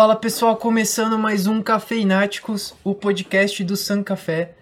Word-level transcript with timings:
Fala 0.00 0.16
pessoal, 0.16 0.56
começando 0.56 1.18
mais 1.18 1.46
um 1.46 1.60
Cafeináticos, 1.60 2.74
o 2.82 2.94
podcast 2.94 3.62
do 3.62 3.76
San 3.76 4.02
Café, 4.02 4.54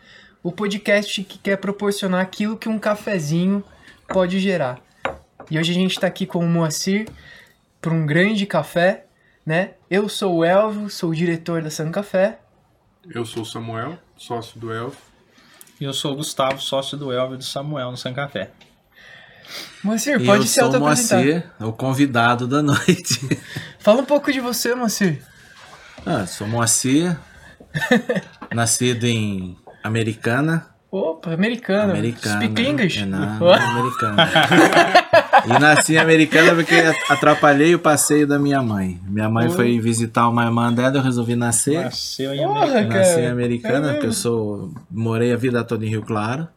o 0.42 0.50
podcast 0.50 1.22
que 1.22 1.38
quer 1.38 1.58
proporcionar 1.58 2.20
aquilo 2.20 2.58
que 2.58 2.68
um 2.68 2.76
cafezinho 2.76 3.62
pode 4.08 4.40
gerar. 4.40 4.80
E 5.48 5.56
hoje 5.56 5.70
a 5.70 5.74
gente 5.76 5.92
está 5.92 6.08
aqui 6.08 6.26
com 6.26 6.40
o 6.40 6.48
Moacir 6.48 7.08
para 7.80 7.92
um 7.92 8.04
grande 8.04 8.46
café, 8.46 9.06
né? 9.46 9.74
Eu 9.88 10.08
sou 10.08 10.38
o 10.38 10.44
Elvio, 10.44 10.90
sou 10.90 11.10
o 11.10 11.14
diretor 11.14 11.62
da 11.62 11.70
San 11.70 11.92
Café. 11.92 12.40
Eu 13.08 13.24
sou 13.24 13.44
o 13.44 13.46
Samuel, 13.46 13.96
sócio 14.16 14.58
do 14.58 14.72
Elvio. 14.72 14.98
E 15.80 15.84
eu 15.84 15.92
sou 15.92 16.14
o 16.14 16.16
Gustavo, 16.16 16.60
sócio 16.60 16.98
do 16.98 17.12
Elvio 17.12 17.36
e 17.36 17.38
do 17.38 17.44
Samuel 17.44 17.92
no 17.92 17.96
San 17.96 18.12
Café. 18.12 18.50
Moacir, 19.82 20.24
pode 20.24 20.42
eu 20.42 20.46
se 20.46 20.60
sou. 20.60 20.78
Moacir, 20.80 21.44
o 21.60 21.72
convidado 21.72 22.46
da 22.46 22.62
noite. 22.62 23.20
Fala 23.78 24.00
um 24.02 24.04
pouco 24.04 24.32
de 24.32 24.40
você, 24.40 24.74
Moacir. 24.74 25.20
Ah, 26.04 26.26
sou 26.26 26.46
Moacir, 26.46 27.16
nascido 28.54 29.04
em 29.04 29.56
Americana. 29.82 30.66
Opa, 30.90 31.34
americano. 31.34 31.92
Americana. 31.92 32.36
Speak 32.46 32.62
English. 32.62 33.00
É, 33.02 33.04
não, 33.04 33.38
não 33.38 33.52
é 33.54 33.58
americana. 33.58 34.26
e 35.44 35.58
nasci 35.60 35.92
em 35.94 35.98
Americana 35.98 36.54
porque 36.54 36.74
atrapalhei 37.10 37.74
o 37.74 37.78
passeio 37.78 38.26
da 38.26 38.38
minha 38.38 38.62
mãe. 38.62 38.98
Minha 39.06 39.28
mãe 39.28 39.48
Oi. 39.48 39.52
foi 39.54 39.78
visitar 39.80 40.26
uma 40.30 40.44
irmã 40.46 40.72
dela, 40.72 40.96
eu 40.96 41.02
resolvi 41.02 41.36
nascer. 41.36 41.84
Nasceu 41.84 42.32
em 42.32 42.38
Porra, 42.46 42.62
América. 42.64 42.88
cara. 42.88 42.98
Nasci 43.06 43.20
em 43.20 43.26
Americana, 43.26 43.90
É 43.90 43.92
porque 43.92 44.06
eu 44.06 44.12
sou. 44.14 44.72
Morei 44.90 45.30
a 45.30 45.36
vida 45.36 45.62
toda 45.62 45.84
em 45.84 45.90
Rio 45.90 46.00
Claro. 46.02 46.48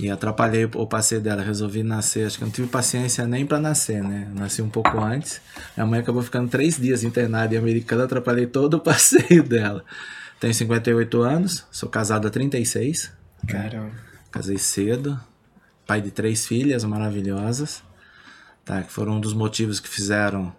E 0.00 0.10
atrapalhei 0.10 0.64
o 0.64 0.86
passeio 0.86 1.20
dela. 1.20 1.42
Resolvi 1.42 1.82
nascer. 1.82 2.26
Acho 2.26 2.38
que 2.38 2.44
eu 2.44 2.46
não 2.46 2.52
tive 2.52 2.68
paciência 2.68 3.26
nem 3.26 3.44
pra 3.44 3.60
nascer, 3.60 4.02
né? 4.02 4.32
Nasci 4.34 4.62
um 4.62 4.70
pouco 4.70 4.98
antes. 4.98 5.42
Minha 5.76 5.86
mãe 5.86 6.00
acabou 6.00 6.22
ficando 6.22 6.48
três 6.48 6.78
dias 6.78 7.04
internada 7.04 7.54
em 7.54 7.58
Americana. 7.58 8.04
Atrapalhei 8.04 8.46
todo 8.46 8.74
o 8.74 8.80
passeio 8.80 9.42
dela. 9.42 9.84
Tenho 10.40 10.54
58 10.54 11.20
anos. 11.20 11.66
Sou 11.70 11.86
casado 11.86 12.26
há 12.26 12.30
36. 12.30 13.12
Caramba. 13.46 13.92
Casei 14.30 14.56
cedo. 14.56 15.20
Pai 15.86 16.00
de 16.00 16.10
três 16.10 16.46
filhas 16.46 16.82
maravilhosas. 16.82 17.82
Tá? 18.64 18.82
Que 18.82 18.90
foram 18.90 19.18
um 19.18 19.20
dos 19.20 19.34
motivos 19.34 19.80
que 19.80 19.88
fizeram 19.88 20.50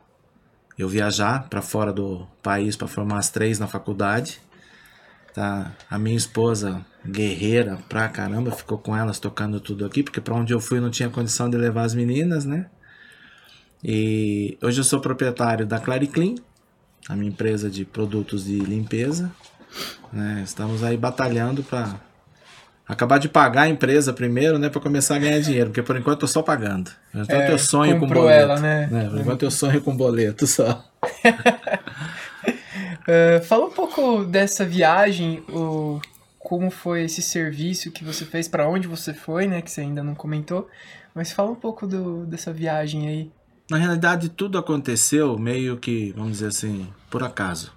eu 0.78 0.88
viajar 0.88 1.48
para 1.50 1.64
fora 1.64 1.92
do 1.92 2.28
país 2.44 2.76
para 2.76 2.88
formar 2.88 3.18
as 3.18 3.32
três 3.32 3.58
na 3.58 3.66
faculdade. 3.66 4.40
Tá? 5.34 5.72
A 5.90 5.98
minha 5.98 6.16
esposa, 6.18 6.86
guerreira 7.08 7.78
pra 7.90 8.08
caramba, 8.08 8.52
ficou 8.52 8.78
com 8.78 8.96
elas 8.96 9.20
tocando 9.20 9.60
tudo 9.60 9.86
aqui, 9.86 10.04
porque 10.04 10.22
para 10.22 10.36
onde 10.36 10.54
eu 10.54 10.60
fui 10.60 10.78
eu 10.78 10.82
não 10.82 10.92
tinha 10.92 11.10
condição 11.10 11.50
de 11.50 11.58
levar 11.58 11.84
as 11.84 11.96
meninas, 11.96 12.46
né? 12.46 12.68
E 13.84 14.58
hoje 14.62 14.80
eu 14.80 14.84
sou 14.84 15.00
proprietário 15.00 15.66
da 15.66 15.80
Clariclean, 15.80 16.36
a 17.10 17.16
minha 17.16 17.30
empresa 17.30 17.70
de 17.70 17.84
produtos 17.84 18.46
de 18.46 18.60
limpeza. 18.60 19.32
Né? 20.14 20.42
Estamos 20.46 20.84
aí 20.84 20.96
batalhando 20.98 21.64
para 21.64 21.96
acabar 22.88 23.18
de 23.18 23.30
pagar 23.30 23.64
a 23.64 23.70
empresa 23.70 24.12
primeiro, 24.14 24.60
né, 24.60 24.70
para 24.70 24.82
começar 24.82 25.16
a 25.16 25.20
ganhar 25.20 25.40
dinheiro, 25.40 25.70
porque 25.70 25.82
por 25.82 25.96
enquanto 25.96 26.24
eu 26.24 26.28
só 26.28 26.42
pagando. 26.44 26.92
Então 27.16 27.40
É, 27.40 27.52
eu 27.52 27.58
sonho 27.58 27.98
com 28.00 28.06
boleto. 28.08 28.30
ela, 28.30 28.60
né? 28.60 28.88
Por 29.10 29.20
enquanto 29.22 29.44
eu 29.44 29.52
sonho 29.52 29.82
com 29.82 29.96
boleto 29.96 30.46
só. 30.46 30.84
É, 33.08 33.40
fala 33.42 33.66
um 33.66 33.72
pouco 33.72 34.24
dessa 34.24 34.64
viagem, 34.64 35.44
o, 35.50 36.00
como 36.52 36.70
foi 36.70 37.04
esse 37.06 37.22
serviço 37.22 37.92
que 37.92 38.04
você 38.04 38.26
fez, 38.26 38.46
pra 38.50 38.68
onde 38.68 38.86
você 38.86 39.14
foi, 39.14 39.48
né? 39.48 39.62
Que 39.62 39.72
você 39.72 39.80
ainda 39.80 40.04
não 40.04 40.14
comentou. 40.14 40.68
Mas 41.16 41.32
fala 41.32 41.50
um 41.50 41.56
pouco 41.56 41.88
do, 41.88 42.26
dessa 42.26 42.52
viagem 42.52 43.08
aí. 43.08 43.32
Na 43.70 43.78
realidade, 43.78 44.28
tudo 44.28 44.58
aconteceu 44.58 45.40
meio 45.40 45.78
que, 45.78 46.12
vamos 46.14 46.34
dizer 46.34 46.48
assim, 46.48 46.90
por 47.10 47.24
acaso. 47.24 47.72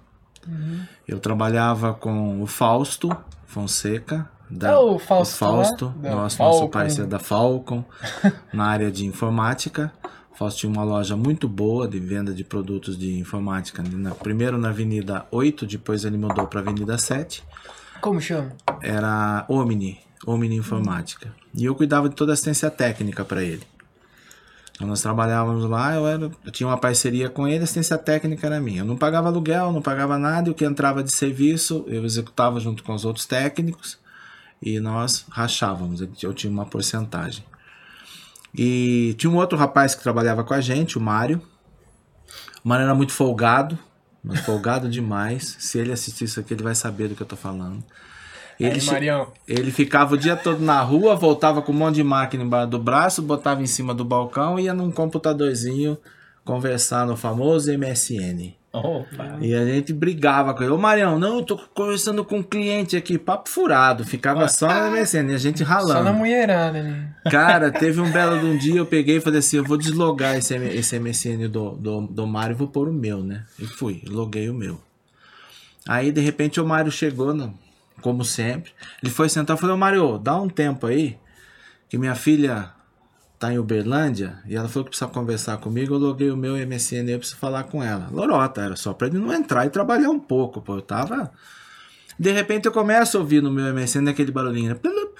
Eu 1.07 1.19
trabalhava 1.21 1.93
com 1.93 2.41
o 2.41 2.45
Fausto 2.47 3.15
Fonseca. 3.45 4.29
Da, 4.49 4.71
Ah, 4.73 4.79
o 4.81 4.99
Fausto 4.99 5.45
lá? 5.45 5.51
Fausto, 5.63 5.89
Da 5.97 6.11
nosso, 6.11 6.35
Falcon. 6.37 6.53
nosso 6.59 6.69
parceiro 6.69 7.09
da 7.09 7.17
Falcon, 7.17 7.85
na 8.53 8.65
área 8.65 8.91
de 8.91 9.05
informática. 9.05 9.89
O 10.33 10.35
Fausto 10.37 10.59
tinha 10.59 10.69
uma 10.71 10.83
loja 10.83 11.15
muito 11.15 11.47
boa 11.47 11.87
de 11.87 11.97
venda 11.97 12.33
de 12.33 12.43
produtos 12.43 12.97
de 12.97 13.17
informática. 13.17 13.81
na- 13.89 14.13
primeiro 14.13 14.57
na 14.57 14.67
Avenida 14.69 15.25
8, 15.31 15.65
depois 15.65 16.03
ele 16.03 16.17
mudou 16.17 16.45
para 16.45 16.59
a 16.59 16.63
Avenida 16.63 16.97
7. 16.97 17.41
Como 18.05 18.21
chama? 18.21 18.51
Era 18.83 19.47
Omni, 19.49 19.99
Omni 20.27 20.55
Informática. 20.55 21.33
E 21.55 21.65
eu 21.65 21.73
cuidava 21.73 22.07
de 22.07 22.13
toda 22.13 22.33
a 22.33 22.33
assistência 22.33 22.69
técnica 22.69 23.25
para 23.25 23.41
ele. 23.41 23.63
Então 24.75 24.87
nós 24.87 25.01
trabalhávamos 25.01 25.67
lá, 25.67 25.95
eu, 25.95 26.05
era, 26.05 26.31
eu 26.45 26.51
tinha 26.51 26.67
uma 26.67 26.77
parceria 26.77 27.31
com 27.31 27.47
ele, 27.47 27.61
a 27.61 27.63
assistência 27.63 27.97
técnica 27.97 28.45
era 28.45 28.61
minha. 28.61 28.81
Eu 28.81 28.85
não 28.85 28.95
pagava 28.95 29.29
aluguel, 29.29 29.71
não 29.71 29.81
pagava 29.81 30.19
nada, 30.19 30.47
e 30.47 30.51
o 30.51 30.53
que 30.53 30.63
entrava 30.63 31.03
de 31.03 31.11
serviço 31.11 31.83
eu 31.87 32.05
executava 32.05 32.59
junto 32.59 32.83
com 32.83 32.93
os 32.93 33.05
outros 33.05 33.25
técnicos 33.25 33.97
e 34.61 34.79
nós 34.79 35.25
rachávamos, 35.31 35.99
eu 36.21 36.31
tinha 36.31 36.53
uma 36.53 36.67
porcentagem. 36.67 37.43
E 38.53 39.15
tinha 39.17 39.31
um 39.31 39.37
outro 39.37 39.57
rapaz 39.57 39.95
que 39.95 40.03
trabalhava 40.03 40.43
com 40.43 40.53
a 40.53 40.61
gente, 40.61 40.95
o 40.95 41.01
Mário. 41.01 41.41
O 42.63 42.69
Mário 42.69 42.83
era 42.83 42.93
muito 42.93 43.13
folgado, 43.13 43.79
mas 44.25 44.39
folgado 44.39 44.89
demais. 44.89 45.55
Se 45.59 45.77
ele 45.77 45.91
assistir 45.91 46.25
isso 46.25 46.39
aqui, 46.39 46.53
ele 46.53 46.63
vai 46.63 46.75
saber 46.75 47.07
do 47.07 47.15
que 47.15 47.21
eu 47.21 47.27
tô 47.27 47.35
falando. 47.35 47.83
Ele, 48.59 48.79
aí, 48.79 48.85
Marião. 48.85 49.27
ele 49.47 49.69
ficava 49.69 50.15
o 50.15 50.17
dia 50.17 50.35
todo 50.35 50.61
na 50.61 50.81
rua, 50.81 51.15
voltava 51.15 51.61
com 51.61 51.71
um 51.71 51.75
monte 51.75 51.95
de 51.95 52.03
máquina 52.03 52.43
embaixo 52.43 52.69
do 52.69 52.79
braço, 52.79 53.21
botava 53.21 53.61
em 53.61 53.67
cima 53.67 53.93
do 53.93 54.05
balcão 54.05 54.57
e 54.57 54.63
ia 54.63 54.73
num 54.73 54.91
computadorzinho 54.91 55.97
conversar 56.43 57.05
no 57.05 57.17
famoso 57.17 57.71
MSN. 57.77 58.53
Opa. 58.77 59.37
E 59.41 59.53
a 59.53 59.65
gente 59.65 59.93
brigava 59.93 60.53
com 60.53 60.63
ele. 60.63 60.71
Ô 60.71 60.77
Marião, 60.77 61.17
não, 61.19 61.37
eu 61.37 61.43
tô 61.43 61.57
conversando 61.73 62.23
com 62.23 62.37
um 62.39 62.43
cliente 62.43 62.95
aqui, 62.95 63.17
papo 63.17 63.49
furado. 63.49 64.03
Ficava 64.05 64.47
só 64.47 64.67
no 64.67 64.91
MSN, 64.91 65.31
e 65.31 65.35
a 65.35 65.37
gente 65.37 65.59
Só 65.59 65.65
na 65.65 65.73
ralando. 65.75 66.13
mulherada 66.13 66.79
ali. 66.79 67.07
Cara, 67.29 67.71
teve 67.73 67.99
um 68.01 68.11
belo 68.11 68.39
de 68.39 68.45
um 68.45 68.57
dia, 68.57 68.77
eu 68.77 68.85
peguei 68.85 69.17
e 69.17 69.21
falei 69.21 69.39
assim, 69.39 69.57
eu 69.57 69.63
vou 69.63 69.77
deslogar 69.77 70.35
esse, 70.35 70.55
esse 70.55 70.99
MSN 70.99 71.47
do, 71.49 71.71
do, 71.71 72.01
do 72.01 72.27
Mário 72.27 72.53
e 72.53 72.57
vou 72.57 72.67
pôr 72.67 72.87
o 72.89 72.93
meu, 72.93 73.23
né? 73.23 73.45
E 73.59 73.65
fui, 73.65 74.01
loguei 74.07 74.49
o 74.49 74.53
meu. 74.53 74.79
Aí, 75.87 76.11
de 76.11 76.21
repente, 76.21 76.59
o 76.59 76.65
Mário 76.65 76.91
chegou, 76.91 77.33
né? 77.33 77.51
como 78.01 78.23
sempre. 78.23 78.71
Ele 79.01 79.11
foi 79.11 79.29
sentar 79.29 79.57
e 79.57 79.59
falou, 79.59 79.75
ô 79.75 79.79
Mário, 79.79 80.19
dá 80.19 80.39
um 80.39 80.47
tempo 80.47 80.85
aí, 80.85 81.17
que 81.89 81.97
minha 81.97 82.13
filha 82.13 82.71
tá 83.45 83.53
em 83.53 83.59
Uberlândia, 83.59 84.39
e 84.47 84.55
ela 84.55 84.67
falou 84.67 84.85
que 84.85 84.91
precisa 84.91 85.09
conversar 85.09 85.57
comigo, 85.57 85.93
eu 85.93 85.99
loguei 85.99 86.31
o 86.31 86.37
meu 86.37 86.55
MSN, 86.55 87.09
eu 87.09 87.19
preciso 87.19 87.39
falar 87.39 87.63
com 87.63 87.83
ela. 87.83 88.07
Lorota, 88.11 88.61
era 88.61 88.75
só 88.75 88.93
pra 88.93 89.07
ele 89.07 89.19
não 89.19 89.31
entrar 89.31 89.65
e 89.65 89.69
trabalhar 89.69 90.09
um 90.09 90.19
pouco, 90.19 90.61
pô, 90.61 90.77
eu 90.77 90.81
tava... 90.81 91.31
De 92.17 92.31
repente 92.31 92.65
eu 92.65 92.71
começo 92.71 93.17
a 93.17 93.19
ouvir 93.19 93.43
no 93.43 93.51
meu 93.51 93.73
MSN 93.73 94.09
aquele 94.09 94.31
barulhinho, 94.31 94.69
né? 94.69 94.79
Blup, 94.81 95.19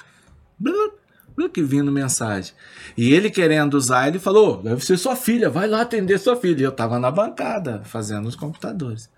blup, 0.58 0.96
blup, 1.36 1.52
que 1.52 1.62
vindo 1.62 1.92
mensagem. 1.92 2.54
E 2.98 3.14
ele 3.14 3.30
querendo 3.30 3.74
usar, 3.74 4.08
ele 4.08 4.18
falou, 4.18 4.62
deve 4.64 4.84
ser 4.84 4.98
sua 4.98 5.14
filha, 5.14 5.50
vai 5.50 5.68
lá 5.68 5.82
atender 5.82 6.18
sua 6.18 6.38
filha. 6.38 6.62
E 6.62 6.64
eu 6.64 6.72
tava 6.72 6.98
na 6.98 7.12
bancada, 7.12 7.82
fazendo 7.84 8.30
os 8.30 8.36
computadores. 8.38 9.10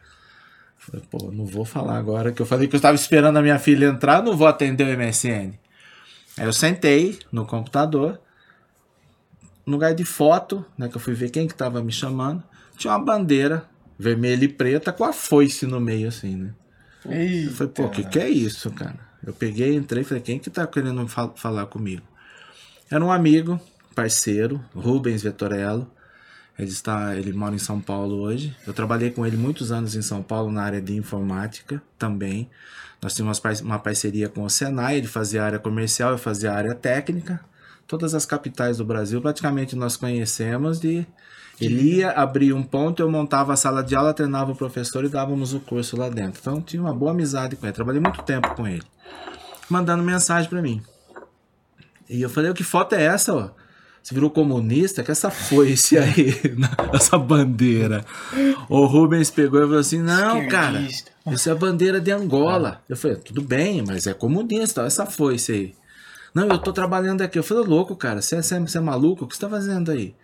Falei, 0.76 1.06
pô, 1.10 1.32
não 1.32 1.46
vou 1.46 1.66
falar 1.66 1.98
agora 1.98 2.32
que 2.32 2.42
eu 2.42 2.48
falei 2.48 2.68
que 2.68 2.76
eu 2.76 2.80
estava 2.80 2.96
esperando 2.96 3.38
a 3.38 3.44
minha 3.44 3.60
filha 3.60 3.86
entrar, 3.86 4.24
não 4.24 4.36
vou 4.36 4.48
atender 4.48 4.84
o 4.84 4.98
MSN. 5.00 5.54
Aí 6.36 6.46
eu 6.46 6.54
sentei 6.54 7.20
no 7.32 7.46
computador, 7.46 8.20
no 9.68 9.74
lugar 9.74 9.94
de 9.94 10.04
foto, 10.06 10.66
né, 10.78 10.88
que 10.90 10.96
eu 10.98 11.02
fui 11.02 11.14
ver 11.14 11.30
quem 11.30 11.48
que 11.48 11.54
tava 11.54 11.84
me 11.84 11.92
chamando, 11.92 12.42
tinha 12.78 12.94
uma 12.94 13.04
bandeira 13.06 13.70
vermelha 14.00 14.46
e 14.46 14.48
preta 14.48 14.92
com 14.94 15.04
a 15.04 15.14
foice 15.14 15.68
no 15.68 15.80
meio, 15.80 16.08
assim, 16.08 16.36
né? 16.36 16.54
Eu 17.46 17.52
falei, 17.52 17.74
pô, 17.74 17.84
o 17.84 17.90
que, 17.90 18.04
que 18.04 18.20
é 18.20 18.30
isso, 18.30 18.72
cara? 18.72 18.98
Eu 19.26 19.34
peguei, 19.34 19.76
entrei 19.76 20.02
e 20.02 20.06
falei, 20.06 20.24
quem 20.24 20.40
que 20.40 20.50
tá 20.50 20.66
querendo 20.66 21.08
fa- 21.08 21.32
falar 21.36 21.66
comigo? 21.68 22.04
Era 22.90 23.04
um 23.04 23.12
amigo, 23.12 23.60
parceiro, 23.94 24.64
Rubens 24.74 25.22
Vettorello. 25.22 25.92
Ele 26.58 26.70
está, 26.70 27.16
ele 27.16 27.34
mora 27.34 27.54
em 27.54 27.60
São 27.60 27.80
Paulo 27.80 28.16
hoje. 28.16 28.56
Eu 28.66 28.74
trabalhei 28.74 29.12
com 29.12 29.26
ele 29.26 29.38
muitos 29.38 29.72
anos 29.72 29.96
em 29.96 30.02
São 30.02 30.24
Paulo 30.24 30.52
na 30.52 30.64
área 30.64 30.82
de 30.82 30.96
informática 30.96 31.82
também. 32.00 32.50
Nós 33.02 33.14
tínhamos 33.14 33.40
uma 33.62 33.78
parceria 33.78 34.28
com 34.28 34.44
o 34.44 34.50
Senai, 34.50 34.98
ele 34.98 35.08
fazia 35.08 35.44
área 35.44 35.60
comercial, 35.60 36.12
eu 36.12 36.18
fazia 36.18 36.52
área 36.52 36.74
técnica. 36.74 37.40
Todas 37.88 38.14
as 38.14 38.26
capitais 38.26 38.78
do 38.78 38.86
Brasil 38.86 39.22
praticamente 39.22 39.76
nós 39.76 39.96
conhecemos 39.96 40.80
de 40.80 41.06
ele 41.60 41.96
ia 41.96 42.12
abrir 42.12 42.54
um 42.54 42.62
ponto, 42.62 43.02
eu 43.02 43.10
montava 43.10 43.54
a 43.54 43.56
sala 43.56 43.84
de 43.84 43.96
aula, 43.96 44.14
treinava 44.14 44.52
o 44.52 44.56
professor 44.56 45.04
e 45.06 45.10
dávamos 45.10 45.54
o 45.54 45.60
curso 45.60 45.98
lá 45.98 46.08
dentro. 46.08 46.40
Então 46.40 46.62
tinha 46.62 46.82
uma 46.82 46.94
boa 46.94 47.12
amizade 47.12 47.56
com 47.56 47.66
ele. 47.66 47.74
Trabalhei 47.74 48.02
muito 48.02 48.22
tempo 48.22 48.54
com 48.54 48.68
ele. 48.68 48.84
Mandando 49.70 50.04
mensagem 50.04 50.50
para 50.50 50.62
mim. 50.62 50.82
E 52.08 52.22
eu 52.22 52.30
falei, 52.30 52.52
"O 52.52 52.54
que 52.54 52.64
foto 52.64 52.94
é 52.94 53.04
essa, 53.04 53.34
ó? 53.34 53.50
Você 54.08 54.14
virou 54.14 54.30
comunista? 54.30 55.04
Que 55.04 55.12
essa 55.12 55.30
foice 55.30 55.98
aí, 55.98 56.34
essa 56.94 57.18
bandeira. 57.18 58.06
O 58.70 58.86
Rubens 58.86 59.30
pegou 59.30 59.60
e 59.60 59.64
falou 59.64 59.80
assim: 59.80 60.02
Não, 60.02 60.48
cara, 60.48 60.88
isso 61.30 61.50
é 61.50 61.52
a 61.52 61.56
bandeira 61.56 62.00
de 62.00 62.10
Angola. 62.10 62.82
Eu 62.88 62.96
falei: 62.96 63.18
Tudo 63.18 63.42
bem, 63.42 63.84
mas 63.86 64.08
é 64.08 64.14
comunista, 64.14 64.84
ó, 64.84 64.86
essa 64.86 65.06
foice 65.06 65.52
aí. 65.52 65.76
Não, 66.38 66.50
eu 66.50 66.60
tô 66.60 66.72
trabalhando 66.72 67.24
aqui. 67.24 67.40
Eu 67.40 67.44
falei: 67.44 67.64
Louco, 67.64 67.96
cara, 67.96 68.22
você 68.22 68.36
é, 68.36 68.42
você 68.44 68.54
é- 68.56 68.78
é 68.78 68.80
maluco? 68.80 69.26
O 69.26 69.28
que 69.28 69.36
você 69.36 69.42
tá 69.42 69.50
fazendo 69.50 69.90
aí? 69.90 70.16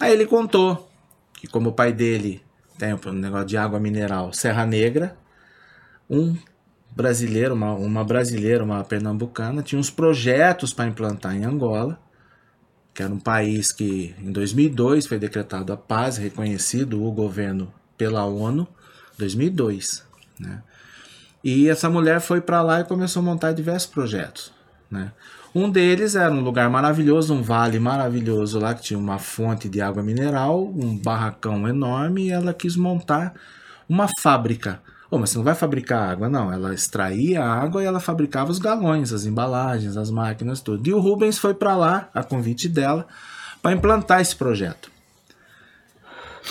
Aí 0.00 0.12
ele 0.12 0.26
contou 0.26 0.90
que, 1.32 1.46
como 1.46 1.70
o 1.70 1.72
pai 1.72 1.92
dele 1.92 2.42
tem 2.76 2.92
um 2.92 3.12
negócio 3.12 3.46
de 3.46 3.56
água 3.56 3.78
mineral, 3.78 4.32
Serra 4.32 4.66
Negra, 4.66 5.16
um 6.10 6.36
brasileiro, 6.90 7.54
uma, 7.54 7.72
uma 7.72 8.02
brasileira, 8.02 8.64
uma 8.64 8.82
pernambucana, 8.82 9.62
tinha 9.62 9.78
uns 9.78 9.90
projetos 9.90 10.72
para 10.72 10.88
implantar 10.88 11.36
em 11.36 11.44
Angola, 11.44 12.00
que 12.92 13.00
era 13.00 13.12
um 13.12 13.20
país 13.20 13.70
que 13.70 14.12
em 14.18 14.32
2002 14.32 15.06
foi 15.06 15.20
decretado 15.20 15.72
a 15.72 15.76
paz, 15.76 16.16
reconhecido 16.16 17.00
o 17.00 17.12
governo 17.12 17.72
pela 17.96 18.24
ONU, 18.24 18.66
2002, 19.16 20.04
né? 20.40 20.64
E 21.44 21.68
essa 21.68 21.88
mulher 21.88 22.20
foi 22.20 22.40
para 22.40 22.60
lá 22.60 22.80
e 22.80 22.84
começou 22.84 23.20
a 23.20 23.24
montar 23.24 23.52
diversos 23.52 23.88
projetos, 23.88 24.52
né? 24.90 25.12
Um 25.54 25.70
deles 25.70 26.16
era 26.16 26.34
um 26.34 26.40
lugar 26.40 26.68
maravilhoso, 26.68 27.32
um 27.32 27.40
vale 27.40 27.78
maravilhoso 27.78 28.58
lá 28.58 28.74
que 28.74 28.82
tinha 28.82 28.98
uma 28.98 29.20
fonte 29.20 29.68
de 29.68 29.80
água 29.80 30.02
mineral, 30.02 30.64
um 30.64 30.98
barracão 30.98 31.68
enorme, 31.68 32.26
e 32.26 32.30
ela 32.32 32.52
quis 32.52 32.74
montar 32.74 33.34
uma 33.88 34.08
fábrica. 34.20 34.80
Oh, 35.08 35.16
mas 35.16 35.30
você 35.30 35.36
não 35.36 35.44
vai 35.44 35.54
fabricar 35.54 36.10
água, 36.10 36.28
não. 36.28 36.52
Ela 36.52 36.74
extraía 36.74 37.40
a 37.44 37.54
água 37.62 37.80
e 37.80 37.86
ela 37.86 38.00
fabricava 38.00 38.50
os 38.50 38.58
galões, 38.58 39.12
as 39.12 39.26
embalagens, 39.26 39.96
as 39.96 40.10
máquinas, 40.10 40.60
tudo. 40.60 40.88
E 40.88 40.92
o 40.92 40.98
Rubens 40.98 41.38
foi 41.38 41.54
para 41.54 41.76
lá, 41.76 42.08
a 42.12 42.24
convite 42.24 42.68
dela, 42.68 43.06
para 43.62 43.74
implantar 43.74 44.20
esse 44.20 44.34
projeto. 44.34 44.90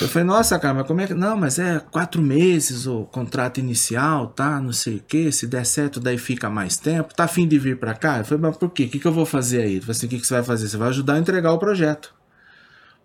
Eu 0.00 0.08
falei, 0.08 0.26
nossa, 0.26 0.58
cara, 0.58 0.74
mas 0.74 0.86
como 0.88 1.00
é 1.00 1.06
que. 1.06 1.14
Não, 1.14 1.36
mas 1.36 1.58
é 1.58 1.78
quatro 1.78 2.20
meses 2.20 2.86
o 2.86 3.04
contrato 3.04 3.60
inicial, 3.60 4.26
tá? 4.26 4.60
Não 4.60 4.72
sei 4.72 4.96
o 4.96 5.00
quê. 5.00 5.30
Se 5.30 5.46
der 5.46 5.64
certo, 5.64 6.00
daí 6.00 6.18
fica 6.18 6.50
mais 6.50 6.76
tempo. 6.76 7.14
Tá 7.14 7.24
afim 7.24 7.46
de 7.46 7.58
vir 7.58 7.78
para 7.78 7.94
cá? 7.94 8.18
Eu 8.18 8.24
falei, 8.24 8.42
mas 8.42 8.56
por 8.56 8.70
quê? 8.70 8.84
O 8.84 8.88
que, 8.88 8.98
que 8.98 9.06
eu 9.06 9.12
vou 9.12 9.24
fazer 9.24 9.62
aí? 9.62 9.76
Eu 9.76 9.82
falei 9.82 9.92
assim, 9.92 10.06
o 10.06 10.08
que, 10.08 10.18
que 10.18 10.26
você 10.26 10.34
vai 10.34 10.42
fazer? 10.42 10.68
Você 10.68 10.76
vai 10.76 10.88
ajudar 10.88 11.14
a 11.14 11.18
entregar 11.18 11.52
o 11.52 11.58
projeto. 11.58 12.12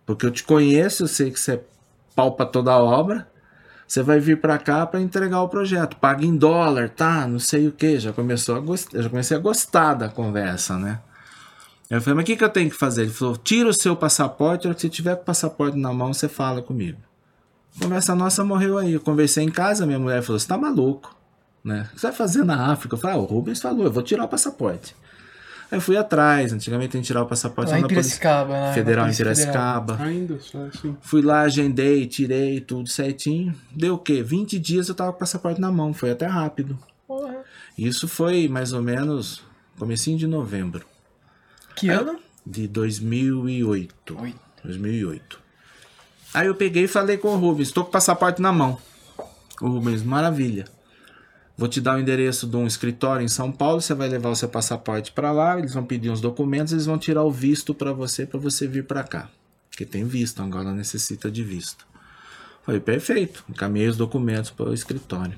Porque 0.06 0.26
eu 0.26 0.32
te 0.32 0.44
conheço, 0.44 1.04
eu 1.04 1.08
sei 1.08 1.30
que 1.30 1.40
você 1.40 1.62
pau 2.16 2.32
pra 2.32 2.46
toda 2.48 2.72
a 2.72 2.80
obra. 2.82 3.28
Você 3.88 4.02
vai 4.02 4.20
vir 4.20 4.42
para 4.42 4.58
cá 4.58 4.86
para 4.86 5.00
entregar 5.00 5.42
o 5.42 5.50
projeto. 5.50 5.96
Paga 5.98 6.26
em 6.26 6.36
dólar, 6.36 6.90
tá? 6.90 7.28
Não 7.28 7.40
sei 7.40 7.68
o 7.68 7.72
que. 7.72 8.00
Já 8.00 8.12
começou 8.12 8.56
a 8.56 9.00
já 9.00 9.10
comecei 9.10 9.38
a 9.38 9.40
gostar 9.40 9.94
da 9.94 10.10
conversa, 10.10 10.78
né? 10.78 11.00
Eu 11.90 12.00
falei, 12.02 12.18
mas 12.18 12.24
o 12.24 12.26
que, 12.28 12.36
que 12.36 12.44
eu 12.44 12.50
tenho 12.50 12.70
que 12.70 12.76
fazer? 12.76 13.02
Ele 13.02 13.12
falou, 13.12 13.36
tira 13.36 13.68
o 13.68 13.74
seu 13.74 13.96
passaporte, 13.96 14.68
se 14.68 14.74
você 14.74 14.90
tiver 14.90 15.16
com 15.16 15.24
o 15.24 15.26
passaporte 15.26 15.76
na 15.76 15.92
mão, 15.92 16.14
você 16.14 16.30
fala 16.30 16.62
comigo. 16.62 17.00
A 17.76 17.84
conversa 17.84 18.14
nossa 18.14 18.44
morreu 18.44 18.78
aí. 18.78 18.94
Eu 18.94 19.00
conversei 19.00 19.44
em 19.44 19.50
casa, 19.50 19.88
minha 19.88 19.98
mulher 19.98 20.22
falou, 20.22 20.40
você 20.40 20.48
tá 20.48 20.56
maluco, 20.56 21.16
né? 21.64 21.88
O 21.90 21.96
que 21.96 22.02
você 22.02 22.08
vai 22.08 22.16
fazer 22.16 22.44
na 22.44 22.72
África? 22.72 22.94
Eu 22.94 23.00
falei, 23.00 23.18
ah, 23.18 23.20
o 23.20 23.26
Rubens 23.26 23.60
falou, 23.60 23.86
eu 23.86 23.92
vou 23.92 24.04
tirar 24.04 24.26
o 24.26 24.28
passaporte. 24.28 24.96
Aí 25.72 25.78
eu 25.78 25.82
fui 25.82 25.98
atrás, 25.98 26.54
antigamente 26.54 26.92
tem 26.92 27.02
que 27.02 27.08
tirar 27.08 27.24
o 27.24 27.26
passaporte 27.26 27.72
Lá 27.72 27.78
na 27.80 27.88
Polícia 27.88 28.20
Piracicaba, 28.20 28.54
né? 28.54 28.74
Federal 28.74 29.06
Na 29.06 29.12
em 29.12 29.16
Polícia 29.16 29.46
Federal. 29.46 29.84
Piracicaba. 29.86 30.04
Ainda 30.04 30.40
só 30.40 30.66
assim. 30.66 30.98
Fui 31.02 31.22
lá, 31.24 31.42
agendei, 31.42 32.06
tirei 32.06 32.62
tudo 32.62 32.88
certinho. 32.88 33.56
Deu 33.72 33.96
o 33.96 33.98
quê? 33.98 34.22
20 34.22 34.60
dias 34.60 34.90
eu 34.90 34.96
tava 34.96 35.12
com 35.12 35.18
o 35.18 35.20
passaporte 35.20 35.60
na 35.60 35.72
mão, 35.72 35.92
foi 35.92 36.12
até 36.12 36.28
rápido. 36.28 36.78
Porra. 37.08 37.38
Isso 37.76 38.08
foi 38.08 38.48
mais 38.48 38.74
ou 38.74 38.82
menos 38.82 39.42
comecinho 39.78 40.18
de 40.18 40.28
novembro 40.28 40.89
Que 41.76 41.90
ano? 41.90 42.20
de 42.50 42.68
2008. 42.68 44.18
Oito. 44.20 44.40
2008. 44.64 45.40
Aí 46.34 46.48
eu 46.48 46.56
peguei 46.56 46.84
e 46.84 46.88
falei 46.88 47.18
com 47.18 47.30
o 47.30 47.38
Rubens, 47.38 47.70
estou 47.70 47.84
com 47.84 47.90
o 47.90 47.94
passaporte 47.94 48.42
na 48.42 48.52
mão. 48.52 48.78
O 49.62 49.68
Rubens, 49.68 50.04
maravilha. 50.04 50.66
Vou 51.58 51.68
te 51.68 51.82
dar 51.82 51.96
o 51.96 52.00
endereço 52.00 52.48
de 52.48 52.56
um 52.56 52.66
escritório 52.66 53.24
em 53.24 53.28
São 53.28 53.52
Paulo, 53.52 53.82
você 53.82 53.94
vai 53.94 54.08
levar 54.08 54.30
o 54.30 54.36
seu 54.36 54.48
passaporte 54.48 55.12
para 55.12 55.32
lá, 55.32 55.60
eles 55.60 55.74
vão 55.74 55.84
pedir 55.84 56.10
uns 56.10 56.22
documentos, 56.22 56.72
eles 56.72 56.86
vão 56.86 56.98
tirar 56.98 57.24
o 57.24 57.32
visto 57.32 57.74
para 57.74 57.92
você, 57.92 58.26
para 58.26 58.40
você 58.40 58.68
vir 58.68 58.86
para 58.86 59.04
cá. 59.04 59.30
Porque 59.70 59.86
tem 59.86 60.06
visto, 60.06 60.42
Angola 60.42 60.74
necessita 60.74 61.30
de 61.30 61.44
visto. 61.44 61.86
Falei, 62.66 62.80
perfeito. 62.80 63.44
Encaminhei 63.50 63.90
os 63.90 63.98
documentos 63.98 64.52
para 64.52 64.70
o 64.70 64.74
escritório. 64.74 65.38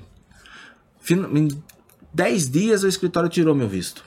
Em 1.10 1.48
10 2.12 2.50
dias 2.50 2.82
o 2.84 2.88
escritório 2.88 3.28
tirou 3.28 3.54
meu 3.54 3.68
visto. 3.68 4.04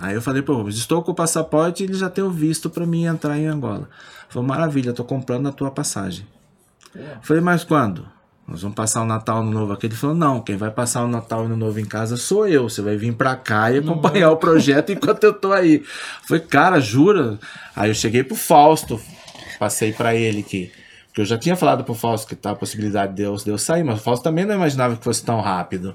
Aí 0.00 0.14
eu 0.14 0.22
falei 0.22 0.42
Rubens, 0.42 0.76
estou 0.76 1.02
com 1.02 1.10
o 1.10 1.14
passaporte 1.14 1.82
e 1.82 1.86
ele 1.86 1.94
já 1.94 2.08
tem 2.08 2.22
o 2.22 2.30
visto 2.30 2.70
para 2.70 2.86
mim 2.86 3.04
entrar 3.04 3.36
em 3.36 3.46
Angola. 3.46 3.88
Falei, 4.28 4.48
maravilha, 4.48 4.92
tô 4.92 5.04
comprando 5.04 5.48
a 5.48 5.52
tua 5.52 5.70
passagem. 5.70 6.26
Falei, 7.22 7.42
mas 7.42 7.64
quando? 7.64 8.06
Nós 8.46 8.62
vamos 8.62 8.76
passar 8.76 9.02
o 9.02 9.04
Natal 9.04 9.42
no 9.42 9.50
Novo 9.50 9.74
aqui. 9.74 9.86
Ele 9.86 9.94
falou, 9.94 10.16
não, 10.16 10.40
quem 10.40 10.56
vai 10.56 10.70
passar 10.70 11.04
o 11.04 11.08
Natal 11.08 11.44
Ano 11.44 11.56
Novo 11.56 11.78
em 11.78 11.84
casa 11.84 12.16
sou 12.16 12.48
eu. 12.48 12.68
Você 12.68 12.80
vai 12.80 12.96
vir 12.96 13.12
pra 13.12 13.36
cá 13.36 13.70
e 13.70 13.78
acompanhar 13.78 14.30
o 14.30 14.38
projeto 14.38 14.90
enquanto 14.90 15.24
eu 15.24 15.34
tô 15.34 15.52
aí. 15.52 15.82
Falei, 16.26 16.42
cara, 16.44 16.80
jura? 16.80 17.38
Aí 17.76 17.90
eu 17.90 17.94
cheguei 17.94 18.24
pro 18.24 18.34
Fausto, 18.34 18.98
passei 19.58 19.92
pra 19.92 20.14
ele 20.14 20.42
que... 20.42 20.72
Porque 21.08 21.20
eu 21.20 21.26
já 21.26 21.36
tinha 21.36 21.56
falado 21.56 21.84
pro 21.84 21.92
Fausto 21.92 22.26
que 22.26 22.34
tá 22.34 22.52
a 22.52 22.54
possibilidade 22.54 23.12
de 23.14 23.22
eu, 23.22 23.36
de 23.36 23.50
eu 23.50 23.58
sair, 23.58 23.84
mas 23.84 23.98
o 23.98 24.02
Fausto 24.02 24.22
também 24.22 24.46
não 24.46 24.54
imaginava 24.54 24.96
que 24.96 25.04
fosse 25.04 25.22
tão 25.22 25.40
rápido. 25.40 25.94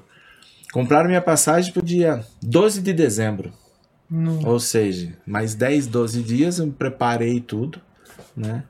Compraram 0.72 1.08
minha 1.08 1.22
passagem 1.22 1.72
pro 1.72 1.82
dia 1.82 2.24
12 2.40 2.82
de 2.82 2.92
dezembro. 2.92 3.52
No... 4.14 4.46
Ou 4.46 4.60
seja, 4.60 5.12
mais 5.26 5.56
10, 5.56 5.88
12 5.88 6.22
dias 6.22 6.60
eu 6.60 6.66
me 6.66 6.72
preparei 6.72 7.40
tudo, 7.40 7.80
né? 8.36 8.62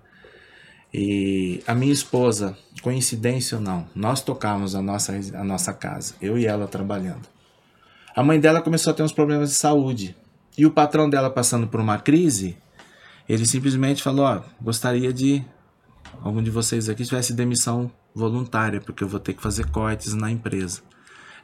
E 0.92 1.62
a 1.66 1.74
minha 1.74 1.92
esposa, 1.92 2.56
coincidência 2.80 3.58
ou 3.58 3.62
não, 3.62 3.86
nós 3.94 4.22
tocávamos 4.22 4.74
a 4.74 4.80
nossa, 4.80 5.12
a 5.34 5.44
nossa 5.44 5.74
casa, 5.74 6.14
eu 6.22 6.38
e 6.38 6.46
ela 6.46 6.66
trabalhando. 6.66 7.28
A 8.16 8.22
mãe 8.22 8.40
dela 8.40 8.62
começou 8.62 8.90
a 8.90 8.94
ter 8.94 9.02
uns 9.02 9.12
problemas 9.12 9.50
de 9.50 9.56
saúde. 9.56 10.16
E 10.56 10.64
o 10.64 10.70
patrão 10.70 11.10
dela 11.10 11.28
passando 11.28 11.66
por 11.66 11.78
uma 11.78 11.98
crise, 11.98 12.56
ele 13.28 13.44
simplesmente 13.44 14.02
falou, 14.02 14.24
ó, 14.24 14.42
gostaria 14.62 15.12
de 15.12 15.44
algum 16.22 16.42
de 16.42 16.50
vocês 16.50 16.88
aqui 16.88 17.04
tivesse 17.04 17.34
demissão 17.34 17.92
voluntária, 18.14 18.80
porque 18.80 19.04
eu 19.04 19.08
vou 19.08 19.20
ter 19.20 19.34
que 19.34 19.42
fazer 19.42 19.68
cortes 19.70 20.14
na 20.14 20.30
empresa. 20.30 20.80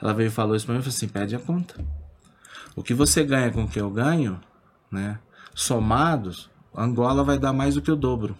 Ela 0.00 0.14
veio 0.14 0.28
e 0.28 0.30
falou 0.30 0.56
isso 0.56 0.64
pra 0.64 0.74
mim 0.74 0.80
e 0.80 0.84
falou 0.84 0.96
assim, 0.96 1.08
pede 1.08 1.36
a 1.36 1.38
conta. 1.38 1.99
O 2.76 2.82
que 2.82 2.94
você 2.94 3.24
ganha 3.24 3.50
com 3.50 3.64
o 3.64 3.68
que 3.68 3.80
eu 3.80 3.90
ganho, 3.90 4.40
né? 4.90 5.18
Somados, 5.54 6.48
Angola 6.74 7.24
vai 7.24 7.38
dar 7.38 7.52
mais 7.52 7.74
do 7.74 7.82
que 7.82 7.90
o 7.90 7.96
dobro. 7.96 8.36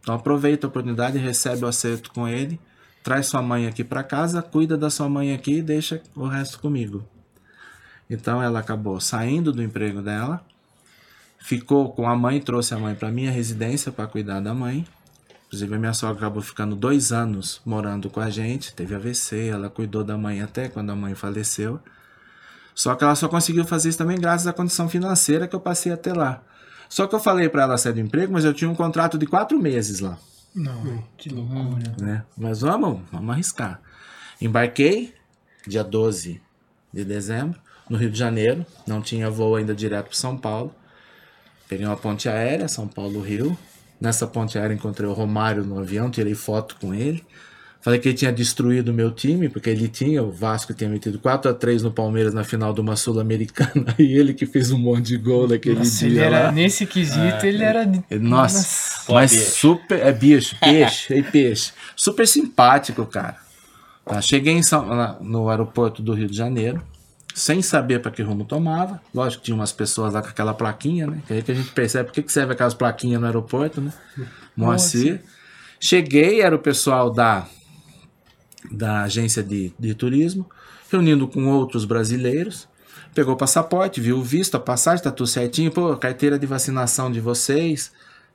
Então 0.00 0.14
aproveita 0.14 0.66
a 0.66 0.68
oportunidade, 0.68 1.18
recebe 1.18 1.64
o 1.64 1.68
acerto 1.68 2.10
com 2.12 2.26
ele, 2.26 2.58
traz 3.02 3.26
sua 3.26 3.42
mãe 3.42 3.66
aqui 3.66 3.84
para 3.84 4.02
casa, 4.02 4.40
cuida 4.40 4.76
da 4.76 4.88
sua 4.88 5.08
mãe 5.08 5.34
aqui 5.34 5.58
e 5.58 5.62
deixa 5.62 6.02
o 6.14 6.26
resto 6.26 6.60
comigo. 6.60 7.04
Então 8.08 8.42
ela 8.42 8.60
acabou 8.60 9.00
saindo 9.00 9.52
do 9.52 9.62
emprego 9.62 10.00
dela, 10.00 10.42
ficou 11.38 11.92
com 11.92 12.08
a 12.08 12.16
mãe, 12.16 12.40
trouxe 12.40 12.74
a 12.74 12.78
mãe 12.78 12.94
para 12.94 13.10
minha 13.10 13.30
residência 13.30 13.92
para 13.92 14.06
cuidar 14.06 14.40
da 14.40 14.54
mãe. 14.54 14.86
Inclusive 15.46 15.74
a 15.74 15.78
minha 15.78 15.94
sogra 15.94 16.16
acabou 16.16 16.42
ficando 16.42 16.76
dois 16.76 17.12
anos 17.12 17.60
morando 17.64 18.08
com 18.08 18.20
a 18.20 18.30
gente, 18.30 18.74
teve 18.74 18.94
AVC, 18.94 19.48
ela 19.48 19.68
cuidou 19.68 20.04
da 20.04 20.16
mãe 20.16 20.40
até 20.40 20.68
quando 20.68 20.90
a 20.90 20.96
mãe 20.96 21.14
faleceu. 21.14 21.80
Só 22.78 22.94
que 22.94 23.02
ela 23.02 23.16
só 23.16 23.26
conseguiu 23.28 23.64
fazer 23.64 23.88
isso 23.88 23.98
também 23.98 24.16
graças 24.20 24.46
à 24.46 24.52
condição 24.52 24.88
financeira 24.88 25.48
que 25.48 25.56
eu 25.56 25.58
passei 25.58 25.90
até 25.90 26.12
lá. 26.12 26.40
Só 26.88 27.08
que 27.08 27.14
eu 27.14 27.18
falei 27.18 27.48
para 27.48 27.64
ela 27.64 27.76
sair 27.76 27.92
do 27.94 27.98
emprego, 27.98 28.32
mas 28.32 28.44
eu 28.44 28.54
tinha 28.54 28.70
um 28.70 28.74
contrato 28.74 29.18
de 29.18 29.26
quatro 29.26 29.58
meses 29.58 29.98
lá, 29.98 30.16
Não, 30.54 31.02
que 31.16 31.28
loucura. 31.28 31.92
né? 32.00 32.24
Mas 32.36 32.60
vamos, 32.60 33.00
vamos 33.10 33.30
arriscar. 33.30 33.80
Embarquei 34.40 35.12
dia 35.66 35.82
12 35.82 36.40
de 36.94 37.04
dezembro 37.04 37.58
no 37.90 37.96
Rio 37.98 38.10
de 38.12 38.18
Janeiro, 38.18 38.64
não 38.86 39.02
tinha 39.02 39.28
voo 39.28 39.56
ainda 39.56 39.74
direto 39.74 40.06
para 40.06 40.16
São 40.16 40.36
Paulo. 40.38 40.72
Peguei 41.68 41.84
uma 41.84 41.96
ponte 41.96 42.28
aérea, 42.28 42.68
São 42.68 42.86
Paulo-Rio. 42.86 43.58
Nessa 44.00 44.24
ponte 44.24 44.56
aérea 44.56 44.72
encontrei 44.72 45.08
o 45.08 45.12
Romário 45.12 45.64
no 45.64 45.80
avião, 45.80 46.08
tirei 46.12 46.34
foto 46.36 46.76
com 46.80 46.94
ele. 46.94 47.26
Falei 47.80 48.00
que 48.00 48.08
ele 48.08 48.16
tinha 48.16 48.32
destruído 48.32 48.88
o 48.88 48.92
meu 48.92 49.10
time, 49.12 49.48
porque 49.48 49.70
ele 49.70 49.86
tinha, 49.88 50.20
o 50.22 50.32
Vasco 50.32 50.74
tinha 50.74 50.90
metido 50.90 51.18
4 51.18 51.50
a 51.50 51.54
3 51.54 51.82
no 51.84 51.92
Palmeiras 51.92 52.34
na 52.34 52.42
final 52.42 52.74
de 52.74 52.80
uma 52.80 52.96
Sul-Americana, 52.96 53.94
e 53.98 54.18
ele 54.18 54.34
que 54.34 54.46
fez 54.46 54.72
um 54.72 54.78
monte 54.78 55.06
de 55.06 55.16
gol 55.16 55.46
naquele 55.48 55.78
Nossa, 55.78 56.04
ele 56.04 56.14
dia 56.14 56.24
era, 56.24 56.42
lá. 56.44 56.52
nesse 56.52 56.84
quesito, 56.86 57.46
ele 57.46 57.62
era. 57.62 57.82
Ele- 58.10 58.18
Nossa, 58.28 59.06
Pô, 59.06 59.14
mas 59.14 59.30
bicho. 59.32 59.50
super. 59.52 60.00
É 60.00 60.12
bicho, 60.12 60.56
peixe, 60.60 61.14
é 61.14 61.22
peixe. 61.22 61.72
Super 61.96 62.26
simpático, 62.26 63.06
cara. 63.06 63.36
Tá, 64.04 64.20
cheguei 64.20 64.54
em 64.54 64.62
São- 64.62 64.86
na- 64.86 65.16
no 65.20 65.48
aeroporto 65.48 66.02
do 66.02 66.12
Rio 66.14 66.26
de 66.28 66.36
Janeiro, 66.36 66.82
sem 67.32 67.62
saber 67.62 68.00
para 68.02 68.10
que 68.10 68.22
rumo 68.22 68.44
tomava. 68.44 69.00
Lógico 69.14 69.40
que 69.42 69.46
tinha 69.46 69.54
umas 69.54 69.70
pessoas 69.70 70.14
lá 70.14 70.20
com 70.20 70.28
aquela 70.28 70.52
plaquinha, 70.52 71.06
né? 71.06 71.18
Que 71.26 71.32
aí 71.34 71.42
que 71.42 71.52
a 71.52 71.54
gente 71.54 71.70
percebe 71.70 72.06
por 72.06 72.12
que 72.14 72.22
que 72.22 72.32
serve 72.32 72.54
aquelas 72.54 72.74
plaquinhas 72.74 73.20
no 73.20 73.26
aeroporto, 73.28 73.80
né? 73.80 73.92
Moacir. 74.56 75.20
Cheguei, 75.80 76.40
era 76.40 76.56
o 76.56 76.58
pessoal 76.58 77.08
da, 77.10 77.46
da 78.70 79.02
agência 79.02 79.42
de, 79.42 79.72
de 79.78 79.94
turismo, 79.94 80.48
reunindo 80.90 81.26
com 81.26 81.46
outros 81.46 81.84
brasileiros. 81.84 82.68
Pegou 83.14 83.34
o 83.34 83.36
passaporte, 83.36 84.00
viu 84.00 84.18
o 84.18 84.22
visto, 84.22 84.56
a 84.56 84.60
passagem, 84.60 85.02
tá 85.02 85.10
tudo 85.10 85.26
certinho. 85.26 85.70
Pô, 85.70 85.96
carteira 85.96 86.38
de 86.38 86.46
vacinação 86.46 87.10
de 87.10 87.20
vocês, 87.20 87.90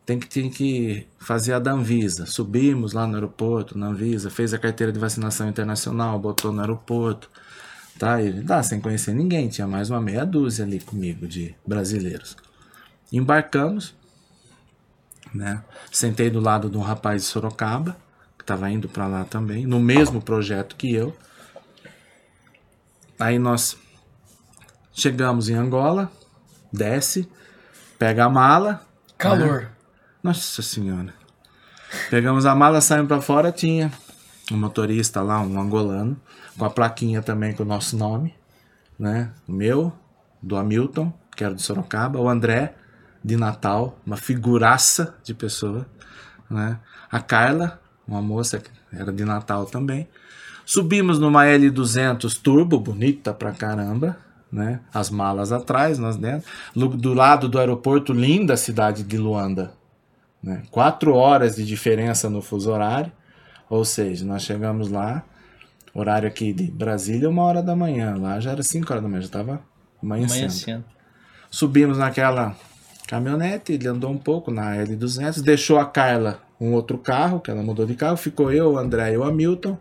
tem 0.05 0.19
que, 0.19 0.27
tem 0.27 0.49
que 0.49 1.07
fazer 1.19 1.53
a 1.53 1.59
da 1.59 1.71
Anvisa. 1.71 2.25
Subimos 2.25 2.93
lá 2.93 3.07
no 3.07 3.15
aeroporto, 3.15 3.77
na 3.77 3.87
Anvisa, 3.87 4.29
fez 4.29 4.53
a 4.53 4.57
carteira 4.57 4.91
de 4.91 4.99
vacinação 4.99 5.47
internacional, 5.47 6.19
botou 6.19 6.51
no 6.51 6.61
aeroporto. 6.61 7.29
Tá, 7.97 8.21
ele 8.21 8.41
dá 8.41 8.61
sem 8.63 8.81
conhecer 8.81 9.13
ninguém, 9.13 9.47
tinha 9.47 9.67
mais 9.67 9.89
uma 9.89 10.01
meia 10.01 10.25
dúzia 10.25 10.65
ali 10.65 10.79
comigo 10.79 11.27
de 11.27 11.55
brasileiros. 11.65 12.35
Embarcamos, 13.11 13.95
né? 15.33 15.63
Sentei 15.91 16.29
do 16.29 16.39
lado 16.39 16.69
de 16.69 16.77
um 16.77 16.81
rapaz 16.81 17.21
de 17.21 17.27
Sorocaba, 17.27 17.95
que 18.43 18.51
estava 18.51 18.69
indo 18.69 18.89
para 18.89 19.07
lá 19.07 19.23
também, 19.23 19.65
no 19.65 19.79
mesmo 19.79 20.21
projeto 20.21 20.75
que 20.75 20.93
eu. 20.93 21.15
Aí 23.17 23.39
nós 23.39 23.77
chegamos 24.91 25.47
em 25.47 25.53
Angola, 25.53 26.11
desce, 26.71 27.29
pega 27.97 28.25
a 28.25 28.29
mala. 28.29 28.85
Calor. 29.17 29.69
Nossa 30.21 30.61
senhora. 30.61 31.13
Pegamos 32.09 32.45
a 32.45 32.53
mala, 32.53 32.81
saímos 32.81 33.07
para 33.07 33.21
fora, 33.21 33.49
tinha 33.49 33.89
um 34.51 34.57
motorista 34.57 35.21
lá, 35.21 35.39
um 35.39 35.59
angolano, 35.59 36.19
com 36.57 36.65
a 36.65 36.69
plaquinha 36.69 37.21
também 37.21 37.53
com 37.53 37.63
o 37.63 37.65
nosso 37.65 37.95
nome, 37.95 38.35
né? 38.99 39.31
O 39.47 39.53
meu, 39.53 39.93
do 40.41 40.57
Hamilton, 40.57 41.13
que 41.33 41.45
era 41.45 41.55
de 41.55 41.61
Sorocaba, 41.61 42.19
o 42.19 42.27
André, 42.27 42.75
de 43.23 43.37
Natal, 43.37 43.97
uma 44.05 44.17
figuraça 44.17 45.15
de 45.23 45.33
pessoa, 45.33 45.87
né? 46.49 46.77
A 47.09 47.21
Carla, 47.21 47.79
uma 48.07 48.21
moça 48.21 48.59
que 48.59 48.69
era 48.91 49.11
de 49.11 49.23
Natal 49.25 49.65
também. 49.65 50.07
Subimos 50.65 51.19
numa 51.19 51.45
L200 51.45 52.39
Turbo, 52.41 52.79
bonita 52.79 53.33
pra 53.33 53.51
caramba, 53.51 54.17
né? 54.51 54.79
As 54.93 55.09
malas 55.09 55.51
atrás, 55.51 55.99
nós 55.99 56.15
dentro. 56.15 56.47
Do 56.75 57.13
lado 57.13 57.49
do 57.49 57.59
aeroporto, 57.59 58.13
linda 58.13 58.55
cidade 58.55 59.03
de 59.03 59.17
Luanda, 59.17 59.73
né? 60.41 60.63
Quatro 60.71 61.15
horas 61.15 61.55
de 61.55 61.65
diferença 61.65 62.29
no 62.29 62.41
fuso 62.41 62.71
horário, 62.71 63.11
ou 63.69 63.83
seja, 63.83 64.25
nós 64.25 64.43
chegamos 64.43 64.89
lá, 64.89 65.23
horário 65.93 66.27
aqui 66.27 66.53
de 66.53 66.69
Brasília, 66.69 67.29
uma 67.29 67.43
hora 67.43 67.61
da 67.61 67.75
manhã, 67.75 68.15
lá 68.17 68.39
já 68.39 68.51
era 68.51 68.63
cinco 68.63 68.91
horas 68.91 69.03
da 69.03 69.09
manhã, 69.09 69.21
já 69.21 69.27
estava 69.27 69.61
amanhecendo. 70.01 70.39
Amanhecendo. 70.39 70.85
Subimos 71.49 71.97
naquela 71.97 72.55
caminhonete, 73.07 73.73
ele 73.73 73.87
andou 73.87 74.11
um 74.11 74.17
pouco 74.17 74.49
na 74.49 74.75
L200, 74.75 75.41
deixou 75.41 75.77
a 75.77 75.85
Carla 75.85 76.39
um 76.63 76.73
outro 76.73 76.97
carro, 76.97 77.39
que 77.39 77.51
ela 77.51 77.61
mudou 77.61 77.85
de 77.85 77.95
carro, 77.95 78.17
ficou 78.17 78.51
eu, 78.51 78.73
o 78.73 78.77
André 78.77 79.13
e 79.13 79.17
o 79.17 79.23
Hamilton. 79.23 79.77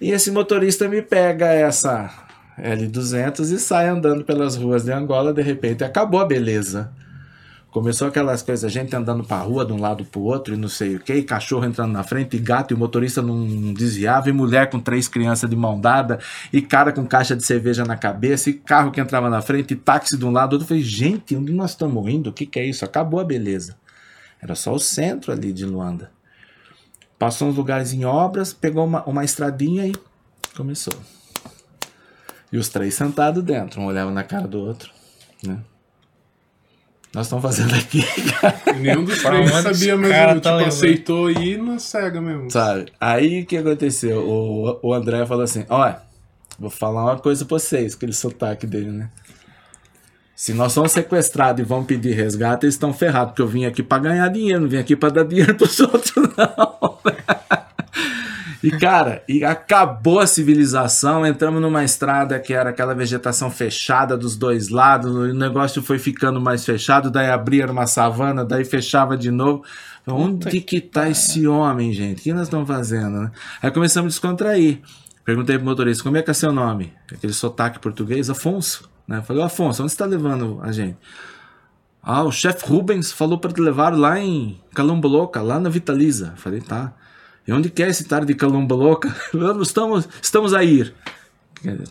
E 0.00 0.10
esse 0.10 0.30
motorista 0.30 0.88
me 0.88 1.02
pega 1.02 1.46
essa 1.46 2.10
L200 2.58 3.52
e 3.52 3.58
sai 3.58 3.88
andando 3.88 4.24
pelas 4.24 4.56
ruas 4.56 4.84
de 4.84 4.92
Angola, 4.92 5.32
de 5.32 5.42
repente 5.42 5.84
acabou 5.84 6.20
a 6.20 6.24
beleza. 6.24 6.90
Começou 7.70 8.08
aquelas 8.08 8.40
coisas, 8.40 8.72
gente 8.72 8.96
andando 8.96 9.22
pra 9.22 9.36
rua 9.36 9.62
de 9.62 9.70
um 9.70 9.78
lado 9.78 10.02
pro 10.02 10.22
outro 10.22 10.54
e 10.54 10.56
não 10.56 10.68
sei 10.68 10.96
o 10.96 11.00
que, 11.00 11.22
cachorro 11.22 11.66
entrando 11.66 11.92
na 11.92 12.02
frente, 12.02 12.34
e 12.34 12.40
gato 12.40 12.72
e 12.72 12.74
o 12.74 12.78
motorista 12.78 13.20
não 13.20 13.74
desviava, 13.74 14.30
e 14.30 14.32
mulher 14.32 14.70
com 14.70 14.80
três 14.80 15.08
crianças 15.08 15.50
de 15.50 15.54
mão 15.54 15.78
dada, 15.78 16.18
e 16.50 16.62
cara 16.62 16.90
com 16.90 17.04
caixa 17.04 17.36
de 17.36 17.44
cerveja 17.44 17.84
na 17.84 17.94
cabeça, 17.94 18.48
e 18.48 18.54
carro 18.54 18.90
que 18.90 18.98
entrava 18.98 19.28
na 19.28 19.42
frente, 19.42 19.74
e 19.74 19.76
táxi 19.76 20.16
de 20.16 20.24
um 20.24 20.30
lado, 20.30 20.54
outro. 20.54 20.64
Eu 20.64 20.68
falei, 20.68 20.82
gente, 20.82 21.36
onde 21.36 21.52
nós 21.52 21.72
estamos 21.72 22.08
indo? 22.08 22.30
O 22.30 22.32
que, 22.32 22.46
que 22.46 22.58
é 22.58 22.64
isso? 22.64 22.82
Acabou 22.82 23.20
a 23.20 23.24
beleza. 23.24 23.76
Era 24.40 24.54
só 24.54 24.72
o 24.72 24.78
centro 24.78 25.32
ali 25.32 25.52
de 25.52 25.64
Luanda. 25.64 26.10
Passou 27.18 27.48
uns 27.48 27.56
lugares 27.56 27.92
em 27.92 28.04
obras, 28.04 28.52
pegou 28.52 28.84
uma, 28.84 29.02
uma 29.04 29.24
estradinha 29.24 29.86
e 29.86 29.94
começou. 30.54 30.94
E 32.52 32.58
os 32.58 32.68
três 32.68 32.94
sentados 32.94 33.42
dentro, 33.42 33.80
um 33.80 33.86
olhava 33.86 34.10
na 34.10 34.22
cara 34.22 34.46
do 34.46 34.58
outro, 34.58 34.90
né? 35.42 35.58
Nós 37.14 37.26
estamos 37.26 37.42
fazendo 37.42 37.74
aqui, 37.74 38.04
nenhum 38.78 39.04
dos 39.04 39.22
três 39.22 39.50
sabia 39.50 39.96
mesmo, 39.96 40.12
cara 40.12 40.34
tipo, 40.34 40.42
tá 40.42 40.66
aceitou 40.66 41.30
ir 41.30 41.56
na 41.62 41.78
cega 41.78 42.20
mesmo. 42.20 42.50
sabe? 42.50 42.92
Aí 43.00 43.40
o 43.40 43.46
que 43.46 43.56
aconteceu? 43.56 44.18
O, 44.28 44.78
o 44.82 44.92
André 44.92 45.24
falou 45.24 45.42
assim: 45.42 45.64
Olha, 45.70 46.02
vou 46.58 46.68
falar 46.68 47.04
uma 47.04 47.18
coisa 47.18 47.46
pra 47.46 47.58
vocês, 47.58 47.94
aquele 47.94 48.12
sotaque 48.12 48.66
dele, 48.66 48.90
né? 48.90 49.10
Se 50.36 50.52
nós 50.52 50.72
somos 50.72 50.92
sequestrados 50.92 51.62
e 51.62 51.64
vão 51.66 51.82
pedir 51.82 52.12
resgate, 52.12 52.66
eles 52.66 52.74
estão 52.74 52.92
ferrados, 52.92 53.30
porque 53.30 53.40
eu 53.40 53.48
vim 53.48 53.64
aqui 53.64 53.82
pra 53.82 53.98
ganhar 53.98 54.28
dinheiro, 54.28 54.60
não 54.60 54.68
vim 54.68 54.76
aqui 54.76 54.94
pra 54.94 55.08
dar 55.08 55.24
dinheiro 55.24 55.54
pros 55.54 55.80
outros, 55.80 56.12
não. 56.14 56.98
E 58.62 58.70
cara, 58.70 59.22
e 59.26 59.42
acabou 59.42 60.20
a 60.20 60.26
civilização, 60.26 61.26
entramos 61.26 61.62
numa 61.62 61.84
estrada 61.84 62.38
que 62.38 62.52
era 62.52 62.68
aquela 62.68 62.94
vegetação 62.94 63.50
fechada 63.50 64.14
dos 64.14 64.36
dois 64.36 64.68
lados, 64.68 65.10
o 65.10 65.32
negócio 65.32 65.82
foi 65.82 65.98
ficando 65.98 66.38
mais 66.38 66.66
fechado, 66.66 67.10
daí 67.10 67.30
abria 67.30 67.64
uma 67.70 67.86
savana, 67.86 68.44
daí 68.44 68.64
fechava 68.66 69.16
de 69.16 69.30
novo. 69.30 69.64
Onde 70.06 70.60
que 70.60 70.82
tá 70.82 71.08
esse 71.08 71.48
homem, 71.48 71.94
gente? 71.94 72.20
O 72.20 72.22
que 72.22 72.32
nós 72.34 72.42
estamos 72.42 72.68
fazendo, 72.68 73.22
né? 73.22 73.30
Aí 73.62 73.70
começamos 73.70 74.12
a 74.12 74.14
descontrair. 74.14 74.80
Perguntei 75.24 75.56
pro 75.56 75.64
motorista, 75.64 76.02
como 76.02 76.18
é 76.18 76.22
que 76.22 76.30
é 76.30 76.34
seu 76.34 76.52
nome? 76.52 76.92
Aquele 77.10 77.32
sotaque 77.32 77.78
português, 77.78 78.28
Afonso. 78.28 78.95
Né? 79.06 79.22
Falei, 79.22 79.42
"Ô, 79.42 79.46
Afonso, 79.46 79.82
onde 79.82 79.92
você 79.92 79.98
tá 79.98 80.06
levando 80.06 80.58
a 80.62 80.72
gente? 80.72 80.96
Ah, 82.08 82.22
o 82.22 82.30
chefe 82.30 82.64
Rubens 82.64 83.10
falou 83.10 83.36
para 83.36 83.52
te 83.52 83.60
levar 83.60 83.92
lá 83.92 84.16
em 84.16 84.60
Calamboloca, 84.72 85.42
lá 85.42 85.58
na 85.58 85.68
Vitaliza. 85.68 86.34
Falei, 86.36 86.60
tá. 86.60 86.92
E 87.44 87.52
onde 87.52 87.68
que 87.68 87.82
é 87.82 87.88
esse 87.88 88.04
tarde 88.04 88.28
de 88.28 88.34
Calamboloca? 88.34 89.12
Vamos, 89.34 89.66
estamos, 89.66 90.08
estamos 90.22 90.54
a 90.54 90.62
ir. 90.62 90.94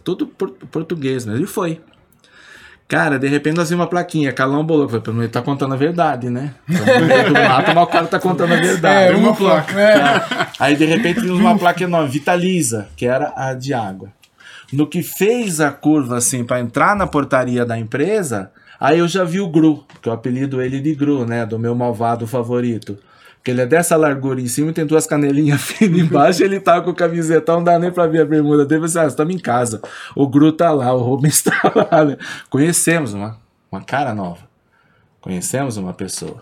Tudo 0.06 0.26
por, 0.26 0.52
português, 0.52 1.26
né? 1.26 1.36
Ele 1.36 1.46
foi. 1.46 1.82
Cara, 2.88 3.20
de 3.20 3.28
repente 3.28 3.58
nós 3.58 3.70
vimos 3.70 3.84
uma 3.84 3.90
plaquinha, 3.90 4.32
Calamboloca. 4.32 4.88
Falei, 4.88 5.02
pelo 5.02 5.16
menos 5.18 5.26
ele 5.26 5.34
tá 5.34 5.42
contando 5.42 5.74
a 5.74 5.78
verdade, 5.78 6.30
né? 6.30 6.56
Estamos 6.66 6.96
no 7.02 7.08
meio 7.08 7.28
do 7.28 7.34
mato, 7.34 7.76
mas 7.76 7.84
o 7.84 7.88
cara 7.88 8.08
tá 8.08 8.20
contando 8.20 8.54
a 8.54 8.58
verdade. 8.58 9.14
É, 9.14 9.18
uma 9.18 9.36
placa. 9.36 9.74
Tá. 9.74 10.52
Aí 10.60 10.78
de 10.78 10.86
repente 10.86 11.20
vimos 11.20 11.42
uma 11.42 11.58
placa 11.58 11.84
enorme, 11.84 12.08
Vitaliza, 12.08 12.88
que 12.96 13.06
era 13.06 13.34
a 13.36 13.54
de 13.54 13.74
água. 13.74 14.14
No 14.76 14.88
que 14.88 15.02
fez 15.02 15.60
a 15.62 15.72
curva 15.72 16.18
assim 16.18 16.44
para 16.44 16.60
entrar 16.60 16.96
na 16.96 17.08
portaria 17.08 17.66
da 17.66 17.78
empresa, 17.78 18.52
aí 18.80 19.00
eu 19.00 19.08
já 19.08 19.24
vi 19.24 19.40
o 19.40 19.48
Gru, 19.48 19.86
que 20.02 20.10
eu 20.10 20.14
apelido 20.14 20.62
ele 20.62 20.80
de 20.80 20.94
Gru, 20.94 21.26
né, 21.26 21.46
do 21.46 21.58
meu 21.58 21.74
malvado 21.74 22.28
favorito. 22.28 22.98
Porque 23.36 23.52
ele 23.52 23.62
é 23.62 23.66
dessa 23.68 23.96
largura 23.96 24.42
em 24.42 24.48
cima 24.48 24.72
e 24.72 24.74
tem 24.74 24.88
duas 24.88 25.06
canelinhas 25.06 25.62
finas 25.64 26.00
embaixo, 26.00 26.44
ele 26.44 26.60
tá 26.60 26.82
com 26.82 26.90
o 26.90 26.96
camisetão, 26.96 27.58
não 27.58 27.64
dá 27.64 27.78
nem 27.78 27.92
pra 27.92 28.08
ver 28.08 28.22
a 28.22 28.26
bermuda 28.26 28.66
dele. 28.66 28.82
Você, 28.82 28.98
ah, 28.98 29.06
estamos 29.06 29.36
em 29.36 29.38
casa. 29.38 29.82
O 30.16 30.28
Gru 30.28 30.52
tá 30.52 30.72
lá, 30.72 30.92
o 30.94 31.02
Rubens 31.04 31.42
tá 31.46 31.62
lá. 31.76 32.06
né? 32.06 32.18
Conhecemos 32.50 33.14
uma, 33.14 33.38
uma 33.72 33.82
cara 33.82 34.16
nova. 34.16 34.42
Conhecemos 35.22 35.78
uma 35.78 35.94
pessoa. 35.94 36.42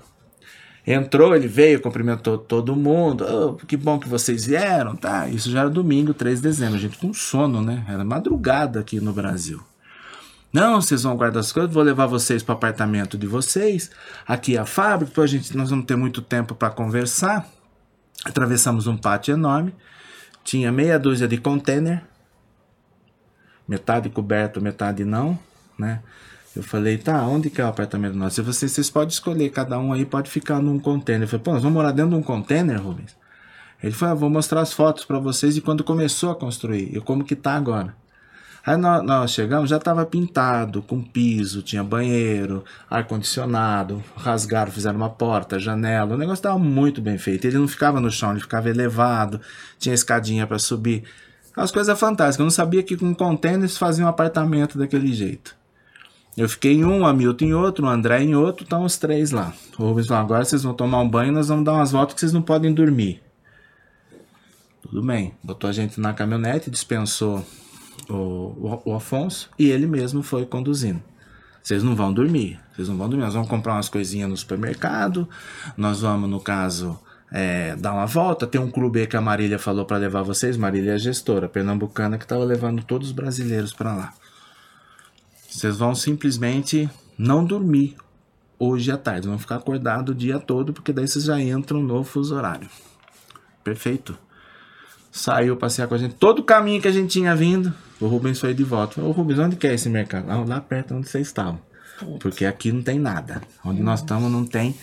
Entrou, 0.86 1.34
ele 1.34 1.48
veio, 1.48 1.82
cumprimentou 1.82 2.38
todo 2.38 2.76
mundo. 2.76 3.26
"Oh, 3.26 3.54
que 3.66 3.78
bom 3.78 3.98
que 3.98 4.10
vocês 4.10 4.46
vieram, 4.46 4.96
tá? 4.96 5.30
Isso 5.30 5.50
já 5.50 5.62
era 5.62 5.70
domingo, 5.70 6.14
3 6.14 6.42
de 6.42 6.44
dezembro. 6.50 6.76
A 6.76 6.80
gente 6.80 6.98
com 6.98 7.14
sono, 7.14 7.62
né? 7.62 7.86
Era 7.88 8.04
madrugada 8.04 8.82
aqui 8.82 9.00
no 9.00 9.14
Brasil. 9.14 9.62
Não, 10.52 10.80
vocês 10.80 11.02
vão 11.02 11.16
guardar 11.18 11.40
as 11.40 11.52
coisas, 11.52 11.74
vou 11.74 11.82
levar 11.82 12.06
vocês 12.06 12.44
para 12.44 12.54
o 12.54 12.56
apartamento 12.58 13.18
de 13.18 13.26
vocês. 13.26 13.90
Aqui 14.28 14.56
é 14.56 14.60
a 14.60 14.66
fábrica, 14.66 15.10
depois 15.10 15.32
a 15.32 15.34
gente, 15.38 15.58
nós 15.58 15.72
vamos 15.72 15.86
ter 15.86 15.96
muito 15.96 16.22
tempo 16.22 16.54
para 16.54 16.70
conversar. 16.70 17.48
Atravessamos 18.24 18.86
um 18.86 18.96
pátio 18.96 19.34
enorme. 19.34 19.74
Tinha 20.44 20.72
meia 20.72 21.00
dúzia 21.00 21.28
de 21.28 21.38
container. 21.38 22.04
Metade 23.68 24.10
coberto, 24.10 24.62
metade 24.62 25.04
não, 25.04 25.40
né? 25.78 26.02
Eu 26.56 26.62
falei, 26.62 26.98
tá, 26.98 27.26
onde 27.26 27.50
que 27.50 27.60
é 27.60 27.66
o 27.66 27.68
apartamento 27.68 28.16
nosso? 28.16 28.40
E 28.40 28.44
vocês, 28.44 28.72
vocês 28.72 28.90
podem 28.90 29.10
escolher, 29.10 29.50
cada 29.50 29.80
um 29.80 29.92
aí 29.92 30.06
pode 30.06 30.30
ficar 30.30 30.60
num 30.62 30.78
container. 30.78 31.24
Eu 31.24 31.28
falei, 31.28 31.44
pô, 31.44 31.54
nós 31.54 31.64
vamos 31.64 31.76
morar 31.76 31.92
dentro 31.92 32.12
de 32.12 32.18
um 32.18 32.22
container, 32.22 32.80
Rubens? 32.80 33.16
Ele 33.82 33.92
falou, 33.92 34.12
ah, 34.12 34.16
vou 34.16 34.30
mostrar 34.30 34.62
as 34.62 34.72
fotos 34.72 35.04
para 35.04 35.18
vocês 35.20 35.56
de 35.56 35.62
quando 35.62 35.84
começou 35.84 36.30
a 36.32 36.36
construir 36.36 36.96
e 36.96 37.02
como 37.02 37.24
que 37.24 37.36
tá 37.36 37.56
agora. 37.56 37.96
Aí 38.66 38.78
nós, 38.78 39.04
nós 39.04 39.32
chegamos, 39.32 39.70
já 39.70 39.76
estava 39.76 40.06
pintado, 40.06 40.82
com 40.82 41.02
piso, 41.02 41.62
tinha 41.62 41.84
banheiro, 41.84 42.64
ar-condicionado, 42.90 44.02
rasgaram, 44.16 44.72
fizeram 44.72 44.96
uma 44.96 45.10
porta, 45.10 45.60
janela, 45.60 46.16
o 46.16 46.18
negócio 46.18 46.40
estava 46.40 46.58
muito 46.58 47.02
bem 47.02 47.18
feito. 47.18 47.46
Ele 47.46 47.58
não 47.58 47.68
ficava 47.68 48.00
no 48.00 48.10
chão, 48.10 48.32
ele 48.32 48.40
ficava 48.40 48.70
elevado, 48.70 49.42
tinha 49.78 49.94
escadinha 49.94 50.48
para 50.48 50.60
subir. 50.60 51.04
As 51.56 51.72
coisas 51.72 52.00
fantásticas. 52.00 52.40
Eu 52.40 52.46
não 52.46 52.52
sabia 52.52 52.82
que 52.84 52.96
com 52.96 53.14
containers 53.14 53.76
faziam 53.76 54.06
um 54.06 54.10
apartamento 54.10 54.78
daquele 54.78 55.12
jeito. 55.12 55.63
Eu 56.36 56.50
fiquei 56.50 56.74
em 56.74 56.84
um, 56.84 57.02
o 57.02 57.06
Hamilton 57.06 57.46
em 57.46 57.54
outro, 57.54 57.86
o 57.86 57.90
André 57.90 58.24
em 58.24 58.36
outro, 58.36 58.64
estão 58.64 58.84
os 58.84 58.98
três 58.98 59.32
lá. 59.32 59.54
O 59.78 59.84
Rubens 59.84 60.08
falou, 60.08 60.24
agora 60.24 60.46
vocês 60.46 60.64
vão 60.64 60.74
tomar 60.74 61.00
um 61.00 61.10
banho 61.10 61.32
nós 61.32 61.48
vamos 61.48 61.64
dar 61.64 61.74
umas 61.74 61.92
voltas 61.92 62.16
que 62.16 62.20
vocês 62.20 62.34
não 62.34 62.42
podem 62.42 62.74
dormir. 62.74 63.22
Tudo 64.82 65.04
bem. 65.04 65.34
Botou 65.44 65.70
a 65.70 65.74
gente 65.74 66.00
na 66.00 66.14
caminhonete, 66.14 66.72
dispensou 66.72 67.46
o, 68.10 68.14
o, 68.14 68.82
o 68.86 68.96
Afonso 68.96 69.50
e 69.58 69.70
ele 69.70 69.86
mesmo 69.86 70.24
foi 70.24 70.46
conduzindo. 70.46 71.02
Vocês 71.62 71.82
não 71.82 71.96
vão 71.96 72.12
dormir, 72.12 72.60
vocês 72.74 72.90
não 72.90 72.98
vão 72.98 73.08
dormir. 73.08 73.24
Nós 73.24 73.34
vamos 73.34 73.48
comprar 73.48 73.74
umas 73.74 73.88
coisinhas 73.88 74.30
no 74.30 74.36
supermercado, 74.36 75.30
nós 75.78 76.02
vamos, 76.02 76.30
no 76.30 76.40
caso, 76.40 77.00
é, 77.32 77.76
dar 77.78 77.94
uma 77.94 78.06
volta. 78.06 78.46
Tem 78.46 78.60
um 78.60 78.70
clube 78.70 79.00
aí 79.00 79.08
que 79.08 79.16
a 79.16 79.22
Marília 79.22 79.58
falou 79.58 79.86
para 79.86 79.98
levar 79.98 80.24
vocês. 80.24 80.58
Marília 80.58 80.92
é 80.92 80.96
a 80.96 80.98
gestora 80.98 81.48
pernambucana 81.48 82.18
que 82.18 82.26
estava 82.26 82.44
levando 82.44 82.84
todos 82.84 83.08
os 83.08 83.14
brasileiros 83.14 83.72
para 83.72 83.96
lá. 83.96 84.14
Vocês 85.54 85.78
vão 85.78 85.94
simplesmente 85.94 86.90
não 87.16 87.46
dormir 87.46 87.96
hoje 88.58 88.92
à 88.92 88.98
tarde, 88.98 89.28
vão 89.28 89.38
ficar 89.38 89.58
acordados 89.58 90.14
o 90.14 90.18
dia 90.18 90.40
todo, 90.40 90.74
porque 90.74 90.92
daí 90.92 91.08
vocês 91.08 91.26
já 91.26 91.40
entram 91.40 91.82
no 91.82 92.04
fuso 92.04 92.36
horário. 92.36 92.68
Perfeito. 93.64 94.18
Saiu 95.12 95.56
passear 95.56 95.88
com 95.88 95.94
a 95.94 95.98
gente. 96.00 96.16
Todo 96.16 96.40
o 96.40 96.44
caminho 96.44 96.82
que 96.82 96.88
a 96.88 96.92
gente 96.92 97.12
tinha 97.12 97.36
vindo, 97.36 97.72
o 98.02 98.08
Rubens 98.08 98.40
foi 98.40 98.56
de 98.56 98.64
volta. 98.64 99.00
Ô 99.00 99.12
Rubens, 99.12 99.38
onde 99.38 99.56
que 99.56 99.68
é 99.68 99.76
esse 99.76 99.88
mercado? 99.90 100.28
Lá, 100.28 100.44
lá 100.44 100.60
perto 100.60 100.96
onde 100.96 101.08
vocês 101.08 101.28
estavam. 101.28 101.62
Porque 102.20 102.48
aqui 102.48 102.72
não 102.72 102.82
tem 102.82 102.98
nada. 102.98 103.40
Onde 103.64 103.82
nós 103.84 104.00
estamos 104.00 104.32
não 104.32 104.44
tem 104.44 104.76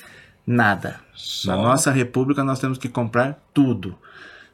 nada. 0.47 1.01
Na 1.47 1.57
nossa 1.57 1.91
república 1.91 2.45
nós 2.45 2.61
temos 2.61 2.79
que 2.79 2.89
comprar 2.89 3.43
tudo. 3.53 3.99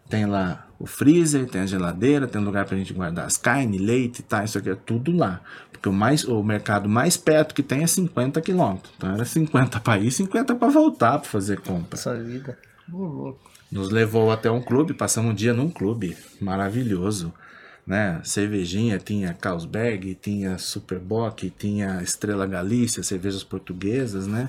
Tem 0.08 0.26
lá 0.26 0.66
o 0.78 0.86
freezer, 0.86 1.46
tem 1.46 1.62
a 1.62 1.66
geladeira, 1.66 2.26
tem 2.26 2.40
lugar 2.40 2.64
pra 2.66 2.76
gente 2.76 2.92
guardar 2.92 3.26
as 3.26 3.36
carnes, 3.36 3.80
leite, 3.80 4.22
tá, 4.22 4.44
isso 4.44 4.58
aqui 4.58 4.70
é 4.70 4.74
tudo 4.74 5.10
lá. 5.10 5.40
Porque 5.72 5.88
o, 5.88 5.92
mais, 5.92 6.24
o 6.24 6.42
mercado 6.42 6.88
mais 6.88 7.16
perto 7.16 7.54
que 7.54 7.62
tem 7.62 7.82
é 7.82 7.86
50 7.86 8.40
quilômetros. 8.40 8.92
Então 8.96 9.12
era 9.12 9.24
50 9.24 9.80
para 9.80 10.00
ir, 10.00 10.10
50 10.10 10.54
para 10.54 10.68
voltar 10.68 11.18
para 11.18 11.28
fazer 11.28 11.60
compra. 11.60 11.98
Essa 11.98 12.14
vida. 12.14 12.58
Nos 13.70 13.90
levou 13.90 14.30
até 14.30 14.50
um 14.50 14.62
clube, 14.62 14.94
passamos 14.94 15.32
um 15.32 15.34
dia 15.34 15.52
num 15.52 15.70
clube 15.70 16.16
maravilhoso, 16.40 17.32
né? 17.86 18.20
Cervejinha, 18.22 18.98
tinha 18.98 19.34
Carlsberg, 19.34 20.14
tinha 20.14 20.56
Superbock, 20.56 21.50
tinha 21.50 22.00
Estrela 22.02 22.46
Galícia, 22.46 23.02
cervejas 23.02 23.42
portuguesas, 23.42 24.26
né? 24.26 24.48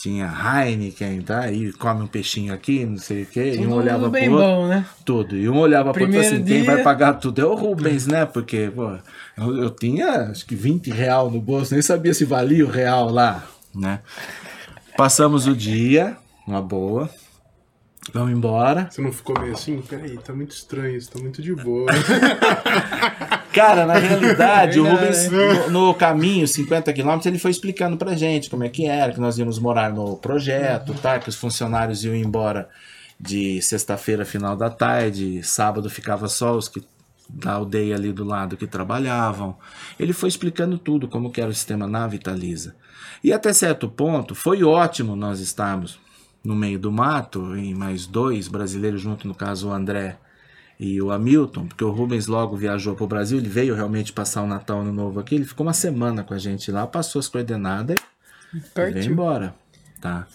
Tinha 0.00 0.32
Heineken, 0.32 1.20
tá? 1.20 1.40
Aí 1.40 1.72
come 1.74 2.02
um 2.04 2.06
peixinho 2.06 2.54
aqui, 2.54 2.86
não 2.86 2.96
sei 2.96 3.24
o 3.24 3.26
quê. 3.26 3.52
e 3.54 3.58
um 3.58 3.64
Tudo 3.64 3.74
olhava 3.76 4.08
bem 4.08 4.24
pro 4.30 4.38
outro, 4.38 4.48
bom, 4.50 4.66
né? 4.68 4.86
tudo. 5.04 5.36
E 5.36 5.46
um 5.46 5.58
olhava 5.58 5.92
pro 5.92 6.00
outro 6.02 6.12
Primeiro 6.18 6.26
assim, 6.36 6.42
quem 6.44 6.62
dia- 6.62 6.74
vai 6.74 6.82
pagar 6.82 7.14
tudo 7.14 7.38
é 7.40 7.44
o 7.44 7.54
Rubens, 7.54 8.06
né? 8.06 8.24
Porque, 8.24 8.72
pô, 8.74 8.96
eu, 9.36 9.62
eu 9.64 9.70
tinha 9.70 10.30
acho 10.30 10.46
que 10.46 10.54
20 10.54 10.90
real 10.90 11.30
no 11.30 11.38
bolso, 11.38 11.74
nem 11.74 11.82
sabia 11.82 12.14
se 12.14 12.24
valia 12.24 12.64
o 12.64 12.70
real 12.70 13.10
lá, 13.10 13.44
né? 13.74 14.00
Passamos 14.96 15.46
o 15.46 15.54
dia, 15.54 16.16
uma 16.46 16.62
boa. 16.62 17.10
Vamos 18.14 18.32
embora. 18.32 18.88
Você 18.90 19.02
não 19.02 19.12
ficou 19.12 19.38
meio 19.38 19.52
assim? 19.52 19.82
Peraí, 19.82 20.16
tá 20.16 20.32
muito 20.32 20.52
estranho 20.52 20.96
isso, 20.96 21.10
tá 21.12 21.18
muito 21.20 21.42
de 21.42 21.54
boa. 21.54 21.86
Cara, 23.52 23.84
na 23.84 23.94
realidade, 23.94 24.78
o. 24.78 24.88
Rubens, 24.88 25.28
no, 25.30 25.70
no 25.70 25.94
caminho, 25.94 26.46
50 26.46 26.92
quilômetros, 26.92 27.26
ele 27.26 27.38
foi 27.38 27.50
explicando 27.50 27.96
pra 27.96 28.14
gente 28.14 28.48
como 28.48 28.64
é 28.64 28.68
que 28.68 28.86
era, 28.86 29.12
que 29.12 29.20
nós 29.20 29.38
íamos 29.38 29.58
morar 29.58 29.92
no 29.92 30.16
projeto, 30.16 30.94
tá? 30.94 31.18
Que 31.18 31.28
os 31.28 31.36
funcionários 31.36 32.04
iam 32.04 32.14
embora 32.14 32.68
de 33.18 33.60
sexta-feira, 33.60 34.24
final 34.24 34.56
da 34.56 34.70
tarde, 34.70 35.42
sábado 35.42 35.90
ficava 35.90 36.28
só 36.28 36.56
os 36.56 36.68
que 36.68 36.82
da 37.32 37.52
aldeia 37.52 37.94
ali 37.94 38.12
do 38.12 38.24
lado 38.24 38.56
que 38.56 38.66
trabalhavam. 38.66 39.56
Ele 39.98 40.12
foi 40.12 40.28
explicando 40.28 40.78
tudo, 40.78 41.06
como 41.06 41.30
que 41.30 41.40
era 41.40 41.50
o 41.50 41.54
sistema 41.54 41.86
na 41.86 42.06
Vitaliza. 42.06 42.74
E 43.22 43.32
até 43.32 43.52
certo 43.52 43.88
ponto, 43.88 44.34
foi 44.34 44.64
ótimo 44.64 45.14
nós 45.14 45.40
estarmos 45.40 46.00
no 46.42 46.56
meio 46.56 46.78
do 46.78 46.90
mato, 46.90 47.54
em 47.54 47.74
mais 47.74 48.06
dois 48.06 48.48
brasileiros 48.48 49.00
junto, 49.00 49.28
no 49.28 49.34
caso 49.34 49.68
o 49.68 49.72
André 49.72 50.16
e 50.82 50.98
o 51.02 51.12
Hamilton, 51.12 51.66
porque 51.66 51.84
o 51.84 51.90
Rubens 51.90 52.26
logo 52.26 52.56
viajou 52.56 52.96
para 52.96 53.04
o 53.04 53.06
Brasil, 53.06 53.36
ele 53.36 53.50
veio 53.50 53.74
realmente 53.74 54.14
passar 54.14 54.40
o 54.40 54.46
Natal 54.46 54.80
Ano 54.80 54.90
Novo 54.90 55.20
aqui, 55.20 55.34
ele 55.34 55.44
ficou 55.44 55.66
uma 55.66 55.74
semana 55.74 56.24
com 56.24 56.32
a 56.32 56.38
gente 56.38 56.72
lá, 56.72 56.86
passou 56.86 57.20
as 57.20 57.28
coordenadas 57.28 57.96
e 58.54 58.58
veio 58.58 58.70
Pertinho. 58.72 59.12
embora, 59.12 59.54
tá? 60.00 60.26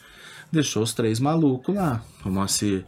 Deixou 0.51 0.83
os 0.83 0.93
três 0.93 1.19
malucos 1.19 1.73
lá, 1.73 2.03
o 2.23 2.29
Moacir 2.29 2.85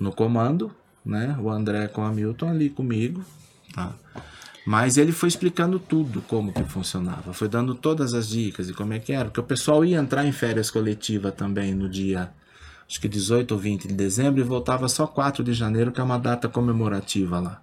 no 0.00 0.10
comando, 0.10 0.74
né? 1.06 1.38
O 1.40 1.48
André 1.48 1.86
com 1.86 2.02
o 2.02 2.04
Hamilton 2.04 2.48
ali 2.48 2.68
comigo, 2.68 3.24
tá? 3.72 3.94
Mas 4.66 4.96
ele 4.96 5.12
foi 5.12 5.28
explicando 5.28 5.78
tudo 5.78 6.20
como 6.22 6.52
que 6.52 6.64
funcionava, 6.64 7.32
foi 7.32 7.46
dando 7.46 7.76
todas 7.76 8.12
as 8.12 8.28
dicas 8.28 8.68
e 8.68 8.74
como 8.74 8.92
é 8.92 8.98
que 8.98 9.12
era, 9.12 9.26
porque 9.26 9.38
o 9.38 9.44
pessoal 9.44 9.84
ia 9.84 9.98
entrar 9.98 10.26
em 10.26 10.32
férias 10.32 10.68
coletiva 10.68 11.30
também 11.30 11.76
no 11.76 11.88
dia 11.88 12.28
acho 12.88 13.00
que 13.00 13.08
18 13.08 13.52
ou 13.52 13.58
20 13.58 13.88
de 13.88 13.94
dezembro, 13.94 14.40
e 14.40 14.44
voltava 14.44 14.88
só 14.88 15.06
4 15.06 15.44
de 15.44 15.52
janeiro, 15.52 15.92
que 15.92 16.00
é 16.00 16.04
uma 16.04 16.18
data 16.18 16.48
comemorativa 16.48 17.38
lá. 17.38 17.60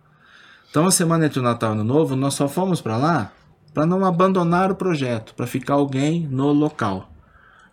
Então, 0.69 0.85
a 0.85 0.91
semana 0.91 1.25
entre 1.25 1.39
o 1.39 1.43
Natal 1.43 1.69
e 1.69 1.77
o 1.77 1.81
Ano 1.81 1.83
Novo, 1.83 2.15
nós 2.15 2.33
só 2.33 2.47
fomos 2.47 2.81
para 2.81 2.97
lá 2.97 3.31
para 3.73 3.85
não 3.85 4.05
abandonar 4.05 4.71
o 4.71 4.75
projeto, 4.75 5.33
para 5.35 5.45
ficar 5.45 5.73
alguém 5.73 6.25
no 6.31 6.53
local. 6.53 7.11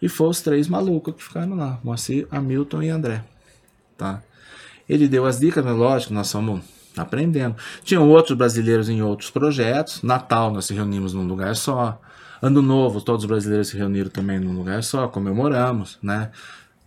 E 0.01 0.09
foram 0.09 0.31
os 0.33 0.41
três 0.41 0.67
malucos 0.67 1.15
que 1.15 1.23
ficaram 1.23 1.55
lá, 1.55 1.79
Moacir, 1.85 2.27
Hamilton 2.29 2.83
e 2.83 2.89
André. 2.89 3.25
Tá? 3.97 4.21
Ele 4.89 5.07
deu 5.07 5.25
as 5.25 5.39
dicas, 5.39 5.65
mas 5.65 5.77
lógico, 5.77 6.13
nós 6.13 6.31
fomos 6.31 6.61
aprendendo. 6.97 7.55
Tinham 7.85 8.09
outros 8.09 8.37
brasileiros 8.37 8.89
em 8.89 9.01
outros 9.01 9.31
projetos. 9.31 10.03
Natal, 10.03 10.51
nós 10.51 10.65
se 10.65 10.75
reunimos 10.75 11.15
num 11.15 11.25
lugar 11.25 11.55
só. 11.55 12.01
Ano 12.43 12.61
Novo, 12.61 13.01
todos 13.01 13.23
os 13.23 13.29
brasileiros 13.29 13.69
se 13.69 13.77
reuniram 13.77 14.11
também 14.11 14.41
num 14.41 14.53
lugar 14.53 14.83
só, 14.83 15.07
comemoramos, 15.07 15.99
né? 16.03 16.33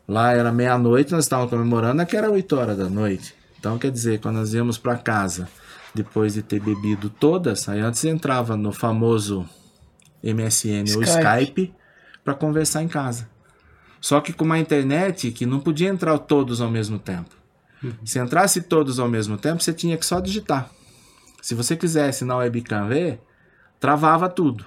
Lá 0.08 0.34
era 0.34 0.52
meia-noite, 0.52 1.12
nós 1.12 1.26
estávamos 1.26 1.50
comemorando, 1.52 2.02
aqui 2.02 2.16
era 2.16 2.30
8 2.30 2.56
horas 2.56 2.78
da 2.78 2.90
noite. 2.90 3.34
Então, 3.60 3.78
quer 3.80 3.92
dizer, 3.92 4.20
quando 4.20 4.36
nós 4.36 4.54
íamos 4.54 4.78
para 4.78 4.98
casa, 4.98 5.50
depois 5.94 6.36
de 6.36 6.44
ter 6.44 6.60
bebido 6.60 7.10
todas, 7.10 7.68
aí 7.68 7.80
antes 7.80 8.04
entrava 8.06 8.56
no 8.56 8.72
famoso 8.72 9.50
MSN 10.24 10.96
ou 10.96 11.02
Skype. 11.02 11.62
Skype 11.64 11.74
para 12.24 12.34
conversar 12.34 12.84
em 12.84 12.88
casa. 12.88 13.28
Só 14.00 14.22
que 14.22 14.34
com 14.34 14.46
uma 14.46 14.60
internet 14.60 15.32
que 15.32 15.46
não 15.46 15.60
podia 15.60 15.90
entrar 15.90 16.18
todos 16.20 16.62
ao 16.62 16.70
mesmo 16.70 17.00
tempo. 17.00 17.36
Se 18.04 18.20
entrasse 18.20 18.62
todos 18.62 19.00
ao 19.00 19.08
mesmo 19.08 19.38
tempo, 19.38 19.62
você 19.62 19.74
tinha 19.74 19.98
que 19.98 20.06
só 20.06 20.20
digitar. 20.20 20.70
Se 21.42 21.56
você 21.56 21.76
quisesse 21.76 22.26
na 22.26 22.38
webcam 22.38 22.88
ver, 22.88 23.20
travava 23.80 24.28
tudo. 24.28 24.66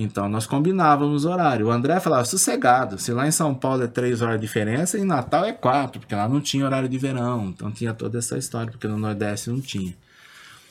Então 0.00 0.28
nós 0.28 0.46
combinávamos 0.46 1.24
horário. 1.24 1.66
O 1.66 1.70
André 1.72 1.98
falava, 1.98 2.24
sossegado, 2.24 2.98
se 2.98 3.12
lá 3.12 3.26
em 3.26 3.32
São 3.32 3.52
Paulo 3.52 3.82
é 3.82 3.88
três 3.88 4.22
horas 4.22 4.40
de 4.40 4.46
diferença, 4.46 4.96
em 4.96 5.04
Natal 5.04 5.44
é 5.44 5.52
quatro, 5.52 5.98
porque 5.98 6.14
lá 6.14 6.28
não 6.28 6.40
tinha 6.40 6.64
horário 6.64 6.88
de 6.88 6.96
verão. 6.96 7.46
Então 7.48 7.72
tinha 7.72 7.92
toda 7.92 8.18
essa 8.18 8.38
história, 8.38 8.70
porque 8.70 8.86
no 8.86 8.96
Nordeste 8.96 9.50
não 9.50 9.60
tinha. 9.60 9.96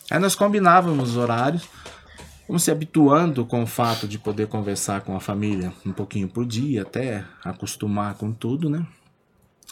Aí 0.10 0.18
nós 0.18 0.34
combinávamos 0.34 1.10
os 1.10 1.18
horários, 1.18 1.68
vamos 2.48 2.64
se 2.64 2.72
habituando 2.72 3.46
com 3.46 3.64
o 3.64 3.68
fato 3.68 4.08
de 4.08 4.18
poder 4.18 4.48
conversar 4.48 5.02
com 5.02 5.14
a 5.14 5.20
família 5.20 5.74
um 5.86 5.92
pouquinho 5.92 6.30
por 6.30 6.46
dia, 6.46 6.84
até 6.84 7.26
acostumar 7.44 8.14
com 8.14 8.32
tudo, 8.32 8.70
né? 8.70 8.88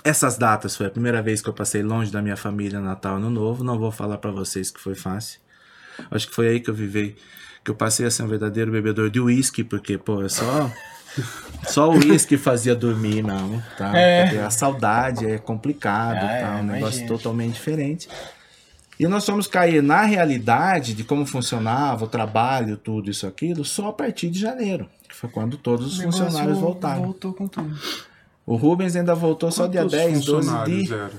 Essas 0.04 0.38
datas 0.38 0.76
foi 0.76 0.88
a 0.88 0.90
primeira 0.90 1.22
vez 1.22 1.42
que 1.42 1.48
eu 1.48 1.54
passei 1.54 1.82
longe 1.82 2.12
da 2.12 2.22
minha 2.22 2.36
família 2.36 2.82
Natal 2.82 3.16
Ano 3.16 3.30
Novo. 3.30 3.64
Não 3.64 3.80
vou 3.80 3.90
falar 3.90 4.18
para 4.18 4.30
vocês 4.32 4.70
que 4.70 4.82
foi 4.82 4.94
fácil. 4.94 5.40
Acho 6.12 6.28
que 6.28 6.36
foi 6.36 6.50
aí 6.50 6.60
que 6.60 6.70
eu 6.70 6.74
vivei, 6.74 7.16
que 7.66 7.72
eu 7.72 7.76
passei 7.76 8.06
a 8.06 8.12
ser 8.12 8.24
um 8.24 8.28
verdadeiro 8.28 8.72
bebedor 8.72 9.10
de 9.10 9.20
uísque, 9.20 9.64
porque, 9.64 9.98
pô, 9.98 10.22
é 10.24 10.30
só. 10.30 10.72
Só 11.66 11.90
o 11.90 11.94
uísque 11.98 12.38
fazia 12.38 12.76
dormir, 12.76 13.24
não, 13.24 13.64
tá? 13.78 13.98
É. 13.98 14.38
A 14.44 14.50
saudade 14.52 15.26
é 15.26 15.38
complicado, 15.38 16.18
Ah, 16.18 16.28
tá? 16.28 16.58
é, 16.58 16.62
um 16.62 16.64
negócio 16.64 17.08
totalmente 17.08 17.54
diferente. 17.54 18.08
E 19.00 19.08
nós 19.08 19.26
fomos 19.26 19.48
cair 19.48 19.82
na 19.82 20.02
realidade 20.04 20.94
de 20.94 21.04
como 21.06 21.26
funcionava 21.26 22.04
o 22.04 22.08
trabalho, 22.08 22.76
tudo 22.78 23.10
isso, 23.10 23.26
aquilo, 23.26 23.64
só 23.66 23.88
a 23.88 23.94
partir 23.94 24.30
de 24.30 24.40
janeiro, 24.40 24.88
que 25.08 25.16
foi 25.16 25.30
quando 25.30 25.58
todos 25.58 25.94
os 25.98 26.04
funcionários 26.04 26.60
voltaram. 26.60 27.02
Voltou 27.04 27.34
com 27.34 27.48
tudo. 27.48 27.76
O 28.46 28.58
Rubens 28.58 28.96
ainda 28.96 29.16
voltou 29.16 29.50
só 29.52 29.66
dia 29.68 29.82
Quantos 29.82 29.98
10, 29.98 30.26
12 30.26 30.48
funcionários 30.48 30.84
de. 30.88 30.94
eram? 30.94 31.10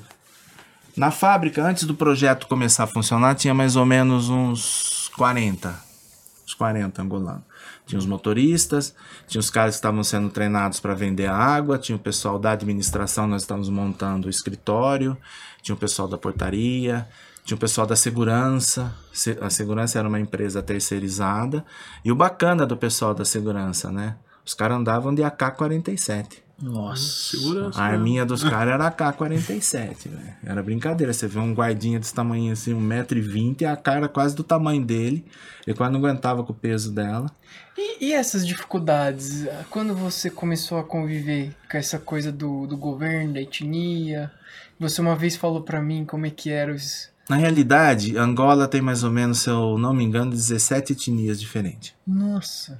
Na 0.96 1.10
fábrica, 1.10 1.62
antes 1.64 1.84
do 1.84 1.94
projeto 1.94 2.46
começar 2.46 2.84
a 2.84 2.86
funcionar, 2.86 3.34
tinha 3.34 3.54
mais 3.54 3.76
ou 3.76 3.84
menos 3.86 4.28
uns 4.28 5.10
40. 5.16 5.85
Uns 6.56 6.58
40 6.58 7.02
angolanos. 7.02 7.42
Tinha 7.86 7.98
os 7.98 8.06
motoristas, 8.06 8.94
tinha 9.28 9.38
os 9.40 9.50
caras 9.50 9.74
que 9.74 9.78
estavam 9.78 10.02
sendo 10.02 10.30
treinados 10.30 10.80
para 10.80 10.94
vender 10.94 11.26
água, 11.26 11.78
tinha 11.78 11.96
o 11.96 11.98
pessoal 11.98 12.38
da 12.38 12.52
administração, 12.52 13.26
nós 13.26 13.42
estávamos 13.42 13.68
montando 13.68 14.26
o 14.26 14.30
escritório, 14.30 15.16
tinha 15.62 15.74
o 15.74 15.78
pessoal 15.78 16.08
da 16.08 16.16
portaria, 16.16 17.06
tinha 17.44 17.56
o 17.56 17.60
pessoal 17.60 17.86
da 17.86 17.94
segurança. 17.94 18.92
Se- 19.12 19.38
A 19.40 19.50
segurança 19.50 19.98
era 19.98 20.08
uma 20.08 20.18
empresa 20.18 20.62
terceirizada. 20.62 21.64
E 22.04 22.10
o 22.10 22.16
bacana 22.16 22.66
do 22.66 22.76
pessoal 22.76 23.14
da 23.14 23.24
segurança, 23.24 23.92
né? 23.92 24.16
Os 24.44 24.54
caras 24.54 24.78
andavam 24.78 25.14
de 25.14 25.22
AK-47. 25.22 26.45
Nossa. 26.60 27.36
Segurança. 27.36 27.80
A 27.80 27.84
arminha 27.84 28.24
dos 28.24 28.42
caras 28.42 28.74
era 28.74 28.86
AK-47, 28.86 30.08
velho. 30.08 30.34
Era 30.44 30.62
brincadeira. 30.62 31.12
Você 31.12 31.28
vê 31.28 31.38
um 31.38 31.52
guardinha 31.52 31.98
desse 31.98 32.14
tamanho 32.14 32.52
assim, 32.52 32.72
1,20m, 32.74 33.60
e 33.60 33.66
a 33.66 33.76
cara 33.76 34.08
quase 34.08 34.34
do 34.34 34.42
tamanho 34.42 34.84
dele. 34.84 35.24
Ele 35.66 35.76
quase 35.76 35.92
não 35.92 36.00
aguentava 36.00 36.42
com 36.42 36.52
o 36.52 36.56
peso 36.56 36.92
dela. 36.92 37.30
E, 37.76 38.06
e 38.06 38.12
essas 38.12 38.46
dificuldades? 38.46 39.46
Quando 39.68 39.94
você 39.94 40.30
começou 40.30 40.78
a 40.78 40.84
conviver 40.84 41.54
com 41.70 41.76
essa 41.76 41.98
coisa 41.98 42.32
do, 42.32 42.66
do 42.66 42.76
governo, 42.76 43.34
da 43.34 43.40
etnia? 43.40 44.32
Você 44.78 45.00
uma 45.00 45.16
vez 45.16 45.36
falou 45.36 45.62
pra 45.62 45.80
mim 45.80 46.04
como 46.04 46.26
é 46.26 46.30
que 46.30 46.50
era 46.50 46.72
os. 46.72 47.10
Na 47.28 47.36
realidade, 47.36 48.16
Angola 48.16 48.68
tem 48.68 48.80
mais 48.80 49.02
ou 49.02 49.10
menos, 49.10 49.40
se 49.40 49.50
eu 49.50 49.76
não 49.76 49.92
me 49.92 50.04
engano, 50.04 50.30
17 50.30 50.92
etnias 50.92 51.40
diferentes. 51.40 51.92
Nossa. 52.06 52.78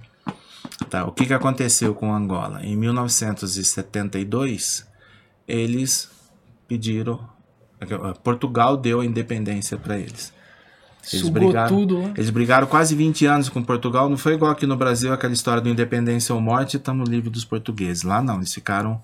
Tá, 0.90 1.06
o 1.06 1.12
que, 1.12 1.24
que 1.26 1.32
aconteceu 1.32 1.94
com 1.94 2.14
Angola? 2.14 2.60
Em 2.62 2.76
1972, 2.76 4.86
eles 5.48 6.10
pediram. 6.68 7.26
Portugal 8.22 8.76
deu 8.76 9.00
a 9.00 9.06
independência 9.06 9.78
para 9.78 9.98
eles. 9.98 10.34
Eles 11.12 11.24
Sugou 11.24 11.44
brigaram, 11.44 11.68
tudo 11.68 12.02
lá. 12.02 12.10
eles 12.16 12.30
brigaram 12.30 12.66
quase 12.66 12.94
20 12.94 13.26
anos 13.26 13.48
com 13.48 13.62
Portugal. 13.62 14.10
Não 14.10 14.18
foi 14.18 14.34
igual 14.34 14.50
aqui 14.50 14.66
no 14.66 14.76
Brasil, 14.76 15.12
aquela 15.12 15.32
história 15.32 15.62
do 15.62 15.68
independência 15.68 16.34
ou 16.34 16.40
morte, 16.40 16.76
estamos 16.76 17.08
livres 17.08 17.32
dos 17.32 17.44
portugueses. 17.44 18.02
Lá 18.02 18.20
não, 18.20 18.36
eles 18.36 18.52
ficaram 18.52 19.00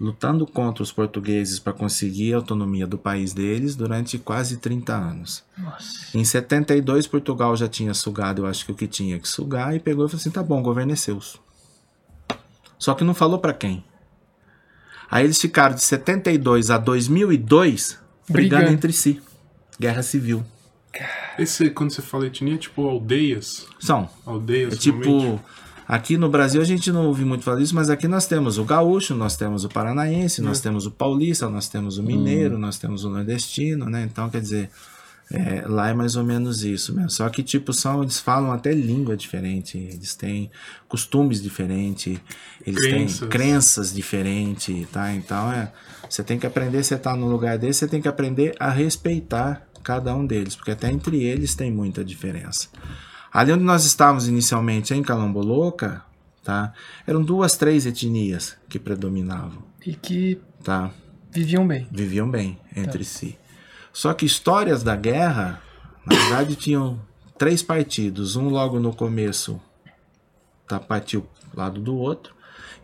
lutando 0.00 0.46
contra 0.46 0.82
os 0.82 0.90
portugueses 0.90 1.58
para 1.58 1.72
conseguir 1.72 2.34
a 2.34 2.36
autonomia 2.36 2.86
do 2.86 2.98
país 2.98 3.32
deles 3.32 3.76
durante 3.76 4.18
quase 4.18 4.56
30 4.56 4.92
anos. 4.94 5.44
Nossa. 5.56 6.16
Em 6.16 6.24
72, 6.24 7.06
Portugal 7.06 7.56
já 7.56 7.68
tinha 7.68 7.94
sugado, 7.94 8.42
eu 8.42 8.46
acho 8.46 8.64
que 8.66 8.72
o 8.72 8.74
que 8.74 8.86
tinha 8.86 9.18
que 9.18 9.28
sugar, 9.28 9.74
e 9.74 9.80
pegou 9.80 10.06
e 10.06 10.08
falou 10.08 10.20
assim: 10.20 10.30
tá 10.30 10.42
bom, 10.42 10.60
o 10.60 10.62
governo 10.62 10.92
é 10.92 10.96
seus. 10.96 11.40
Só 12.78 12.94
que 12.94 13.04
não 13.04 13.14
falou 13.14 13.38
para 13.38 13.52
quem. 13.54 13.84
Aí 15.10 15.24
eles 15.24 15.40
ficaram 15.40 15.74
de 15.74 15.82
72 15.84 16.70
a 16.70 16.78
2002 16.78 17.98
brigando 18.28 18.56
Brigando. 18.56 18.72
entre 18.72 18.92
si. 18.92 19.20
guerra 19.78 20.02
civil. 20.02 20.44
Esse, 21.38 21.70
quando 21.70 21.90
você 21.90 22.02
fala 22.02 22.26
etnia, 22.26 22.54
é 22.54 22.58
tipo 22.58 22.86
aldeias. 22.88 23.66
São. 23.80 24.08
Aldeias, 24.26 24.74
É 24.74 24.76
tipo, 24.76 25.02
realmente. 25.02 25.42
Aqui 25.92 26.16
no 26.16 26.30
Brasil 26.30 26.62
a 26.62 26.64
gente 26.64 26.90
não 26.90 27.06
ouve 27.06 27.22
muito 27.22 27.44
falar 27.44 27.58
disso, 27.58 27.74
mas 27.74 27.90
aqui 27.90 28.08
nós 28.08 28.26
temos 28.26 28.56
o 28.56 28.64
gaúcho, 28.64 29.14
nós 29.14 29.36
temos 29.36 29.62
o 29.62 29.68
paranaense, 29.68 30.40
nós 30.40 30.58
temos 30.58 30.86
o 30.86 30.90
paulista, 30.90 31.50
nós 31.50 31.68
temos 31.68 31.98
o 31.98 32.02
mineiro, 32.02 32.56
nós 32.56 32.78
temos 32.78 33.04
o 33.04 33.10
nordestino, 33.10 33.84
né? 33.90 34.08
Então, 34.10 34.30
quer 34.30 34.40
dizer, 34.40 34.70
é, 35.30 35.66
lá 35.66 35.90
é 35.90 35.92
mais 35.92 36.16
ou 36.16 36.24
menos 36.24 36.64
isso 36.64 36.94
mesmo. 36.94 37.10
Só 37.10 37.28
que, 37.28 37.42
tipo, 37.42 37.74
são, 37.74 38.02
eles 38.02 38.18
falam 38.18 38.52
até 38.52 38.72
língua 38.72 39.14
diferente, 39.18 39.76
eles 39.76 40.14
têm 40.14 40.50
costumes 40.88 41.42
diferentes, 41.42 42.18
eles 42.66 42.80
Crenças. 42.80 43.18
têm 43.18 43.28
crenças 43.28 43.92
diferentes, 43.92 44.88
tá? 44.90 45.12
Então, 45.12 45.52
é, 45.52 45.70
você 46.08 46.22
tem 46.22 46.38
que 46.38 46.46
aprender, 46.46 46.82
você 46.82 46.96
tá 46.96 47.14
num 47.14 47.28
lugar 47.28 47.58
desse, 47.58 47.80
você 47.80 47.88
tem 47.88 48.00
que 48.00 48.08
aprender 48.08 48.54
a 48.58 48.70
respeitar 48.70 49.68
cada 49.84 50.14
um 50.14 50.24
deles, 50.24 50.56
porque 50.56 50.70
até 50.70 50.90
entre 50.90 51.22
eles 51.22 51.54
tem 51.54 51.70
muita 51.70 52.02
diferença. 52.02 52.68
Ali 53.32 53.52
onde 53.52 53.64
nós 53.64 53.84
estávamos 53.84 54.28
inicialmente, 54.28 54.92
em 54.92 55.02
Calamboloca, 55.02 56.04
tá? 56.44 56.72
Eram 57.06 57.22
duas, 57.22 57.56
três 57.56 57.86
etnias 57.86 58.56
que 58.68 58.78
predominavam, 58.78 59.62
E 59.86 59.94
que 59.94 60.40
tá? 60.62 60.90
viviam 61.30 61.66
bem. 61.66 61.88
Viviam 61.90 62.30
bem 62.30 62.58
entre 62.76 63.04
si. 63.04 63.38
Só 63.92 64.12
que 64.12 64.26
histórias 64.26 64.82
da 64.82 64.94
guerra, 64.96 65.62
na 66.06 66.16
verdade, 66.16 66.56
tinham 66.56 67.00
três 67.38 67.62
partidos. 67.62 68.36
Um 68.36 68.48
logo 68.48 68.78
no 68.78 68.94
começo 68.94 69.60
tá, 70.68 70.78
partiu 70.78 71.26
do 71.52 71.58
lado 71.58 71.80
do 71.80 71.96
outro. 71.96 72.34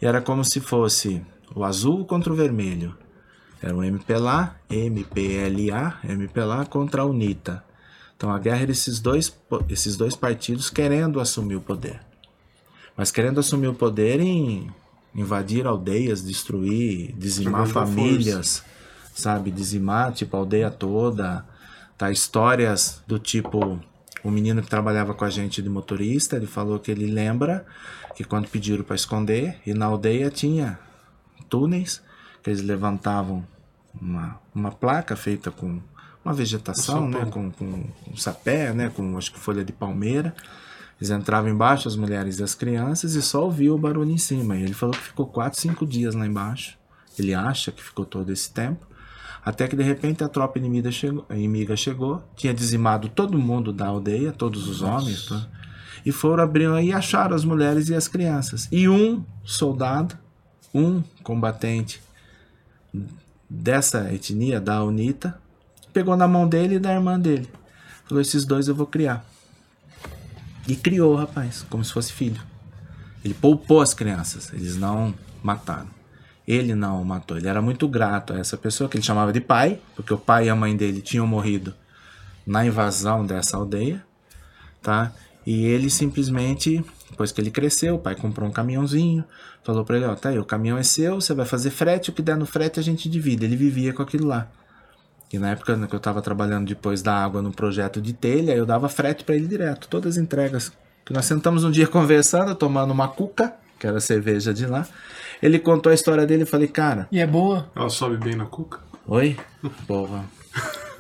E 0.01 0.07
era 0.07 0.21
como 0.21 0.45
se 0.45 0.61
fosse 0.61 1.23
o 1.55 1.65
azul 1.65 2.05
contra 2.05 2.33
o 2.33 2.37
vermelho. 2.37 2.97
Era 3.61 3.75
o 3.75 3.83
MPLA, 3.83 4.57
MPLA, 4.71 5.99
MPLA 6.05 6.65
contra 6.67 7.03
a 7.03 7.05
UNITA. 7.05 7.65
Então 8.19 8.33
a 8.33 8.39
guerra 8.41 8.63
era 8.63 8.73
esses 8.73 8.99
dois, 8.99 9.33
esses 9.69 9.97
dois 9.97 10.17
partidos 10.17 10.69
querendo 10.69 11.21
assumir 11.21 11.55
o 11.55 11.61
poder. 11.61 12.01
Mas 12.97 13.13
querendo 13.13 13.39
assumir 13.39 13.69
o 13.69 13.75
poder 13.75 14.19
em 14.19 14.69
invadir 15.15 15.69
aldeias, 15.69 16.25
destruir, 16.25 17.15
dizimar 17.17 17.69
famílias, 17.69 18.65
sabe? 19.15 19.53
Dizimar, 19.53 20.13
tipo, 20.13 20.37
a 20.37 20.41
aldeia 20.41 20.69
toda. 20.69 21.47
Tá? 21.97 22.11
Histórias 22.11 23.01
do 23.07 23.21
tipo. 23.21 23.79
O 24.25 24.33
menino 24.33 24.61
que 24.61 24.69
trabalhava 24.69 25.15
com 25.15 25.25
a 25.25 25.31
gente 25.31 25.63
de 25.63 25.69
motorista, 25.69 26.35
ele 26.35 26.47
falou 26.47 26.81
que 26.81 26.91
ele 26.91 27.07
lembra 27.07 27.65
que 28.17 28.25
quando 28.25 28.49
pediram 28.49 28.83
para 28.83 28.97
esconder, 28.97 29.61
e 29.65 29.73
na 29.73 29.87
aldeia 29.87 30.29
tinha 30.29 30.77
túneis, 31.49 32.03
que 32.43 32.51
eles 32.51 32.61
levantavam 32.63 33.47
uma, 33.95 34.41
uma 34.53 34.73
placa 34.73 35.15
feita 35.15 35.53
com 35.53 35.81
uma 36.29 36.35
vegetação, 36.35 37.09
né? 37.09 37.27
Com, 37.27 37.51
com 37.51 37.65
um 37.65 38.17
sapé, 38.17 38.73
né? 38.73 38.91
Com 38.95 39.17
acho 39.17 39.33
que 39.33 39.39
folha 39.39 39.65
de 39.65 39.73
palmeira. 39.73 40.35
Eles 41.01 41.11
entravam 41.11 41.51
embaixo, 41.51 41.89
as 41.89 41.97
mulheres 41.97 42.39
e 42.39 42.43
as 42.43 42.55
crianças, 42.55 43.15
e 43.15 43.23
só 43.23 43.45
ouviam 43.45 43.75
o 43.75 43.79
barulho 43.79 44.11
em 44.11 44.19
cima. 44.19 44.57
E 44.57 44.63
ele 44.63 44.75
falou 44.75 44.95
que 44.95 45.03
ficou 45.03 45.27
4, 45.27 45.59
5 45.59 45.87
dias 45.87 46.15
lá 46.15 46.27
embaixo. 46.27 46.77
Ele 47.19 47.35
acha 47.35 47.71
que 47.71 47.83
ficou 47.83 48.05
todo 48.05 48.33
esse 48.33 48.51
tempo. 48.51 48.87
Até 49.45 49.67
que 49.67 49.77
de 49.77 49.83
repente 49.83 50.23
a 50.23 50.29
tropa 50.29 50.59
inimiga 50.59 50.91
chegou, 50.91 51.25
inimiga 51.31 51.77
chegou 51.77 52.23
tinha 52.37 52.53
dizimado 52.53 53.09
todo 53.09 53.39
mundo 53.39 53.73
da 53.73 53.87
aldeia, 53.87 54.33
todos 54.33 54.69
os 54.69 54.83
homens, 54.83 55.27
tá? 55.27 55.49
e 56.05 56.13
foram 56.13 56.43
abrir 56.43 56.69
e 56.83 56.93
acharam 56.93 57.35
as 57.35 57.45
mulheres 57.45 57.89
e 57.89 57.95
as 57.95 58.09
crianças. 58.09 58.69
E 58.71 58.89
um 58.89 59.25
soldado, 59.45 60.19
um 60.75 61.03
combatente 61.23 62.03
dessa 63.49 64.13
etnia, 64.13 64.61
da 64.61 64.85
UNITA, 64.85 65.41
pegou 65.99 66.17
na 66.17 66.29
mão 66.29 66.47
dele 66.47 66.77
e 66.77 66.79
da 66.79 66.93
irmã 66.93 67.19
dele. 67.19 67.49
Falou: 68.05 68.23
esses 68.23 68.45
dois 68.45 68.69
eu 68.69 68.75
vou 68.75 68.87
criar. 68.87 69.25
E 70.69 70.77
criou 70.77 71.15
o 71.15 71.17
rapaz, 71.17 71.67
como 71.69 71.85
se 71.85 71.93
fosse 71.93 72.13
filho. 72.13 72.41
Ele 73.25 73.35
poupou 73.35 73.81
as 73.81 73.93
crianças, 73.93 74.53
eles 74.53 74.77
não 74.77 75.13
mataram. 75.43 75.89
Ele 76.47 76.75
não 76.75 77.05
matou, 77.05 77.37
ele 77.37 77.49
era 77.49 77.61
muito 77.61 77.89
grato 77.89 78.33
a 78.33 78.39
essa 78.39 78.57
pessoa 78.57 78.89
que 78.89 78.97
ele 78.97 79.05
chamava 79.05 79.33
de 79.33 79.41
pai, 79.41 79.81
porque 79.97 80.15
o 80.15 80.19
pai 80.19 80.47
e 80.47 80.49
a 80.49 80.55
mãe 80.55 80.75
dele 80.75 81.03
tinham 81.03 81.27
morrido 81.27 81.75
na 82.47 82.65
invasão 82.65 83.27
dessa 83.27 83.57
aldeia, 83.57 84.03
tá? 84.81 85.13
E 85.45 85.67
ele 85.67 85.91
simplesmente, 85.91 86.83
depois 87.11 87.33
que 87.33 87.41
ele 87.41 87.51
cresceu, 87.51 87.97
o 87.97 87.99
pai 87.99 88.15
comprou 88.15 88.49
um 88.49 88.53
caminhãozinho, 88.53 89.25
falou 89.63 89.85
pra 89.85 89.97
ele, 89.97 90.07
ó, 90.07 90.15
tá 90.15 90.31
aí, 90.31 90.39
o 90.39 90.45
caminhão 90.45 90.79
é 90.79 90.83
seu, 90.83 91.17
você 91.17 91.35
vai 91.35 91.45
fazer 91.45 91.71
frete, 91.71 92.09
o 92.09 92.13
que 92.15 92.23
der 92.23 92.37
no 92.37 92.47
frete 92.47 92.81
a 92.81 92.83
gente 92.83 93.11
divide. 93.11 93.45
Ele 93.45 93.57
vivia 93.57 93.93
com 93.93 94.03
aquilo 94.03 94.27
lá. 94.27 94.49
E 95.33 95.39
na 95.39 95.51
época 95.51 95.77
que 95.87 95.95
eu 95.95 95.99
estava 95.99 96.23
trabalhando 96.23 96.67
depois 96.67 97.03
da 97.03 97.15
água 97.15 97.43
no 97.43 97.51
projeto 97.53 98.01
de 98.01 98.13
telha, 98.13 98.53
eu 98.53 98.65
dava 98.65 98.89
frete 98.89 99.25
para 99.25 99.37
ele 99.37 99.47
direto, 99.47 99.87
todas 99.89 100.17
as 100.17 100.23
entregas. 100.23 100.73
Que 101.05 101.13
nós 101.13 101.27
sentamos 101.27 101.65
um 101.65 101.71
dia 101.71 101.87
conversando, 101.87 102.55
tomando 102.55 102.91
uma 102.93 103.09
cuca, 103.09 103.55
que 103.79 103.87
era 103.87 103.99
a 103.99 104.01
cerveja 104.01 104.53
de 104.55 104.67
lá. 104.67 104.87
Ele 105.43 105.59
contou 105.59 105.91
a 105.91 105.95
história 105.95 106.27
dele 106.27 106.43
e 106.43 106.47
falei, 106.47 106.69
cara, 106.69 107.07
E 107.13 107.21
é 107.21 107.27
boa? 107.27 107.71
Ela 107.77 107.89
sobe 107.91 108.17
bem 108.17 108.35
na 108.35 108.47
cuca? 108.47 108.81
oi? 109.07 109.37
Porra. 109.87 110.25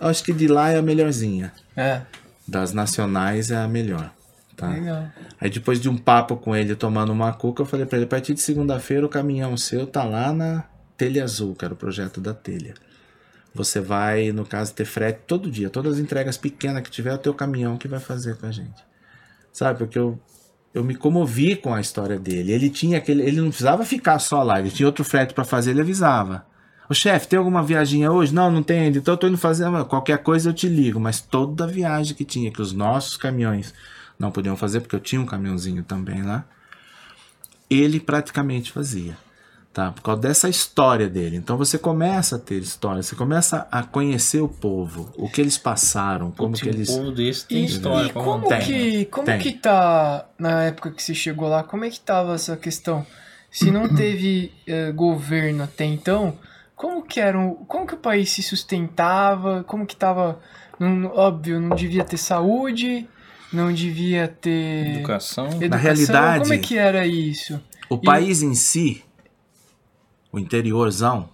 Acho 0.01 0.23
que 0.23 0.33
de 0.33 0.47
lá 0.47 0.71
é 0.71 0.79
a 0.79 0.83
melhorzinha. 0.83 1.53
É, 1.77 2.03
Das 2.47 2.73
nacionais 2.73 3.51
é 3.51 3.57
a 3.57 3.67
melhor. 3.69 4.11
Tá? 4.57 4.69
legal. 4.69 5.07
Aí 5.41 5.49
depois 5.51 5.81
de 5.81 5.89
um 5.89 5.97
papo 5.97 6.37
com 6.37 6.55
ele 6.55 6.75
tomando 6.75 7.13
uma 7.13 7.33
cuca, 7.33 7.63
eu 7.63 7.67
falei 7.67 7.87
pra 7.87 7.97
ele, 7.97 8.05
a 8.07 8.09
partir 8.09 8.35
de 8.35 8.41
segunda-feira 8.41 9.07
o 9.07 9.09
caminhão 9.09 9.57
seu 9.57 9.87
tá 9.87 10.03
lá 10.05 10.33
na 10.33 10.65
Telha 10.97 11.23
Azul, 11.25 11.55
que 11.55 11.65
era 11.65 11.75
o 11.75 11.77
projeto 11.77 12.21
da 12.21 12.35
telha. 12.35 12.75
Você 13.55 13.81
vai, 13.81 14.31
no 14.31 14.45
caso, 14.45 14.75
ter 14.75 14.85
frete 14.85 15.21
todo 15.27 15.51
dia. 15.51 15.71
Todas 15.71 15.95
as 15.95 15.99
entregas 15.99 16.37
pequenas 16.37 16.83
que 16.83 16.91
tiver, 16.91 17.11
é 17.11 17.15
o 17.15 17.19
teu 17.19 17.35
caminhão 17.35 17.77
que 17.77 17.89
vai 17.89 18.01
fazer 18.01 18.37
com 18.37 18.47
a 18.47 18.53
gente. 18.53 18.87
Sabe, 19.53 19.79
porque 19.79 19.99
eu, 19.99 20.19
eu 20.73 20.85
me 20.85 20.95
comovi 20.95 21.57
com 21.57 21.75
a 21.75 21.81
história 21.81 22.19
dele. 22.19 22.53
Ele 22.53 22.71
tinha 22.71 22.99
aquele. 22.99 23.23
Ele 23.23 23.41
não 23.41 23.49
precisava 23.49 23.85
ficar 23.85 24.19
só 24.19 24.43
lá, 24.43 24.61
ele 24.61 24.71
tinha 24.71 24.87
outro 24.87 25.05
frete 25.05 25.35
pra 25.35 25.45
fazer, 25.45 25.71
ele 25.71 25.81
avisava. 25.81 26.47
Ô 26.89 26.95
chefe, 26.95 27.29
tem 27.29 27.39
alguma 27.39 27.63
viaginha 27.63 28.11
hoje? 28.11 28.35
Não, 28.35 28.51
não 28.51 28.63
tem 28.63 28.81
ainda. 28.81 28.99
Então 28.99 29.15
eu 29.15 29.19
tô 29.19 29.27
indo 29.29 29.37
fazer. 29.37 29.67
Qualquer 29.85 30.19
coisa 30.19 30.49
eu 30.49 30.55
te 30.55 30.69
ligo. 30.69 30.99
Mas 30.99 31.21
toda 31.21 31.67
viagem 31.67 32.15
que 32.15 32.25
tinha, 32.25 32.51
que 32.51 32.63
os 32.63 32.73
nossos 32.73 33.17
caminhões 33.17 33.75
não 34.19 34.31
podiam 34.31 34.57
fazer, 34.57 34.81
porque 34.81 34.97
eu 34.97 35.01
tinha 35.01 35.21
um 35.21 35.27
caminhãozinho 35.27 35.83
também 35.83 36.23
lá, 36.23 36.45
ele 37.71 38.01
praticamente 38.01 38.73
fazia. 38.73 39.17
Tá? 39.73 39.93
Por 39.93 40.03
causa 40.03 40.21
dessa 40.23 40.49
história 40.49 41.09
dele. 41.09 41.37
Então 41.37 41.57
você 41.57 41.79
começa 41.79 42.35
a 42.37 42.39
ter 42.39 42.59
história, 42.61 43.03
você 43.03 43.15
começa 43.15 43.69
a 43.71 43.83
conhecer 43.85 44.41
o 44.41 44.49
povo, 44.49 45.13
o 45.17 45.29
que 45.29 45.41
eles 45.41 45.57
passaram, 45.57 46.33
como 46.33 46.51
Putz, 46.51 46.63
que 46.63 46.69
um 46.69 46.73
eles. 46.73 46.91
povo 46.91 47.13
desse 47.13 47.47
tem 47.47 47.63
E, 47.63 47.67
história 47.67 48.09
e 48.09 48.13
como. 48.13 48.49
Tem, 48.49 48.61
que 48.61 49.05
como 49.05 49.27
tem. 49.27 49.39
que 49.39 49.53
tá 49.53 50.27
na 50.39 50.65
época 50.65 50.91
que 50.91 51.03
você 51.03 51.15
chegou 51.15 51.49
lá? 51.49 51.63
Como 51.63 51.85
é 51.85 51.91
que 51.91 52.01
tava 52.01 52.35
essa 52.35 52.57
questão? 52.57 53.07
Se 53.51 53.71
não 53.71 53.89
teve 53.95 54.53
eh, 54.67 54.91
governo 54.91 55.63
até 55.65 55.85
então, 55.85 56.37
como 56.75 57.03
que 57.03 57.21
era, 57.21 57.39
o- 57.39 57.57
como 57.67 57.87
que 57.87 57.95
o 57.95 57.99
país 57.99 58.31
se 58.31 58.43
sustentava? 58.43 59.63
Como 59.65 59.87
que 59.87 59.95
tava, 59.95 60.41
não- 60.81 61.07
óbvio, 61.15 61.61
não 61.61 61.77
devia 61.77 62.03
ter 62.05 62.17
saúde, 62.17 63.07
não 63.53 63.73
devia 63.73 64.27
ter 64.27 64.97
Educação. 64.97 65.47
educação. 65.51 65.79
realidade- 65.79 66.41
como 66.41 66.55
é 66.55 66.59
que 66.59 66.77
era 66.77 67.07
isso? 67.07 67.61
O 67.89 67.97
país 67.99 68.43
em 68.43 68.55
si, 68.55 69.03
o 70.31 70.39
interiorzão, 70.39 71.29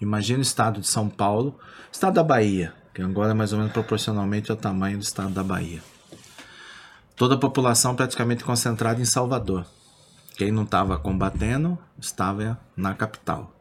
imagina 0.00 0.40
o 0.40 0.42
estado 0.42 0.80
de 0.80 0.86
São 0.86 1.08
Paulo, 1.08 1.58
estado 1.90 2.14
da 2.14 2.24
Bahia, 2.24 2.74
que 2.94 3.02
agora 3.02 3.30
é 3.30 3.34
mais 3.34 3.52
ou 3.52 3.58
menos 3.58 3.72
proporcionalmente 3.72 4.50
ao 4.50 4.56
tamanho 4.56 4.98
do 4.98 5.04
estado 5.04 5.30
da 5.30 5.42
Bahia. 5.42 5.82
Toda 7.16 7.34
a 7.34 7.38
população 7.38 7.94
praticamente 7.94 8.44
concentrada 8.44 9.00
em 9.00 9.04
Salvador. 9.04 9.64
Quem 10.36 10.50
não 10.50 10.64
estava 10.64 10.98
combatendo 10.98 11.78
estava 11.98 12.58
na 12.76 12.94
capital. 12.94 13.54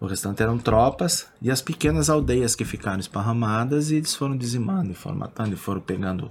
O 0.00 0.06
restante 0.06 0.42
eram 0.42 0.58
tropas 0.58 1.26
e 1.40 1.50
as 1.50 1.62
pequenas 1.62 2.10
aldeias 2.10 2.54
que 2.54 2.64
ficaram 2.64 3.00
esparramadas 3.00 3.90
e 3.90 3.96
eles 3.96 4.14
foram 4.14 4.36
dizimando, 4.36 4.94
foram 4.94 5.16
matando, 5.16 5.54
e 5.54 5.56
foram 5.56 5.80
pegando 5.80 6.30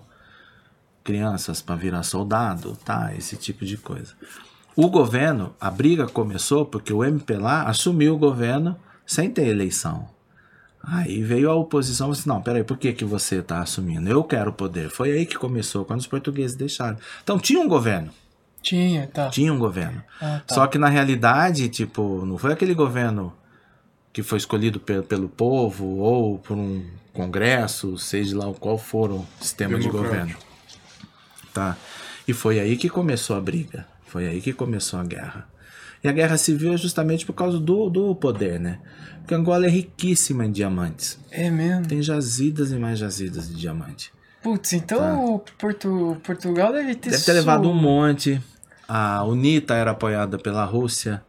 crianças 1.04 1.62
para 1.62 1.76
virar 1.76 2.04
soldado, 2.04 2.76
tá? 2.84 3.16
Esse 3.16 3.38
tipo 3.38 3.66
de 3.66 3.78
coisa. 3.78 4.14
O 4.76 4.90
governo, 4.90 5.56
a 5.60 5.72
briga 5.72 6.06
começou 6.08 6.66
porque 6.66 6.92
o 6.92 7.04
MPLA 7.04 7.64
assumiu 7.64 8.16
o 8.16 8.18
governo 8.18 8.76
sem 9.06 9.30
ter 9.30 9.48
eleição. 9.48 10.08
Aí 10.84 11.24
veio 11.24 11.50
a 11.50 11.56
oposição 11.56 12.10
e 12.10 12.12
disse, 12.12 12.28
não, 12.28 12.42
peraí, 12.42 12.64
por 12.64 12.78
que, 12.78 12.94
que 12.94 13.06
você 13.06 13.38
está 13.38 13.60
assumindo? 13.62 14.08
Eu 14.10 14.24
quero 14.24 14.52
o 14.52 14.54
poder. 14.54 14.90
Foi 14.90 15.12
aí 15.12 15.26
que 15.26 15.36
começou, 15.38 15.84
quando 15.86 16.00
os 16.02 16.08
portugueses 16.08 16.56
deixaram. 16.56 16.98
Então 17.24 17.40
tinha 17.40 17.60
um 17.60 17.68
governo, 17.68 18.12
Tinha, 18.62 19.08
tá. 19.08 19.30
tinha 19.30 19.52
um 19.52 19.58
governo. 19.58 20.04
Ah, 20.22 20.42
tá. 20.46 20.54
Só 20.54 20.68
que 20.68 20.78
na 20.78 20.90
realidade, 20.90 21.70
tipo, 21.70 22.24
não 22.26 22.38
foi 22.38 22.52
aquele 22.54 22.74
governo 22.76 23.34
que 24.14 24.22
foi 24.22 24.38
escolhido 24.38 24.80
pe- 24.80 25.02
pelo 25.02 25.28
povo 25.28 25.86
ou 25.98 26.38
por 26.38 26.56
um 26.56 26.86
congresso, 27.14 27.98
seja 27.98 28.38
lá 28.38 28.48
o 28.48 28.54
qual 28.54 28.78
for 28.78 29.10
o 29.12 29.26
sistema 29.42 29.80
de 29.80 29.88
governo. 29.90 30.36
Tá? 31.54 31.76
E 32.28 32.34
foi 32.34 32.60
aí 32.60 32.78
que 32.78 32.90
começou 32.90 33.36
a 33.36 33.42
briga. 33.42 33.88
Foi 34.16 34.30
aí 34.30 34.40
que 34.40 34.54
começou 34.54 34.98
a 34.98 35.04
guerra. 35.04 35.46
E 36.02 36.08
a 36.08 36.12
guerra 36.14 36.38
civil 36.38 36.72
é 36.72 36.78
justamente 36.78 37.26
por 37.26 37.34
causa 37.34 37.60
do, 37.60 37.90
do 37.90 38.16
poder, 38.16 38.58
né? 38.58 38.80
Porque 39.18 39.36
Angola 39.36 39.66
é 39.66 39.70
riquíssima 39.70 40.46
em 40.46 40.54
diamantes. 40.54 41.20
É 41.30 41.50
mesmo. 41.50 41.86
Tem 41.86 42.02
jazidas 42.02 42.72
e 42.72 42.78
mais 42.78 42.98
jazidas 42.98 43.50
de 43.50 43.56
diamante. 43.56 44.14
Putz, 44.42 44.72
então 44.72 45.36
o 45.36 45.40
Porto, 45.58 46.16
Portugal 46.24 46.72
deve 46.72 46.96
ter 46.96 47.10
Tá. 47.10 47.16
Deve 47.18 47.26
ter 47.26 47.34
levado 47.34 47.70
um 47.70 47.74
monte. 47.74 48.42
A 48.88 49.22
UNITA 49.26 49.74
era 49.76 49.92
apoiada 49.92 50.38
pela 50.38 50.64
Rússia. 50.64 51.22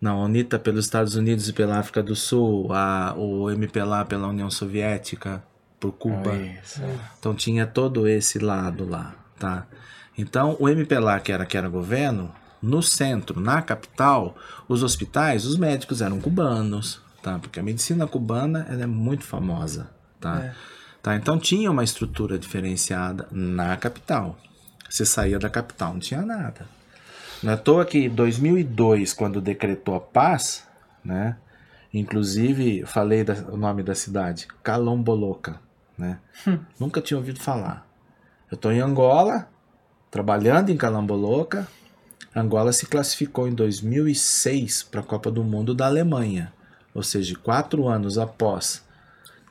Não, 0.00 0.20
a 0.20 0.24
UNITA 0.24 0.58
pelos 0.58 0.86
Estados 0.86 1.14
Unidos 1.14 1.48
e 1.48 1.52
pela 1.52 1.78
África 1.78 2.02
do 2.02 2.16
Sul. 2.16 2.72
A, 2.72 3.14
o 3.16 3.48
MPLA 3.48 4.04
pela 4.04 4.26
União 4.26 4.50
Soviética, 4.50 5.40
por 5.78 5.92
Cuba. 5.92 6.34
Isso. 6.34 6.82
Então 7.16 7.32
tinha 7.32 7.64
todo 7.64 8.08
esse 8.08 8.40
lado 8.40 8.84
lá, 8.84 9.14
tá? 9.38 9.68
Então 10.18 10.56
o 10.58 10.68
MPLA, 10.68 11.20
que 11.20 11.32
era, 11.32 11.46
que 11.46 11.56
era 11.56 11.68
governo, 11.68 12.30
no 12.60 12.82
centro, 12.82 13.40
na 13.40 13.62
capital, 13.62 14.36
os 14.68 14.82
hospitais, 14.82 15.46
os 15.46 15.56
médicos 15.56 16.02
eram 16.02 16.20
cubanos, 16.20 17.00
tá? 17.22 17.38
Porque 17.38 17.60
a 17.60 17.62
medicina 17.62 18.04
cubana 18.06 18.66
ela 18.68 18.82
é 18.82 18.86
muito 18.86 19.22
famosa, 19.24 19.88
tá? 20.20 20.40
É. 20.40 20.54
tá? 21.00 21.14
Então 21.14 21.38
tinha 21.38 21.70
uma 21.70 21.84
estrutura 21.84 22.36
diferenciada 22.36 23.28
na 23.30 23.76
capital. 23.76 24.36
Você 24.90 25.06
saía 25.06 25.38
da 25.38 25.48
capital, 25.48 25.92
não 25.92 26.00
tinha 26.00 26.22
nada. 26.22 26.66
Não 27.42 27.52
é 27.52 27.54
à 27.54 27.56
toa 27.56 27.84
que 27.84 28.06
em 28.06 28.10
2002, 28.10 29.12
quando 29.12 29.40
decretou 29.40 29.94
a 29.94 30.00
paz, 30.00 30.66
né? 31.04 31.36
Inclusive, 31.94 32.84
falei 32.86 33.22
da- 33.22 33.34
o 33.52 33.56
nome 33.56 33.82
da 33.84 33.94
cidade, 33.94 34.48
Calomboloca, 34.64 35.60
né? 35.96 36.18
Nunca 36.78 37.00
tinha 37.00 37.16
ouvido 37.16 37.38
falar. 37.38 37.86
Eu 38.50 38.56
estou 38.56 38.72
em 38.72 38.80
Angola, 38.80 39.48
trabalhando 40.10 40.70
em 40.70 40.76
Calamboloca. 40.76 41.66
Angola 42.34 42.72
se 42.72 42.86
classificou 42.86 43.48
em 43.48 43.54
2006 43.54 44.84
para 44.84 45.00
a 45.00 45.04
Copa 45.04 45.30
do 45.30 45.42
Mundo 45.42 45.74
da 45.74 45.86
Alemanha. 45.86 46.52
Ou 46.94 47.02
seja, 47.02 47.36
quatro 47.36 47.88
anos 47.88 48.18
após 48.18 48.84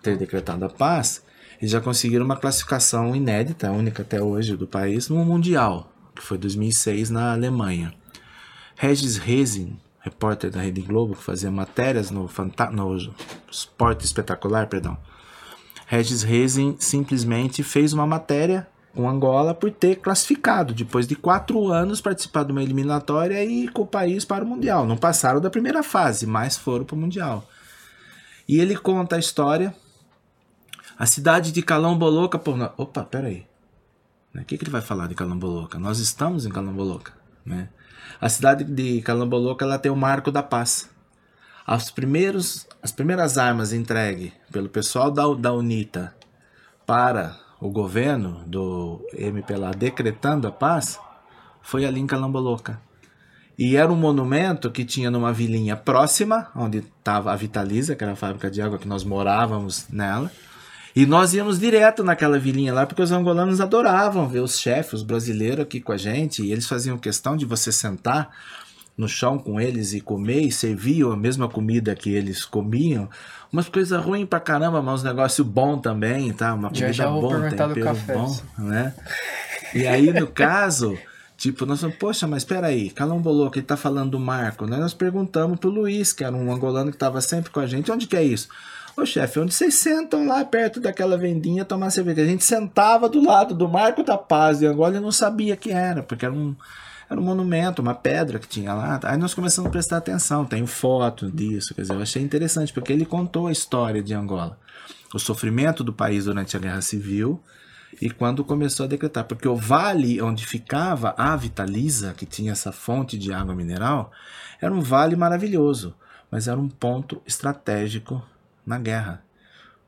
ter 0.01 0.17
decretado 0.17 0.65
a 0.65 0.69
paz, 0.69 1.23
eles 1.59 1.71
já 1.71 1.81
conseguiram 1.81 2.25
uma 2.25 2.37
classificação 2.37 3.15
inédita, 3.15 3.71
única 3.71 4.03
até 4.03 4.21
hoje 4.21 4.55
do 4.55 4.67
país, 4.67 5.09
no 5.09 5.23
Mundial, 5.25 5.91
que 6.15 6.21
foi 6.21 6.37
2006 6.37 7.09
na 7.09 7.33
Alemanha. 7.33 7.93
Regis 8.75 9.17
Rezin, 9.17 9.79
repórter 9.99 10.51
da 10.51 10.61
Rede 10.61 10.81
Globo, 10.81 11.15
que 11.15 11.23
fazia 11.23 11.49
matérias 11.49 12.11
no, 12.11 12.27
Fanta 12.27 12.69
no 12.69 12.95
Esporte 13.51 14.05
Espetacular, 14.05 14.67
perdão. 14.67 14.97
Regis 15.87 16.21
Rezin 16.21 16.75
simplesmente 16.79 17.63
fez 17.63 17.91
uma 17.91 18.05
matéria 18.05 18.67
com 18.97 19.07
Angola 19.07 19.53
por 19.53 19.69
ter 19.69 19.97
classificado, 19.97 20.73
depois 20.73 21.05
de 21.05 21.15
quatro 21.15 21.71
anos, 21.71 22.01
participar 22.01 22.43
de 22.43 22.51
uma 22.51 22.63
eliminatória 22.63 23.45
e 23.45 23.67
com 23.67 23.83
o 23.83 23.87
país 23.87 24.25
para 24.25 24.43
o 24.43 24.47
Mundial. 24.47 24.87
Não 24.87 24.97
passaram 24.97 25.39
da 25.39 25.51
primeira 25.51 25.83
fase, 25.83 26.25
mas 26.25 26.57
foram 26.57 26.83
para 26.83 26.95
o 26.95 26.97
Mundial. 26.97 27.47
E 28.47 28.59
ele 28.59 28.75
conta 28.75 29.15
a 29.15 29.19
história. 29.19 29.71
A 30.97 31.05
cidade 31.05 31.51
de 31.51 31.61
Calamboloca. 31.61 32.39
Por... 32.39 32.59
Opa, 32.75 33.03
peraí. 33.03 33.45
Né, 34.33 34.41
O 34.41 34.45
que, 34.45 34.57
que 34.57 34.63
ele 34.63 34.71
vai 34.71 34.81
falar 34.81 35.05
de 35.05 35.13
Calamboloca? 35.13 35.77
Nós 35.77 35.99
estamos 35.99 36.47
em 36.47 36.49
Calamboloca. 36.49 37.13
Né? 37.45 37.69
A 38.19 38.29
cidade 38.29 38.63
de 38.63 39.03
Calamboloca 39.03 39.63
ela 39.63 39.77
tem 39.77 39.91
o 39.91 39.95
marco 39.95 40.31
da 40.31 40.41
paz. 40.41 40.89
As, 41.67 41.91
primeiros, 41.91 42.67
as 42.81 42.91
primeiras 42.91 43.37
armas 43.37 43.73
entregues 43.73 44.31
pelo 44.51 44.69
pessoal 44.69 45.11
da, 45.11 45.31
da 45.35 45.53
UNITA 45.53 46.15
para 46.83 47.46
o 47.59 47.69
governo 47.69 48.43
do 48.45 49.05
MPLA 49.13 49.71
decretando 49.71 50.47
a 50.47 50.51
paz 50.51 50.99
foi 51.61 51.85
ali 51.85 51.99
em 51.99 52.07
Calamboloca. 52.07 52.79
E 53.57 53.75
era 53.75 53.91
um 53.91 53.95
monumento 53.95 54.69
que 54.69 54.85
tinha 54.85 55.09
numa 55.09 55.33
vilinha 55.33 55.75
próxima, 55.75 56.49
onde 56.55 56.77
estava 56.77 57.33
a 57.33 57.35
Vitaliza, 57.35 57.95
que 57.95 58.03
era 58.03 58.13
a 58.13 58.15
fábrica 58.15 58.51
de 58.51 58.61
água 58.61 58.77
que 58.77 58.87
nós 58.87 59.03
morávamos 59.03 59.87
nela. 59.89 60.31
E 60.95 61.05
nós 61.05 61.33
íamos 61.33 61.59
direto 61.59 62.03
naquela 62.03 62.37
vilinha 62.37 62.73
lá, 62.73 62.85
porque 62.85 63.01
os 63.01 63.11
angolanos 63.11 63.59
adoravam 63.59 64.27
ver 64.27 64.41
os 64.41 64.59
chefes, 64.59 64.93
os 64.93 65.03
brasileiros 65.03 65.61
aqui 65.61 65.81
com 65.81 65.91
a 65.91 65.97
gente, 65.97 66.43
e 66.43 66.51
eles 66.51 66.67
faziam 66.67 66.97
questão 66.97 67.35
de 67.35 67.45
você 67.45 67.71
sentar 67.71 68.29
no 68.95 69.07
chão 69.07 69.37
com 69.37 69.59
eles 69.59 69.93
e 69.93 70.01
comer, 70.01 70.41
e 70.41 70.51
serviam 70.51 71.11
a 71.11 71.17
mesma 71.17 71.47
comida 71.47 71.95
que 71.95 72.11
eles 72.11 72.45
comiam. 72.45 73.09
Umas 73.51 73.69
coisas 73.69 74.03
ruins 74.03 74.27
pra 74.27 74.39
caramba, 74.39 74.81
mas 74.81 74.95
uns 74.95 75.03
negócios 75.03 75.47
bons 75.47 75.79
também, 75.81 76.33
tá? 76.33 76.53
Uma 76.53 76.69
Já, 76.69 76.87
comida 76.87 76.93
já 76.93 77.09
vou 77.09 77.21
bom, 77.21 77.49
tempero 77.49 77.81
café. 77.81 78.13
bom, 78.13 78.37
né? 78.57 78.93
E 79.73 79.87
aí, 79.87 80.11
no 80.11 80.27
caso, 80.27 80.97
tipo, 81.37 81.65
nós 81.65 81.79
falamos, 81.79 81.99
poxa, 81.99 82.27
mas 82.27 82.43
peraí, 82.43 82.89
Calambolo, 82.89 83.49
que 83.49 83.59
ele 83.59 83.65
tá 83.65 83.77
falando 83.77 84.11
do 84.11 84.19
Marco, 84.19 84.65
né? 84.65 84.77
Nós 84.77 84.93
perguntamos 84.93 85.59
pro 85.59 85.69
Luiz, 85.69 86.11
que 86.11 86.23
era 86.23 86.35
um 86.35 86.51
angolano 86.51 86.91
que 86.91 86.97
tava 86.97 87.21
sempre 87.21 87.49
com 87.49 87.59
a 87.59 87.65
gente, 87.67 87.91
onde 87.91 88.07
que 88.07 88.17
é 88.17 88.23
isso? 88.23 88.49
Ô 88.97 89.05
chefe, 89.05 89.39
onde 89.39 89.53
vocês 89.53 89.75
sentam 89.75 90.27
lá 90.27 90.43
perto 90.43 90.79
daquela 90.79 91.17
vendinha 91.17 91.63
tomar 91.63 91.91
cerveja? 91.91 92.23
A 92.23 92.25
gente 92.25 92.43
sentava 92.43 93.07
do 93.07 93.23
lado 93.23 93.53
do 93.53 93.69
Marco 93.69 94.03
da 94.03 94.17
Paz 94.17 94.59
de 94.59 94.65
Angola 94.65 94.97
e 94.97 94.99
não 94.99 95.11
sabia 95.11 95.55
que 95.55 95.71
era, 95.71 96.01
porque 96.01 96.25
era 96.25 96.33
um, 96.33 96.55
era 97.09 97.19
um 97.19 97.23
monumento, 97.23 97.81
uma 97.81 97.95
pedra 97.95 98.37
que 98.37 98.47
tinha 98.47 98.73
lá. 98.73 98.99
Aí 99.03 99.17
nós 99.17 99.33
começamos 99.33 99.69
a 99.69 99.71
prestar 99.71 99.97
atenção, 99.97 100.45
tenho 100.45 100.67
foto 100.67 101.31
disso, 101.31 101.73
quer 101.73 101.81
dizer, 101.81 101.93
eu 101.93 102.01
achei 102.01 102.21
interessante, 102.21 102.73
porque 102.73 102.91
ele 102.91 103.05
contou 103.05 103.47
a 103.47 103.51
história 103.51 104.03
de 104.03 104.13
Angola, 104.13 104.59
o 105.13 105.19
sofrimento 105.19 105.83
do 105.83 105.93
país 105.93 106.25
durante 106.25 106.57
a 106.57 106.59
Guerra 106.59 106.81
Civil 106.81 107.41
e 108.01 108.09
quando 108.09 108.43
começou 108.43 108.85
a 108.85 108.89
decretar, 108.89 109.23
porque 109.23 109.47
o 109.47 109.55
vale 109.55 110.21
onde 110.21 110.45
ficava 110.45 111.15
a 111.17 111.35
Vitaliza, 111.35 112.13
que 112.13 112.25
tinha 112.25 112.51
essa 112.51 112.71
fonte 112.71 113.17
de 113.17 113.33
água 113.33 113.55
mineral, 113.55 114.11
era 114.61 114.73
um 114.73 114.81
vale 114.81 115.15
maravilhoso, 115.15 115.95
mas 116.29 116.47
era 116.47 116.59
um 116.59 116.67
ponto 116.67 117.21
estratégico 117.25 118.21
na 118.65 118.77
guerra, 118.77 119.23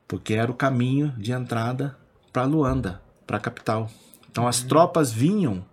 porque 0.08 0.34
era 0.34 0.50
o 0.50 0.54
caminho 0.54 1.14
de 1.18 1.32
entrada 1.32 1.96
para 2.32 2.44
Luanda, 2.44 3.00
para 3.26 3.36
a 3.36 3.40
capital. 3.40 3.90
Então 4.30 4.48
as 4.48 4.62
tropas 4.62 5.12
vinham 5.12 5.64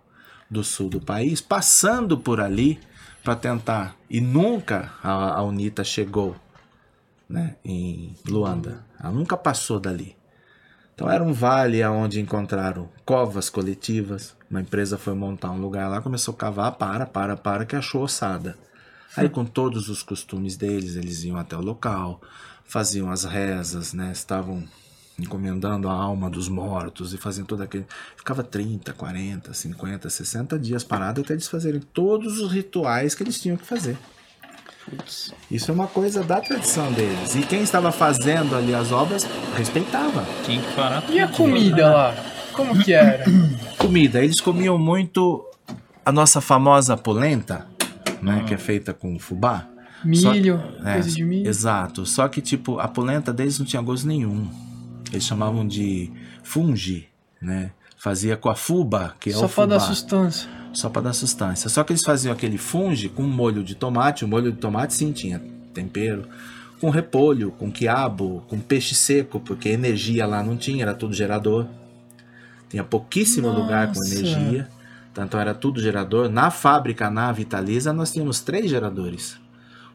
do 0.50 0.64
sul 0.64 0.88
do 0.88 1.00
país, 1.00 1.40
passando 1.40 2.18
por 2.18 2.40
ali 2.40 2.80
para 3.22 3.36
tentar, 3.36 3.96
e 4.08 4.20
nunca 4.20 4.92
a, 5.02 5.38
a 5.38 5.42
UNITA 5.42 5.84
chegou 5.84 6.36
né, 7.28 7.56
em 7.64 8.14
Luanda, 8.26 8.84
ela 8.98 9.12
nunca 9.12 9.36
passou 9.36 9.78
dali. 9.78 10.16
Então 10.94 11.08
era 11.08 11.22
um 11.22 11.32
vale 11.32 11.84
onde 11.84 12.20
encontraram 12.20 12.88
covas 13.04 13.48
coletivas. 13.48 14.34
Uma 14.50 14.62
empresa 14.62 14.98
foi 14.98 15.14
montar 15.14 15.50
um 15.52 15.60
lugar 15.60 15.88
lá, 15.88 16.00
começou 16.00 16.34
a 16.34 16.36
cavar, 16.36 16.72
para, 16.72 17.06
para, 17.06 17.36
para, 17.36 17.64
que 17.64 17.76
achou 17.76 18.02
ossada. 18.02 18.56
Aí 19.16 19.28
com 19.28 19.44
todos 19.44 19.88
os 19.88 20.02
costumes 20.02 20.56
deles, 20.56 20.96
eles 20.96 21.22
iam 21.22 21.36
até 21.36 21.56
o 21.56 21.60
local, 21.60 22.20
faziam 22.64 23.10
as 23.10 23.24
rezas, 23.24 23.92
né? 23.92 24.10
Estavam 24.10 24.64
encomendando 25.18 25.88
a 25.88 25.92
alma 25.92 26.30
dos 26.30 26.48
mortos 26.48 27.12
e 27.12 27.18
faziam 27.18 27.44
todo 27.44 27.62
aquele. 27.62 27.86
Ficava 28.16 28.42
30, 28.42 28.92
40, 28.92 29.52
50, 29.52 30.08
60 30.10 30.58
dias 30.58 30.84
parado 30.84 31.20
até 31.22 31.32
eles 31.34 31.48
fazerem 31.48 31.80
todos 31.92 32.40
os 32.40 32.52
rituais 32.52 33.14
que 33.14 33.22
eles 33.22 33.40
tinham 33.40 33.56
que 33.56 33.64
fazer. 33.66 33.96
Isso 35.50 35.70
é 35.70 35.74
uma 35.74 35.86
coisa 35.86 36.22
da 36.24 36.40
tradição 36.40 36.90
deles. 36.92 37.34
E 37.34 37.42
quem 37.42 37.60
estava 37.62 37.92
fazendo 37.92 38.56
ali 38.56 38.74
as 38.74 38.90
obras 38.90 39.26
respeitava. 39.56 40.24
Tinha 40.44 40.62
que 40.62 40.72
parar 40.74 41.04
E 41.10 41.20
a 41.20 41.26
tudo. 41.26 41.36
comida 41.36 41.90
lá? 41.94 42.14
Como 42.52 42.82
que 42.82 42.92
era? 42.92 43.24
Comida, 43.76 44.24
eles 44.24 44.40
comiam 44.40 44.78
muito 44.78 45.44
a 46.04 46.10
nossa 46.10 46.40
famosa 46.40 46.96
polenta, 46.96 47.66
né, 48.22 48.44
que 48.48 48.54
é 48.54 48.56
feita 48.58 48.92
com 48.94 49.18
fubá. 49.18 49.68
Milho, 50.04 50.60
É, 50.84 50.94
coisa 50.94 51.10
de 51.10 51.22
milho. 51.24 51.48
Exato. 51.48 52.06
Só 52.06 52.26
que 52.28 52.40
tipo, 52.40 52.78
a 52.80 52.88
polenta 52.88 53.32
deles 53.32 53.58
não 53.58 53.66
tinha 53.66 53.82
gosto 53.82 54.06
nenhum. 54.08 54.48
Eles 55.12 55.24
chamavam 55.24 55.66
de 55.66 56.10
fungi, 56.42 57.08
né? 57.40 57.70
Fazia 57.96 58.36
com 58.36 58.48
a 58.48 58.54
fuba, 58.54 59.14
que 59.18 59.30
é 59.30 59.32
Só 59.32 59.46
o 59.46 59.48
fubá. 59.48 59.66
dar 59.66 59.80
sustância. 59.80 60.48
Só 60.72 60.88
para 60.88 61.02
dar 61.02 61.12
sustância. 61.12 61.68
Só 61.68 61.82
que 61.82 61.92
eles 61.92 62.02
faziam 62.02 62.32
aquele 62.32 62.58
funge 62.58 63.08
com 63.08 63.22
molho 63.22 63.64
de 63.64 63.74
tomate. 63.74 64.24
O 64.24 64.28
molho 64.28 64.52
de 64.52 64.58
tomate 64.58 64.94
sim 64.94 65.10
tinha 65.12 65.42
tempero. 65.74 66.28
Com 66.80 66.90
repolho, 66.90 67.50
com 67.52 67.72
quiabo, 67.72 68.44
com 68.46 68.60
peixe 68.60 68.94
seco, 68.94 69.40
porque 69.40 69.70
energia 69.70 70.26
lá 70.26 70.42
não 70.42 70.56
tinha, 70.56 70.84
era 70.84 70.94
tudo 70.94 71.12
gerador. 71.14 71.66
Tinha 72.68 72.84
pouquíssimo 72.84 73.48
lugar 73.48 73.88
com 73.88 73.98
Nossa. 73.98 74.14
energia. 74.14 74.68
Tanto 75.12 75.36
era 75.36 75.54
tudo 75.54 75.80
gerador. 75.80 76.28
Na 76.28 76.50
fábrica, 76.50 77.10
na 77.10 77.32
Vitaliza, 77.32 77.92
nós 77.92 78.12
tínhamos 78.12 78.40
três 78.40 78.70
geradores. 78.70 79.40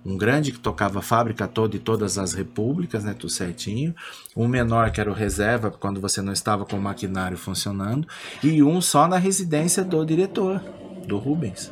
Um 0.05 0.17
grande 0.17 0.51
que 0.51 0.59
tocava 0.59 0.99
a 0.99 1.01
fábrica 1.01 1.47
toda 1.47 1.75
e 1.75 1.79
todas 1.79 2.17
as 2.17 2.33
repúblicas, 2.33 3.03
né, 3.03 3.13
tudo 3.13 3.31
certinho. 3.31 3.95
Um 4.35 4.47
menor 4.47 4.91
que 4.91 4.99
era 4.99 5.09
o 5.09 5.13
reserva, 5.13 5.71
quando 5.71 6.01
você 6.01 6.21
não 6.21 6.33
estava 6.33 6.65
com 6.65 6.77
o 6.77 6.81
maquinário 6.81 7.37
funcionando. 7.37 8.07
E 8.43 8.61
um 8.61 8.81
só 8.81 9.07
na 9.07 9.17
residência 9.17 9.83
do 9.83 10.05
diretor, 10.05 10.61
do 11.07 11.17
Rubens. 11.17 11.71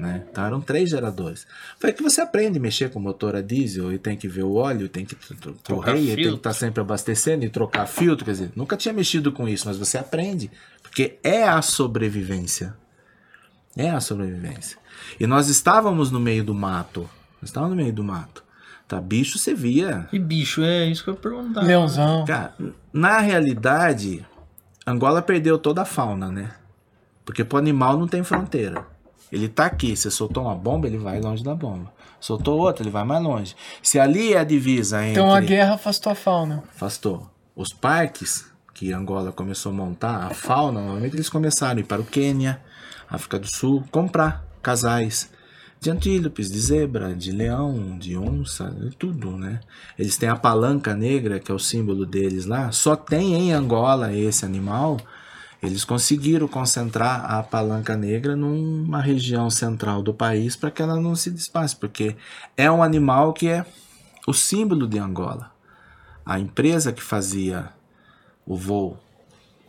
Né? 0.00 0.24
Então 0.30 0.44
eram 0.44 0.60
três 0.60 0.88
geradores. 0.88 1.46
Foi 1.78 1.92
que 1.92 2.02
você 2.02 2.20
aprende 2.22 2.58
a 2.58 2.60
mexer 2.60 2.90
com 2.90 2.98
motor 2.98 3.36
a 3.36 3.42
diesel 3.42 3.92
e 3.92 3.98
tem 3.98 4.16
que 4.16 4.26
ver 4.26 4.44
o 4.44 4.54
óleo, 4.54 4.88
tem 4.88 5.04
que 5.04 5.14
e 5.14 6.16
tem 6.16 6.16
que 6.16 6.34
estar 6.34 6.54
sempre 6.54 6.80
abastecendo 6.80 7.44
e 7.44 7.50
trocar 7.50 7.86
filtro. 7.86 8.24
Quer 8.24 8.32
dizer, 8.32 8.52
nunca 8.56 8.76
tinha 8.76 8.94
mexido 8.94 9.30
com 9.30 9.46
isso, 9.46 9.68
mas 9.68 9.76
você 9.76 9.98
aprende. 9.98 10.50
Porque 10.82 11.18
é 11.22 11.44
a 11.44 11.60
sobrevivência. 11.60 12.74
É 13.76 13.90
a 13.90 14.00
sobrevivência. 14.00 14.78
E 15.18 15.26
nós 15.26 15.48
estávamos 15.48 16.10
no 16.10 16.18
meio 16.18 16.42
do 16.42 16.54
mato. 16.54 17.08
Nós 17.40 17.50
estávamos 17.50 17.76
no 17.76 17.82
meio 17.82 17.92
do 17.92 18.04
mato. 18.04 18.44
Tá, 18.86 19.00
bicho 19.00 19.38
você 19.38 19.54
via. 19.54 20.08
E 20.12 20.18
bicho, 20.18 20.62
é 20.62 20.86
isso 20.86 21.04
que 21.04 21.10
eu 21.10 21.14
ia 21.14 21.20
perguntar. 21.20 21.62
Leãozão. 21.62 22.24
Cara, 22.24 22.54
na 22.92 23.20
realidade, 23.20 24.26
Angola 24.86 25.22
perdeu 25.22 25.58
toda 25.58 25.82
a 25.82 25.84
fauna, 25.84 26.30
né? 26.30 26.50
Porque 27.24 27.44
pro 27.44 27.58
animal 27.58 27.96
não 27.96 28.08
tem 28.08 28.24
fronteira. 28.24 28.84
Ele 29.30 29.48
tá 29.48 29.66
aqui, 29.66 29.96
você 29.96 30.10
soltou 30.10 30.42
uma 30.42 30.56
bomba, 30.56 30.88
ele 30.88 30.98
vai 30.98 31.20
longe 31.20 31.44
da 31.44 31.54
bomba. 31.54 31.92
Soltou 32.18 32.58
outra, 32.58 32.82
ele 32.82 32.90
vai 32.90 33.04
mais 33.04 33.22
longe. 33.22 33.54
Se 33.80 33.98
ali 34.00 34.32
é 34.32 34.38
a 34.38 34.44
divisa 34.44 34.98
entre... 35.00 35.12
Então 35.12 35.32
a 35.32 35.40
guerra 35.40 35.74
afastou 35.74 36.10
a 36.10 36.14
fauna. 36.16 36.64
afastou. 36.74 37.30
Os 37.54 37.72
parques 37.72 38.50
que 38.74 38.92
Angola 38.92 39.30
começou 39.30 39.70
a 39.70 39.74
montar, 39.74 40.26
a 40.26 40.34
fauna, 40.34 40.80
normalmente 40.80 41.14
eles 41.14 41.28
começaram 41.28 41.76
a 41.76 41.80
ir 41.80 41.84
para 41.84 42.02
o 42.02 42.04
Quênia, 42.04 42.60
África 43.08 43.38
do 43.38 43.46
Sul, 43.46 43.84
comprar 43.90 44.44
casais 44.60 45.30
de 45.80 45.90
antílopes, 45.90 46.50
de 46.50 46.60
zebra, 46.60 47.14
de 47.14 47.32
leão, 47.32 47.98
de 47.98 48.16
onça, 48.16 48.70
de 48.70 48.94
tudo, 48.94 49.36
né? 49.36 49.60
Eles 49.98 50.16
têm 50.16 50.28
a 50.28 50.36
palanca 50.36 50.94
negra, 50.94 51.40
que 51.40 51.50
é 51.50 51.54
o 51.54 51.58
símbolo 51.58 52.04
deles 52.04 52.44
lá. 52.44 52.70
Só 52.70 52.94
tem 52.94 53.34
em 53.34 53.52
Angola 53.52 54.12
esse 54.12 54.44
animal. 54.44 54.98
Eles 55.62 55.84
conseguiram 55.84 56.46
concentrar 56.46 57.24
a 57.32 57.42
palanca 57.42 57.96
negra 57.96 58.36
numa 58.36 59.00
região 59.00 59.48
central 59.50 60.02
do 60.02 60.12
país 60.12 60.54
para 60.54 60.70
que 60.70 60.82
ela 60.82 61.00
não 61.00 61.16
se 61.16 61.30
despace, 61.30 61.74
porque 61.74 62.16
é 62.56 62.70
um 62.70 62.82
animal 62.82 63.32
que 63.32 63.48
é 63.48 63.64
o 64.26 64.32
símbolo 64.32 64.86
de 64.86 64.98
Angola 64.98 65.50
a 66.30 66.38
empresa 66.38 66.92
que 66.92 67.02
fazia 67.02 67.70
o 68.46 68.56
voo 68.56 68.96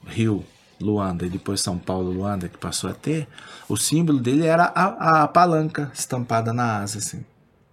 Rio 0.05 0.45
Luanda 0.81 1.25
e 1.25 1.29
depois 1.29 1.61
São 1.61 1.77
Paulo 1.77 2.11
Luanda 2.11 2.47
que 2.49 2.57
passou 2.57 2.89
a 2.89 2.93
ter, 2.93 3.27
o 3.69 3.77
símbolo 3.77 4.19
dele 4.19 4.45
era 4.45 4.65
a, 4.75 5.23
a 5.23 5.27
palanca 5.27 5.91
estampada 5.93 6.51
na 6.53 6.79
asa 6.79 6.97
assim. 6.99 7.23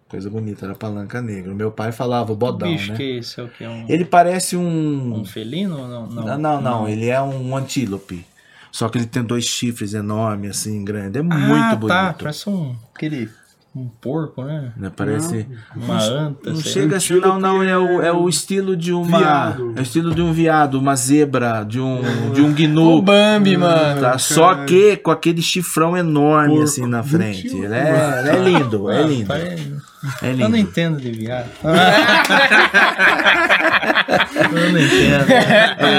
Coisa 0.09 0.31
bonita, 0.31 0.65
era 0.65 0.73
a 0.73 0.77
palanca 0.77 1.21
negra. 1.21 1.53
O 1.53 1.55
meu 1.55 1.71
pai 1.71 1.93
falava 1.93 2.33
o 2.33 2.37
bodão, 2.37 2.69
bicho 2.71 2.93
né? 2.93 2.97
que 2.97 3.03
é 3.03 3.17
esse? 3.19 3.39
É 3.39 3.43
o 3.43 3.49
que? 3.49 3.63
É 3.63 3.69
um, 3.69 3.85
Ele 3.89 4.05
parece 4.07 4.57
um 4.57 5.17
um 5.21 5.25
felino? 5.25 5.79
ou 5.79 5.87
Não, 5.87 6.07
não, 6.07 6.25
não, 6.25 6.39
não, 6.39 6.61
não, 6.63 6.89
ele 6.89 7.09
é 7.09 7.21
um 7.21 7.55
antílope. 7.55 8.25
Só 8.73 8.89
que 8.89 8.97
ele 8.99 9.07
tem 9.07 9.23
dois 9.23 9.45
chifres 9.45 9.93
enormes 9.95 10.51
assim, 10.53 10.83
grande. 10.85 11.19
É 11.19 11.21
Ah, 11.21 11.25
muito 11.25 11.89
tá. 11.89 12.03
bonito. 12.05 12.19
Parece 12.21 12.49
um, 12.49 12.75
aquele, 12.95 13.29
um 13.79 13.89
porco, 14.01 14.43
né? 14.43 14.73
Né? 14.77 14.91
Parece 14.95 15.47
Uma 15.77 16.03
anta, 16.03 16.51
Não 16.51 16.57
sei 16.61 16.73
chega 16.73 16.97
assim, 16.97 17.21
não, 17.21 17.39
não, 17.39 17.63
é 17.63 17.79
o, 17.79 18.03
é 18.03 18.13
o 18.13 18.29
estilo 18.29 18.77
de 18.77 18.93
uma. 18.93 19.19
Viado. 19.19 19.73
É 19.77 19.81
o 19.81 19.83
estilo 19.83 20.15
de 20.15 20.21
um 20.21 20.33
viado, 20.33 20.75
uma 20.79 20.97
zebra, 20.97 21.63
de 21.65 21.81
um, 21.81 22.01
de 22.33 22.41
um 22.43 22.51
O 22.51 22.55
gnu. 22.55 23.03
Bambi, 23.03 23.57
mano. 23.57 24.01
Tá? 24.01 24.19
Só 24.19 24.49
caralho. 24.49 24.67
que 24.67 24.97
com 24.97 25.11
aquele 25.11 25.41
chifrão 25.43 25.97
enorme 25.97 26.49
Porco. 26.49 26.65
assim 26.65 26.87
na 26.87 27.03
frente. 27.03 27.49
Ele 27.49 27.75
é, 27.75 28.21
ele 28.21 28.29
é 28.31 28.59
lindo, 28.59 28.91
é 28.91 28.99
Ah, 28.99 29.03
lindo. 29.03 29.29
É 30.23 30.31
Eu 30.31 30.49
não 30.49 30.57
entendo 30.57 31.01
de 31.01 31.11
viado. 31.11 31.49
eu 34.45 34.73
não 34.73 34.79
entendo. 34.81 35.27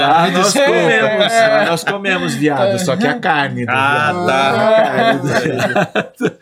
Lá 0.00 0.30
nós 0.30 0.52
Desculpa. 0.52 0.68
comemos, 0.70 1.32
lá 1.32 1.64
nós 1.66 1.84
comemos 1.84 2.34
viado, 2.34 2.78
só 2.78 2.96
que 2.96 3.06
a 3.06 3.18
carne 3.18 3.64
do 3.66 3.70
Ah, 3.70 4.12
viado. 4.12 4.26
tá. 4.26 4.50
A 4.50 4.82
carne 4.86 5.18
do 5.20 5.28
viado. 5.28 6.38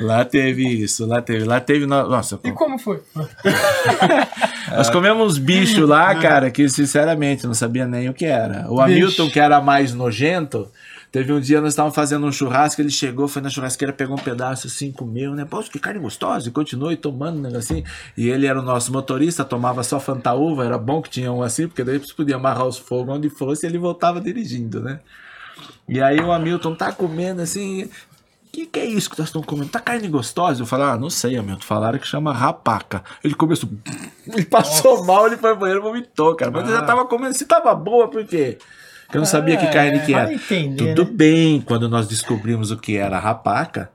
Lá 0.06 0.24
teve 0.24 0.66
isso, 0.66 1.04
lá 1.06 1.20
teve, 1.20 1.44
lá 1.44 1.60
teve, 1.60 1.84
no- 1.84 2.08
nossa, 2.08 2.40
E 2.42 2.50
como 2.52 2.78
foi? 2.78 3.02
Nós 4.74 4.88
comemos 4.88 5.32
uns 5.32 5.36
bichos 5.38 5.86
lá, 5.86 6.14
cara, 6.14 6.50
que 6.50 6.70
sinceramente 6.70 7.46
não 7.46 7.52
sabia 7.52 7.86
nem 7.86 8.08
o 8.08 8.14
que 8.14 8.24
era. 8.24 8.64
O 8.70 8.80
Hamilton, 8.80 9.28
que 9.28 9.38
era 9.38 9.60
mais 9.60 9.92
nojento, 9.92 10.66
teve 11.10 11.32
um 11.32 11.40
dia 11.40 11.60
nós 11.60 11.72
estávamos 11.72 11.94
fazendo 11.94 12.26
um 12.26 12.32
churrasco, 12.32 12.80
ele 12.80 12.90
chegou, 12.90 13.26
foi 13.28 13.42
na 13.42 13.50
churrasqueira, 13.50 13.92
pegou 13.92 14.16
um 14.16 14.22
pedaço 14.22 14.66
assim, 14.66 14.92
comeu, 14.92 15.34
né? 15.34 15.44
Pô, 15.44 15.62
que 15.62 15.78
carne 15.78 16.00
gostosa, 16.00 16.48
e 16.48 16.52
continuou 16.52 16.96
tomando 16.96 17.38
um 17.38 17.42
negocinho. 17.42 17.84
E 18.16 18.28
ele 18.28 18.46
era 18.46 18.58
o 18.58 18.62
nosso 18.62 18.92
motorista, 18.92 19.44
tomava 19.44 19.82
só 19.82 19.98
fantaúva, 19.98 20.64
era 20.64 20.78
bom 20.78 21.02
que 21.02 21.10
tinha 21.10 21.32
um 21.32 21.42
assim, 21.42 21.66
porque 21.66 21.84
daí 21.84 21.98
você 21.98 22.14
podia 22.14 22.36
amarrar 22.36 22.66
os 22.66 22.78
fogos 22.78 23.14
onde 23.14 23.28
fosse 23.28 23.66
e 23.66 23.68
ele 23.68 23.78
voltava 23.78 24.20
dirigindo, 24.20 24.80
né? 24.80 25.00
E 25.88 26.00
aí 26.00 26.20
o 26.20 26.30
Hamilton 26.30 26.74
tá 26.74 26.92
comendo 26.92 27.42
assim. 27.42 27.84
O 27.84 28.52
que, 28.52 28.66
que 28.66 28.80
é 28.80 28.84
isso 28.84 29.08
que 29.10 29.18
nós 29.18 29.28
estamos 29.28 29.46
comendo? 29.46 29.70
Tá 29.70 29.78
carne 29.78 30.08
gostosa? 30.08 30.62
Eu 30.62 30.66
falei, 30.66 30.86
ah, 30.86 30.96
não 30.96 31.10
sei, 31.10 31.36
Hamilton. 31.36 31.62
Falaram 31.62 31.98
que 31.98 32.06
chama 32.06 32.32
rapaca. 32.32 33.02
Ele 33.22 33.34
começou. 33.34 33.68
Ele 34.26 34.44
passou 34.44 35.04
mal, 35.04 35.26
ele 35.26 35.36
foi 35.36 35.50
ao 35.50 35.56
banheiro 35.56 35.80
e 35.80 35.82
vomitou, 35.82 36.36
cara. 36.36 36.52
Mas 36.52 36.68
eu 36.68 36.74
já 36.74 36.82
tava 36.82 37.04
comendo. 37.04 37.34
Se 37.34 37.44
tava 37.46 37.74
boa, 37.74 38.08
por 38.08 38.24
quê? 38.24 38.58
Porque 39.10 39.16
eu 39.16 39.22
não 39.22 39.26
sabia 39.26 39.56
que 39.56 39.66
carne 39.66 39.98
que 40.06 40.14
era. 40.14 40.32
entender, 40.32 40.94
Tudo 40.94 41.10
né? 41.10 41.16
bem, 41.16 41.60
quando 41.60 41.88
nós 41.88 42.06
descobrimos 42.06 42.70
o 42.70 42.76
que 42.76 42.96
era 42.96 43.18
rapaca, 43.18 43.90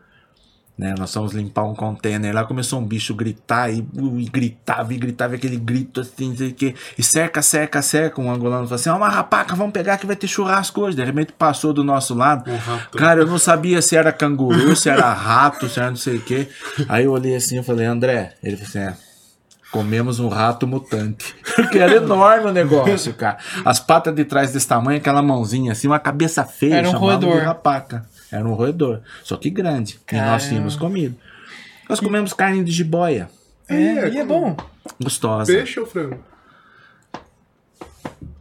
né? 0.77 0.93
Nós 0.99 1.13
fomos 1.13 1.31
limpar 1.31 1.63
um 1.63 1.73
container 1.73 2.35
lá, 2.35 2.43
começou 2.43 2.81
um 2.81 2.85
bicho 2.85 3.15
gritar 3.15 3.71
e, 3.71 3.77
e 3.77 4.25
gritava 4.25 4.93
e 4.93 4.97
gritava 4.97 5.35
aquele 5.35 5.55
grito 5.55 6.01
assim, 6.01 6.31
não 6.31 6.35
sei 6.35 6.49
o 6.49 6.53
quê. 6.53 6.75
E 6.97 7.01
cerca, 7.01 7.41
cerca, 7.41 7.81
cerca. 7.81 8.19
Um 8.19 8.29
angolano 8.29 8.65
falou 8.65 8.75
assim: 8.75 8.89
ó, 8.89 8.97
uma 8.97 9.07
rapaca, 9.07 9.55
vamos 9.55 9.71
pegar 9.71 9.97
que 9.97 10.05
vai 10.05 10.17
ter 10.17 10.27
churrasco 10.27 10.81
hoje. 10.81 10.97
De 10.97 11.03
repente 11.05 11.31
passou 11.31 11.71
do 11.71 11.81
nosso 11.81 12.13
lado. 12.13 12.51
Um. 12.51 12.97
Cara, 12.97 13.21
eu 13.21 13.25
não 13.25 13.39
sabia 13.39 13.81
se 13.81 13.95
era 13.95 14.11
canguru, 14.11 14.75
se 14.75 14.89
era 14.89 15.07
rato, 15.15 15.69
se 15.69 15.79
era 15.79 15.91
não 15.91 15.95
sei 15.95 16.17
o 16.17 16.21
quê. 16.21 16.49
Aí 16.89 17.05
eu 17.05 17.13
olhei 17.13 17.37
assim 17.37 17.57
e 17.57 17.63
falei, 17.63 17.85
André, 17.85 18.33
ele 18.43 18.57
falou 18.57 18.67
assim: 18.67 18.79
é. 18.79 19.05
Comemos 19.71 20.19
um 20.19 20.29
rato 20.29 20.65
mutante. 20.65 21.35
Porque 21.63 21.79
era 21.79 21.95
enorme 21.95 22.47
o 22.49 22.53
negócio, 22.53 23.13
cara. 23.13 23.37
As 23.63 23.79
patas 23.79 24.13
de 24.13 24.25
trás 24.25 24.51
desse 24.51 24.67
tamanho, 24.67 24.97
aquela 24.97 25.21
mãozinha 25.21 25.71
assim, 25.71 25.87
uma 25.87 25.99
cabeça 25.99 26.43
feia, 26.43 26.75
Era 26.75 26.89
um 26.89 26.97
roedor. 26.97 27.39
de 27.39 27.45
rapaca. 27.45 28.05
Era 28.31 28.45
um 28.45 28.53
roedor. 28.53 28.99
Só 29.23 29.37
que 29.37 29.49
grande. 29.49 29.93
E 30.11 30.15
nós 30.15 30.23
Caramba. 30.23 30.39
tínhamos 30.49 30.75
comido. 30.75 31.15
Nós 31.89 31.99
comemos 31.99 32.33
carne 32.33 32.63
de 32.63 32.71
jiboia. 32.71 33.29
É, 33.69 34.09
e 34.09 34.17
é 34.17 34.25
bom. 34.25 34.55
Gostosa. 35.01 35.51
Peixe 35.51 35.79
ou 35.79 35.85
frango? 35.85 36.19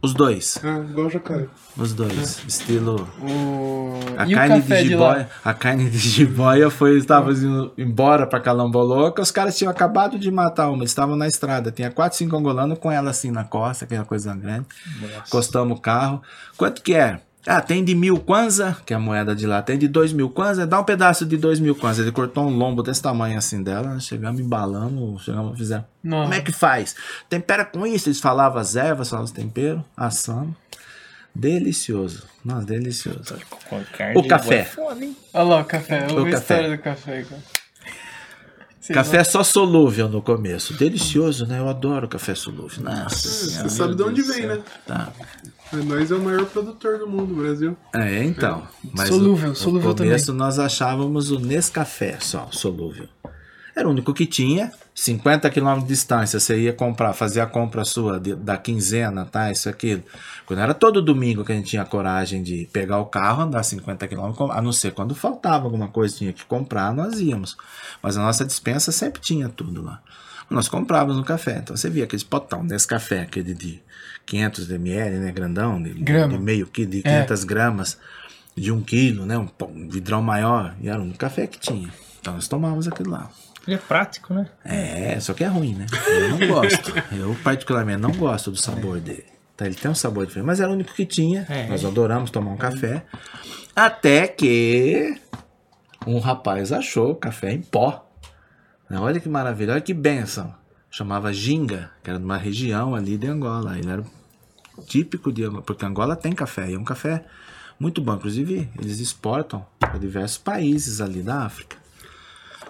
Os 0.05 0.13
dois. 0.13 0.59
Ah, 0.63 0.85
igual 0.87 1.09
jacaré. 1.09 1.47
Os 1.75 1.91
dois. 1.95 2.43
Estilo. 2.47 3.09
O... 3.19 3.99
A 4.15 4.25
carne 4.27 4.61
de 4.61 4.83
jiboia, 4.83 5.29
a 5.43 5.53
carne 5.53 5.89
de 5.89 5.97
jiboia 5.97 6.69
foi, 6.69 6.99
estava 6.99 7.31
indo 7.31 7.73
embora 7.75 8.27
pra 8.27 8.39
Calamboloca, 8.39 9.19
os 9.19 9.31
caras 9.31 9.57
tinham 9.57 9.71
acabado 9.71 10.19
de 10.19 10.29
matar 10.29 10.69
uma, 10.69 10.77
eles 10.77 10.91
estavam 10.91 11.15
na 11.15 11.27
estrada, 11.27 11.71
tinha 11.71 11.89
quatro, 11.89 12.19
cinco 12.19 12.37
angolanos 12.37 12.77
com 12.77 12.91
ela 12.91 13.09
assim 13.09 13.31
na 13.31 13.43
costa, 13.43 13.85
aquela 13.85 14.05
coisa 14.05 14.35
grande. 14.35 14.67
Encostamos 15.27 15.75
o 15.75 15.81
carro. 15.81 16.21
Quanto 16.55 16.83
que 16.83 16.93
é? 16.93 17.19
Ah, 17.47 17.61
tem 17.61 17.83
de 17.83 17.93
mil 17.93 18.17
kwanza, 18.19 18.75
que 18.85 18.91
é 18.93 18.95
a 18.95 18.99
moeda 18.99 19.35
de 19.35 19.45
lá, 19.45 19.61
tem 19.61 19.77
de 19.77 19.87
dois 19.87 20.11
mil 20.11 20.29
kwanza, 20.29 20.65
dá 20.65 20.79
um 20.79 20.83
pedaço 20.83 21.25
de 21.25 21.37
dois 21.37 21.59
mil 21.59 21.75
kwanza. 21.75 22.01
Ele 22.01 22.11
cortou 22.11 22.45
um 22.47 22.49
lombo 22.57 22.81
desse 22.81 23.01
tamanho 23.01 23.37
assim 23.37 23.61
dela, 23.61 23.93
nós 23.93 24.05
chegamos 24.05 24.39
embalando, 24.41 25.19
chegamos, 25.19 25.57
fizemos. 25.57 25.85
Nossa. 26.03 26.23
Como 26.23 26.33
é 26.33 26.41
que 26.41 26.51
faz? 26.51 26.95
Tempera 27.29 27.63
com 27.63 27.85
isso, 27.85 28.09
eles 28.09 28.19
falavam 28.19 28.59
as 28.59 28.75
ervas, 28.75 29.09
falavam 29.09 29.25
os 29.25 29.31
temperos, 29.31 29.81
assamos. 29.95 30.55
Delicioso. 31.35 32.23
Nossa, 32.43 32.65
delicioso. 32.65 33.35
O 34.15 34.23
café. 34.27 34.59
é? 34.59 34.69
Olha 35.33 35.43
lá 35.43 35.61
o 35.61 35.65
café. 35.65 36.07
O 36.09 36.15
Olha 36.15 36.29
a 36.29 36.31
café. 36.31 36.53
história 36.55 36.77
do 36.77 36.81
café, 36.81 37.23
cara. 37.23 37.41
Café 38.93 39.17
lá. 39.17 39.23
só 39.23 39.43
solúvel 39.43 40.07
no 40.07 40.21
começo. 40.21 40.73
Delicioso, 40.73 41.45
né? 41.45 41.59
Eu 41.59 41.67
adoro 41.67 42.07
café 42.07 42.35
solúvel. 42.35 42.83
Nossa 42.83 43.27
Senhora, 43.27 43.69
Você 43.69 43.75
sabe 43.75 43.95
de 43.95 44.03
onde 44.03 44.21
vem, 44.21 44.45
né? 44.45 44.61
Tá. 44.85 45.11
Nós 45.73 46.11
é 46.11 46.15
o 46.15 46.21
maior 46.21 46.45
produtor 46.45 46.99
do 46.99 47.07
mundo, 47.07 47.33
Brasil. 47.35 47.75
É, 47.93 48.23
então. 48.23 48.67
Mas 48.93 49.09
Solúvel, 49.09 49.49
no, 49.49 49.55
solúvel 49.55 49.89
no 49.89 49.95
começo 49.95 50.33
nós 50.33 50.59
achávamos 50.59 51.31
o 51.31 51.39
Nescafé 51.39 52.17
só, 52.19 52.47
solúvel. 52.51 53.07
Era 53.75 53.87
o 53.87 53.91
único 53.91 54.13
que 54.13 54.25
tinha. 54.25 54.71
50 54.93 55.49
quilômetros 55.49 55.83
de 55.87 55.93
distância, 55.93 56.39
você 56.39 56.57
ia 56.61 56.71
comprar, 56.71 57.11
fazer 57.13 57.41
a 57.41 57.45
compra 57.45 57.83
sua 57.83 58.17
de- 58.17 58.33
da 58.35 58.55
quinzena, 58.57 59.25
tá? 59.25 59.51
Isso, 59.51 59.67
aquilo. 59.67 60.01
Quando 60.45 60.59
era 60.59 60.73
todo 60.73 61.01
domingo 61.01 61.43
que 61.43 61.51
a 61.51 61.55
gente 61.55 61.67
tinha 61.71 61.83
coragem 61.83 62.41
de 62.41 62.69
pegar 62.71 62.99
o 62.99 63.05
carro, 63.05 63.43
andar 63.43 63.61
50 63.63 64.07
quilômetros, 64.07 64.49
a 64.51 64.61
não 64.61 64.71
ser 64.71 64.93
quando 64.93 65.13
faltava 65.13 65.65
alguma 65.65 65.89
coisa, 65.89 66.15
tinha 66.15 66.31
que 66.31 66.45
comprar, 66.45 66.93
nós 66.93 67.19
íamos. 67.19 67.57
Mas 68.01 68.15
a 68.15 68.21
nossa 68.21 68.45
dispensa 68.45 68.89
sempre 68.93 69.19
tinha 69.21 69.49
tudo 69.49 69.81
lá. 69.81 69.99
Nós 70.49 70.69
comprávamos 70.69 71.17
no 71.17 71.23
café. 71.25 71.57
Então 71.61 71.75
você 71.75 71.89
via 71.89 72.05
aqueles 72.05 72.23
potão 72.23 72.65
desse 72.65 72.87
café, 72.87 73.21
aquele 73.23 73.53
de 73.53 73.81
500 74.25 74.69
ml, 74.71 75.17
né? 75.17 75.31
Grandão, 75.33 75.81
de, 75.83 75.89
Grama. 75.95 76.37
de 76.37 76.39
meio 76.41 76.67
quilo, 76.67 76.91
de 76.91 76.99
É. 76.99 77.01
500 77.23 77.43
gramas, 77.43 77.97
de 78.55 78.71
um 78.71 78.81
quilo, 78.81 79.25
né? 79.25 79.37
Um, 79.37 79.49
um 79.67 79.89
vidrão 79.89 80.21
maior. 80.21 80.73
E 80.79 80.87
era 80.87 81.01
um 81.01 81.11
café 81.11 81.47
que 81.47 81.59
tinha. 81.59 81.89
Então 82.21 82.35
nós 82.35 82.47
tomávamos 82.47 82.87
aquilo 82.87 83.09
lá. 83.11 83.29
Ele 83.67 83.75
é 83.75 83.79
prático, 83.79 84.33
né? 84.33 84.47
É, 84.63 85.19
só 85.19 85.33
que 85.33 85.43
é 85.43 85.47
ruim, 85.47 85.73
né? 85.73 85.85
Eu 86.07 86.29
não 86.29 86.47
gosto. 86.47 86.93
Eu, 87.11 87.35
particularmente, 87.43 87.99
não 87.99 88.11
gosto 88.11 88.51
do 88.51 88.57
sabor 88.57 88.99
dele. 88.99 89.25
Tá, 89.57 89.65
ele 89.65 89.75
tem 89.75 89.89
um 89.89 89.95
sabor 89.95 90.25
diferente, 90.25 90.45
mas 90.45 90.59
era 90.59 90.69
o 90.69 90.73
único 90.73 90.93
que 90.93 91.05
tinha. 91.05 91.45
É. 91.49 91.67
Nós 91.67 91.83
adoramos 91.85 92.29
tomar 92.29 92.51
um 92.51 92.57
café. 92.57 93.03
Até 93.75 94.27
que 94.27 95.19
um 96.05 96.19
rapaz 96.19 96.71
achou 96.71 97.15
café 97.15 97.53
em 97.53 97.61
pó. 97.61 98.05
Né, 98.89 98.99
Olha 98.99 99.19
que 99.19 99.29
maravilha, 99.29 99.73
olha 99.73 99.81
que 99.81 99.93
benção. 99.93 100.53
Chamava 100.91 101.33
Ginga, 101.33 101.91
que 102.03 102.09
era 102.09 102.19
de 102.19 102.25
uma 102.25 102.37
região 102.37 102.95
ali 102.95 103.17
de 103.17 103.27
Angola. 103.27 103.77
Ele 103.77 103.89
era 103.89 104.03
típico 104.87 105.31
de 105.31 105.43
Angola, 105.43 105.61
porque 105.63 105.85
Angola 105.85 106.15
tem 106.15 106.33
café, 106.33 106.69
e 106.69 106.75
é 106.75 106.79
um 106.79 106.83
café 106.83 107.23
Muito 107.79 108.01
bom. 108.01 108.13
Inclusive, 108.15 108.69
eles 108.79 108.99
exportam 108.99 109.65
para 109.79 109.97
diversos 109.97 110.37
países 110.37 111.01
ali 111.01 111.21
da 111.21 111.43
África. 111.43 111.77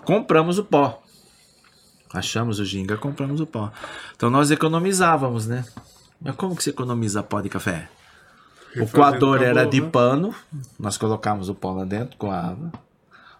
Compramos 0.05 0.57
o 0.57 0.63
pó. 0.63 1.01
Achamos 2.13 2.59
o 2.59 2.65
ginga, 2.65 2.95
compramos 2.95 3.41
o 3.41 3.45
pó. 3.45 3.71
Então 4.15 4.29
nós 4.29 4.51
economizávamos, 4.51 5.47
né? 5.47 5.65
Mas 6.21 6.35
como 6.35 6.55
que 6.55 6.63
você 6.63 6.69
economiza 6.69 7.21
pó 7.21 7.41
de 7.41 7.49
café? 7.49 7.89
O 8.77 8.87
coador 8.87 9.41
era 9.41 9.65
de 9.65 9.81
né? 9.81 9.89
pano, 9.89 10.35
nós 10.77 10.97
colocávamos 10.97 11.49
o 11.49 11.55
pó 11.55 11.71
lá 11.71 11.85
dentro, 11.85 12.17
coava, 12.17 12.71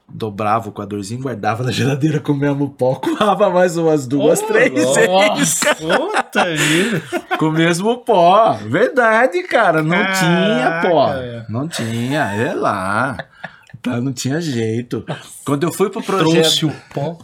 dobrava 0.07 0.70
o 0.70 0.72
coadorzinho, 0.72 1.22
guardava 1.22 1.63
na 1.63 1.72
geladeira, 1.72 2.22
comemos 2.22 2.68
o 2.68 2.72
pó, 2.72 2.95
coava 3.18 3.49
mais 3.49 3.76
umas 3.76 4.07
duas, 4.07 4.41
três 4.41 4.72
vezes 4.72 5.59
puta 5.78 6.45
com 7.38 7.47
o 7.47 7.51
mesmo 7.51 7.97
pó. 7.97 8.53
Verdade, 8.53 9.43
cara, 9.43 9.84
não 9.84 9.97
Caraca, 9.97 10.20
tinha 10.20 10.82
pó. 10.89 11.13
velho. 11.13 11.45
Não 11.49 11.68
tinha, 11.68 12.34
é 12.34 12.53
lá. 12.53 13.18
Tá, 13.86 14.02
não 14.02 14.12
tinha 14.12 14.42
jeito. 14.42 15.06
Quando 15.46 15.64
eu 15.64 15.72
fui 15.72 15.92
pro 15.92 16.02
projeto. 16.02 16.32
Trouxe 16.32 16.66
o 16.66 16.74
pó 16.92 17.20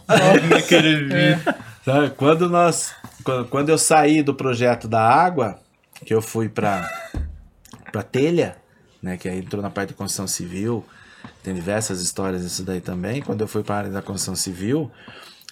naquele 0.48 1.04
vídeo. 1.04 1.54
Sabe, 1.84 2.10
quando 2.10 2.48
nós 2.48 2.94
quando, 3.50 3.68
eu 3.68 3.78
saí 3.78 4.22
do 4.22 4.34
projeto 4.34 4.86
da 4.86 5.00
água, 5.00 5.58
que 6.04 6.14
eu 6.14 6.22
fui 6.22 6.48
para 6.48 6.88
para 7.90 8.02
telha, 8.02 8.56
né, 9.02 9.16
que 9.16 9.28
aí 9.28 9.38
entrou 9.38 9.60
na 9.60 9.68
parte 9.68 9.88
de 9.88 9.94
construção 9.94 10.26
civil, 10.26 10.84
tem 11.42 11.52
diversas 11.52 12.00
histórias 12.00 12.42
disso 12.42 12.62
daí 12.62 12.80
também. 12.80 13.20
Quando 13.20 13.40
eu 13.42 13.48
fui 13.48 13.62
para 13.62 13.74
a 13.74 13.78
área 13.78 13.90
da 13.90 14.00
construção 14.00 14.34
civil, 14.34 14.90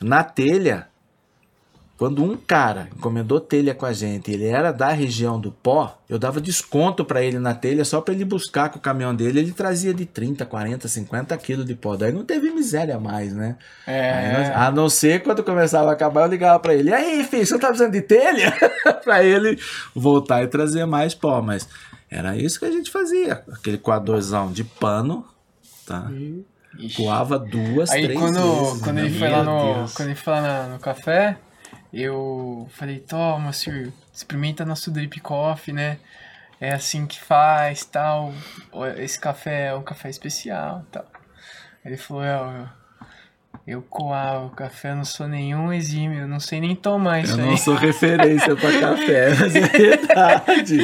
na 0.01 0.25
telha, 0.25 0.89
quando 2.01 2.25
um 2.25 2.35
cara 2.35 2.89
encomendou 2.97 3.39
telha 3.39 3.75
com 3.75 3.85
a 3.85 3.93
gente, 3.93 4.31
ele 4.33 4.47
era 4.47 4.73
da 4.73 4.89
região 4.89 5.39
do 5.39 5.53
pó, 5.53 5.99
eu 6.09 6.19
dava 6.19 6.41
desconto 6.41 7.05
para 7.05 7.23
ele 7.23 7.39
na 7.39 7.53
telha 7.53 7.85
só 7.85 8.01
para 8.01 8.15
ele 8.15 8.25
buscar 8.25 8.71
com 8.71 8.79
o 8.79 8.81
caminhão 8.81 9.15
dele, 9.15 9.41
ele 9.41 9.53
trazia 9.53 9.93
de 9.93 10.07
30, 10.07 10.47
40, 10.47 10.89
50 10.89 11.37
quilos 11.37 11.67
de 11.67 11.75
pó. 11.75 11.97
Daí 11.97 12.11
não 12.11 12.25
teve 12.25 12.51
miséria 12.53 12.99
mais, 12.99 13.35
né? 13.35 13.57
Nós- 13.87 13.95
É. 14.49 14.53
a 14.55 14.71
não 14.71 14.89
ser 14.89 15.23
quando 15.23 15.45
começava 15.45 15.91
a 15.91 15.93
acabar, 15.93 16.23
eu 16.23 16.31
ligava 16.31 16.59
pra 16.59 16.73
ele. 16.75 16.89
E 16.89 16.95
aí, 16.95 17.23
filho, 17.23 17.45
você 17.47 17.59
tá 17.59 17.67
precisando 17.69 17.93
de 17.93 18.01
telha? 18.01 18.51
pra 19.05 19.23
ele 19.23 19.59
voltar 19.95 20.43
e 20.43 20.47
trazer 20.49 20.87
mais 20.87 21.15
pó. 21.15 21.43
Mas 21.43 21.69
era 22.11 22.35
isso 22.35 22.59
que 22.59 22.65
a 22.65 22.73
gente 22.73 22.91
fazia. 22.91 23.43
Aquele 23.53 23.77
coadorzão 23.77 24.51
de 24.51 24.65
pano, 24.65 25.23
tá? 25.87 26.11
Coava 26.97 27.39
duas, 27.39 27.91
Aí 27.91 28.05
três 28.05 28.19
quando, 28.19 28.41
vezes. 28.65 28.81
quando 28.83 28.97
né? 28.97 29.03
ele 29.05 29.19
foi 29.19 29.29
lá 29.29 29.43
Meu 29.45 29.53
no. 29.53 29.75
Deus. 29.75 29.93
Quando 29.93 30.09
ele 30.09 30.17
foi 30.17 30.33
lá 30.33 30.67
no 30.69 30.79
café, 30.79 31.37
eu 31.93 32.69
falei, 32.73 33.01
toma, 33.01 33.53
senhor, 33.53 33.93
experimenta 34.13 34.65
nosso 34.65 34.91
drip 34.91 35.19
coffee, 35.21 35.75
né? 35.75 35.99
É 36.61 36.73
assim 36.73 37.07
que 37.07 37.19
faz, 37.21 37.85
tal. 37.85 38.33
Esse 38.97 39.19
café 39.19 39.69
é 39.69 39.75
um 39.75 39.83
café 39.83 40.11
especial, 40.11 40.85
tal. 40.93 41.07
Ele 41.85 41.97
falou, 41.97 42.23
é, 42.23 42.37
eu, 43.67 43.77
eu 43.77 43.83
coava 43.83 44.47
o 44.47 44.51
café, 44.51 44.91
eu 44.91 44.97
não 44.97 45.05
sou 45.05 45.27
nenhum 45.27 45.73
exímio, 45.73 46.21
eu 46.21 46.29
não 46.29 46.39
sei 46.39 46.61
nem 46.61 46.77
tomar 46.77 47.21
isso 47.21 47.33
Eu 47.39 47.45
aí. 47.45 47.51
não 47.51 47.57
sou 47.57 47.75
referência 47.75 48.55
pra 48.55 48.71
café, 48.79 49.35
mas 49.35 49.57
é 49.57 49.61
verdade. 49.61 50.79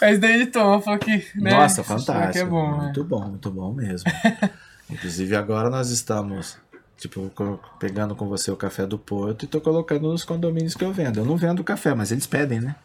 Mas 0.00 0.18
daí 0.18 0.32
ele 0.32 0.46
tomou, 0.46 0.80
falou 0.80 0.98
que. 0.98 1.26
Né, 1.34 1.50
Nossa, 1.50 1.84
fantástico. 1.84 2.32
Que 2.32 2.38
é 2.38 2.44
bom, 2.44 2.72
né? 2.72 2.84
muito 2.84 3.04
bom, 3.04 3.28
muito 3.28 3.50
bom 3.50 3.72
mesmo. 3.74 4.10
Inclusive 4.88 5.36
agora 5.36 5.68
nós 5.68 5.90
estamos, 5.90 6.58
tipo, 7.00 7.32
pegando 7.78 8.14
com 8.14 8.28
você 8.28 8.50
o 8.50 8.56
café 8.56 8.86
do 8.86 8.98
Porto 8.98 9.44
e 9.44 9.48
tô 9.48 9.60
colocando 9.60 10.08
nos 10.08 10.22
condomínios 10.22 10.74
que 10.74 10.84
eu 10.84 10.92
vendo. 10.92 11.18
Eu 11.18 11.24
não 11.24 11.36
vendo 11.36 11.64
café, 11.64 11.94
mas 11.94 12.12
eles 12.12 12.26
pedem, 12.26 12.60
né? 12.60 12.76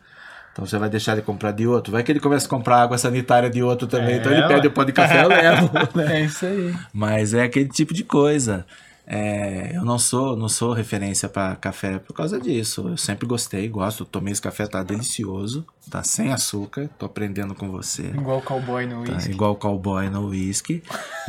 Então 0.53 0.65
você 0.65 0.77
vai 0.77 0.89
deixar 0.89 1.15
de 1.15 1.21
comprar 1.21 1.51
de 1.51 1.67
outro. 1.67 1.91
Vai 1.91 2.01
que 2.01 2.13
ele 2.13 2.21
começa 2.21 2.47
a 2.47 2.49
comprar 2.49 2.81
água 2.81 2.97
sanitária 2.97 3.49
de 3.49 3.61
outro 3.61 3.87
também. 3.87 4.15
É, 4.15 4.17
então 4.19 4.31
ele 4.31 4.41
ué. 4.41 4.47
pede 4.47 4.67
o 4.67 4.71
pó 4.71 4.85
de 4.85 4.93
café, 4.93 5.25
eu 5.25 5.27
levo. 5.27 5.69
né? 5.93 6.21
É 6.21 6.23
isso 6.23 6.45
aí. 6.45 6.73
Mas 6.93 7.33
é 7.33 7.43
aquele 7.43 7.67
tipo 7.67 7.93
de 7.93 8.05
coisa. 8.05 8.65
É, 9.07 9.71
eu 9.75 9.85
não 9.85 9.99
sou, 9.99 10.35
não 10.35 10.49
sou 10.49 10.73
referência 10.73 11.29
para 11.29 11.55
café 11.55 11.99
por 11.99 12.13
causa 12.13 12.39
disso. 12.39 12.89
Eu 12.89 12.97
sempre 12.97 13.27
gostei, 13.27 13.67
gosto. 13.69 14.03
Tomei 14.03 14.31
esse 14.31 14.41
café, 14.41 14.65
tá 14.65 14.81
delicioso, 14.81 15.65
tá 15.91 16.03
sem 16.03 16.31
açúcar. 16.33 16.89
Tô 16.97 17.05
aprendendo 17.05 17.53
com 17.53 17.69
você. 17.69 18.03
Igual 18.07 18.41
cowboy 18.41 18.85
no 18.87 19.03
Tá, 19.03 19.13
whisky. 19.13 19.31
igual 19.31 19.55
cowboy 19.55 20.09
no 20.09 20.27
whisky. 20.29 20.83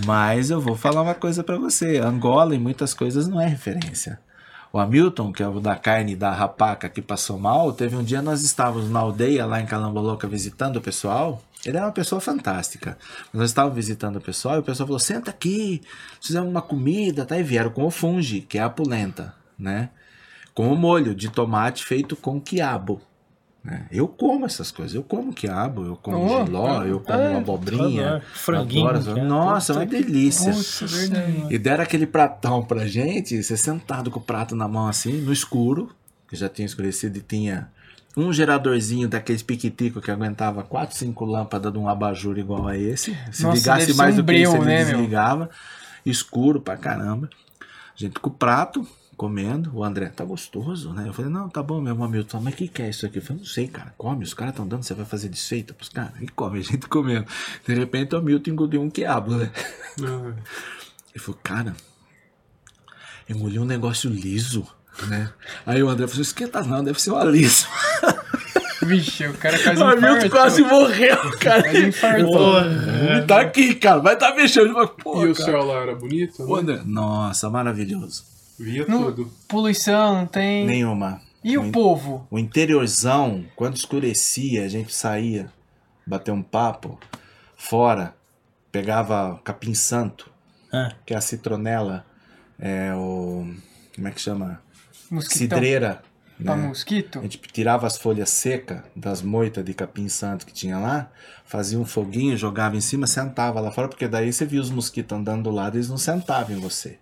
Mas 0.07 0.51
eu 0.51 0.61
vou 0.61 0.75
falar 0.77 1.03
uma 1.03 1.15
coisa 1.15 1.45
pra 1.45 1.59
você. 1.59 1.99
Angola 1.99 2.55
em 2.55 2.59
muitas 2.59 2.95
coisas 2.95 3.29
não 3.29 3.41
é 3.41 3.47
referência. 3.47 4.19
O 4.73 4.79
Hamilton, 4.79 5.33
que 5.33 5.43
é 5.43 5.49
o 5.49 5.61
da 5.61 5.77
carne 5.77 6.17
da 6.17 6.33
rapaca 6.33 6.89
que 6.89 7.01
passou 7.01 7.39
mal, 7.39 7.73
teve 7.73 7.97
um 7.97 8.03
dia 8.03 8.21
nós 8.21 8.43
estávamos 8.43 8.91
na 8.91 9.01
aldeia 9.01 9.47
lá 9.47 9.61
em 9.61 9.65
Calamboloca 9.67 10.27
visitando 10.27 10.77
o 10.77 10.81
pessoal. 10.83 11.43
Ele 11.67 11.77
é 11.79 11.81
uma 11.83 11.93
pessoa 11.93 12.21
fantástica. 12.21 12.97
Nós 13.33 13.51
estávamos 13.51 13.77
visitando 13.77 14.17
o 14.17 14.21
pessoal 14.21 14.57
e 14.57 14.59
o 14.61 14.63
pessoal 14.63 14.87
falou: 14.87 15.01
senta 15.01 15.31
aqui, 15.31 15.83
fizemos 16.21 16.49
uma 16.49 16.63
comida, 16.63 17.25
tá? 17.27 17.39
E 17.39 17.43
vieram 17.43 17.71
com 17.71 17.85
o 17.85 17.91
fungi, 17.91 18.41
que 18.41 18.59
é 18.59 18.63
a 18.63 18.71
polenta, 18.71 19.35
né? 19.59 19.91
Com 20.55 20.73
o 20.73 20.77
molho 20.77 21.15
de 21.15 21.29
tomate 21.29 21.85
feito 21.85 22.15
com 22.17 22.41
quiabo. 22.41 23.01
né? 23.63 23.87
Eu 23.91 24.07
como 24.07 24.47
essas 24.47 24.71
coisas, 24.71 24.95
eu 24.95 25.03
como 25.03 25.33
quiabo, 25.33 25.85
eu 25.85 25.97
como 25.97 26.25
Oh, 26.25 26.45
giló, 26.47 26.85
eu 26.85 27.01
como 27.01 27.19
é, 27.19 27.35
abobrinha. 27.37 28.09
adoro. 28.09 28.23
Franguinho, 28.33 28.89
adoro. 28.89 29.19
é 29.19 29.23
Nossa, 29.25 29.73
é 29.73 29.77
uma 29.77 29.87
delícia. 29.87 30.53
Putz, 30.53 30.81
verdade. 30.93 31.47
E 31.51 31.59
deram 31.59 31.83
aquele 31.83 32.07
pratão 32.07 32.63
pra 32.63 32.87
gente, 32.87 33.43
você 33.43 33.57
sentado 33.57 34.09
com 34.11 34.21
o 34.21 34.23
prato 34.23 34.55
na 34.55 34.69
mão 34.69 34.87
assim, 34.87 35.21
no 35.21 35.33
escuro, 35.33 35.91
que 36.29 36.37
já 36.37 36.49
tinha 36.49 36.65
escurecido 36.65 37.19
e 37.19 37.21
tinha 37.21 37.69
um 38.17 38.33
geradorzinho 38.33 39.09
daqueles 39.09 39.43
piquitico 39.43 40.01
que 40.01 40.11
aguentava 40.11 40.63
4, 40.63 40.97
5 40.97 41.25
lâmpadas 41.25 41.73
de 41.73 41.79
um 41.79 41.89
abajur 41.89 42.39
igual 42.39 42.67
a 42.67 42.77
esse. 42.77 43.17
Se 43.31 43.43
Nossa, 43.43 43.57
ligasse 43.59 43.95
mais 43.95 44.15
um 44.15 44.23
do 44.23 44.25
que 44.25 44.39
isso, 44.39 44.57
ele 44.57 44.65
né, 44.65 44.85
meu? 44.85 44.95
desligava. 44.95 45.51
Escuro 46.05 46.61
pra 46.61 46.77
caramba. 46.77 47.29
A 47.61 47.65
gente 47.95 48.19
com 48.19 48.31
o 48.31 48.33
prato, 48.33 48.87
comendo. 49.17 49.71
O 49.75 49.85
André, 49.85 50.07
tá 50.09 50.25
gostoso, 50.25 50.93
né? 50.93 51.09
Eu 51.09 51.13
falei, 51.13 51.31
não, 51.31 51.49
tá 51.49 51.63
bom 51.63 51.81
mesmo, 51.81 52.05
Hamilton. 52.05 52.41
Mas 52.41 52.55
o 52.55 52.57
que, 52.57 52.69
que 52.69 52.83
é 52.83 52.89
isso 52.89 53.05
aqui? 53.05 53.19
Eu 53.19 53.23
falei, 53.23 53.41
não 53.43 53.47
sei, 53.47 53.69
cara. 53.69 53.95
Come, 53.99 54.25
os 54.25 54.33
caras 54.33 54.53
estão 54.53 54.67
dando, 54.67 54.83
você 54.83 54.95
vai 54.95 55.05
fazer 55.05 55.29
desfeita 55.29 55.75
pros 55.75 55.89
caras. 55.89 56.13
E 56.21 56.29
come, 56.29 56.59
a 56.61 56.63
gente 56.63 56.87
comendo. 56.89 57.27
De 57.67 57.75
repente 57.75 58.15
o 58.15 58.19
Hamilton 58.19 58.51
engoliu 58.51 58.81
um 58.83 58.89
quiabo, 58.91 59.35
né? 59.37 59.51
Ah, 60.03 60.33
Ele 61.15 61.19
falou, 61.23 61.41
cara, 61.43 61.75
engoliu 63.29 63.63
um 63.63 63.67
negócio 63.67 64.09
liso, 64.09 64.67
né? 65.09 65.31
Aí 65.65 65.83
o 65.83 65.89
André 65.89 66.07
falou, 66.07 66.23
esquenta 66.23 66.63
não, 66.63 66.83
deve 66.85 67.01
ser 67.01 67.11
um 67.11 67.17
aliso. 67.19 67.67
Vixe, 68.83 69.27
o 69.27 69.35
cara 69.35 69.59
quase 69.59 69.83
O 69.83 69.93
infartou. 69.97 70.31
quase 70.31 70.63
morreu, 70.63 71.17
cara. 71.41 71.63
Quase 71.63 71.87
infartou. 71.87 72.33
Porra, 72.33 73.25
tá 73.27 73.41
aqui, 73.41 73.75
cara, 73.75 74.01
vai 74.01 74.17
tá 74.17 74.35
mexendo. 74.35 74.75
Pô, 75.03 75.25
e 75.25 75.31
o 75.31 75.35
céu 75.35 75.65
lá 75.65 75.81
era 75.83 75.95
bonito? 75.95 76.43
O 76.45 76.55
Né? 76.57 76.61
André, 76.75 76.83
nossa, 76.85 77.49
maravilhoso. 77.51 78.25
Via 78.59 78.85
Não- 78.87 79.05
tudo. 79.05 79.33
Poluição, 79.49 80.15
não 80.15 80.27
tem. 80.27 80.67
Nenhuma. 80.67 81.21
E 81.43 81.57
o 81.59 81.71
povo? 81.73 82.27
O 82.31 82.39
interiorzão, 82.39 83.45
quando 83.57 83.77
escurecia, 83.77 84.65
a 84.65 84.69
gente 84.69 84.95
saía, 84.95 85.51
bater 86.07 86.31
um 86.33 86.43
papo, 86.43 86.99
fora, 87.57 88.15
pegava 88.71 89.41
capim 89.45 89.75
santo, 89.75 90.31
Ah, 90.73 90.93
que 91.05 91.15
é 91.15 91.17
a 91.17 91.21
citronela, 91.21 92.05
é 92.59 92.93
o... 92.95 93.47
como 93.95 94.09
é 94.09 94.11
que 94.11 94.21
chama? 94.21 94.61
Mosquitão. 95.11 95.59
Cidreira. 95.59 96.03
Pra 96.43 96.55
né? 96.55 96.69
mosquito? 96.69 97.19
A 97.19 97.23
gente 97.23 97.39
tirava 97.39 97.87
as 97.87 97.97
folhas 97.97 98.29
secas 98.29 98.83
das 98.95 99.23
moitas 99.23 99.65
de 99.65 99.73
capim 99.73 100.09
santo 100.09 100.45
que 100.45 100.53
tinha 100.53 100.79
lá, 100.79 101.11
fazia 101.47 101.79
um 101.79 101.85
foguinho, 101.85 102.37
jogava 102.37 102.77
em 102.77 102.81
cima, 102.81 103.07
sentava 103.07 103.59
lá 103.59 103.71
fora, 103.71 103.89
porque 103.89 104.07
daí 104.07 104.31
você 104.33 104.45
via 104.45 104.61
os 104.61 104.71
mosquitos 104.71 105.17
andando 105.17 105.45
do 105.45 105.51
lado, 105.51 105.77
eles 105.77 105.89
não 105.89 105.97
sentavam 105.97 106.55
em 106.55 106.61
você. 106.61 106.99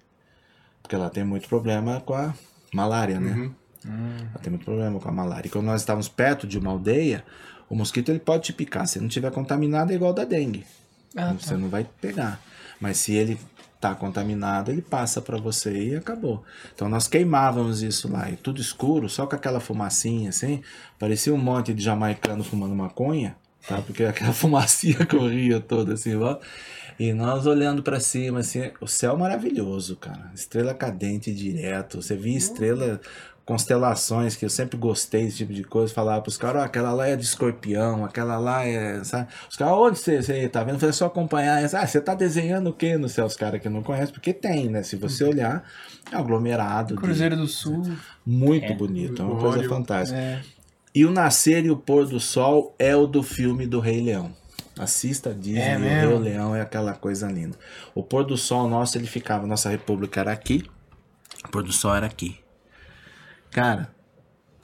Porque 0.80 0.94
lá 0.94 1.10
tem 1.10 1.24
muito 1.24 1.48
problema 1.48 2.00
com 2.00 2.14
a 2.14 2.32
malária, 2.72 3.18
né? 3.18 3.32
Uhum. 3.32 3.54
Lá 4.34 4.40
tem 4.40 4.50
muito 4.50 4.64
problema 4.64 5.00
com 5.00 5.08
a 5.08 5.12
malária. 5.12 5.48
E 5.48 5.50
quando 5.50 5.66
nós 5.66 5.80
estávamos 5.80 6.08
perto 6.08 6.46
de 6.46 6.58
uma 6.58 6.70
aldeia, 6.70 7.24
o 7.68 7.74
mosquito 7.74 8.10
ele 8.10 8.20
pode 8.20 8.44
te 8.44 8.52
picar. 8.52 8.86
Se 8.86 9.00
não 9.00 9.08
tiver 9.08 9.30
contaminado, 9.32 9.92
é 9.92 9.96
igual 9.96 10.12
da 10.12 10.24
dengue. 10.24 10.64
Ah, 11.16 11.32
Você 11.32 11.50
tá. 11.50 11.56
não 11.56 11.68
vai 11.68 11.86
pegar. 12.00 12.40
Mas 12.80 12.98
se 12.98 13.14
ele 13.14 13.38
tá 13.88 13.94
contaminado, 13.94 14.70
ele 14.70 14.80
passa 14.80 15.20
para 15.20 15.36
você 15.36 15.90
e 15.90 15.96
acabou. 15.96 16.42
Então 16.74 16.88
nós 16.88 17.06
queimávamos 17.06 17.82
isso 17.82 18.10
lá, 18.10 18.30
e 18.30 18.36
tudo 18.36 18.60
escuro, 18.60 19.08
só 19.08 19.26
com 19.26 19.36
aquela 19.36 19.60
fumacinha 19.60 20.30
assim, 20.30 20.62
parecia 20.98 21.34
um 21.34 21.38
monte 21.38 21.74
de 21.74 21.82
jamaicano 21.82 22.42
fumando 22.42 22.74
maconha, 22.74 23.36
tá? 23.68 23.82
Porque 23.82 24.04
aquela 24.04 24.32
fumacinha 24.32 25.04
corria 25.06 25.60
toda 25.60 25.94
assim, 25.94 26.14
ó. 26.16 26.38
E 26.98 27.12
nós 27.12 27.44
olhando 27.44 27.82
para 27.82 27.98
cima 27.98 28.38
assim, 28.38 28.70
o 28.80 28.86
céu 28.86 29.16
maravilhoso, 29.16 29.96
cara. 29.96 30.30
Estrela 30.32 30.72
cadente 30.72 31.34
direto. 31.34 32.00
Você 32.00 32.14
via 32.14 32.38
estrela 32.38 33.00
constelações 33.44 34.36
que 34.36 34.44
eu 34.44 34.50
sempre 34.50 34.76
gostei 34.76 35.24
desse 35.24 35.38
tipo 35.38 35.52
de 35.52 35.62
coisa, 35.64 35.92
falava 35.92 36.22
pros 36.22 36.36
caras, 36.38 36.62
ó, 36.62 36.64
aquela 36.64 36.92
lá 36.92 37.06
é 37.06 37.14
de 37.16 37.24
escorpião, 37.24 38.04
aquela 38.04 38.38
lá 38.38 38.64
é, 38.64 39.02
sabe? 39.04 39.28
Os 39.50 39.56
caras, 39.56 39.74
onde 39.74 39.98
você, 39.98 40.22
você 40.22 40.48
tá 40.48 40.60
vendo? 40.64 40.74
Eu 40.76 40.80
falei, 40.80 40.90
é 40.90 40.92
só 40.94 41.06
acompanhar, 41.06 41.62
essa. 41.62 41.78
ah, 41.80 41.86
você 41.86 42.00
tá 42.00 42.14
desenhando 42.14 42.70
o 42.70 42.72
que 42.72 42.96
no 42.96 43.08
céu? 43.08 43.26
Os 43.26 43.36
caras 43.36 43.60
que 43.60 43.68
não 43.68 43.82
conhecem, 43.82 44.14
porque 44.14 44.32
tem, 44.32 44.68
né? 44.68 44.82
Se 44.82 44.96
você 44.96 45.24
olhar, 45.24 45.62
é 46.10 46.16
um 46.16 46.20
aglomerado. 46.20 46.94
de- 46.94 47.00
Cruzeiro 47.00 47.36
do 47.36 47.46
Sul. 47.46 47.82
muito 48.24 48.72
É. 48.72 48.74
bonito, 48.74 49.20
é 49.20 49.24
uma 49.24 49.38
coisa 49.38 49.68
fantástica. 49.68 50.18
É. 50.18 50.40
E 50.94 51.04
o 51.04 51.10
nascer 51.10 51.64
e 51.64 51.70
o 51.70 51.76
pôr 51.76 52.06
do 52.06 52.20
sol 52.20 52.74
é 52.78 52.94
o 52.96 53.06
do 53.06 53.22
filme 53.22 53.66
do 53.66 53.80
Rei 53.80 54.00
Leão. 54.00 54.32
Assista 54.78 55.30
a 55.30 55.32
Disney, 55.32 55.60
É 55.60 55.76
o? 56.06 56.10
Rei 56.10 56.18
Leão 56.32 56.54
é 56.56 56.60
aquela 56.60 56.94
coisa 56.94 57.26
linda. 57.30 57.56
O 57.94 58.02
pôr 58.02 58.24
do 58.24 58.36
sol 58.36 58.68
nosso, 58.68 58.96
ele 58.96 59.06
ficava, 59.06 59.46
nossa 59.46 59.68
república 59.68 60.20
era 60.20 60.32
aqui, 60.32 60.64
o 61.44 61.48
pôr 61.50 61.62
do 61.62 61.72
sol 61.72 61.94
era 61.94 62.06
aqui. 62.06 62.36
Cara, 63.54 63.88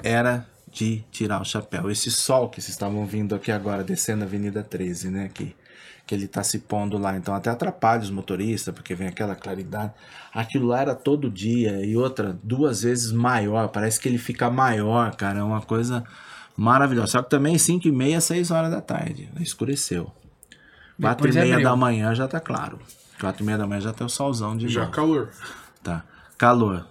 era 0.03 0.45
de 0.68 1.05
tirar 1.12 1.41
o 1.41 1.45
chapéu. 1.45 1.88
Esse 1.88 2.11
sol 2.11 2.49
que 2.49 2.61
vocês 2.61 2.74
estavam 2.74 3.07
vindo 3.07 3.36
aqui 3.36 3.53
agora, 3.53 3.84
descendo 3.84 4.24
a 4.24 4.26
Avenida 4.26 4.64
13, 4.64 5.11
né, 5.11 5.26
aqui, 5.26 5.55
que 6.05 6.12
ele 6.12 6.26
tá 6.26 6.43
se 6.43 6.59
pondo 6.59 6.99
lá, 6.99 7.16
então 7.16 7.32
até 7.32 7.51
atrapalha 7.51 8.03
os 8.03 8.11
motoristas, 8.11 8.74
porque 8.74 8.93
vem 8.97 9.07
aquela 9.07 9.36
claridade. 9.36 9.93
Aquilo 10.34 10.66
lá 10.66 10.80
era 10.80 10.93
todo 10.93 11.30
dia 11.30 11.86
e 11.86 11.97
outra, 11.97 12.36
duas 12.43 12.82
vezes 12.82 13.12
maior, 13.12 13.68
parece 13.68 14.01
que 14.01 14.09
ele 14.09 14.18
fica 14.18 14.51
maior, 14.51 15.14
cara, 15.14 15.38
é 15.38 15.43
uma 15.45 15.62
coisa 15.62 16.03
maravilhosa. 16.57 17.12
Só 17.12 17.22
que 17.22 17.30
também 17.30 17.57
5 17.57 17.86
e 17.86 17.93
meia, 17.93 18.20
6 18.20 18.51
horas 18.51 18.72
da 18.72 18.80
tarde, 18.80 19.30
escureceu. 19.38 20.12
4 21.01 21.28
e 21.28 21.38
é 21.38 21.43
meia 21.43 21.61
da 21.61 21.76
manhã 21.76 22.12
já 22.12 22.26
tá 22.26 22.41
claro. 22.41 22.80
4 23.20 23.41
e 23.41 23.47
meia 23.47 23.59
da 23.59 23.68
manhã 23.68 23.82
já 23.82 23.93
tem 23.93 24.05
o 24.05 24.11
solzão 24.11 24.57
de 24.57 24.66
Já 24.68 24.80
novo. 24.80 24.93
calor. 24.93 25.30
Tá. 25.80 26.03
Calor. 26.36 26.88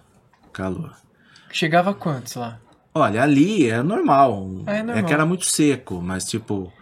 Calor. 0.50 0.94
Chegava 1.52 1.92
quantos 1.94 2.34
lá? 2.34 2.58
Olha, 2.94 3.22
ali 3.22 3.68
é 3.68 3.82
normal. 3.82 4.48
Ah, 4.66 4.76
é 4.76 4.82
normal. 4.82 5.04
que 5.04 5.12
era 5.12 5.24
muito 5.26 5.44
seco, 5.46 6.00
mas 6.02 6.24
tipo 6.24 6.72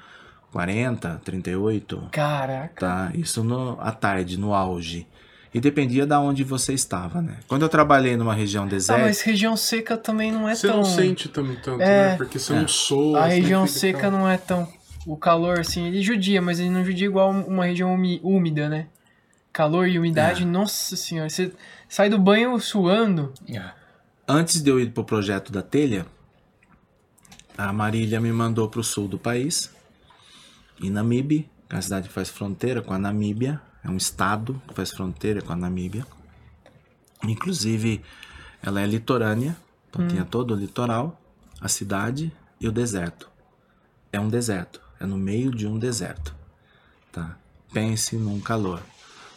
40, 0.52 1.20
38, 1.24 2.08
Caraca. 2.10 2.74
tá? 2.80 3.10
Isso 3.14 3.44
no, 3.44 3.78
à 3.80 3.92
tarde, 3.92 4.38
no 4.38 4.54
auge. 4.54 5.06
E 5.52 5.60
dependia 5.60 6.06
da 6.06 6.20
onde 6.20 6.44
você 6.44 6.74
estava, 6.74 7.22
né? 7.22 7.38
Quando 7.48 7.62
eu 7.62 7.68
trabalhei 7.70 8.16
numa 8.16 8.34
região 8.34 8.64
Ah, 8.64 8.66
deserta, 8.66 9.02
mas 9.04 9.20
região 9.22 9.56
seca 9.56 9.96
também 9.96 10.30
não 10.30 10.46
é 10.48 10.54
Você 10.54 10.66
tão. 10.68 10.76
não 10.78 10.84
sente 10.84 11.28
também 11.28 11.56
tanto, 11.56 11.80
É. 11.80 12.10
né? 12.10 12.16
Porque 12.16 12.38
você 12.38 12.52
É. 12.52 12.56
não 12.60 12.68
soa. 12.68 13.20
A 13.24 13.28
você 13.30 13.34
região 13.36 13.66
seca 13.66 14.10
não 14.10 14.28
é 14.28 14.36
tão. 14.36 14.68
O 15.06 15.16
calor, 15.16 15.58
assim, 15.60 15.86
ele 15.86 16.02
judia, 16.02 16.42
mas 16.42 16.60
ele 16.60 16.68
não 16.68 16.84
judia 16.84 17.06
igual 17.06 17.30
uma 17.30 17.64
região 17.64 17.94
úmida, 18.22 18.68
né? 18.68 18.86
Calor 19.50 19.88
e 19.88 19.98
umidade, 19.98 20.42
É. 20.42 20.46
nossa 20.46 20.94
senhora. 20.96 21.30
Você 21.30 21.50
sai 21.88 22.10
do 22.10 22.18
banho 22.18 22.58
suando. 22.60 23.32
Antes 24.28 24.60
de 24.62 24.70
eu 24.70 24.78
ir 24.78 24.92
pro 24.92 25.02
projeto 25.02 25.50
da 25.50 25.62
telha, 25.62 26.06
a 27.56 27.72
Marília 27.72 28.20
me 28.20 28.30
mandou 28.30 28.68
pro 28.68 28.84
sul 28.84 29.08
do 29.08 29.18
país, 29.18 29.70
em 30.80 30.90
Namibe, 30.90 31.48
que 31.68 31.74
é 31.74 31.76
uma 31.76 31.82
cidade 31.82 32.08
que 32.08 32.14
faz 32.14 32.28
fronteira 32.28 32.82
com 32.82 32.92
a 32.92 32.98
Namíbia, 32.98 33.60
é 33.82 33.88
um 33.88 33.96
estado 33.96 34.60
que 34.68 34.74
faz 34.74 34.90
fronteira 34.90 35.40
com 35.40 35.52
a 35.52 35.56
Namíbia. 35.56 36.06
Inclusive, 37.24 38.02
ela 38.62 38.80
é 38.80 38.86
litorânea, 38.86 39.56
então 39.88 40.06
tinha 40.06 40.24
todo 40.24 40.52
o 40.52 40.56
litoral, 40.56 41.20
a 41.60 41.68
cidade 41.68 42.30
e 42.60 42.68
o 42.68 42.72
deserto. 42.72 43.28
É 44.12 44.20
um 44.20 44.28
deserto, 44.28 44.80
é 45.00 45.06
no 45.06 45.16
meio 45.16 45.50
de 45.50 45.66
um 45.66 45.78
deserto. 45.78 46.34
Tá? 47.10 47.36
Pense 47.72 48.16
num 48.16 48.40
calor. 48.40 48.82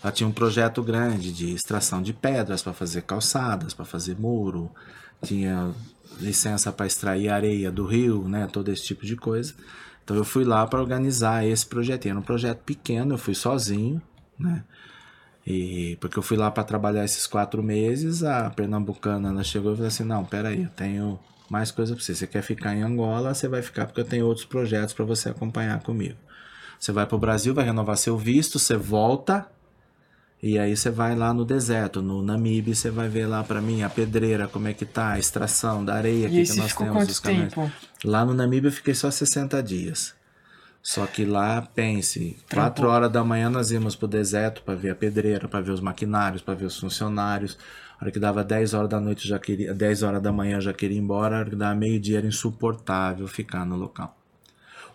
Lá 0.03 0.11
tinha 0.11 0.27
um 0.27 0.31
projeto 0.31 0.81
grande 0.81 1.31
de 1.31 1.53
extração 1.53 2.01
de 2.01 2.13
pedras 2.13 2.61
para 2.61 2.73
fazer 2.73 3.03
calçadas, 3.03 3.73
para 3.73 3.85
fazer 3.85 4.17
muro, 4.19 4.71
tinha 5.23 5.71
licença 6.19 6.71
para 6.71 6.87
extrair 6.87 7.29
areia 7.29 7.71
do 7.71 7.85
rio, 7.85 8.27
né, 8.27 8.47
todo 8.51 8.69
esse 8.69 8.83
tipo 8.83 9.05
de 9.05 9.15
coisa. 9.15 9.53
Então 10.03 10.17
eu 10.17 10.23
fui 10.23 10.43
lá 10.43 10.65
para 10.65 10.81
organizar 10.81 11.45
esse 11.45 11.65
projeto. 11.65 12.07
Era 12.07 12.17
um 12.17 12.23
projeto 12.23 12.59
pequeno, 12.59 13.13
eu 13.13 13.17
fui 13.17 13.35
sozinho, 13.35 14.01
né? 14.37 14.63
E 15.45 15.97
porque 15.99 16.17
eu 16.19 16.23
fui 16.23 16.37
lá 16.37 16.51
para 16.51 16.63
trabalhar 16.63 17.03
esses 17.03 17.25
quatro 17.25 17.63
meses, 17.63 18.23
a 18.23 18.49
pernambucana 18.49 19.29
ela 19.29 19.43
chegou 19.43 19.73
e 19.73 19.75
falou 19.75 19.87
assim: 19.87 20.03
não, 20.03 20.23
peraí, 20.23 20.63
eu 20.63 20.69
tenho 20.69 21.19
mais 21.49 21.71
coisa 21.71 21.95
para 21.95 22.03
você. 22.03 22.13
Você 22.13 22.27
quer 22.27 22.41
ficar 22.41 22.75
em 22.75 22.81
Angola? 22.83 23.33
Você 23.33 23.47
vai 23.47 23.61
ficar 23.61 23.85
porque 23.85 24.01
eu 24.01 24.05
tenho 24.05 24.25
outros 24.25 24.45
projetos 24.45 24.93
para 24.93 25.05
você 25.05 25.29
acompanhar 25.29 25.81
comigo. 25.81 26.17
Você 26.79 26.91
vai 26.91 27.05
para 27.05 27.15
o 27.15 27.19
Brasil, 27.19 27.53
vai 27.53 27.65
renovar 27.65 27.97
seu 27.97 28.17
visto, 28.17 28.57
você 28.57 28.75
volta 28.75 29.47
e 30.43 30.57
aí 30.57 30.75
você 30.75 30.89
vai 30.89 31.15
lá 31.15 31.31
no 31.33 31.45
deserto, 31.45 32.01
no 32.01 32.23
Namibe, 32.23 32.75
você 32.75 32.89
vai 32.89 33.07
ver 33.07 33.27
lá 33.27 33.43
para 33.43 33.61
mim 33.61 33.83
a 33.83 33.89
pedreira, 33.89 34.47
como 34.47 34.67
é 34.67 34.73
que 34.73 34.85
tá, 34.85 35.11
a 35.11 35.19
extração 35.19 35.85
da 35.85 35.93
areia 35.93 36.25
E 36.27 36.29
que 36.31 36.45
você 36.47 36.59
nós 36.59 36.73
temos, 36.73 37.09
os 37.09 37.19
caminhões. 37.19 37.53
tempo? 37.53 37.71
Lá 38.03 38.25
no 38.25 38.33
Namíbia 38.33 38.69
eu 38.69 38.71
fiquei 38.71 38.95
só 38.95 39.11
60 39.11 39.61
dias. 39.61 40.15
Só 40.81 41.05
que 41.05 41.25
lá, 41.25 41.61
pense, 41.61 42.35
Trampou. 42.49 42.85
4 42.85 42.87
horas 42.89 43.11
da 43.11 43.23
manhã 43.23 43.51
nós 43.51 43.69
íamos 43.69 43.95
pro 43.95 44.07
deserto 44.07 44.63
para 44.63 44.73
ver 44.73 44.89
a 44.89 44.95
pedreira, 44.95 45.47
para 45.47 45.61
ver 45.61 45.73
os 45.73 45.79
maquinários, 45.79 46.41
para 46.41 46.55
ver 46.55 46.65
os 46.65 46.79
funcionários. 46.79 47.55
A 47.99 48.05
hora 48.05 48.11
que 48.11 48.17
dava 48.17 48.43
10 48.43 48.73
horas 48.73 48.89
da 48.89 48.99
noite, 48.99 49.27
já 49.27 49.37
queria, 49.37 49.75
10 49.75 50.01
horas 50.01 50.23
da 50.23 50.31
manhã 50.31 50.59
já 50.59 50.73
queria 50.73 50.97
ir 50.97 51.01
embora. 51.01 51.35
A 51.35 51.39
hora 51.41 51.49
que 51.51 51.55
dava 51.55 51.75
meio-dia 51.75 52.17
era 52.17 52.25
insuportável 52.25 53.27
ficar 53.27 53.63
no 53.63 53.75
local. 53.75 54.17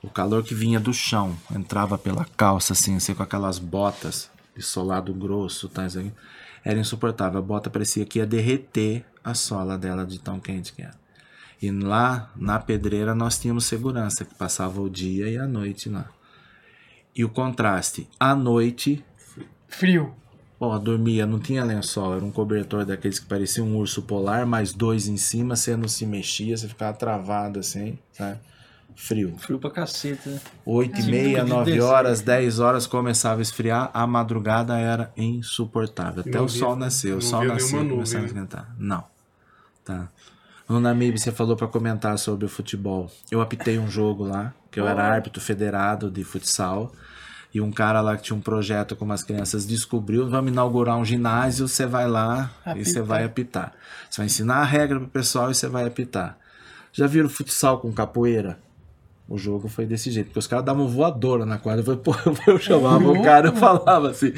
O 0.02 0.10
calor 0.10 0.42
que 0.42 0.54
vinha 0.56 0.80
do 0.80 0.92
chão, 0.92 1.36
entrava 1.54 1.96
pela 1.96 2.26
calça 2.36 2.72
assim, 2.72 2.96
assim 2.96 3.14
com 3.14 3.22
aquelas 3.22 3.60
botas 3.60 4.28
de 4.56 4.62
solado 4.62 5.12
grosso, 5.12 5.68
tá, 5.68 5.86
isso 5.86 5.98
aqui, 5.98 6.12
era 6.64 6.78
insuportável. 6.78 7.38
A 7.38 7.42
bota 7.42 7.70
parecia 7.70 8.04
que 8.04 8.18
ia 8.18 8.26
derreter 8.26 9.04
a 9.22 9.34
sola 9.34 9.76
dela 9.76 10.06
de 10.06 10.18
tão 10.18 10.40
quente 10.40 10.72
que 10.72 10.82
era. 10.82 10.94
E 11.60 11.70
lá 11.70 12.30
na 12.36 12.58
pedreira 12.58 13.14
nós 13.14 13.38
tínhamos 13.38 13.64
segurança, 13.64 14.24
que 14.24 14.34
passava 14.34 14.80
o 14.80 14.90
dia 14.90 15.28
e 15.28 15.38
a 15.38 15.46
noite 15.46 15.88
lá. 15.88 16.08
E 17.14 17.24
o 17.24 17.28
contraste, 17.28 18.08
à 18.20 18.34
noite, 18.34 19.02
Frio. 19.68 20.14
ó, 20.60 20.78
dormia, 20.78 21.24
não 21.24 21.38
tinha 21.38 21.64
lençol, 21.64 22.14
era 22.14 22.24
um 22.24 22.30
cobertor 22.30 22.84
daqueles 22.84 23.18
que 23.18 23.26
parecia 23.26 23.64
um 23.64 23.76
urso 23.76 24.02
polar, 24.02 24.44
mais 24.44 24.74
dois 24.74 25.08
em 25.08 25.16
cima, 25.16 25.56
você 25.56 25.74
não 25.76 25.88
se 25.88 26.04
mexia, 26.04 26.56
você 26.56 26.68
ficava 26.68 26.94
travado 26.96 27.58
assim, 27.58 27.98
sabe? 28.12 28.38
Frio. 28.96 29.36
Frio 29.38 29.58
pra 29.58 29.70
cacete, 29.70 30.26
né? 30.28 30.40
8 30.64 30.98
e 30.98 31.02
Sim, 31.02 31.10
meia, 31.10 31.44
de 31.44 31.50
9 31.50 31.70
deserto. 31.70 31.86
horas, 31.92 32.20
10 32.22 32.58
horas 32.60 32.86
começava 32.86 33.40
a 33.40 33.42
esfriar, 33.42 33.90
a 33.92 34.06
madrugada 34.06 34.78
era 34.78 35.12
insuportável. 35.16 36.22
Até 36.22 36.30
Não 36.38 36.46
o 36.46 36.48
sol 36.48 36.74
nascer, 36.74 37.14
o 37.14 37.20
sol 37.20 37.44
e 37.44 37.48
começava 37.48 37.82
a 37.82 38.20
né? 38.20 38.26
esquentar. 38.26 38.74
Não. 38.78 39.04
Tá. 39.84 40.08
No 40.68 40.80
Namib 40.80 41.16
você 41.18 41.30
falou 41.30 41.54
para 41.56 41.68
comentar 41.68 42.18
sobre 42.18 42.46
o 42.46 42.48
futebol. 42.48 43.10
Eu 43.30 43.40
apitei 43.40 43.78
um 43.78 43.88
jogo 43.88 44.24
lá, 44.24 44.52
que 44.70 44.80
eu 44.80 44.88
era 44.88 45.04
árbitro 45.04 45.40
federado 45.40 46.10
de 46.10 46.24
futsal. 46.24 46.90
E 47.54 47.60
um 47.60 47.70
cara 47.70 48.00
lá 48.00 48.16
que 48.16 48.22
tinha 48.24 48.36
um 48.36 48.40
projeto 48.40 48.96
com 48.96 49.04
umas 49.04 49.22
crianças 49.22 49.66
descobriu, 49.66 50.28
vamos 50.28 50.50
inaugurar 50.50 50.96
um 50.96 51.04
ginásio, 51.04 51.68
você 51.68 51.86
vai 51.86 52.06
lá 52.08 52.50
e 52.74 52.84
você 52.84 52.98
Apitar. 52.98 53.04
vai 53.04 53.24
apitar. 53.24 53.72
Você 54.10 54.16
vai 54.18 54.26
ensinar 54.26 54.56
a 54.56 54.64
regra 54.64 54.98
pro 54.98 55.08
pessoal 55.08 55.50
e 55.50 55.54
você 55.54 55.68
vai 55.68 55.86
apitar. 55.86 56.36
Já 56.92 57.06
viram 57.06 57.28
futsal 57.28 57.78
com 57.78 57.92
capoeira? 57.92 58.58
O 59.28 59.36
jogo 59.36 59.68
foi 59.68 59.86
desse 59.86 60.10
jeito, 60.10 60.26
porque 60.26 60.38
os 60.38 60.46
caras 60.46 60.64
davam 60.64 60.86
voadora 60.86 61.44
na 61.44 61.58
quadra. 61.58 61.84
Eu, 61.84 61.96
pô, 61.96 62.14
eu 62.46 62.58
chamava 62.58 63.10
o 63.10 63.22
cara 63.22 63.48
e 63.48 63.56
falava 63.56 64.10
assim: 64.10 64.32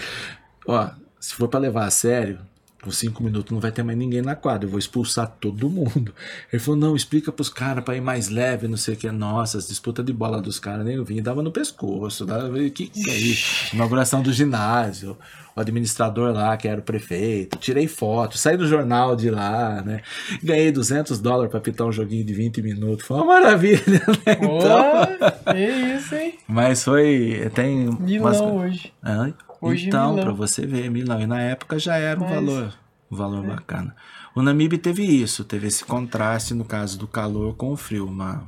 Ó, 0.67 0.89
se 1.21 1.35
for 1.35 1.49
pra 1.49 1.61
levar 1.61 1.85
a 1.85 1.91
sério, 1.91 2.39
com 2.83 2.91
cinco 2.93 3.23
minutos 3.25 3.51
não 3.51 3.61
vai 3.61 3.73
ter 3.73 3.83
mais 3.83 3.99
ninguém 3.99 4.23
na 4.23 4.37
quadra, 4.37 4.67
eu 4.67 4.71
vou 4.71 4.79
expulsar 4.79 5.27
todo 5.41 5.69
mundo. 5.69 6.15
Ele 6.53 6.61
falou: 6.63 6.79
não, 6.79 6.95
explica 6.95 7.33
pros 7.33 7.49
caras 7.49 7.83
pra 7.85 7.97
ir 7.97 8.01
mais 8.01 8.29
leve, 8.29 8.69
não 8.69 8.77
sei 8.77 8.95
o 8.95 8.97
que. 8.97 9.11
Nossa, 9.11 9.59
as 9.59 9.67
disputas 9.69 10.05
de 10.05 10.13
bola 10.13 10.41
dos 10.41 10.59
caras, 10.61 10.85
nem 10.85 10.95
eu 10.95 11.05
vinha, 11.05 11.23
dava 11.23 11.43
no 11.43 11.51
pescoço. 11.51 12.25
Dava, 12.25 12.57
que 12.71 12.87
que 12.87 13.11
é 13.11 13.15
isso? 13.17 13.75
Inauguração 13.75 14.23
do 14.23 14.33
ginásio, 14.33 15.19
o 15.57 15.61
administrador 15.61 16.33
lá, 16.33 16.57
que 16.57 16.69
era 16.69 16.81
o 16.81 16.85
prefeito. 16.85 17.59
Tirei 17.59 17.89
foto, 17.89 18.39
saí 18.39 18.57
do 18.57 18.67
jornal 18.69 19.17
de 19.17 19.29
lá, 19.29 19.83
né? 19.85 20.03
Ganhei 20.43 20.71
200 20.71 21.19
dólares 21.19 21.51
pra 21.51 21.61
pitar 21.61 21.85
um 21.87 21.93
joguinho 21.93 22.25
de 22.25 22.33
20 22.33 22.63
minutos. 22.63 23.05
Foi 23.05 23.17
uma 23.17 23.27
maravilha, 23.27 23.83
né? 24.25 24.33
Então, 24.35 24.49
Ô, 25.49 25.51
é 25.53 25.97
isso, 25.97 26.15
hein? 26.15 26.35
mas 26.47 26.85
foi. 26.85 27.51
Tem 27.55 27.89
umas 27.89 28.01
Milão 28.01 28.51
co- 28.53 28.57
hoje. 28.59 28.93
Hã? 29.05 29.35
Hoje 29.61 29.89
então, 29.89 30.17
para 30.17 30.33
você 30.33 30.67
ver, 30.67 30.91
Milão. 30.91 31.21
E 31.21 31.27
na 31.27 31.41
época 31.41 31.79
já 31.79 31.97
era 31.97 32.19
um 32.19 32.23
Mas- 32.25 32.33
é. 32.33 32.35
valor, 32.37 32.75
um 33.11 33.17
valor 33.17 33.43
bacana. 33.45 33.95
O 34.35 34.43
Namib 34.43 34.79
teve 34.79 35.03
isso, 35.05 35.45
teve 35.45 35.67
esse 35.67 35.85
contraste 35.85 36.55
no 36.55 36.65
caso 36.65 36.99
do 36.99 37.07
calor 37.09 37.55
com 37.57 37.73
o 37.73 37.77
frio, 37.77 38.07
uma 38.07 38.47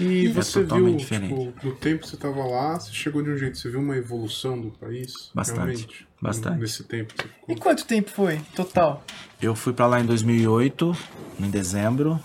E 0.00 0.26
É 0.26 0.28
você 0.30 0.60
viu, 0.60 0.68
totalmente 0.68 0.98
diferente. 1.00 1.34
tipo, 1.34 1.66
no 1.66 1.74
tempo 1.74 2.02
que 2.02 2.08
você 2.08 2.16
tava 2.16 2.44
lá, 2.44 2.78
você 2.78 2.92
chegou 2.92 3.22
de 3.22 3.30
um 3.30 3.36
jeito, 3.36 3.58
você 3.58 3.68
viu 3.70 3.80
uma 3.80 3.96
evolução 3.96 4.58
do 4.60 4.70
país? 4.70 5.30
Bastante, 5.34 5.58
Realmente? 5.58 6.06
bastante. 6.20 6.60
Nesse 6.60 6.84
tempo 6.84 7.12
ficou. 7.12 7.30
E 7.48 7.56
quanto 7.58 7.84
tempo 7.84 8.08
foi, 8.10 8.38
total? 8.54 9.04
Eu 9.40 9.54
fui 9.54 9.72
para 9.72 9.86
lá 9.86 10.00
em 10.00 10.06
2008, 10.06 10.96
em 11.40 11.50
dezembro, 11.50 12.18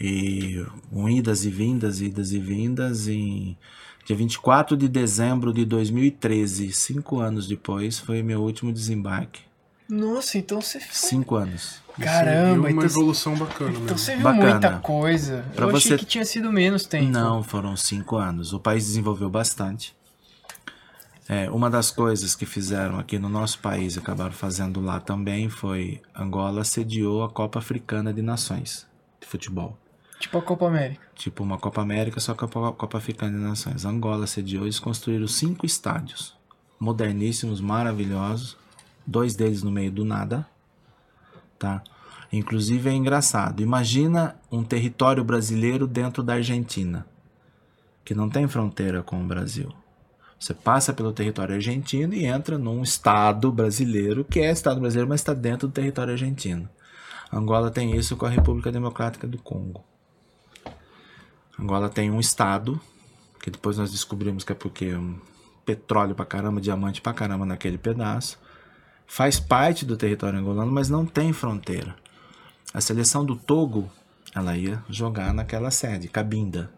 e 0.00 0.64
um 0.90 1.08
idas 1.08 1.44
e 1.44 1.50
vindas, 1.50 2.00
idas 2.00 2.32
e 2.32 2.38
vindas, 2.38 3.06
em 3.06 3.56
dia 4.04 4.16
24 4.16 4.76
de 4.76 4.88
dezembro 4.88 5.52
de 5.52 5.64
2013, 5.64 6.72
cinco 6.72 7.20
anos 7.20 7.46
depois, 7.46 7.98
foi 7.98 8.22
meu 8.22 8.40
último 8.42 8.72
desembarque. 8.72 9.40
Nossa, 9.88 10.38
então 10.38 10.60
você 10.60 10.80
foi. 10.80 10.88
Cinco 10.92 11.34
anos. 11.36 11.82
Você 11.98 12.04
Caramba, 12.04 12.52
viu 12.52 12.60
uma 12.62 12.70
então, 12.70 12.84
evolução 12.84 13.36
bacana 13.36 13.70
então 13.70 13.82
mesmo. 13.82 13.98
você 13.98 14.14
viu 14.14 14.22
Bacana. 14.24 14.50
muita 14.50 14.70
coisa. 14.78 15.44
Pra 15.54 15.66
Eu 15.66 15.76
achei 15.76 15.90
você- 15.90 15.98
que 15.98 16.06
tinha 16.06 16.24
sido 16.24 16.50
menos 16.50 16.84
tempo. 16.84 17.10
Não, 17.10 17.42
foram 17.42 17.76
cinco 17.76 18.16
anos. 18.16 18.52
O 18.54 18.58
país 18.60 18.86
desenvolveu 18.86 19.28
bastante. 19.28 19.94
É, 21.28 21.50
uma 21.50 21.68
das 21.70 21.90
coisas 21.90 22.34
que 22.34 22.44
fizeram 22.46 22.98
aqui 22.98 23.18
no 23.18 23.28
nosso 23.28 23.58
país 23.60 23.94
e 23.94 23.98
acabaram 23.98 24.32
fazendo 24.32 24.80
lá 24.80 24.98
também 25.00 25.48
foi 25.48 26.00
Angola 26.16 26.64
sediou 26.64 27.22
a 27.22 27.28
Copa 27.30 27.58
Africana 27.58 28.12
de 28.12 28.22
Nações 28.22 28.86
de 29.20 29.26
futebol. 29.26 29.78
Tipo 30.22 30.38
a 30.38 30.42
Copa 30.42 30.68
América. 30.68 31.02
Tipo 31.16 31.42
uma 31.42 31.58
Copa 31.58 31.82
América, 31.82 32.20
só 32.20 32.32
que 32.32 32.44
a 32.44 32.48
Copa 32.48 32.96
Africana 32.96 33.36
de 33.36 33.42
Nações. 33.42 33.84
Angola 33.84 34.24
sediou, 34.28 34.62
eles 34.62 34.78
construíram 34.78 35.26
cinco 35.26 35.66
estádios. 35.66 36.36
Moderníssimos, 36.78 37.60
maravilhosos. 37.60 38.56
Dois 39.04 39.34
deles 39.34 39.64
no 39.64 39.70
meio 39.72 39.90
do 39.90 40.04
nada. 40.04 40.46
Tá? 41.58 41.82
Inclusive 42.32 42.88
é 42.88 42.92
engraçado. 42.92 43.64
Imagina 43.64 44.36
um 44.50 44.62
território 44.62 45.24
brasileiro 45.24 45.88
dentro 45.88 46.22
da 46.22 46.34
Argentina. 46.34 47.04
Que 48.04 48.14
não 48.14 48.30
tem 48.30 48.46
fronteira 48.46 49.02
com 49.02 49.20
o 49.20 49.26
Brasil. 49.26 49.72
Você 50.38 50.54
passa 50.54 50.92
pelo 50.92 51.12
território 51.12 51.56
argentino 51.56 52.14
e 52.14 52.26
entra 52.26 52.56
num 52.56 52.80
estado 52.84 53.50
brasileiro, 53.50 54.24
que 54.24 54.38
é 54.38 54.52
estado 54.52 54.80
brasileiro, 54.80 55.08
mas 55.08 55.20
está 55.20 55.34
dentro 55.34 55.66
do 55.66 55.74
território 55.74 56.12
argentino. 56.12 56.68
Angola 57.32 57.72
tem 57.72 57.96
isso 57.96 58.16
com 58.16 58.26
a 58.26 58.30
República 58.30 58.70
Democrática 58.70 59.26
do 59.26 59.38
Congo. 59.38 59.82
Angola 61.58 61.88
tem 61.88 62.10
um 62.10 62.20
estado, 62.20 62.80
que 63.42 63.50
depois 63.50 63.76
nós 63.76 63.90
descobrimos 63.90 64.44
que 64.44 64.52
é 64.52 64.54
porque 64.54 64.86
é 64.86 64.98
um 64.98 65.18
petróleo 65.64 66.14
pra 66.14 66.24
caramba, 66.24 66.60
diamante 66.60 67.00
pra 67.00 67.12
caramba 67.12 67.44
naquele 67.44 67.78
pedaço. 67.78 68.38
Faz 69.06 69.38
parte 69.38 69.84
do 69.84 69.96
território 69.96 70.38
angolano, 70.38 70.72
mas 70.72 70.88
não 70.88 71.04
tem 71.04 71.32
fronteira. 71.32 71.94
A 72.72 72.80
seleção 72.80 73.24
do 73.24 73.36
Togo, 73.36 73.90
ela 74.34 74.56
ia 74.56 74.82
jogar 74.88 75.34
naquela 75.34 75.70
sede, 75.70 76.08
Cabinda. 76.08 76.72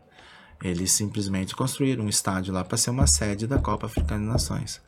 Eles 0.63 0.93
simplesmente 0.93 1.55
construíram 1.55 2.05
um 2.05 2.09
estádio 2.09 2.53
lá 2.53 2.65
para 2.65 2.77
ser 2.77 2.91
uma 2.91 3.07
sede 3.07 3.47
da 3.47 3.59
Copa 3.59 3.87
Africana 3.87 4.21
de 4.21 4.33
Nações. 4.33 4.81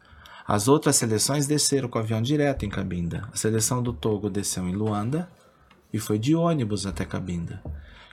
As 0.46 0.68
outras 0.68 0.96
seleções 0.96 1.46
desceram 1.46 1.88
com 1.88 1.98
o 1.98 2.02
avião 2.02 2.22
direto 2.22 2.64
em 2.64 2.68
Cabinda. 2.70 3.28
A 3.32 3.36
seleção 3.36 3.82
do 3.82 3.92
Togo 3.92 4.30
desceu 4.30 4.66
em 4.68 4.74
Luanda 4.74 5.28
e 5.92 5.98
foi 5.98 6.18
de 6.18 6.34
ônibus 6.34 6.86
até 6.86 7.04
Cabinda. 7.04 7.62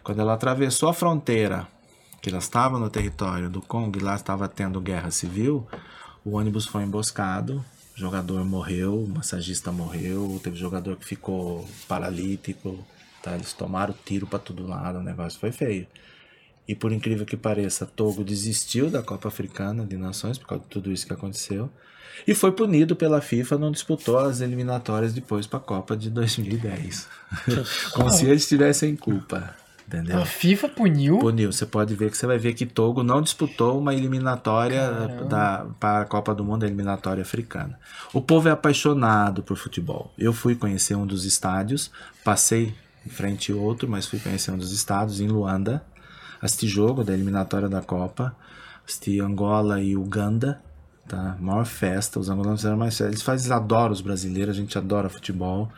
Quando 0.03 0.19
ela 0.19 0.33
atravessou 0.33 0.89
a 0.89 0.93
fronteira, 0.93 1.65
que 2.21 2.29
ela 2.29 2.39
estava 2.39 2.77
no 2.77 2.89
território 2.89 3.49
do 3.49 3.61
Congo 3.61 3.97
e 3.97 4.01
lá 4.01 4.15
estava 4.15 4.49
tendo 4.49 4.81
guerra 4.81 5.09
civil, 5.11 5.65
o 6.25 6.37
ônibus 6.37 6.65
foi 6.65 6.83
emboscado, 6.83 7.63
o 7.95 7.99
jogador 7.99 8.43
morreu, 8.43 9.01
o 9.01 9.07
massagista 9.07 9.71
morreu, 9.71 10.41
teve 10.43 10.57
jogador 10.57 10.97
que 10.97 11.05
ficou 11.05 11.65
paralítico, 11.87 12.85
tá? 13.21 13.33
eles 13.33 13.53
tomaram 13.53 13.95
tiro 14.05 14.27
para 14.27 14.39
todo 14.39 14.67
lado, 14.67 14.99
o 14.99 15.03
negócio 15.03 15.39
foi 15.39 15.53
feio. 15.53 15.87
E 16.67 16.75
por 16.75 16.91
incrível 16.91 17.25
que 17.25 17.37
pareça, 17.37 17.85
Togo 17.85 18.25
desistiu 18.25 18.89
da 18.89 19.01
Copa 19.01 19.29
Africana 19.29 19.85
de 19.85 19.95
Nações 19.95 20.37
por 20.37 20.47
causa 20.47 20.63
de 20.63 20.69
tudo 20.69 20.91
isso 20.91 21.07
que 21.07 21.13
aconteceu. 21.13 21.69
E 22.27 22.35
foi 22.35 22.51
punido 22.51 22.95
pela 22.95 23.21
FIFA, 23.21 23.57
não 23.57 23.71
disputou 23.71 24.17
as 24.17 24.41
eliminatórias 24.41 25.13
depois 25.13 25.47
para 25.47 25.59
a 25.59 25.61
Copa 25.61 25.95
de 25.95 26.09
2010. 26.09 27.07
Como 27.93 28.11
se 28.11 28.25
eles 28.25 28.47
tivessem 28.47 28.95
culpa. 28.95 29.62
Entendeu? 29.93 30.21
A 30.21 30.25
FIFA 30.25 30.69
puniu. 30.69 31.19
Puniu. 31.19 31.51
Você 31.51 31.65
pode 31.65 31.93
ver 31.95 32.09
que 32.09 32.17
você 32.17 32.25
vai 32.25 32.37
ver 32.37 32.53
que 32.53 32.65
Togo 32.65 33.03
não 33.03 33.21
disputou 33.21 33.77
uma 33.77 33.93
eliminatória 33.93 34.89
da, 35.29 35.67
para 35.79 36.01
a 36.01 36.05
Copa 36.05 36.33
do 36.33 36.43
Mundo, 36.43 36.63
a 36.63 36.65
eliminatória 36.65 37.21
africana. 37.21 37.79
O 38.11 38.21
povo 38.21 38.47
é 38.47 38.51
apaixonado 38.51 39.43
por 39.43 39.55
futebol. 39.55 40.11
Eu 40.17 40.33
fui 40.33 40.55
conhecer 40.55 40.95
um 40.95 41.05
dos 41.05 41.25
estádios, 41.25 41.91
passei 42.23 42.73
em 43.05 43.09
frente 43.09 43.51
ao 43.51 43.59
outro, 43.59 43.87
mas 43.87 44.07
fui 44.07 44.17
conhecer 44.17 44.51
um 44.51 44.57
dos 44.57 44.71
estádios 44.71 45.21
em 45.21 45.27
Luanda 45.27 45.83
assisti 46.43 46.67
jogo 46.67 47.05
da 47.05 47.13
eliminatória 47.13 47.69
da 47.69 47.81
Copa, 47.81 48.35
assisti 48.85 49.21
Angola 49.21 49.81
e 49.81 49.95
Uganda, 49.95 50.61
tá? 51.07 51.37
Maior 51.39 51.65
festa, 51.65 52.19
os 52.19 52.29
angolanos 52.29 52.59
fizeram 52.59 52.77
mais 52.77 52.97
festa. 52.97 53.11
Eles, 53.11 53.21
fazem, 53.21 53.45
eles 53.45 53.51
adoram 53.51 53.93
os 53.93 54.01
brasileiros, 54.01 54.57
a 54.57 54.59
gente 54.59 54.77
adora 54.77 55.07
futebol. 55.07 55.71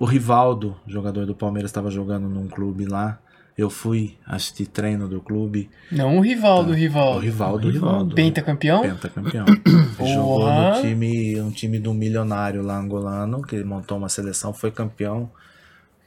O 0.00 0.04
Rivaldo, 0.04 0.76
jogador 0.86 1.26
do 1.26 1.34
Palmeiras, 1.34 1.70
estava 1.70 1.90
jogando 1.90 2.28
num 2.28 2.48
clube 2.48 2.86
lá. 2.86 3.20
Eu 3.60 3.68
fui 3.68 4.16
assistir 4.26 4.66
treino 4.66 5.06
do 5.06 5.20
clube. 5.20 5.68
Não 5.92 6.16
o 6.16 6.20
Rivaldo, 6.22 6.70
o 6.70 6.74
Rivaldo. 6.74 7.18
O 7.18 7.20
Rivaldo, 7.20 7.68
o 7.68 7.70
Rivaldo. 7.70 8.14
Pentacampeão? 8.14 8.80
Pentacampeão. 8.80 9.44
Jogou 10.00 10.50
no 10.50 10.80
time, 10.80 11.38
um 11.40 11.50
time 11.50 11.78
do 11.78 11.92
milionário 11.92 12.62
lá 12.62 12.78
angolano, 12.78 13.42
que 13.42 13.62
montou 13.62 13.98
uma 13.98 14.08
seleção, 14.08 14.54
foi 14.54 14.70
campeão 14.70 15.30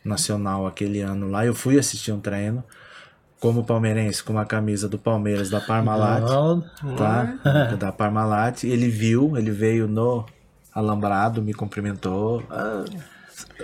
nacional 0.04 0.66
aquele 0.66 1.02
ano 1.02 1.30
lá. 1.30 1.46
Eu 1.46 1.54
fui 1.54 1.78
assistir 1.78 2.12
um 2.12 2.20
treino 2.20 2.64
como 3.40 3.64
palmeirense, 3.64 4.24
com 4.24 4.34
uma 4.34 4.46
camisa 4.46 4.90
do 4.90 4.98
Palmeiras 4.98 5.50
da 5.50 5.62
Parmalat, 5.62 6.24
tá? 6.98 7.36
da 7.78 7.92
Parmalat. 7.92 8.64
Ele 8.64 8.90
viu, 8.90 9.38
ele 9.38 9.52
veio 9.52 9.88
no 9.88 10.26
alambrado, 10.74 11.40
me 11.40 11.54
cumprimentou. 11.54 12.42
Ah, 12.50 12.84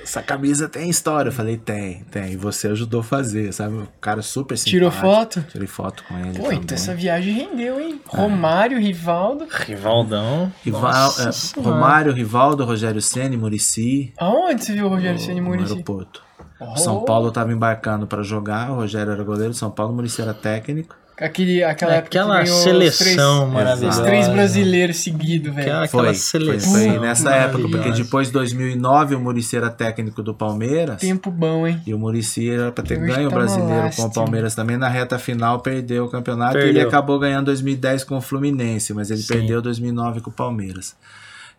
essa 0.01 0.21
camisa 0.21 0.67
tem 0.69 0.89
história. 0.89 1.29
Eu 1.29 1.33
falei, 1.33 1.57
tem, 1.57 2.03
tem. 2.11 2.33
E 2.33 2.35
você 2.37 2.67
ajudou 2.69 3.01
a 3.01 3.03
fazer, 3.03 3.51
sabe? 3.53 3.75
O 3.75 3.87
cara 3.99 4.21
super 4.21 4.57
simpático. 4.57 4.77
Tirou 4.77 4.91
foto? 4.91 5.45
Tirei 5.51 5.67
foto 5.67 6.03
com 6.07 6.17
ele. 6.17 6.37
Pô, 6.37 6.43
também. 6.43 6.59
então 6.59 6.75
essa 6.75 6.93
viagem 6.95 7.33
rendeu, 7.33 7.79
hein? 7.79 7.99
Romário, 8.05 8.79
Rivaldo. 8.79 9.47
Rivaldão. 9.49 10.51
Rival, 10.63 11.11
é, 11.19 11.59
Romário, 11.61 12.13
Rivaldo, 12.13 12.65
Rogério 12.65 13.01
Senna, 13.01 13.37
Murici. 13.37 14.13
Aonde 14.17 14.63
você 14.63 14.73
viu 14.73 14.85
o 14.85 14.89
Rogério 14.89 15.19
Senna 15.19 15.37
e 15.39 15.41
No 15.41 15.47
Murici? 15.49 15.71
aeroporto. 15.71 16.23
O 16.59 16.77
São 16.77 17.05
Paulo 17.05 17.29
estava 17.29 17.53
embarcando 17.53 18.05
para 18.05 18.21
jogar, 18.21 18.71
o 18.71 18.75
Rogério 18.75 19.13
era 19.13 19.23
goleiro, 19.23 19.53
São 19.53 19.71
Paulo, 19.71 19.93
o 19.93 19.95
Murici 19.95 20.21
era 20.21 20.33
técnico. 20.33 20.93
Aquele, 21.19 21.61
aquela 21.63 21.95
época 21.95 22.09
que 22.11 22.17
Aquela 22.17 22.41
ganhou 22.43 22.63
seleção 22.63 23.39
três, 23.39 23.53
maravilhosa. 23.53 24.01
os 24.01 24.07
três 24.07 24.27
brasileiros 24.29 24.97
seguidos, 24.97 25.53
velho. 25.53 25.67
Aquela, 25.67 25.87
Foi, 25.87 25.99
aquela 25.99 26.03
foi, 26.05 26.15
seleção. 26.15 26.71
foi 26.71 26.99
nessa 26.99 27.31
época, 27.35 27.67
porque 27.67 27.91
depois 27.91 28.27
de 28.27 28.33
2009 28.33 29.15
o 29.15 29.19
Murici 29.19 29.57
era 29.57 29.69
técnico 29.69 30.23
do 30.23 30.33
Palmeiras. 30.33 31.01
Tempo 31.01 31.29
bom, 31.29 31.67
hein? 31.67 31.81
E 31.85 31.93
o 31.93 31.99
Murici 31.99 32.49
era 32.49 32.71
para 32.71 32.83
ter 32.83 32.97
Hoje 33.01 33.07
ganho 33.11 33.27
o 33.27 33.29
tá 33.31 33.35
uma 33.35 33.43
brasileiro 33.45 33.95
com 33.95 34.01
o 34.03 34.13
Palmeiras 34.13 34.55
também. 34.55 34.77
Na 34.77 34.87
reta 34.87 35.19
final 35.19 35.59
perdeu 35.59 36.05
o 36.05 36.09
campeonato 36.09 36.57
e 36.57 36.61
Perdeu. 36.61 36.69
ele 36.81 36.87
acabou 36.87 37.19
ganhando 37.19 37.45
2010 37.47 38.05
com 38.05 38.17
o 38.17 38.21
Fluminense, 38.21 38.93
mas 38.93 39.11
ele 39.11 39.21
Sim. 39.21 39.33
perdeu 39.33 39.61
2009 39.61 40.21
com 40.21 40.29
o 40.29 40.33
Palmeiras. 40.33 40.95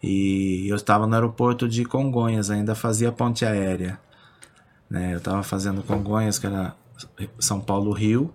E 0.02 0.66
eu 0.68 0.76
estava 0.76 1.06
no 1.06 1.14
aeroporto 1.14 1.68
de 1.68 1.84
Congonhas, 1.84 2.50
ainda 2.50 2.74
fazia 2.74 3.12
ponte 3.12 3.44
aérea. 3.44 3.98
Né? 4.88 5.12
Eu 5.12 5.18
estava 5.18 5.42
fazendo 5.42 5.82
Congonhas, 5.82 6.38
que 6.38 6.46
era 6.46 6.74
São 7.38 7.60
Paulo-Rio. 7.60 8.32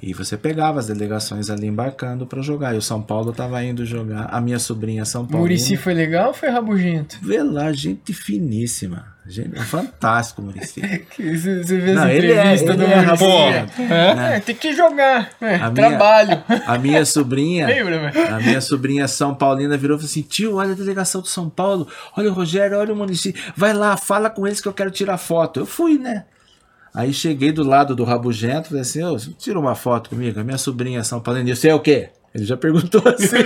E 0.00 0.14
você 0.14 0.36
pegava 0.36 0.78
as 0.78 0.86
delegações 0.86 1.50
ali 1.50 1.66
embarcando 1.66 2.24
para 2.24 2.40
jogar. 2.40 2.72
E 2.72 2.78
o 2.78 2.82
São 2.82 3.02
Paulo 3.02 3.30
estava 3.32 3.62
indo 3.64 3.84
jogar. 3.84 4.26
A 4.30 4.40
minha 4.40 4.60
sobrinha 4.60 5.04
São 5.04 5.26
Paulo. 5.26 5.40
Murici 5.42 5.76
foi 5.76 5.92
legal 5.92 6.28
ou 6.28 6.34
foi 6.34 6.48
rabugento? 6.50 7.18
Vê 7.20 7.42
lá, 7.42 7.72
gente 7.72 8.12
finíssima. 8.12 9.06
Gente, 9.26 9.60
fantástico, 9.64 10.40
Murici. 10.40 10.80
Você 11.18 11.62
você 11.64 11.78
vê 11.78 11.92
Não, 11.92 12.04
as 12.04 12.10
ele 12.10 12.28
é, 12.28 12.30
entrevistas 12.32 12.68
ele 12.70 12.76
do 12.78 12.84
é 12.84 12.96
Muricy? 13.02 13.24
rabugento. 13.24 13.82
É, 13.92 14.40
tem 14.40 14.54
que 14.54 14.72
jogar. 14.72 15.30
É, 15.40 15.56
A 15.56 15.70
minha- 15.70 15.72
trabalho. 15.88 16.42
A 16.66 16.78
minha 16.78 17.04
sobrinha, 17.04 17.66
Lembra, 17.66 18.10
velho? 18.10 18.34
a 18.36 18.38
minha 18.40 18.60
sobrinha 18.60 19.06
São 19.08 19.34
Paulina 19.34 19.76
virou 19.76 19.96
e 19.96 20.00
falou 20.00 20.10
assim: 20.10 20.22
tio, 20.22 20.54
olha 20.54 20.72
a 20.72 20.76
delegação 20.76 21.20
do 21.20 21.26
São 21.28 21.50
Paulo, 21.50 21.88
olha 22.16 22.30
o 22.30 22.32
Rogério, 22.32 22.78
olha 22.78 22.94
o 22.94 22.96
município, 22.96 23.42
vai 23.56 23.74
lá, 23.74 23.96
fala 23.96 24.30
com 24.30 24.46
eles 24.46 24.60
que 24.60 24.68
eu 24.68 24.72
quero 24.72 24.90
tirar 24.92 25.18
foto. 25.18 25.60
Eu 25.60 25.66
fui, 25.66 25.98
né? 25.98 26.24
Aí 26.98 27.12
cheguei 27.14 27.52
do 27.52 27.62
lado 27.62 27.94
do 27.94 28.02
Rabugento, 28.02 28.70
falei 28.70 28.82
assim: 28.82 29.04
ô, 29.04 29.16
tira 29.38 29.56
uma 29.56 29.76
foto 29.76 30.10
comigo, 30.10 30.40
a 30.40 30.42
minha 30.42 30.58
sobrinha 30.58 31.04
São 31.04 31.20
Paulina, 31.20 31.54
você 31.54 31.68
é 31.68 31.74
o 31.74 31.78
quê? 31.78 32.08
Ele 32.34 32.44
já 32.44 32.56
perguntou 32.56 33.00
assim. 33.06 33.36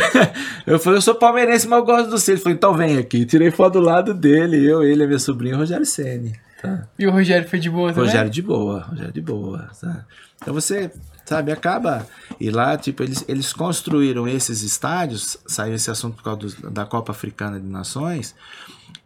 eu 0.66 0.78
falei, 0.78 0.96
eu 0.96 1.02
sou 1.02 1.14
palmeirense, 1.14 1.68
mas 1.68 1.78
eu 1.78 1.84
gosto 1.84 2.08
do 2.10 2.18
Ciro. 2.18 2.36
Ele 2.38 2.42
falou, 2.42 2.56
então 2.56 2.74
vem 2.74 2.96
aqui. 2.98 3.26
Tirei 3.26 3.50
foto 3.50 3.74
do 3.74 3.80
lado 3.80 4.14
dele, 4.14 4.64
eu, 4.66 4.82
ele, 4.82 5.04
a 5.04 5.06
minha 5.06 5.18
sobrinha, 5.18 5.54
o 5.54 5.58
Rogério 5.58 5.84
Ceni. 5.84 6.32
Tá? 6.62 6.88
E 6.98 7.06
o 7.06 7.10
Rogério 7.10 7.46
foi 7.46 7.58
de 7.58 7.68
boa 7.68 7.92
também? 7.92 8.06
Rogério 8.08 8.30
de 8.30 8.40
boa, 8.42 8.80
Rogério 8.80 9.12
de 9.12 9.20
boa. 9.20 9.68
sabe? 9.74 10.00
Então 10.42 10.54
você, 10.54 10.90
sabe, 11.26 11.52
acaba. 11.52 12.06
E 12.40 12.50
lá, 12.50 12.78
tipo, 12.78 13.02
eles, 13.02 13.24
eles 13.28 13.52
construíram 13.52 14.26
esses 14.26 14.62
estádios, 14.62 15.36
saiu 15.46 15.74
esse 15.74 15.90
assunto 15.90 16.16
por 16.16 16.22
causa 16.24 16.38
do- 16.40 16.70
da 16.70 16.86
Copa 16.86 17.12
Africana 17.12 17.60
de 17.60 17.66
Nações. 17.66 18.34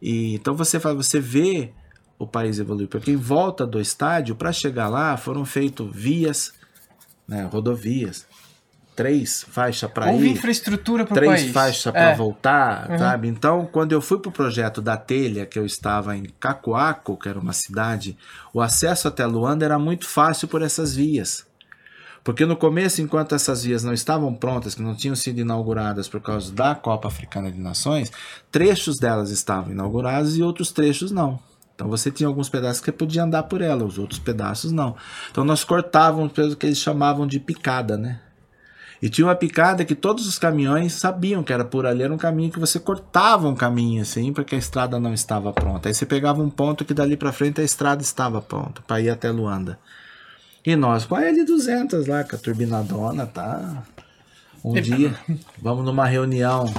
E 0.00 0.34
então 0.34 0.54
você 0.54 0.78
você 0.78 1.20
vê 1.20 1.72
o 2.20 2.26
país 2.26 2.58
evoluir, 2.60 2.86
porque 2.86 3.10
em 3.10 3.16
volta 3.16 3.66
do 3.66 3.80
estádio, 3.80 4.36
para 4.36 4.52
chegar 4.52 4.88
lá, 4.88 5.16
foram 5.16 5.44
feitas 5.44 5.88
vias, 5.90 6.52
né, 7.26 7.48
rodovias, 7.50 8.26
três 8.94 9.42
faixas 9.48 9.90
para 9.90 10.10
Houve 10.12 10.26
ir 10.28 10.32
infraestrutura 10.32 11.06
pro 11.06 11.14
três 11.14 11.40
país. 11.40 11.50
faixas 11.52 11.90
para 11.90 12.10
É. 12.10 12.14
voltar, 12.14 12.90
Uhum. 12.90 12.98
sabe? 12.98 13.28
Então, 13.28 13.66
quando 13.72 13.92
eu 13.92 14.02
fui 14.02 14.18
pro 14.18 14.30
projeto 14.30 14.82
da 14.82 14.98
telha, 14.98 15.46
que 15.46 15.58
eu 15.58 15.64
estava 15.64 16.14
em 16.14 16.24
Cacoaco, 16.38 17.16
que 17.16 17.26
era 17.26 17.38
uma 17.40 17.54
cidade, 17.54 18.18
o 18.52 18.60
acesso 18.60 19.08
até 19.08 19.24
Luanda 19.24 19.64
era 19.64 19.78
muito 19.78 20.06
fácil 20.06 20.46
por 20.46 20.60
essas 20.60 20.94
vias. 20.94 21.46
Porque 22.22 22.44
no 22.44 22.54
começo, 22.54 23.00
enquanto 23.00 23.34
essas 23.34 23.64
vias 23.64 23.82
não 23.82 23.94
estavam 23.94 24.34
prontas, 24.34 24.74
que 24.74 24.82
não 24.82 24.94
tinham 24.94 25.16
sido 25.16 25.40
inauguradas 25.40 26.06
por 26.06 26.20
causa 26.20 26.52
da 26.52 26.74
Copa 26.74 27.08
Africana 27.08 27.50
de 27.50 27.58
Nações, 27.58 28.12
trechos 28.52 28.98
delas 28.98 29.30
estavam 29.30 29.72
inaugurados 29.72 30.36
e 30.36 30.42
outros 30.42 30.70
trechos 30.70 31.10
não. 31.10 31.40
Então 31.80 31.88
você 31.88 32.10
tinha 32.10 32.28
alguns 32.28 32.50
pedaços 32.50 32.78
que 32.78 32.84
você 32.84 32.92
podia 32.92 33.22
andar 33.22 33.44
por 33.44 33.62
ela, 33.62 33.86
os 33.86 33.96
outros 33.96 34.18
pedaços 34.18 34.70
não. 34.70 34.94
Então 35.30 35.44
nós 35.44 35.64
cortávamos 35.64 36.30
pelo 36.30 36.54
que 36.54 36.66
eles 36.66 36.76
chamavam 36.76 37.26
de 37.26 37.40
picada, 37.40 37.96
né? 37.96 38.20
E 39.00 39.08
tinha 39.08 39.26
uma 39.26 39.34
picada 39.34 39.82
que 39.82 39.94
todos 39.94 40.26
os 40.26 40.38
caminhões 40.38 40.92
sabiam 40.92 41.42
que 41.42 41.50
era 41.50 41.64
por 41.64 41.86
ali, 41.86 42.02
era 42.02 42.12
um 42.12 42.18
caminho 42.18 42.52
que 42.52 42.60
você 42.60 42.78
cortava 42.78 43.48
um 43.48 43.54
caminho 43.54 44.02
assim, 44.02 44.30
porque 44.30 44.54
a 44.54 44.58
estrada 44.58 45.00
não 45.00 45.14
estava 45.14 45.54
pronta. 45.54 45.88
Aí 45.88 45.94
você 45.94 46.04
pegava 46.04 46.42
um 46.42 46.50
ponto 46.50 46.84
que 46.84 46.92
dali 46.92 47.16
para 47.16 47.32
frente 47.32 47.62
a 47.62 47.64
estrada 47.64 48.02
estava 48.02 48.42
pronta 48.42 48.82
para 48.86 49.00
ir 49.00 49.08
até 49.08 49.30
Luanda. 49.30 49.78
E 50.62 50.76
nós 50.76 51.06
com 51.06 51.14
a 51.14 51.22
L200 51.22 52.06
lá, 52.06 52.24
com 52.24 52.36
a 52.36 52.38
turbinadona, 52.38 53.24
tá? 53.24 53.84
Um 54.62 54.74
dia, 54.74 55.14
vamos 55.56 55.82
numa 55.82 56.04
reunião 56.04 56.70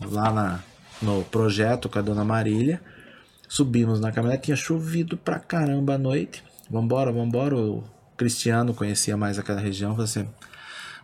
lá 0.00 0.32
na, 0.32 0.60
no 1.02 1.22
projeto 1.24 1.90
com 1.90 1.98
a 1.98 2.02
dona 2.02 2.24
Marília. 2.24 2.80
Subimos 3.48 4.00
na 4.00 4.12
caminhonete, 4.12 4.44
tinha 4.44 4.56
chovido 4.56 5.16
pra 5.16 5.38
caramba 5.38 5.94
à 5.94 5.98
noite. 5.98 6.42
Vambora, 6.70 7.12
vambora. 7.12 7.56
O 7.56 7.84
Cristiano 8.16 8.74
conhecia 8.74 9.16
mais 9.16 9.38
aquela 9.38 9.60
região. 9.60 9.92
Falou 9.92 10.04
assim: 10.04 10.28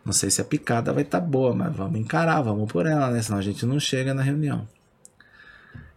não 0.05 0.12
sei 0.12 0.30
se 0.30 0.40
a 0.40 0.45
picada 0.45 0.93
vai 0.93 1.05
estar 1.05 1.20
tá 1.20 1.26
boa, 1.26 1.55
mas 1.55 1.74
vamos 1.74 1.99
encarar, 2.01 2.43
vamos 2.43 2.70
por 2.70 2.86
ela, 2.86 3.11
né? 3.11 3.22
Senão 3.22 3.38
a 3.38 3.43
gente 3.43 3.64
não 3.64 3.78
chega 3.78 4.12
na 4.12 4.22
reunião. 4.22 4.66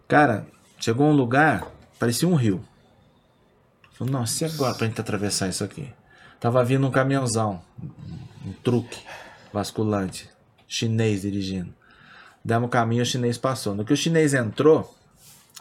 Cara, 0.07 0.45
chegou 0.79 1.07
um 1.07 1.13
lugar, 1.13 1.67
parecia 1.99 2.27
um 2.27 2.35
rio. 2.35 2.63
Falei, 3.93 4.13
nossa, 4.13 4.43
e 4.43 4.47
agora 4.47 4.75
pra 4.75 4.85
gente 4.85 5.01
atravessar 5.01 5.49
isso 5.49 5.63
aqui? 5.63 5.91
Tava 6.39 6.63
vindo 6.63 6.85
um 6.85 6.91
caminhãozão, 6.91 7.61
um 8.45 8.53
truque 8.63 8.99
basculante, 9.51 10.29
chinês 10.67 11.21
dirigindo. 11.21 11.73
Demos 12.43 12.67
o 12.67 12.69
caminho, 12.69 13.01
o 13.01 13.05
chinês 13.05 13.39
passou. 13.39 13.73
No 13.73 13.83
que 13.83 13.93
o 13.93 13.97
chinês 13.97 14.35
entrou, 14.35 14.94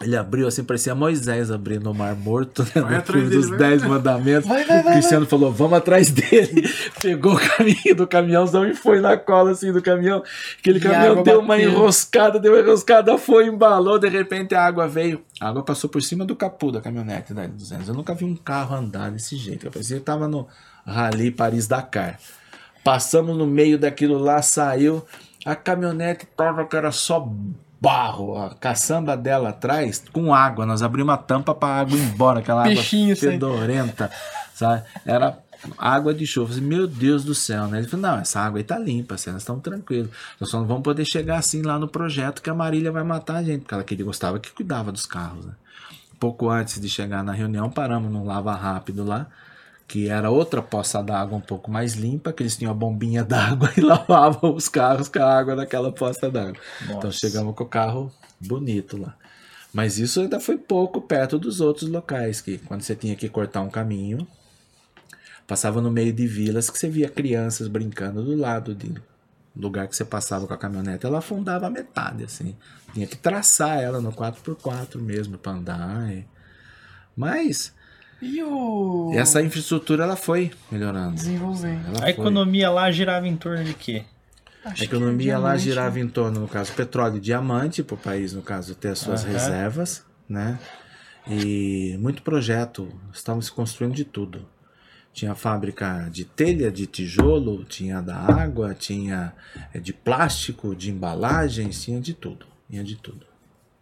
ele 0.01 0.17
abriu 0.17 0.49
assim, 0.49 0.65
parecia 0.65 0.93
Moisés 0.95 1.53
abrindo 1.53 1.89
o 1.89 1.95
mar 1.95 2.17
morto, 2.17 2.63
né? 2.75 2.83
Vai 2.83 2.99
No 2.99 3.03
filme 3.03 3.29
dele, 3.29 3.37
dos 3.37 3.49
vai. 3.49 3.59
Dez 3.59 3.83
Mandamentos. 3.85 4.49
Vai, 4.49 4.65
vai, 4.65 4.83
vai, 4.83 4.93
o 4.93 4.95
Cristiano 4.97 5.25
falou: 5.25 5.53
vamos 5.53 5.79
atrás 5.79 6.11
dele. 6.11 6.69
Pegou 7.01 7.35
o 7.35 7.39
caminho 7.39 7.95
do 7.95 8.07
caminhãozão 8.07 8.67
e 8.67 8.75
foi 8.75 9.01
na 9.01 9.17
cola 9.17 9.53
assim 9.53 9.73
do 9.73 9.81
caminhão. 9.81 10.23
Aquele 10.59 10.79
E 10.79 10.83
caminhão 10.83 11.23
deu 11.23 11.39
uma 11.39 11.55
bateu. 11.57 11.71
enroscada, 11.71 12.41
deu 12.41 12.53
uma 12.55 12.61
enroscada, 12.61 13.17
foi, 13.17 13.47
embalou. 13.47 13.99
De 13.99 14.09
repente 14.09 14.53
a 14.55 14.65
água 14.65 14.89
veio. 14.89 15.23
A 15.41 15.49
água 15.49 15.63
passou 15.63 15.89
por 15.89 16.03
cima 16.03 16.25
do 16.25 16.35
capô 16.35 16.73
da 16.73 16.81
caminhonete 16.81 17.33
da 17.33 17.47
L200. 17.49 17.89
Eu 17.89 17.95
nunca 17.95 18.15
vi 18.15 18.25
um 18.25 18.35
carro 18.35 18.75
andar 18.75 19.13
desse 19.13 19.37
jeito. 19.37 19.67
Eu 19.67 19.71
parecia 19.71 19.99
que 19.99 20.05
tava 20.05 20.27
no 20.27 20.49
Rally 20.85 21.31
Paris-Dakar. 21.31 22.19
Passamos 22.83 23.37
no 23.37 23.47
meio 23.47 23.79
daquilo 23.79 24.19
lá, 24.19 24.43
saiu. 24.43 25.05
A 25.47 25.55
caminhonete 25.55 26.27
tava, 26.37 26.65
cara, 26.67 26.91
só 26.91 27.21
barro. 27.85 28.37
A 28.37 28.55
caçamba 28.55 29.17
dela 29.17 29.51
atrás 29.51 30.03
com 30.13 30.35
água. 30.35 30.65
Nós 30.65 30.83
abrimos 30.83 31.15
a 31.15 31.17
tampa 31.17 31.55
pra 31.55 31.69
água 31.69 31.97
ir 31.97 32.03
embora. 32.03 32.41
Aquela 32.41 32.65
Peixinho 32.65 33.15
água 33.15 33.31
fedorenta, 33.31 34.11
sabe? 34.55 34.83
Era 35.05 35.39
água 35.79 36.15
de 36.15 36.27
chuva. 36.27 36.55
Meu 36.61 36.87
Deus 36.87 37.25
do 37.25 37.35
céu, 37.35 37.69
né? 37.69 37.79
Ele 37.79 37.87
falou, 37.87 38.11
não, 38.11 38.19
essa 38.19 38.41
água 38.41 38.59
aí 38.59 38.65
tá 38.65 38.79
limpa, 38.79 39.15
assim, 39.15 39.31
nós 39.31 39.43
estamos 39.43 39.63
tranquilos. 39.63 40.11
Nós 40.41 40.51
só 40.51 40.59
não 40.59 40.67
vamos 40.67 40.83
poder 40.83 41.05
chegar 41.05 41.39
assim 41.39 41.63
lá 41.63 41.79
no 41.79 41.87
projeto 41.87 42.43
que 42.43 42.51
a 42.51 42.55
Marília 42.55 42.91
vai 42.91 43.05
matar 43.05 43.37
a 43.37 43.43
gente. 43.43 43.61
Porque 43.61 43.75
ela 43.75 43.85
queria, 43.85 44.05
gostava 44.05 44.39
que 44.39 44.51
cuidava 44.51 44.91
dos 44.91 45.07
carros, 45.07 45.45
né? 45.47 45.53
Pouco 46.19 46.49
antes 46.49 46.81
de 46.81 46.89
chegar 46.89 47.23
na 47.23 47.33
reunião, 47.33 47.69
paramos 47.69 48.11
num 48.11 48.25
lava 48.25 48.55
rápido 48.55 49.05
lá 49.05 49.27
que 49.87 50.09
era 50.09 50.31
outra 50.31 50.63
poça 50.63 51.03
d'água 51.03 51.37
um 51.39 51.41
pouco 51.41 51.71
mais 51.71 51.95
limpa, 51.95 52.33
que 52.33 52.43
eles 52.43 52.57
tinham 52.57 52.71
a 52.73 52.75
bombinha 52.75 53.23
d'água 53.25 53.71
e 53.77 53.81
lavavam 53.81 54.55
os 54.55 54.69
carros 54.69 55.09
com 55.09 55.19
a 55.21 55.39
água 55.39 55.55
daquela 55.57 55.93
poça 55.93 56.31
d'água. 56.31 56.61
Então 56.83 57.11
chegamos 57.13 57.55
com 57.55 57.65
o 57.65 57.69
carro 57.69 58.13
bonito 58.41 58.97
lá. 58.97 59.15
Mas 59.73 59.99
isso 59.99 60.21
ainda 60.21 60.39
foi 60.41 60.57
pouco 60.57 61.01
perto 61.01 61.39
dos 61.39 61.61
outros 61.61 61.89
locais, 61.91 62.41
que 62.41 62.59
quando 62.59 62.83
você 62.83 62.95
tinha 62.95 63.17
que 63.17 63.29
cortar 63.29 63.61
um 63.61 63.69
caminho, 63.71 64.27
passava 65.47 65.81
no 65.81 65.91
meio 65.91 66.13
de 66.13 66.27
vilas 66.27 66.71
que 66.71 66.79
você 66.79 66.89
via 66.89 67.09
crianças 67.09 67.67
brincando 67.69 68.23
do 68.25 68.37
lado 68.37 68.75
de 68.75 68.95
lugar 69.55 69.87
que 69.89 69.95
você 69.97 70.05
passava 70.05 70.47
com 70.47 70.55
a 70.55 70.57
caminhonete, 70.59 71.05
ela 71.07 71.19
afundava 71.19 71.67
a 71.67 71.71
metade, 71.71 72.25
assim. 72.25 72.57
Tinha 72.93 73.07
que 73.07 73.17
traçar 73.17 73.79
ela 73.81 74.01
no 74.01 74.13
4x4 74.13 74.97
mesmo 75.01 75.37
para 75.39 75.53
andar. 75.53 76.13
e- 76.13 76.25
Mas 77.17 77.73
E 78.25 78.43
o. 78.43 79.11
essa 79.15 79.43
infraestrutura 79.43 80.05
ela 80.05 80.17
foi 80.17 80.51
melhorando. 80.71 81.15
Desenvolvendo. 81.17 81.87
Ela 81.89 81.99
A 81.99 82.01
foi. 82.03 82.11
economia 82.11 82.71
lá 82.71 82.91
girava 82.91 83.29
em 83.29 83.37
torno 83.37 83.63
de 83.63 83.75
quê? 83.75 84.05
A 84.65 84.71
Acho 84.71 84.77
que 84.79 84.85
economia 84.85 85.33
é 85.35 85.37
lá 85.37 85.49
diamante, 85.51 85.63
girava 85.65 85.95
né? 85.97 86.01
em 86.01 86.09
torno, 86.09 86.41
no 86.41 86.49
caso, 86.49 86.73
petróleo 86.73 87.19
e 87.19 87.21
diamante, 87.21 87.83
para 87.83 87.95
o 87.95 87.99
país, 87.99 88.33
no 88.33 88.41
caso, 88.41 88.75
ter 88.75 88.89
as 88.89 88.99
suas 88.99 89.23
Aham. 89.23 89.33
reservas, 89.33 90.05
né? 90.27 90.59
E 91.29 91.97
muito 92.01 92.23
projeto, 92.23 92.89
estávamos 93.13 93.51
construindo 93.51 93.95
de 93.95 94.05
tudo. 94.05 94.47
Tinha 95.13 95.35
fábrica 95.35 96.09
de 96.11 96.25
telha, 96.25 96.73
de 96.73 96.87
tijolo, 96.87 97.63
tinha 97.65 98.01
da 98.03 98.17
água, 98.17 98.75
tinha 98.75 99.33
eh, 99.73 99.79
de 99.79 99.93
plástico, 99.93 100.75
de 100.75 100.91
embalagens, 100.91 101.83
tinha 101.85 102.01
de 102.01 102.15
tudo. 102.15 102.47
Tinha 102.69 102.83
de 102.83 102.97
tudo. 102.97 103.25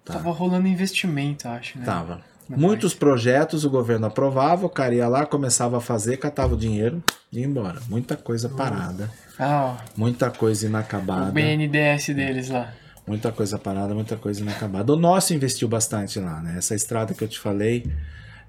Tá. 0.05 0.15
Tava 0.15 0.31
rolando 0.31 0.67
investimento, 0.69 1.49
acho, 1.49 1.79
né? 1.79 1.85
Tava. 1.85 2.21
Muitos 2.57 2.95
projetos 2.95 3.65
o 3.65 3.71
governo 3.71 4.07
aprovava, 4.07 4.67
o 4.67 4.71
cara 4.71 4.95
ia 4.95 5.09
lá, 5.09 5.25
começava 5.27 5.79
a 5.79 5.81
fazer, 5.81 6.17
catava 6.17 6.55
o 6.55 6.57
dinheiro 6.57 7.03
e 7.33 7.39
ia 7.41 7.47
embora. 7.47 7.81
Muita 7.89 8.17
coisa 8.17 8.49
parada, 8.49 9.11
Ah, 9.39 9.77
muita 9.97 10.31
coisa 10.31 10.67
inacabada. 10.67 11.31
o 11.31 11.33
BNDES 11.33 12.07
deles 12.15 12.49
lá. 12.49 12.73
Muita 13.07 13.33
coisa 13.33 13.59
parada, 13.59 13.95
muita 13.95 14.17
coisa 14.17 14.41
inacabada. 14.41 14.93
O 14.93 14.97
nosso 14.97 15.35
investiu 15.35 15.67
bastante 15.69 16.21
lá, 16.21 16.41
né? 16.41 16.55
Essa 16.59 16.75
estrada 16.75 17.13
que 17.15 17.25
eu 17.25 17.29
te 17.29 17.39
falei, 17.39 17.85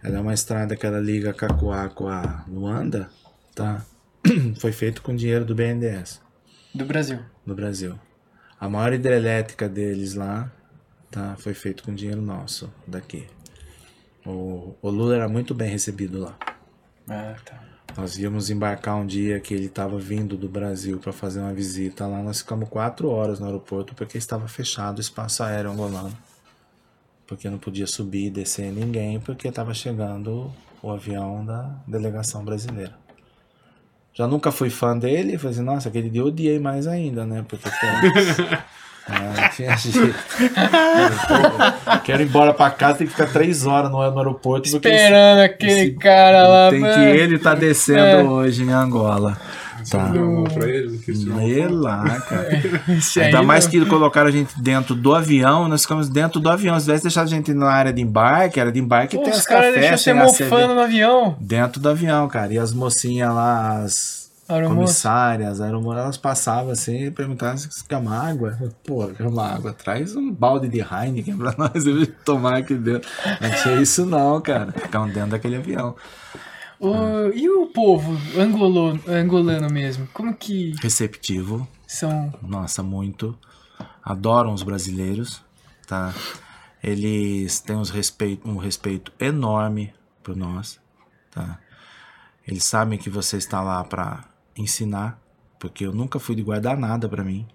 ela 0.03 0.17
é 0.17 0.21
uma 0.21 0.33
estrada 0.33 0.75
que 0.75 0.85
ela 0.85 0.99
liga 0.99 1.33
Cacoá 1.33 1.89
com 1.89 2.07
a 2.07 2.43
Luanda, 2.47 3.09
tá? 3.55 3.81
Foi 4.59 4.71
feito 4.71 5.01
com 5.01 5.15
dinheiro 5.15 5.43
do 5.43 5.55
BNDES, 5.55 6.21
Do 6.73 6.85
Brasil. 6.85 7.19
no 7.45 7.55
Brasil. 7.55 7.97
A 8.59 8.69
maior 8.69 8.93
hidrelétrica 8.93 9.67
deles 9.67 10.13
lá, 10.13 10.51
tá? 11.09 11.35
Foi 11.39 11.53
feito 11.53 11.83
com 11.83 11.93
dinheiro 11.93 12.21
nosso, 12.21 12.71
daqui. 12.87 13.27
O, 14.25 14.75
o 14.81 14.89
Lula 14.89 15.15
era 15.15 15.29
muito 15.29 15.53
bem 15.53 15.69
recebido 15.69 16.19
lá. 16.19 16.35
Ah, 17.09 17.35
tá. 17.43 17.61
Nós 17.95 18.17
íamos 18.17 18.49
embarcar 18.49 18.95
um 18.95 19.05
dia 19.05 19.39
que 19.39 19.53
ele 19.53 19.65
estava 19.65 19.99
vindo 19.99 20.35
do 20.35 20.49
Brasil 20.49 20.97
para 20.97 21.13
fazer 21.13 21.41
uma 21.41 21.53
visita 21.53 22.07
lá. 22.07 22.23
Nós 22.23 22.39
ficamos 22.39 22.67
quatro 22.67 23.09
horas 23.09 23.39
no 23.39 23.45
aeroporto 23.45 23.93
porque 23.93 24.17
estava 24.17 24.47
fechado 24.47 24.97
o 24.97 25.01
espaço 25.01 25.43
aéreo 25.43 25.71
angolano. 25.71 26.17
Porque 27.27 27.49
não 27.49 27.59
podia 27.59 27.85
subir 27.85 28.27
e 28.27 28.29
descer 28.31 28.71
ninguém 28.71 29.19
porque 29.19 29.47
estava 29.47 29.73
chegando 29.73 30.51
o 30.81 30.91
avião 30.91 31.45
da 31.45 31.75
delegação 31.87 32.43
brasileira. 32.43 32.95
Já 34.13 34.27
nunca 34.27 34.51
fui 34.51 34.69
fã 34.69 34.97
dele, 34.97 35.37
falei 35.37 35.55
assim, 35.55 35.65
nossa, 35.65 35.89
aquele 35.89 36.09
dia 36.09 36.21
eu 36.21 36.27
odiei 36.27 36.59
mais 36.59 36.87
ainda, 36.87 37.25
né? 37.25 37.45
Porque 37.47 37.69
pô, 37.69 38.57
não 39.09 39.49
tinha 39.49 39.75
jeito. 39.77 40.15
Quero 42.03 42.21
ir 42.21 42.25
embora 42.25 42.53
para 42.53 42.71
casa, 42.71 42.99
tem 42.99 43.07
que 43.07 43.13
ficar 43.13 43.27
três 43.27 43.65
horas 43.65 43.91
no, 43.91 43.97
no 44.11 44.17
aeroporto. 44.17 44.67
Esperando 44.67 45.39
aquele 45.41 45.71
esse- 45.81 45.91
cara 45.91 46.47
lá, 46.47 46.69
tem 46.69 46.79
mano. 46.79 46.93
que 46.93 46.99
ele 47.01 47.39
tá 47.39 47.53
descendo 47.55 47.99
É. 47.99 48.23
hoje 48.23 48.63
em 48.63 48.71
Angola. 48.71 49.37
Tá. 49.91 50.05
Deu 50.07 50.23
uma 50.23 50.31
mão 50.31 50.43
pra 50.45 50.65
ele, 50.69 50.97
não 51.25 51.41
E 51.45 51.61
foto. 51.61 51.75
lá, 51.75 52.19
cara. 52.21 52.61
Esse 52.97 53.19
aí 53.19 53.25
Ainda 53.25 53.43
mais 53.43 53.65
não. 53.65 53.71
que 53.71 53.85
colocaram 53.85 54.29
a 54.29 54.31
gente 54.31 54.53
dentro 54.61 54.95
do 54.95 55.13
avião, 55.13 55.67
nós 55.67 55.81
ficamos 55.81 56.07
dentro 56.07 56.39
do 56.39 56.49
avião. 56.49 56.79
Se 56.79 56.85
tivesse 56.85 57.03
deixado 57.03 57.25
a 57.25 57.29
gente 57.29 57.53
na 57.53 57.69
área 57.69 57.91
de 57.91 58.01
embarque, 58.01 58.61
era 58.61 58.71
de 58.71 58.79
embarque 58.79 59.17
Pô, 59.17 59.23
tem 59.23 59.33
os 59.33 59.39
as 59.39 59.45
caras 59.45 59.73
cafés, 59.75 59.89
deixam 60.05 60.25
você 60.25 60.45
mofando 60.45 60.73
no 60.75 60.79
avião. 60.79 61.35
Dentro 61.37 61.81
do 61.81 61.89
avião, 61.89 62.29
cara. 62.29 62.53
E 62.53 62.57
as 62.57 62.71
mocinhas 62.71 63.33
lá, 63.35 63.79
as 63.83 64.22
Aeromoça. 64.47 64.75
comissárias, 64.75 65.61
aeromoças, 65.61 66.01
elas 66.03 66.17
passavam 66.17 66.71
assim 66.71 67.05
e 67.05 67.11
perguntavam 67.11 67.57
se 67.57 67.83
quer 67.85 67.97
uma 67.97 68.17
água. 68.17 68.57
Pô, 68.85 69.07
quer 69.07 69.25
uma 69.25 69.47
água. 69.47 69.73
Traz 69.73 70.15
um 70.15 70.31
balde 70.31 70.67
de 70.67 70.79
Heineken 70.81 71.37
pra 71.37 71.53
nós 71.57 71.83
tomar 72.25 72.57
aqui 72.57 72.75
dentro. 72.75 73.09
Não 73.39 73.49
tinha 73.61 73.81
isso 73.81 74.05
não, 74.05 74.39
cara. 74.41 74.71
Ficavam 74.73 75.07
dentro 75.09 75.29
daquele 75.31 75.55
avião. 75.55 75.95
O- 76.79 77.29
E 77.33 77.49
o 77.49 77.67
povo 77.67 78.17
angolano, 78.37 78.99
angolano 79.07 79.69
mesmo? 79.71 80.07
Como 80.13 80.33
que 80.35 80.73
Receptivo, 80.81 81.65
são? 81.87 82.33
nossa, 82.41 82.83
muito. 82.83 83.37
Adoram 84.03 84.53
os 84.53 84.63
brasileiros, 84.63 85.41
tá? 85.87 86.13
Eles 86.83 87.61
têm 87.61 87.77
uns 87.77 87.89
respeito, 87.89 88.45
um 88.49 88.57
respeito 88.57 89.13
enorme 89.17 89.93
por 90.21 90.35
nós, 90.35 90.77
tá? 91.31 91.57
Eles 92.45 92.65
sabem 92.65 92.99
que 92.99 93.09
você 93.09 93.37
está 93.37 93.61
lá 93.61 93.81
para 93.85 94.25
ensinar, 94.55 95.19
porque 95.59 95.85
eu 95.85 95.93
nunca 95.93 96.19
fui 96.19 96.35
de 96.35 96.43
guardar 96.43 96.77
nada 96.77 97.07
para 97.07 97.23
mim. 97.23 97.47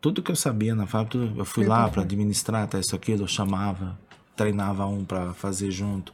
Tudo 0.00 0.22
que 0.22 0.30
eu 0.30 0.36
sabia 0.36 0.74
na 0.74 0.86
fábrica, 0.86 1.18
eu 1.36 1.44
fui 1.44 1.64
lá 1.66 1.88
para 1.88 2.02
administrar, 2.02 2.68
tá, 2.68 2.78
isso 2.78 2.94
aquilo, 2.94 3.24
eu 3.24 3.28
chamava, 3.28 3.98
treinava 4.36 4.86
um 4.86 5.04
para 5.04 5.34
fazer 5.34 5.70
junto. 5.70 6.12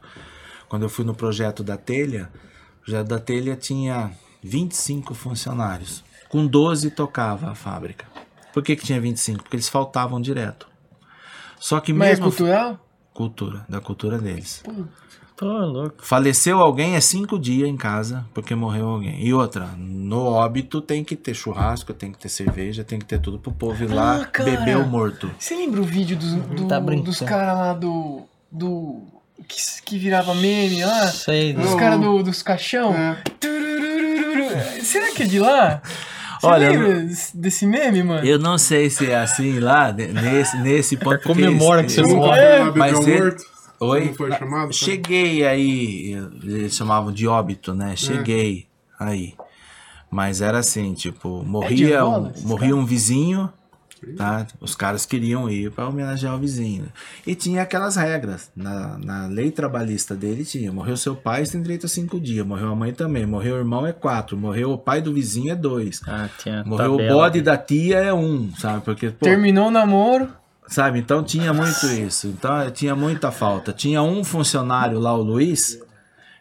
Quando 0.67 0.83
eu 0.83 0.89
fui 0.89 1.05
no 1.05 1.13
projeto 1.13 1.63
da 1.63 1.77
telha, 1.77 2.31
o 2.79 2.85
projeto 2.85 3.07
da 3.07 3.19
telha 3.19 3.55
tinha 3.55 4.11
25 4.41 5.13
funcionários. 5.13 6.03
Com 6.29 6.47
12 6.47 6.91
tocava 6.91 7.51
a 7.51 7.55
fábrica. 7.55 8.05
Por 8.53 8.63
que, 8.63 8.75
que 8.75 8.85
tinha 8.85 8.99
25? 8.99 9.43
Porque 9.43 9.55
eles 9.55 9.69
faltavam 9.69 10.19
direto. 10.19 10.67
Só 11.59 11.79
que 11.79 11.93
Mas 11.93 12.07
é 12.07 12.11
mesmo 12.11 12.25
cultural? 12.25 12.79
cultura, 13.13 13.65
da 13.69 13.79
cultura 13.79 14.17
deles. 14.17 14.63
Tô 15.37 15.45
louco. 15.47 15.95
Faleceu 15.99 16.59
alguém 16.59 16.95
é 16.95 17.01
cinco 17.01 17.37
dias 17.37 17.67
em 17.67 17.75
casa 17.75 18.25
porque 18.33 18.55
morreu 18.55 18.87
alguém. 18.87 19.21
E 19.21 19.33
outra, 19.33 19.67
no 19.77 20.21
óbito 20.23 20.79
tem 20.79 21.03
que 21.03 21.15
ter 21.15 21.33
churrasco, 21.33 21.93
tem 21.93 22.11
que 22.11 22.17
ter 22.17 22.29
cerveja, 22.29 22.83
tem 22.85 22.97
que 22.99 23.05
ter 23.05 23.19
tudo 23.19 23.37
pro 23.37 23.51
povo 23.51 23.83
ir 23.83 23.87
lá 23.91 24.21
Ah, 24.21 24.25
cara. 24.25 24.49
beber 24.49 24.77
o 24.77 24.85
morto. 24.85 25.29
Você 25.37 25.53
lembra 25.55 25.81
o 25.81 25.83
vídeo 25.83 26.15
dos, 26.15 26.31
do- 26.33 26.67
Tá 26.67 26.79
dos 26.79 27.19
caras 27.19 27.57
lá 27.57 27.73
do. 27.73 28.21
do. 28.49 29.01
Que, 29.47 29.57
que 29.83 29.97
virava 29.97 30.33
meme 30.33 30.83
lá? 30.85 31.07
Sei. 31.07 31.51
Dos 31.53 31.71
Não. 31.71 31.77
caras 31.77 31.99
do, 31.99 32.23
dos 32.23 32.41
caixão? 32.41 32.93
É. 32.95 33.17
Será 34.81 35.11
que 35.13 35.23
é 35.23 35.25
de 35.25 35.39
lá? 35.39 35.81
Você 36.39 36.47
Olha, 36.47 36.69
lembra 36.69 37.05
desse 37.33 37.65
meme, 37.65 38.03
mano? 38.03 38.25
Eu 38.25 38.37
não 38.39 38.57
sei 38.57 38.89
se 38.89 39.09
é 39.09 39.17
assim 39.17 39.59
lá, 39.59 39.91
ne- 39.91 40.07
nesse, 40.07 40.57
nesse 40.57 40.95
ponto. 40.97 41.17
porque 41.21 41.27
comemora 41.27 41.81
eles- 41.81 41.95
que 41.95 42.01
você 42.01 42.13
morre. 42.13 42.39
lá 42.59 42.71
Mas 42.75 42.99
ele- 43.07 43.19
morto? 43.21 43.43
Oi? 43.85 44.05
Não 44.05 44.13
foi 44.13 44.31
chamado? 44.31 44.73
Cheguei 44.73 45.45
aí, 45.45 46.13
eles 46.43 46.75
chamavam 46.75 47.11
de 47.11 47.27
óbito, 47.27 47.73
né? 47.73 47.95
Cheguei 47.95 48.67
aí. 48.99 49.33
Mas 50.09 50.41
era 50.41 50.59
assim, 50.59 50.93
tipo, 50.93 51.43
morria, 51.43 52.01
Angola, 52.01 52.27
um, 52.27 52.31
esses 52.31 52.43
morria 52.45 52.75
um 52.75 52.85
vizinho, 52.85 53.51
tá? 54.15 54.45
Os 54.61 54.75
caras 54.75 55.05
queriam 55.05 55.49
ir 55.49 55.71
para 55.71 55.89
homenagear 55.89 56.35
o 56.35 56.37
vizinho. 56.37 56.85
E 57.25 57.35
tinha 57.35 57.63
aquelas 57.63 57.95
regras. 57.95 58.49
Na, 58.55 58.97
na 58.97 59.27
lei 59.27 59.51
trabalhista 59.51 60.15
dele 60.15 60.45
tinha. 60.45 60.71
Morreu 60.71 60.95
seu 60.95 61.15
pai, 61.15 61.45
você 61.45 61.53
tem 61.53 61.61
direito 61.61 61.85
a 61.85 61.89
cinco 61.89 62.19
dias. 62.19 62.45
Morreu 62.45 62.69
a 62.71 62.75
mãe 62.75 62.93
também. 62.93 63.25
Morreu 63.25 63.55
o 63.55 63.59
irmão 63.59 63.85
é 63.85 63.91
quatro. 63.91 64.37
Morreu 64.37 64.71
o 64.71 64.77
pai 64.77 65.01
do 65.01 65.13
vizinho 65.13 65.51
é 65.51 65.55
dois. 65.55 65.99
Ah, 66.07 66.29
tinha 66.37 66.63
Morreu 66.63 66.93
o 66.93 66.97
tabela. 66.97 67.13
bode 67.15 67.41
da 67.41 67.57
tia 67.57 67.97
é 67.97 68.13
um, 68.13 68.51
sabe? 68.55 68.85
Porque, 68.85 69.09
pô, 69.09 69.25
Terminou 69.25 69.67
o 69.67 69.71
namoro. 69.71 70.29
Sabe, 70.67 70.99
então 70.99 71.23
tinha 71.23 71.53
muito 71.53 71.85
isso. 71.85 72.27
Então 72.27 72.69
tinha 72.71 72.95
muita 72.95 73.31
falta. 73.31 73.71
Tinha 73.71 74.01
um 74.01 74.23
funcionário 74.23 74.99
lá, 74.99 75.15
o 75.15 75.21
Luiz, 75.21 75.79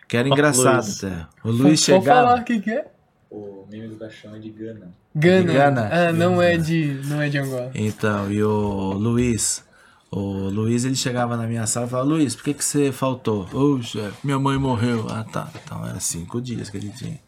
que 0.09 0.17
era 0.17 0.29
engraçado 0.29 0.85
Luiz. 0.85 1.05
até. 1.05 1.27
O 1.43 1.51
Luiz 1.51 1.85
falar 1.85 2.01
chegava. 2.01 2.41
o 2.41 2.45
que, 2.45 2.61
que 2.61 2.71
é? 2.71 2.87
O 3.31 3.67
meme 3.71 3.89
do 3.89 3.97
caixão 3.97 4.35
é 4.35 4.39
de 4.39 4.51
Gana. 4.51 4.93
Gana. 5.15 5.53
Gana. 5.53 5.91
Ah, 5.93 6.13
não 6.13 6.41
é 6.41 6.57
de, 6.57 7.01
não 7.05 7.21
é 7.21 7.29
de 7.29 7.39
Angola. 7.39 7.71
Então, 7.75 8.31
e 8.31 8.43
o 8.43 8.93
Luiz. 8.93 9.65
O 10.11 10.49
Luiz 10.49 10.85
ele 10.85 10.95
chegava 10.95 11.37
na 11.37 11.45
minha 11.45 11.67
sala 11.67 11.87
e 11.87 11.91
falava, 11.91 12.09
Luiz, 12.09 12.37
por 12.37 12.45
que, 12.45 12.55
que 12.55 12.65
você 12.65 12.93
faltou? 12.93 13.49
Ô, 13.53 13.83
chefe, 13.83 14.17
minha 14.23 14.39
mãe 14.39 14.57
morreu. 14.57 15.09
Ah, 15.11 15.25
tá. 15.25 15.49
Então 15.65 15.85
era 15.85 15.99
cinco 15.99 16.41
dias 16.41 16.71
que 16.71 16.77
ele 16.77 16.91
tinha. 16.91 17.19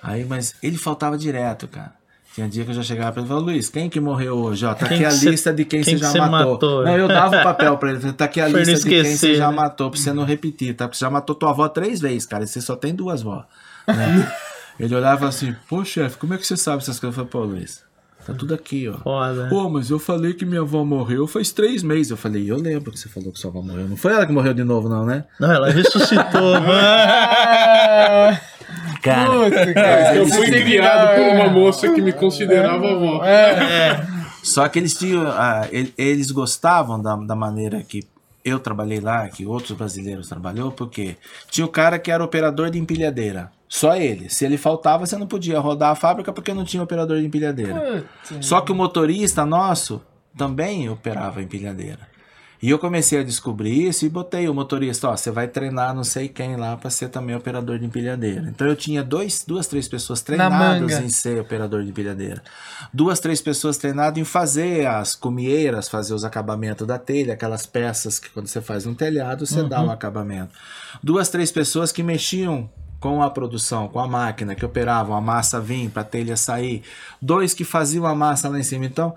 Aí, 0.00 0.24
mas 0.24 0.54
ele 0.62 0.78
faltava 0.78 1.18
direto, 1.18 1.66
cara. 1.66 1.92
Tinha 2.34 2.48
dia 2.48 2.64
que 2.64 2.70
eu 2.70 2.74
já 2.74 2.82
chegava 2.82 3.12
pra 3.12 3.20
ele 3.20 3.26
e 3.26 3.28
falava, 3.28 3.46
Luiz, 3.46 3.68
quem 3.68 3.88
que 3.88 4.00
morreu 4.00 4.34
hoje? 4.36 4.66
Ó, 4.66 4.74
tá 4.74 4.88
Quem 4.88 4.96
aqui 4.96 5.04
a 5.04 5.10
cê- 5.12 5.30
lista 5.30 5.52
de 5.52 5.64
quem, 5.64 5.82
quem 5.82 5.96
você 5.96 6.04
já 6.04 6.26
matou. 6.28 6.52
matou? 6.54 6.84
Não, 6.84 6.96
eu 6.98 7.06
dava 7.06 7.38
o 7.38 7.42
papel 7.44 7.76
pra 7.78 7.90
ele. 7.92 8.12
Tá 8.12 8.24
aqui 8.24 8.40
a 8.40 8.48
lista 8.48 8.74
de 8.74 8.82
quem 8.88 9.02
você 9.04 9.10
esquecer, 9.12 9.34
já 9.36 9.50
né? 9.50 9.56
matou, 9.56 9.88
pra 9.90 10.00
você 10.00 10.12
não 10.12 10.24
repetir, 10.24 10.74
tá? 10.74 10.86
Porque 10.88 10.98
você 10.98 11.04
já 11.04 11.10
matou 11.10 11.36
tua 11.36 11.50
avó 11.50 11.68
três 11.68 12.00
vezes, 12.00 12.26
cara. 12.26 12.42
E 12.42 12.46
você 12.48 12.60
só 12.60 12.74
tem 12.74 12.92
duas 12.92 13.22
vó. 13.22 13.44
Né? 13.86 14.32
ele 14.80 14.92
olhava 14.96 15.28
assim, 15.28 15.54
pô, 15.68 15.84
chefe, 15.84 16.16
como 16.16 16.34
é 16.34 16.38
que 16.38 16.44
você 16.44 16.56
sabe 16.56 16.78
essas 16.82 16.98
coisas? 16.98 17.16
Eu 17.16 17.24
falei, 17.24 17.30
pô, 17.48 17.54
Luiz, 17.54 17.84
tá 18.26 18.34
tudo 18.34 18.52
aqui, 18.52 18.88
ó. 18.88 18.94
Foda. 18.98 19.46
Pô, 19.48 19.68
mas 19.70 19.90
eu 19.90 20.00
falei 20.00 20.34
que 20.34 20.44
minha 20.44 20.62
avó 20.62 20.84
morreu 20.84 21.28
faz 21.28 21.52
três 21.52 21.84
meses. 21.84 22.10
Eu 22.10 22.16
falei, 22.16 22.50
eu 22.50 22.56
lembro 22.56 22.90
que 22.90 22.98
você 22.98 23.08
falou 23.08 23.30
que 23.30 23.38
sua 23.38 23.50
avó 23.52 23.62
morreu. 23.62 23.86
Não 23.88 23.96
foi 23.96 24.12
ela 24.12 24.26
que 24.26 24.32
morreu 24.32 24.54
de 24.54 24.64
novo, 24.64 24.88
não, 24.88 25.06
né? 25.06 25.24
Não, 25.38 25.52
ela 25.52 25.70
ressuscitou, 25.70 26.54
mano. 26.60 28.38
Cara, 29.04 29.30
puta, 29.30 29.74
cara. 29.74 30.16
Eu 30.16 30.26
Você 30.26 30.34
fui 30.36 30.50
criado 30.50 31.14
por 31.14 31.34
uma 31.36 31.50
moça 31.50 31.92
que 31.92 32.00
me 32.00 32.12
considerava 32.12 32.90
avó. 32.90 33.20
só 34.42 34.66
que 34.68 34.78
eles 34.78 34.94
tinham. 34.98 35.26
ah, 35.28 35.66
el- 35.70 35.92
eles 35.96 36.30
gostavam 36.30 37.00
da, 37.00 37.14
da 37.16 37.36
maneira 37.36 37.82
que 37.82 38.02
eu 38.44 38.58
trabalhei 38.58 39.00
lá, 39.00 39.28
que 39.28 39.46
outros 39.46 39.76
brasileiros 39.76 40.28
trabalhou, 40.28 40.70
porque 40.70 41.16
tinha 41.50 41.64
o 41.64 41.68
cara 41.68 41.98
que 41.98 42.10
era 42.10 42.22
operador 42.24 42.70
de 42.70 42.78
empilhadeira. 42.78 43.50
Só 43.68 43.96
ele. 43.96 44.28
Se 44.28 44.44
ele 44.44 44.56
faltava, 44.56 45.04
você 45.06 45.16
não 45.16 45.26
podia 45.26 45.58
rodar 45.58 45.90
a 45.90 45.94
fábrica 45.94 46.32
porque 46.32 46.52
não 46.54 46.64
tinha 46.64 46.82
operador 46.82 47.18
de 47.18 47.26
empilhadeira. 47.26 48.04
Puta. 48.28 48.42
Só 48.42 48.60
que 48.60 48.70
o 48.70 48.74
motorista 48.74 49.44
nosso 49.46 50.00
também 50.36 50.88
operava 50.88 51.42
empilhadeira. 51.42 52.13
E 52.62 52.70
eu 52.70 52.78
comecei 52.78 53.20
a 53.20 53.22
descobrir 53.22 53.88
isso 53.88 54.06
e 54.06 54.08
botei 54.08 54.48
o 54.48 54.54
motorista, 54.54 55.08
ó, 55.08 55.16
você 55.16 55.30
vai 55.30 55.46
treinar 55.46 55.94
não 55.94 56.04
sei 56.04 56.28
quem 56.28 56.56
lá 56.56 56.76
para 56.76 56.88
ser 56.88 57.08
também 57.08 57.36
operador 57.36 57.78
de 57.78 57.84
empilhadeira. 57.84 58.48
Então 58.48 58.66
eu 58.66 58.74
tinha 58.74 59.02
dois, 59.02 59.44
duas, 59.46 59.66
três 59.66 59.86
pessoas 59.86 60.22
treinadas 60.22 60.92
em 61.00 61.08
ser 61.08 61.38
operador 61.40 61.82
de 61.82 61.90
empilhadeira. 61.90 62.42
Duas, 62.92 63.20
três 63.20 63.42
pessoas 63.42 63.76
treinadas 63.76 64.18
em 64.18 64.24
fazer 64.24 64.86
as 64.86 65.14
cumieiras, 65.14 65.88
fazer 65.88 66.14
os 66.14 66.24
acabamentos 66.24 66.86
da 66.86 66.98
telha, 66.98 67.34
aquelas 67.34 67.66
peças 67.66 68.18
que 68.18 68.30
quando 68.30 68.46
você 68.46 68.60
faz 68.60 68.86
um 68.86 68.94
telhado, 68.94 69.46
você 69.46 69.62
dá 69.62 69.82
um 69.82 69.90
acabamento. 69.90 70.52
Duas, 71.02 71.28
três 71.28 71.52
pessoas 71.52 71.92
que 71.92 72.02
mexiam 72.02 72.70
com 73.04 73.22
a 73.22 73.28
produção, 73.28 73.86
com 73.86 74.00
a 74.00 74.08
máquina, 74.08 74.54
que 74.54 74.64
operavam 74.64 75.14
a 75.14 75.20
massa 75.20 75.60
vir 75.60 75.90
para 75.90 76.00
a 76.00 76.06
telha 76.06 76.38
sair. 76.38 76.82
Dois 77.20 77.52
que 77.52 77.62
faziam 77.62 78.06
a 78.06 78.14
massa 78.14 78.48
lá 78.48 78.58
em 78.58 78.62
cima. 78.62 78.86
Então, 78.86 79.14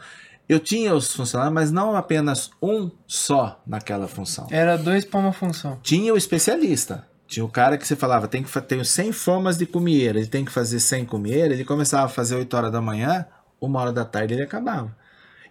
eu 0.48 0.60
tinha 0.60 0.94
os 0.96 1.14
funcionários, 1.14 1.54
mas 1.54 1.72
não 1.72 1.96
apenas 1.96 2.52
um 2.62 2.90
só 3.06 3.62
naquela 3.68 4.08
função. 4.08 4.48
Era 4.50 4.78
dois 4.78 5.04
pra 5.04 5.20
uma 5.20 5.34
função. 5.34 5.80
Tinha 5.84 6.14
o 6.14 6.18
especialista. 6.18 7.06
Tinha 7.28 7.44
o 7.44 7.50
cara 7.50 7.78
que 7.78 7.86
você 7.86 7.96
falava, 7.96 8.28
tem 8.28 8.42
que 8.42 8.62
tenho 8.62 8.86
100 8.86 9.12
formas 9.12 9.58
de 9.58 9.66
cumieira, 9.66 10.18
ele 10.18 10.28
tem 10.28 10.46
que 10.46 10.52
fazer 10.52 10.80
100 10.80 11.06
cumieira, 11.06 11.54
ele 11.54 11.66
começava 11.66 12.06
a 12.06 12.10
fazer 12.10 12.36
8 12.36 12.56
horas 12.56 12.72
da 12.72 12.82
manhã, 12.82 13.26
uma 13.60 13.82
hora 13.82 13.92
da 13.92 14.06
tarde 14.06 14.34
ele 14.34 14.44
acabava. 14.44 14.96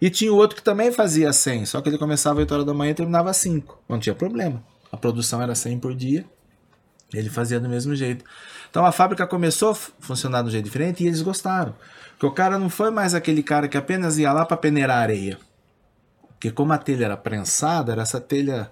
E 0.01 0.09
tinha 0.09 0.33
o 0.33 0.35
outro 0.35 0.55
que 0.55 0.63
também 0.63 0.91
fazia 0.91 1.31
100, 1.31 1.67
só 1.67 1.79
que 1.79 1.89
ele 1.89 1.99
começava 1.99 2.39
8 2.39 2.51
horas 2.51 2.65
da 2.65 2.73
manhã 2.73 2.91
e 2.91 2.95
terminava 2.95 3.29
às 3.29 3.37
5. 3.37 3.83
Não 3.87 3.99
tinha 3.99 4.15
problema. 4.15 4.63
A 4.91 4.97
produção 4.97 5.39
era 5.39 5.53
100 5.53 5.79
por 5.79 5.93
dia, 5.93 6.25
ele 7.13 7.29
fazia 7.29 7.59
do 7.59 7.69
mesmo 7.69 7.95
jeito. 7.95 8.25
Então 8.69 8.83
a 8.83 8.91
fábrica 8.91 9.27
começou 9.27 9.71
a 9.71 9.75
funcionar 9.75 10.41
de 10.41 10.47
um 10.47 10.51
jeito 10.51 10.65
diferente 10.65 11.03
e 11.03 11.07
eles 11.07 11.21
gostaram. 11.21 11.75
Porque 12.17 12.25
o 12.25 12.31
cara 12.31 12.57
não 12.57 12.67
foi 12.67 12.89
mais 12.89 13.13
aquele 13.13 13.43
cara 13.43 13.67
que 13.67 13.77
apenas 13.77 14.17
ia 14.17 14.33
lá 14.33 14.43
para 14.43 14.57
peneirar 14.57 14.97
areia. 14.97 15.37
Porque 16.29 16.49
como 16.49 16.73
a 16.73 16.77
telha 16.77 17.05
era 17.05 17.15
prensada, 17.15 17.91
era 17.91 18.01
essa 18.01 18.19
telha 18.19 18.71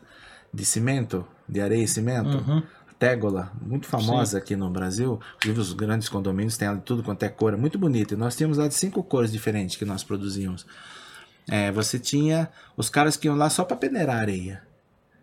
de 0.52 0.66
cimento, 0.66 1.26
de 1.48 1.62
areia 1.62 1.84
e 1.84 1.88
cimento, 1.88 2.44
tégola, 2.98 3.52
muito 3.62 3.86
famosa 3.86 4.40
aqui 4.40 4.56
no 4.56 4.70
Brasil. 4.70 5.20
Inclusive 5.38 5.60
os 5.60 5.74
grandes 5.74 6.10
condomínios 6.10 6.58
têm 6.58 6.68
ela 6.68 6.78
de 6.78 6.84
tudo 6.84 7.04
quanto 7.04 7.22
é 7.22 7.30
cor, 7.30 7.54
é 7.54 7.58
muito 7.58 7.78
bonita. 7.78 8.16
E 8.16 8.18
nós 8.18 8.36
tínhamos 8.36 8.58
lá 8.58 8.68
de 8.68 8.74
cinco 8.74 9.04
cores 9.04 9.32
diferentes 9.32 9.76
que 9.76 9.86
nós 9.86 10.04
produzíamos. 10.04 10.66
É, 11.48 11.72
você 11.72 12.00
tinha 12.00 12.50
os 12.76 12.90
caras 12.90 13.16
que 13.16 13.28
iam 13.28 13.36
lá 13.36 13.50
só 13.50 13.64
para 13.64 13.78
peneirar 13.78 14.18
areia. 14.18 14.64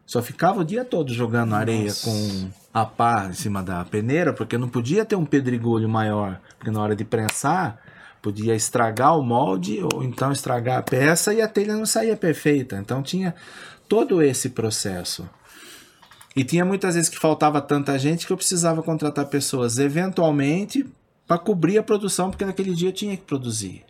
Só 0.06 0.22
ficava 0.22 0.60
o 0.60 0.64
dia 0.64 0.84
todo 0.84 1.12
jogando 1.12 1.54
areia 1.54 1.92
com 2.04 2.50
a 2.72 2.84
pá 2.84 3.26
em 3.28 3.32
cima 3.32 3.62
da 3.62 3.84
peneira, 3.84 4.32
porque 4.32 4.56
não 4.58 4.68
podia 4.68 5.04
ter 5.04 5.16
um 5.16 5.24
pedregulho 5.24 5.88
maior, 5.88 6.40
porque 6.58 6.70
na 6.70 6.80
hora 6.80 6.94
de 6.94 7.04
prensar 7.04 7.80
podia 8.22 8.54
estragar 8.54 9.18
o 9.18 9.22
molde 9.22 9.80
ou 9.92 10.02
então 10.04 10.30
estragar 10.30 10.78
a 10.78 10.82
peça 10.82 11.34
e 11.34 11.42
a 11.42 11.48
telha 11.48 11.76
não 11.76 11.84
saía 11.84 12.16
perfeita. 12.16 12.76
Então 12.76 13.02
tinha 13.02 13.34
todo 13.88 14.22
esse 14.22 14.50
processo. 14.50 15.28
E 16.34 16.44
tinha 16.44 16.64
muitas 16.64 16.94
vezes 16.94 17.10
que 17.10 17.18
faltava 17.18 17.60
tanta 17.60 17.98
gente 17.98 18.26
que 18.26 18.32
eu 18.32 18.36
precisava 18.36 18.82
contratar 18.82 19.26
pessoas 19.26 19.78
eventualmente 19.78 20.86
para 21.26 21.36
cobrir 21.36 21.76
a 21.76 21.82
produção, 21.82 22.30
porque 22.30 22.44
naquele 22.44 22.74
dia 22.74 22.88
eu 22.88 22.92
tinha 22.92 23.16
que 23.16 23.24
produzir. 23.24 23.84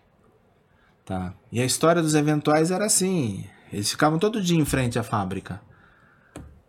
Tá? 1.05 1.35
E 1.53 1.61
a 1.61 1.65
história 1.65 2.03
dos 2.03 2.15
eventuais 2.15 2.71
era 2.71 2.87
assim: 2.87 3.45
eles 3.73 3.91
ficavam 3.91 4.19
todo 4.19 4.43
dia 4.43 4.59
em 4.59 4.65
frente 4.65 4.99
à 4.99 5.03
fábrica. 5.03 5.61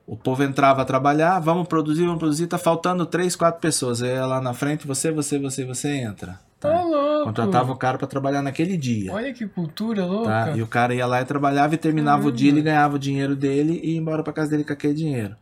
O 0.05 0.17
povo 0.17 0.43
entrava 0.43 0.81
a 0.81 0.85
trabalhar, 0.85 1.39
vamos 1.39 1.67
produzir, 1.67 2.05
vamos 2.05 2.19
produzir, 2.19 2.45
tá 2.45 2.57
faltando 2.57 3.05
três, 3.05 3.35
quatro 3.35 3.61
pessoas. 3.61 4.01
Aí 4.01 4.19
lá 4.19 4.41
na 4.41 4.53
frente, 4.53 4.85
você, 4.85 5.11
você, 5.11 5.39
você, 5.39 5.65
você 5.65 5.89
entra. 5.95 6.39
Tá 6.59 6.69
Tá? 6.69 7.12
Louco. 7.23 7.41
Contratava 7.41 7.71
o 7.71 7.75
cara 7.75 7.97
para 7.97 8.07
trabalhar 8.07 8.41
naquele 8.41 8.77
dia. 8.77 9.11
Olha 9.13 9.33
que 9.33 9.47
cultura 9.47 10.05
louca. 10.05 10.29
Tá? 10.29 10.51
E 10.57 10.61
o 10.61 10.67
cara 10.67 10.93
ia 10.93 11.05
lá 11.05 11.21
e 11.21 11.25
trabalhava 11.25 11.73
e 11.73 11.77
terminava 11.77 12.27
o 12.27 12.31
dia, 12.31 12.49
ele 12.49 12.61
ganhava 12.61 12.95
o 12.95 12.99
dinheiro 12.99 13.35
dele 13.35 13.79
e 13.83 13.91
ia 13.91 13.97
embora 13.97 14.23
para 14.23 14.33
casa 14.33 14.51
dele 14.51 14.63
com 14.63 14.73
aquele 14.73 14.93
dinheiro. 14.93 15.35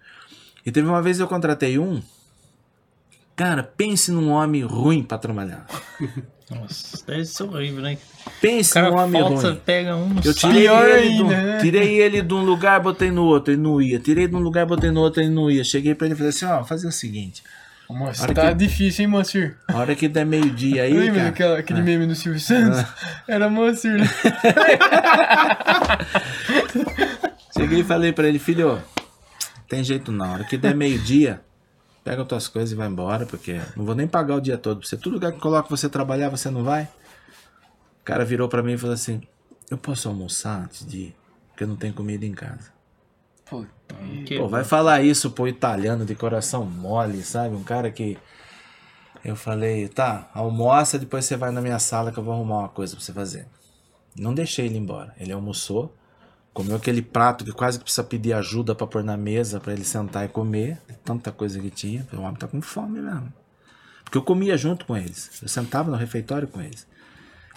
E 0.65 0.71
teve 0.71 0.87
uma 0.87 1.01
vez 1.01 1.19
eu 1.19 1.27
contratei 1.27 1.77
um. 1.77 2.01
Cara, 3.35 3.63
pense 3.63 4.11
num 4.11 4.29
homem 4.29 4.61
ruim 4.63 5.03
para 5.03 5.17
trabalhar. 5.17 5.65
Nossa, 6.51 7.05
deve 7.07 7.25
ser 7.25 7.43
horrível, 7.43 7.81
né? 7.81 7.97
Pense 8.41 8.79
num 8.79 8.93
homem 8.93 9.21
falta, 9.21 9.47
ruim. 9.47 9.61
pega 9.65 9.95
um, 9.95 10.15
Eu 10.23 10.33
sai. 10.33 10.51
tirei 10.51 10.67
ele, 10.67 10.91
ainda, 10.93 11.41
né? 11.41 11.57
tirei 11.59 11.95
ele 12.01 12.21
de 12.21 12.33
um 12.33 12.43
lugar, 12.43 12.81
botei 12.81 13.09
no 13.09 13.23
outro, 13.23 13.53
ele 13.53 13.61
não 13.61 13.81
ia. 13.81 13.97
Tirei 13.99 14.27
de 14.27 14.35
um 14.35 14.39
lugar, 14.39 14.65
botei 14.65 14.91
no 14.91 14.99
outro, 14.99 15.21
ele 15.21 15.29
não 15.29 15.49
ia. 15.49 15.63
Cheguei 15.63 15.95
pra 15.95 16.07
ele 16.07 16.13
e 16.13 16.17
falei 16.17 16.29
assim: 16.29 16.45
ó, 16.45 16.63
fazer 16.63 16.87
o 16.87 16.91
seguinte. 16.91 17.41
Nossa, 17.93 18.33
tá 18.33 18.49
que- 18.49 18.55
difícil, 18.55 19.03
hein, 19.03 19.07
Moacir? 19.11 19.57
A 19.67 19.77
hora 19.77 19.95
que 19.95 20.07
der 20.07 20.25
meio-dia 20.25 20.83
aí. 20.83 20.93
Lembra 20.93 21.21
Ah. 21.21 21.25
daquela, 21.25 21.59
aquele 21.59 21.81
meme 21.81 22.07
do 22.07 22.15
Silvio 22.15 22.39
Santos? 22.39 22.83
Era 23.27 23.49
Moacir, 23.49 23.97
né? 23.99 24.07
Cheguei 27.57 27.81
e 27.81 27.83
falei 27.83 28.11
pra 28.13 28.27
ele, 28.27 28.39
filho, 28.39 28.81
tem 29.67 29.83
jeito 29.83 30.11
não. 30.11 30.25
A 30.25 30.31
hora 30.33 30.43
que 30.43 30.57
der 30.57 30.75
meio-dia, 30.75 31.41
pega 32.03 32.21
as 32.21 32.27
tuas 32.27 32.47
coisas 32.47 32.71
e 32.71 32.75
vai 32.75 32.87
embora, 32.87 33.25
porque 33.25 33.59
não 33.75 33.85
vou 33.85 33.95
nem 33.95 34.07
pagar 34.07 34.35
o 34.35 34.41
dia 34.41 34.57
todo 34.57 34.79
pra 34.79 34.87
você. 34.87 34.97
Todo 34.97 35.13
lugar 35.13 35.31
que 35.31 35.39
coloca 35.39 35.69
você 35.69 35.89
trabalhar, 35.89 36.29
você 36.29 36.49
não 36.49 36.63
vai. 36.63 36.83
O 38.01 38.03
cara 38.03 38.25
virou 38.25 38.47
pra 38.47 38.63
mim 38.63 38.73
e 38.73 38.77
falou 38.77 38.93
assim: 38.95 39.21
Eu 39.69 39.77
posso 39.77 40.07
almoçar 40.09 40.63
antes 40.63 40.85
de 40.85 40.97
ir? 40.97 41.15
Porque 41.49 41.63
eu 41.63 41.67
não 41.67 41.75
tenho 41.75 41.93
comida 41.93 42.25
em 42.25 42.33
casa. 42.33 42.70
Puta. 43.93 44.23
Que- 44.25 44.37
Pô, 44.37 44.47
vai 44.47 44.63
falar 44.63 45.01
isso 45.01 45.31
pro 45.31 45.47
italiano 45.47 46.05
de 46.05 46.15
coração 46.15 46.65
mole, 46.65 47.21
sabe? 47.23 47.55
Um 47.55 47.63
cara 47.63 47.89
que. 47.91 48.17
Eu 49.23 49.35
falei, 49.35 49.87
tá, 49.87 50.29
almoça, 50.33 50.97
depois 50.97 51.25
você 51.25 51.37
vai 51.37 51.51
na 51.51 51.61
minha 51.61 51.77
sala 51.77 52.11
que 52.11 52.17
eu 52.17 52.23
vou 52.23 52.33
arrumar 52.33 52.59
uma 52.59 52.69
coisa 52.69 52.95
pra 52.95 53.03
você 53.05 53.13
fazer. 53.13 53.45
Não 54.15 54.33
deixei 54.33 54.65
ele 54.65 54.77
embora. 54.79 55.13
Ele 55.19 55.31
almoçou, 55.31 55.95
comeu 56.53 56.75
aquele 56.75 57.03
prato 57.03 57.45
que 57.45 57.51
quase 57.51 57.77
que 57.77 57.83
precisa 57.83 58.03
pedir 58.03 58.33
ajuda 58.33 58.73
pra 58.73 58.87
pôr 58.87 59.03
na 59.03 59.15
mesa 59.15 59.59
pra 59.59 59.73
ele 59.73 59.83
sentar 59.83 60.25
e 60.25 60.27
comer. 60.27 60.79
Tanta 61.05 61.31
coisa 61.31 61.59
que 61.59 61.69
tinha. 61.69 62.07
O 62.11 62.21
homem 62.21 62.35
tá 62.35 62.47
com 62.47 62.61
fome 62.63 62.99
mesmo. 62.99 63.31
Porque 64.03 64.17
eu 64.17 64.23
comia 64.23 64.57
junto 64.57 64.85
com 64.87 64.97
eles. 64.97 65.39
Eu 65.41 65.47
sentava 65.47 65.91
no 65.91 65.97
refeitório 65.97 66.47
com 66.47 66.59
eles. 66.59 66.87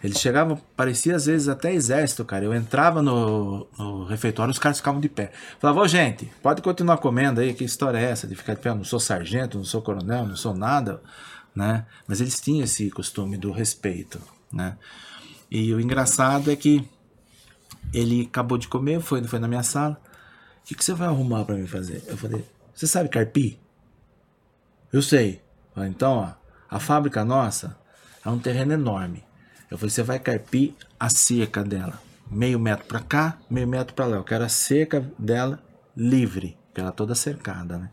Eles 0.03 0.19
chegavam, 0.19 0.61
parecia 0.77 1.17
às 1.17 1.27
vezes 1.27 1.49
até 1.49 1.73
exército, 1.73 2.25
cara. 2.25 2.45
Eu 2.45 2.55
entrava 2.55 3.01
no, 3.01 3.67
no 3.79 4.05
refeitório, 4.05 4.51
os 4.51 4.59
caras 4.59 4.79
ficavam 4.79 5.01
de 5.01 5.09
pé. 5.09 5.33
Falava, 5.59 5.81
ô 5.81 5.89
gente, 5.89 6.31
pode 6.43 6.61
continuar 6.61 6.99
comendo 6.99 7.41
aí, 7.41 7.55
que 7.55 7.65
história 7.65 7.99
é 7.99 8.11
essa 8.11 8.27
de 8.27 8.35
ficar 8.35 8.55
de 8.55 8.61
pé? 8.61 8.69
Eu 8.69 8.75
não 8.75 8.85
sou 8.85 9.01
sargento, 9.01 9.57
não 9.57 9.65
sou 9.65 9.81
coronel, 9.81 10.27
não 10.27 10.37
sou 10.37 10.55
nada, 10.55 11.01
né? 11.55 11.87
Mas 12.07 12.21
eles 12.21 12.39
tinham 12.41 12.65
esse 12.65 12.91
costume 12.91 13.39
do 13.39 13.51
respeito, 13.51 14.21
né? 14.53 14.77
E 15.51 15.73
o 15.73 15.81
engraçado 15.81 16.51
é 16.51 16.57
que 16.57 16.87
ele 17.93 18.27
acabou 18.27 18.59
de 18.59 18.69
comer, 18.69 19.01
foi, 19.01 19.23
foi 19.25 19.39
na 19.39 19.49
minha 19.49 19.63
sala. 19.63 20.01
O 20.63 20.67
que, 20.67 20.75
que 20.75 20.85
você 20.85 20.93
vai 20.93 21.09
arrumar 21.09 21.45
para 21.45 21.55
mim 21.55 21.67
fazer? 21.67 22.03
Eu 22.07 22.17
falei, 22.17 22.45
você 22.75 22.87
sabe 22.87 23.09
carpir? 23.09 23.59
Eu 24.93 25.01
sei. 25.01 25.43
Falei, 25.75 25.91
então, 25.91 26.19
ó, 26.19 26.33
a 26.69 26.79
fábrica 26.79 27.25
nossa 27.25 27.77
é 28.25 28.29
um 28.29 28.39
terreno 28.39 28.73
enorme. 28.73 29.25
Eu 29.71 29.79
falei, 29.79 29.91
você 29.91 30.03
vai 30.03 30.19
carpir 30.19 30.75
a 30.99 31.09
cerca 31.09 31.63
dela. 31.63 32.01
Meio 32.31 32.59
metro 32.59 32.87
para 32.87 33.01
cá, 33.01 33.39
meio 33.51 33.67
metro 33.69 33.95
para 33.95 34.07
lá. 34.07 34.17
Eu 34.17 34.25
quero 34.25 34.45
a 34.45 34.49
cerca 34.49 35.05
dela 35.19 35.61
livre, 35.97 36.57
porque 36.67 36.81
ela 36.81 36.91
é 36.91 36.93
toda 36.93 37.15
cercada, 37.15 37.79
né? 37.79 37.91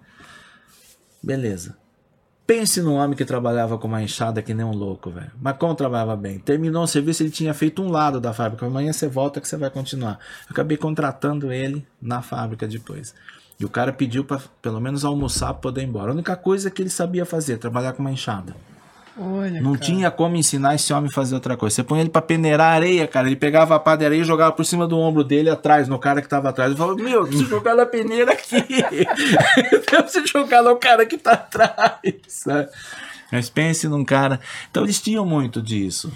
Beleza. 1.21 1.77
Pense 2.45 2.81
num 2.81 2.95
homem 2.95 3.15
que 3.15 3.23
trabalhava 3.23 3.77
com 3.77 3.87
uma 3.87 4.01
enxada 4.01 4.41
que 4.41 4.53
nem 4.53 4.65
um 4.65 4.73
louco, 4.73 5.09
velho. 5.09 5.31
Mas 5.39 5.55
como 5.57 5.75
trabalhava 5.75 6.17
bem? 6.17 6.39
Terminou 6.39 6.83
o 6.83 6.87
serviço, 6.87 7.23
ele 7.23 7.29
tinha 7.29 7.53
feito 7.53 7.81
um 7.81 7.89
lado 7.89 8.19
da 8.19 8.33
fábrica. 8.33 8.65
Amanhã 8.65 8.91
você 8.91 9.07
volta 9.07 9.39
que 9.39 9.47
você 9.47 9.55
vai 9.55 9.69
continuar. 9.69 10.19
Eu 10.47 10.51
acabei 10.51 10.75
contratando 10.75 11.51
ele 11.51 11.87
na 12.01 12.21
fábrica 12.21 12.67
depois. 12.67 13.13
E 13.59 13.63
o 13.63 13.69
cara 13.69 13.93
pediu 13.93 14.25
para 14.25 14.41
pelo 14.61 14.81
menos 14.81 15.05
almoçar 15.05 15.53
para 15.53 15.61
poder 15.61 15.81
ir 15.81 15.85
embora. 15.85 16.11
A 16.11 16.13
única 16.13 16.35
coisa 16.35 16.69
que 16.69 16.81
ele 16.81 16.89
sabia 16.89 17.25
fazer, 17.25 17.57
trabalhar 17.57 17.93
com 17.93 18.01
uma 18.01 18.11
enxada. 18.11 18.55
Olha, 19.17 19.59
Não 19.61 19.73
cara. 19.73 19.85
tinha 19.85 20.09
como 20.09 20.35
ensinar 20.37 20.75
esse 20.75 20.91
homem 20.93 21.09
a 21.11 21.13
fazer 21.13 21.35
outra 21.35 21.57
coisa. 21.57 21.75
Você 21.75 21.83
põe 21.83 21.99
ele 21.99 22.09
pra 22.09 22.21
peneirar 22.21 22.73
areia, 22.75 23.05
cara. 23.07 23.27
Ele 23.27 23.35
pegava 23.35 23.75
a 23.75 23.79
pá 23.79 23.95
de 23.95 24.05
areia 24.05 24.21
e 24.21 24.23
jogava 24.23 24.53
por 24.53 24.63
cima 24.65 24.87
do 24.87 24.97
ombro 24.97 25.23
dele 25.23 25.49
atrás, 25.49 25.87
no 25.89 25.99
cara 25.99 26.21
que 26.21 26.29
tava 26.29 26.49
atrás. 26.49 26.71
Ele 26.71 26.77
falava, 26.77 26.95
meu, 27.01 27.19
eu 27.21 27.27
preciso 27.27 27.49
jogar 27.49 27.75
na 27.75 27.85
peneira 27.85 28.31
aqui. 28.31 28.55
eu 29.91 30.03
preciso 30.03 30.27
jogar 30.27 30.63
no 30.63 30.75
cara 30.77 31.05
que 31.05 31.17
tá 31.17 31.33
atrás. 31.33 31.99
sabe? 32.27 32.69
Mas 33.31 33.49
pense 33.49 33.87
num 33.87 34.03
cara. 34.05 34.39
Então 34.69 34.83
eles 34.83 35.01
tinham 35.01 35.25
muito 35.25 35.61
disso. 35.61 36.11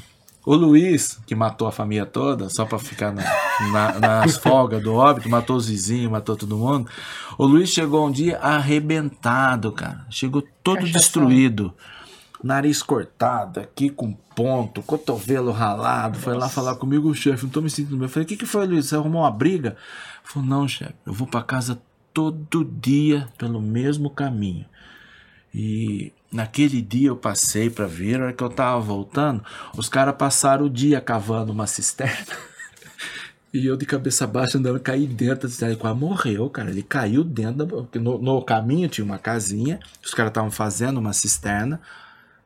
O 0.46 0.56
Luiz, 0.56 1.20
que 1.26 1.34
matou 1.34 1.68
a 1.68 1.72
família 1.72 2.06
toda, 2.06 2.50
só 2.50 2.66
pra 2.66 2.78
ficar 2.78 3.12
na- 3.12 3.24
na- 3.72 4.00
nas 4.00 4.38
folgas 4.38 4.82
do 4.82 4.93
óbito, 4.93 5.28
matou 5.28 5.56
os 5.56 5.68
vizinhos, 5.68 6.12
matou 6.12 6.36
todo 6.36 6.56
mundo. 6.56 6.88
O 7.38 7.46
Luiz 7.48 7.70
chegou 7.72 8.08
um 8.08 8.12
dia 8.12 8.38
arrebentado, 8.38 9.72
cara. 9.72 10.06
Chegou 10.10 10.43
todo 10.64 10.76
Cachação. 10.78 11.00
destruído 11.02 11.74
nariz 12.44 12.84
cortado, 12.84 13.60
aqui 13.60 13.90
com 13.90 14.14
ponto, 14.36 14.82
cotovelo 14.82 15.52
ralado. 15.52 16.20
Foi 16.20 16.34
lá 16.36 16.50
falar 16.50 16.76
comigo, 16.76 17.14
chefe, 17.16 17.44
não 17.44 17.52
tô 17.52 17.62
me 17.62 17.70
sentindo 17.70 17.98
bem. 17.98 18.06
Eu 18.06 18.10
falei, 18.10 18.26
o 18.26 18.28
que, 18.28 18.38
que 18.38 18.46
foi, 18.46 18.68
Luiz? 18.68 18.88
Você 18.88 18.96
arrumou 18.96 19.22
uma 19.22 19.32
briga? 19.32 19.76
Falou, 20.24 20.48
não, 20.48 20.68
chefe, 20.68 20.94
eu 21.06 21.14
vou 21.14 21.28
pra 21.28 21.42
casa 21.42 21.80
todo 22.14 22.64
dia 22.64 23.28
pelo 23.38 23.62
mesmo 23.62 24.10
caminho. 24.10 24.66
E 25.54 26.12
naquele 26.32 26.82
dia 26.82 27.10
eu 27.10 27.16
passei 27.16 27.70
pra 27.70 27.88
vir, 27.88 28.20
a 28.20 28.26
hora 28.26 28.34
que 28.34 28.44
eu 28.44 28.50
tava 28.50 28.80
voltando, 28.80 29.44
os 29.78 29.88
caras 29.88 30.16
passaram 30.16 30.66
o 30.66 30.70
dia 30.70 31.00
cavando 31.00 31.52
uma 31.52 31.68
cisterna. 31.68 32.36
E 33.54 33.68
eu 33.68 33.78
de 33.78 33.86
cabeça 33.86 34.28
baixa 34.28 34.58
andando, 34.58 34.78
caí 34.82 35.08
dentro 35.08 35.44
da 35.44 35.48
cisterna. 35.48 35.74
Ele 35.74 35.80
quase 35.80 35.98
morreu, 35.98 36.50
cara. 36.50 36.70
Ele 36.70 36.84
caiu 36.84 37.24
dentro 37.24 37.66
da. 37.66 38.02
No, 38.02 38.18
no 38.18 38.42
caminho 38.42 38.90
tinha 38.90 39.06
uma 39.06 39.18
casinha, 39.18 39.80
os 40.04 40.14
caras 40.14 40.32
estavam 40.32 40.52
fazendo 40.52 40.98
uma 40.98 41.14
cisterna. 41.14 41.80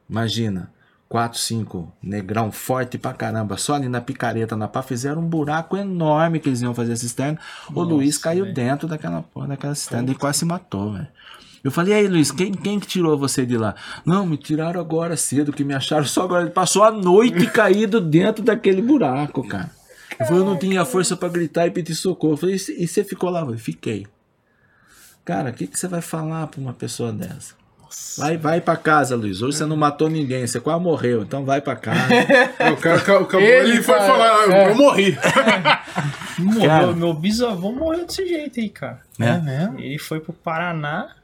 Imagina, 0.10 0.72
quatro, 1.08 1.40
cinco 1.40 1.92
negrão 2.02 2.52
forte 2.52 2.98
pra 2.98 3.14
caramba, 3.14 3.58
só 3.58 3.76
ali 3.76 3.88
na 3.88 4.02
picareta, 4.02 4.56
na 4.56 4.68
pá, 4.68 4.82
fizeram 4.82 5.22
um 5.22 5.28
buraco 5.28 5.78
enorme 5.78 6.40
que 6.40 6.50
eles 6.50 6.62
iam 6.62 6.74
fazer 6.74 6.94
a 6.94 6.96
cisterna. 6.96 7.40
o 7.70 7.74
Nossa, 7.74 7.90
Luiz 7.94 8.18
caiu 8.18 8.44
velho. 8.46 8.56
dentro 8.56 8.88
daquela 8.88 9.22
porra, 9.22 9.48
daquela 9.50 9.76
cisterna 9.76 10.12
e 10.12 10.16
quase 10.16 10.40
se 10.40 10.46
matou, 10.46 10.94
velho. 10.94 11.08
Eu 11.62 11.72
falei, 11.72 11.94
e 11.94 11.98
aí, 11.98 12.08
Luiz, 12.08 12.32
quem, 12.32 12.54
quem 12.54 12.80
que 12.80 12.88
tirou 12.88 13.18
você 13.18 13.46
de 13.46 13.58
lá? 13.58 13.76
Não, 14.06 14.26
me 14.26 14.38
tiraram 14.38 14.80
agora 14.80 15.18
cedo, 15.18 15.52
que 15.52 15.64
me 15.66 15.74
acharam 15.74 16.06
só 16.06 16.24
agora. 16.24 16.44
Ele 16.44 16.52
passou 16.52 16.84
a 16.86 16.92
noite 16.92 17.48
caído 17.52 18.00
dentro 18.00 18.42
daquele 18.44 18.82
buraco, 18.82 19.46
cara. 19.46 19.70
Eu 20.18 20.26
falei, 20.26 20.42
eu 20.42 20.46
não 20.46 20.58
tinha 20.58 20.86
força 20.86 21.18
pra 21.18 21.28
gritar 21.28 21.68
e 21.68 21.72
pedir 21.72 21.96
socorro. 21.96 22.34
Eu 22.34 22.38
falei, 22.38 22.56
e 22.56 22.60
você- 22.60 22.76
e 22.80 22.88
você 22.88 23.04
ficou 23.04 23.30
lá? 23.30 23.42
Eu 23.42 23.46
falei, 23.48 23.60
fiquei. 23.60 24.08
Cara, 25.26 25.50
o 25.50 25.54
que, 25.54 25.68
que 25.68 25.78
você 25.78 25.88
vai 25.88 26.02
falar 26.02 26.48
pra 26.48 26.62
uma 26.62 26.74
pessoa 26.74 27.12
dessa? 27.12 27.54
Vai, 28.18 28.38
vai 28.38 28.62
pra 28.62 28.76
casa, 28.78 29.16
Luiz. 29.16 29.42
Hoje 29.42 29.58
você 29.58 29.66
não 29.66 29.76
matou 29.78 30.10
ninguém, 30.10 30.46
você 30.46 30.60
quase 30.60 30.82
morreu, 30.84 31.24
então 31.24 31.44
vai 31.46 31.60
pra 31.62 31.76
casa. 31.76 32.00
É, 32.60 32.70
o 32.72 32.78
cara 32.78 32.98
acabou, 32.98 33.24
acabou- 33.24 33.48
Ele 33.48 33.72
ele, 33.72 33.82
foi 33.84 33.96
fala- 33.98 34.08
falar, 34.08 34.46
eu, 34.46 34.52
é. 34.52 34.70
eu 34.72 34.76
morri. 34.76 35.18
Morreu, 36.40 36.70
Cara. 36.70 36.94
meu 36.94 37.14
bisavô 37.14 37.72
morreu 37.74 38.06
desse 38.06 38.26
jeito 38.26 38.60
aí, 38.62 38.70
cara. 38.70 39.02
É 39.20 39.26
né? 39.26 39.40
mesmo? 39.42 39.80
Ele 39.80 39.98
foi 39.98 40.20
pro 40.22 40.32
Paraná. 40.32 41.16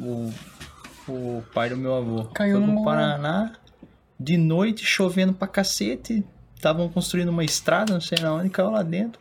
O, 0.00 0.32
o 1.06 1.42
pai 1.52 1.68
do 1.68 1.76
meu 1.76 1.94
avô. 1.94 2.24
Caiu 2.32 2.58
foi 2.58 2.66
no 2.66 2.82
Paraná. 2.84 3.52
De 4.18 4.36
noite, 4.38 4.86
chovendo 4.86 5.34
pra 5.34 5.46
cacete. 5.46 6.24
Estavam 6.56 6.88
construindo 6.88 7.28
uma 7.28 7.44
estrada, 7.44 7.92
não 7.92 8.00
sei 8.00 8.18
na 8.22 8.32
onde, 8.32 8.48
caiu 8.48 8.70
lá 8.70 8.82
dentro. 8.82 9.20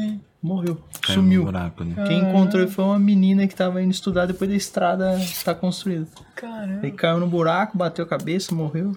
E 0.00 0.20
morreu. 0.42 0.80
Caiu 1.02 1.16
no 1.18 1.22
Sumiu. 1.22 1.44
buraco, 1.44 1.84
né? 1.84 1.94
Quem 2.06 2.18
encontrou 2.20 2.66
foi 2.68 2.84
uma 2.84 2.98
menina 2.98 3.46
que 3.46 3.54
tava 3.54 3.82
indo 3.82 3.90
estudar 3.92 4.26
depois 4.26 4.48
da 4.50 4.56
estrada 4.56 5.14
estar 5.16 5.54
construída. 5.54 6.06
Caramba. 6.34 6.80
Ele 6.86 6.92
caiu 6.92 7.20
no 7.20 7.26
buraco, 7.26 7.76
bateu 7.76 8.04
a 8.04 8.08
cabeça, 8.08 8.54
morreu. 8.54 8.96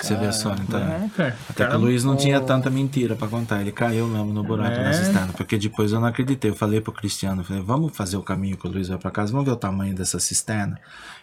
Você 0.00 0.16
vê 0.16 0.32
só, 0.32 0.52
então. 0.54 0.80
É, 0.80 1.08
cara. 1.16 1.28
Até 1.48 1.52
que 1.52 1.70
Cara, 1.70 1.78
o 1.78 1.80
Luiz 1.82 2.02
não 2.02 2.14
o- 2.14 2.16
tinha 2.16 2.40
tanta 2.40 2.68
mentira 2.68 3.14
pra 3.14 3.28
contar. 3.28 3.60
Ele 3.60 3.70
caiu 3.70 4.08
mesmo 4.08 4.32
no 4.32 4.42
buraco 4.42 4.74
É. 4.74 4.82
na 4.82 4.92
cisterna. 4.92 5.32
Porque 5.36 5.56
depois 5.56 5.92
eu 5.92 6.00
não 6.00 6.08
acreditei. 6.08 6.50
Eu 6.50 6.54
falei 6.56 6.80
pro 6.80 6.92
Cristiano, 6.92 7.44
falei, 7.44 7.62
vamos 7.62 7.96
fazer 7.96 8.16
o 8.16 8.22
caminho 8.22 8.56
que 8.56 8.66
o 8.66 8.70
Luiz 8.70 8.88
vai 8.88 8.98
pra 8.98 9.12
casa, 9.12 9.30
vamos 9.30 9.46
ver 9.46 9.52
o 9.52 9.56
tamanho 9.56 9.94
dessa 9.94 10.18
cisterna. 10.18 10.80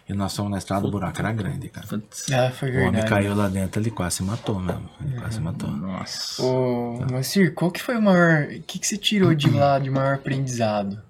E 0.08 0.12
nós 0.14 0.34
fomos 0.36 0.50
na 0.50 0.58
estrada, 0.58 0.86
o 0.86 0.90
buraco 0.90 1.18
era 1.20 1.32
grande, 1.32 1.68
cara. 1.68 1.86
Putz, 1.86 2.30
Ah, 2.32 2.50
foi 2.50 2.70
O 2.76 2.88
homem 2.88 3.04
caiu 3.04 3.34
lá 3.34 3.48
dentro, 3.48 3.80
ele 3.80 3.90
quase 3.90 4.16
se 4.16 4.22
matou 4.22 4.58
mesmo. 4.58 4.88
Ele 5.00 5.16
quase 5.18 5.34
se 5.36 5.40
matou. 5.40 5.70
Nossa. 5.70 6.42
Ô, 6.42 6.98
Macir, 7.10 7.54
qual 7.54 7.70
que 7.70 7.80
foi 7.80 7.96
o 7.96 8.02
maior. 8.02 8.44
O 8.44 8.62
que, 8.62 8.78
que 8.78 8.86
você 8.86 8.98
tirou 8.98 9.34
de 9.34 9.48
lá 9.50 9.78
de 9.78 9.90
maior 9.90 10.14
aprendizado? 10.16 11.00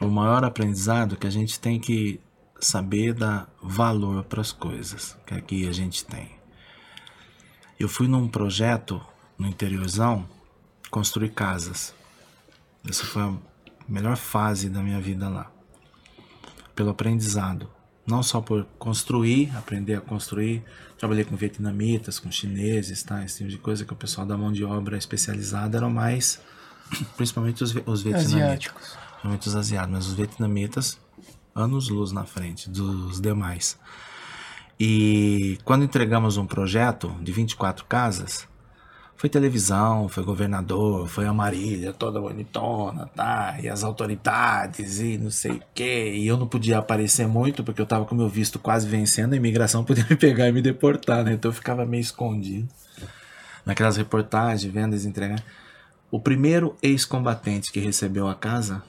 O 0.00 0.06
maior 0.06 0.44
aprendizado 0.44 1.14
é 1.14 1.16
que 1.16 1.26
a 1.26 1.30
gente 1.30 1.58
tem 1.58 1.80
que 1.80 2.20
saber 2.60 3.14
dar 3.14 3.48
valor 3.62 4.22
para 4.24 4.40
as 4.40 4.52
coisas 4.52 5.16
que 5.26 5.34
aqui 5.34 5.66
a 5.68 5.72
gente 5.72 6.04
tem. 6.04 6.30
Eu 7.80 7.88
fui 7.88 8.06
num 8.06 8.28
projeto 8.28 9.00
no 9.38 9.48
interiorzão 9.48 10.28
construir 10.90 11.30
casas. 11.30 11.94
Essa 12.88 13.04
foi 13.04 13.22
a 13.22 13.34
melhor 13.88 14.16
fase 14.16 14.68
da 14.68 14.80
minha 14.82 15.00
vida 15.00 15.28
lá. 15.28 15.50
Pelo 16.74 16.90
aprendizado. 16.90 17.68
Não 18.06 18.22
só 18.22 18.40
por 18.40 18.66
construir, 18.78 19.56
aprender 19.56 19.94
a 19.94 20.00
construir. 20.00 20.62
Trabalhei 20.98 21.24
com 21.24 21.36
vietnamitas, 21.36 22.18
com 22.18 22.30
chineses, 22.30 23.02
tá? 23.02 23.24
Esse 23.24 23.38
tipo 23.38 23.50
de 23.50 23.58
coisa 23.58 23.84
que 23.84 23.92
o 23.92 23.96
pessoal 23.96 24.26
da 24.26 24.36
mão 24.36 24.52
de 24.52 24.64
obra 24.64 24.96
especializada 24.96 25.78
eram 25.78 25.90
mais, 25.90 26.40
principalmente 27.16 27.62
os, 27.62 27.74
os 27.86 28.02
vietnamitas 28.02 28.34
Asiáticos. 28.34 28.96
principalmente 29.10 29.48
os 29.48 29.56
asiáticos, 29.56 29.94
mas 29.94 30.06
os 30.06 30.14
vietnamitas, 30.14 30.98
anos 31.54 31.88
luz 31.88 32.12
na 32.12 32.24
frente 32.24 32.68
dos 32.68 33.20
demais. 33.20 33.78
E 34.78 35.58
quando 35.64 35.84
entregamos 35.84 36.36
um 36.36 36.46
projeto 36.46 37.14
de 37.22 37.30
24 37.30 37.84
casas, 37.84 38.48
foi 39.16 39.30
televisão, 39.30 40.08
foi 40.08 40.24
governador, 40.24 41.06
foi 41.08 41.26
a 41.26 41.32
Marília 41.32 41.92
toda 41.92 42.20
bonitona, 42.20 43.06
tá? 43.14 43.56
E 43.62 43.68
as 43.68 43.84
autoridades 43.84 44.98
e 44.98 45.16
não 45.16 45.30
sei 45.30 45.52
o 45.52 45.62
quê. 45.72 46.12
E 46.16 46.26
eu 46.26 46.36
não 46.36 46.46
podia 46.48 46.78
aparecer 46.78 47.28
muito 47.28 47.62
porque 47.62 47.80
eu 47.80 47.86
tava 47.86 48.04
com 48.04 48.16
meu 48.16 48.28
visto 48.28 48.58
quase 48.58 48.88
vencendo, 48.88 49.34
a 49.34 49.36
imigração 49.36 49.84
podia 49.86 50.04
me 50.10 50.16
pegar 50.16 50.48
e 50.48 50.52
me 50.52 50.60
deportar, 50.60 51.24
né? 51.24 51.34
Então 51.34 51.50
eu 51.50 51.54
ficava 51.54 51.86
meio 51.86 52.00
escondido. 52.00 52.68
Naquelas 53.64 53.96
reportagens, 53.96 54.72
vendas, 54.72 55.04
entregar. 55.04 55.42
O 56.10 56.18
primeiro 56.18 56.76
ex-combatente 56.82 57.70
que 57.70 57.78
recebeu 57.78 58.26
a 58.26 58.34
casa, 58.34 58.82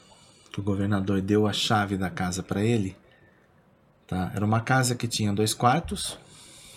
que 0.51 0.59
o 0.59 0.63
governador 0.63 1.21
deu 1.21 1.47
a 1.47 1.53
chave 1.53 1.95
da 1.95 2.09
casa 2.09 2.41
para 2.41 2.63
ele, 2.63 2.97
tá? 4.07 4.32
Era 4.36 4.43
uma 4.43 4.61
casa 4.61 4.95
que 4.95 5.07
tinha 5.07 5.32
dois 5.32 5.53
quartos, 5.53 6.17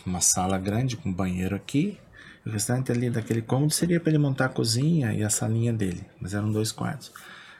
uma 0.05 0.20
sala 0.20 0.59
grande 0.59 0.97
com 0.97 1.11
banheiro 1.12 1.57
aqui, 1.57 1.99
o 2.47 2.51
restante 2.51 2.92
ali 2.92 3.11
daquele 3.11 3.42
cômodo 3.42 3.72
seria 3.72 3.99
para 4.01 4.11
ele 4.11 4.18
montar 4.18 4.47
a 4.47 4.49
cozinha 4.49 5.12
e 5.12 5.22
a 5.24 5.28
salinha 5.30 5.72
dele, 5.72 6.05
mas 6.20 6.32
eram 6.34 6.51
dois 6.53 6.70
quartos. 6.72 7.12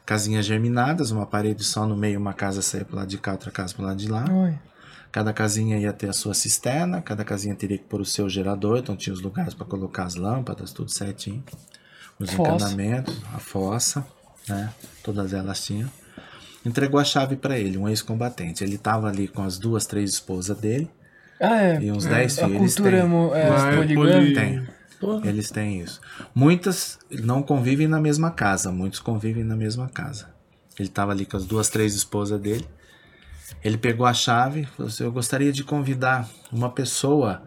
Casinhas 0.05 0.47
germinadas, 0.47 1.11
uma 1.11 1.26
parede 1.26 1.64
só 1.64 1.84
no 1.87 1.97
meio, 1.97 2.20
uma 2.20 2.32
casa 2.32 2.62
saía 2.62 2.84
para 2.84 2.97
lado 2.99 3.09
de 3.09 3.18
cá, 3.18 3.32
outra 3.32 3.51
casa 3.51 3.74
para 3.74 3.87
lado 3.87 3.97
de 3.99 4.09
lá. 4.09 4.24
Oi. 4.30 4.55
Cada 5.11 5.32
casinha 5.32 5.78
ia 5.78 5.93
ter 5.93 6.09
a 6.09 6.12
sua 6.12 6.34
cisterna, 6.34 7.01
cada 7.03 7.24
casinha 7.24 7.55
teria 7.55 7.78
que 7.78 7.84
pôr 7.84 8.01
o 8.01 8.05
seu 8.05 8.28
gerador, 8.28 8.78
então 8.78 8.95
tinha 8.97 9.12
os 9.14 9.20
lugares 9.20 9.55
para 9.55 9.66
colocar 9.66 10.05
as 10.05 10.14
lâmpadas, 10.14 10.72
tudo 10.72 10.91
certinho. 10.91 11.43
Os 12.20 12.30
Fossa. 12.30 12.53
encanamentos, 12.66 13.20
a 13.34 13.39
fossa, 13.39 14.07
né? 14.49 14.72
Todas 15.03 15.32
elas 15.32 15.64
tinham. 15.64 15.91
Entregou 16.64 16.99
a 17.01 17.05
chave 17.05 17.37
para 17.37 17.59
ele, 17.59 17.76
um 17.78 17.89
ex-combatente. 17.89 18.62
Ele 18.64 18.76
estava 18.76 19.09
ali 19.09 19.26
com 19.28 19.43
as 19.43 19.59
duas, 19.59 19.87
três 19.87 20.11
esposas 20.11 20.57
dele, 20.59 20.91
Ah, 21.41 21.61
é. 21.62 21.82
E 21.82 21.91
uns 21.93 22.07
10 22.07 22.39
A 22.39 22.47
filhos. 22.47 22.61
Eles 22.61 22.74
cultura 22.76 23.01
têm. 23.03 23.41
é, 23.41 23.49
Lá 23.49 23.72
é 23.72 23.76
poligâmica. 23.76 24.41
Tem. 24.41 24.76
Porra. 25.01 25.26
Eles 25.28 25.51
têm 25.51 25.80
isso. 25.80 26.01
Muitas 26.34 26.99
não 27.11 27.42
convivem 27.42 27.86
na 27.86 28.01
mesma 28.01 28.30
casa, 28.30 28.72
muitos 28.72 29.01
convivem 29.01 29.44
na 29.44 29.57
mesma 29.57 29.88
casa. 29.88 30.34
Ele 30.78 30.88
estava 30.88 31.12
ali 31.12 31.26
com 31.26 31.36
as 31.36 31.44
duas, 31.44 31.68
três 31.68 31.94
esposas 31.94 32.40
dele. 32.40 32.66
Ele 33.62 33.78
pegou 33.78 34.07
a 34.07 34.14
chave 34.14 34.64
falou 34.64 34.88
assim: 34.88 35.05
Eu 35.05 35.12
gostaria 35.12 35.53
de 35.53 35.62
convidar 35.62 36.28
uma 36.53 36.70
pessoa 36.70 37.42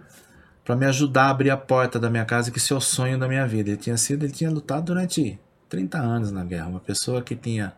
para 0.63 0.75
me 0.75 0.85
ajudar 0.85 1.23
a 1.23 1.29
abrir 1.31 1.49
a 1.49 1.57
porta 1.57 1.99
da 1.99 2.09
minha 2.09 2.25
casa, 2.25 2.51
que 2.51 2.59
é 2.59 2.75
o 2.75 2.79
sonho 2.79 3.17
da 3.17 3.27
minha 3.27 3.47
vida. 3.47 3.69
Ele 3.69 3.77
tinha 3.77 3.97
sido, 3.97 4.23
ele 4.23 4.33
tinha 4.33 4.49
lutado 4.49 4.85
durante 4.85 5.39
30 5.67 5.97
anos 5.97 6.31
na 6.31 6.43
guerra. 6.43 6.67
Uma 6.67 6.79
pessoa 6.79 7.21
que 7.21 7.35
tinha 7.35 7.73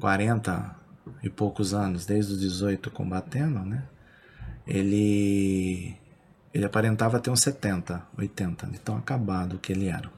40 0.00 0.76
e 1.22 1.30
poucos 1.30 1.72
anos, 1.74 2.06
desde 2.06 2.32
os 2.32 2.40
18 2.40 2.90
combatendo, 2.90 3.60
né? 3.60 3.84
Ele 4.66 5.96
ele 6.54 6.64
aparentava 6.64 7.18
ter 7.18 7.30
uns 7.30 7.40
70, 7.40 8.00
80, 8.16 8.66
de 8.68 8.78
tão 8.78 8.96
acabado 8.96 9.58
que 9.58 9.72
ele 9.72 9.88
era. 9.88 10.08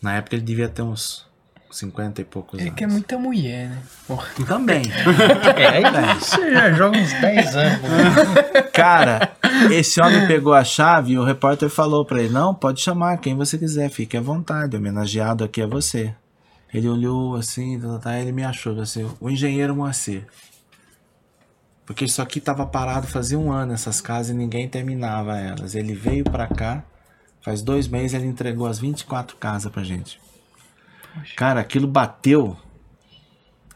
Na 0.00 0.14
época 0.16 0.34
ele 0.36 0.42
devia 0.44 0.68
ter 0.68 0.82
uns 0.82 1.30
50 1.70 2.20
e 2.20 2.24
poucos 2.24 2.58
Ele 2.58 2.68
anos. 2.68 2.78
quer 2.78 2.86
muita 2.88 3.18
mulher, 3.18 3.68
né? 3.70 3.82
Porra. 4.06 4.26
Também. 4.46 4.82
É, 5.56 5.66
aí 5.68 6.14
você 6.18 6.52
já 6.52 6.72
joga 6.72 6.98
uns 6.98 7.12
10 7.12 7.56
anos. 7.56 7.82
né? 7.82 8.62
Cara, 8.72 9.32
esse 9.70 10.00
homem 10.02 10.26
pegou 10.26 10.54
a 10.54 10.64
chave 10.64 11.12
e 11.12 11.18
o 11.18 11.24
repórter 11.24 11.68
falou 11.68 12.04
pra 12.04 12.20
ele: 12.20 12.32
Não, 12.32 12.54
pode 12.54 12.80
chamar 12.80 13.18
quem 13.18 13.36
você 13.36 13.56
quiser, 13.58 13.88
fique 13.90 14.16
à 14.16 14.20
vontade, 14.20 14.76
homenageado 14.76 15.44
aqui 15.44 15.60
é 15.62 15.66
você. 15.66 16.14
Ele 16.74 16.88
olhou 16.88 17.36
assim, 17.36 17.78
tá, 17.78 17.88
tá, 17.88 17.98
tá, 17.98 18.18
ele 18.18 18.32
me 18.32 18.44
achou 18.44 18.78
assim: 18.80 19.08
O 19.20 19.30
engenheiro 19.30 19.76
Moacir. 19.76 20.26
Porque 21.84 22.04
isso 22.04 22.22
aqui 22.22 22.40
tava 22.40 22.64
parado 22.64 23.06
fazia 23.06 23.38
um 23.38 23.50
ano, 23.50 23.72
essas 23.72 24.00
casas, 24.00 24.30
e 24.30 24.38
ninguém 24.38 24.68
terminava 24.68 25.38
elas. 25.38 25.74
Ele 25.74 25.94
veio 25.94 26.24
pra 26.24 26.46
cá, 26.46 26.84
faz 27.40 27.62
dois 27.62 27.88
meses 27.88 28.14
ele 28.14 28.26
entregou 28.26 28.66
as 28.66 28.78
24 28.78 29.36
casas 29.36 29.70
pra 29.70 29.82
gente. 29.82 30.20
Cara, 31.36 31.60
aquilo 31.60 31.86
bateu. 31.86 32.56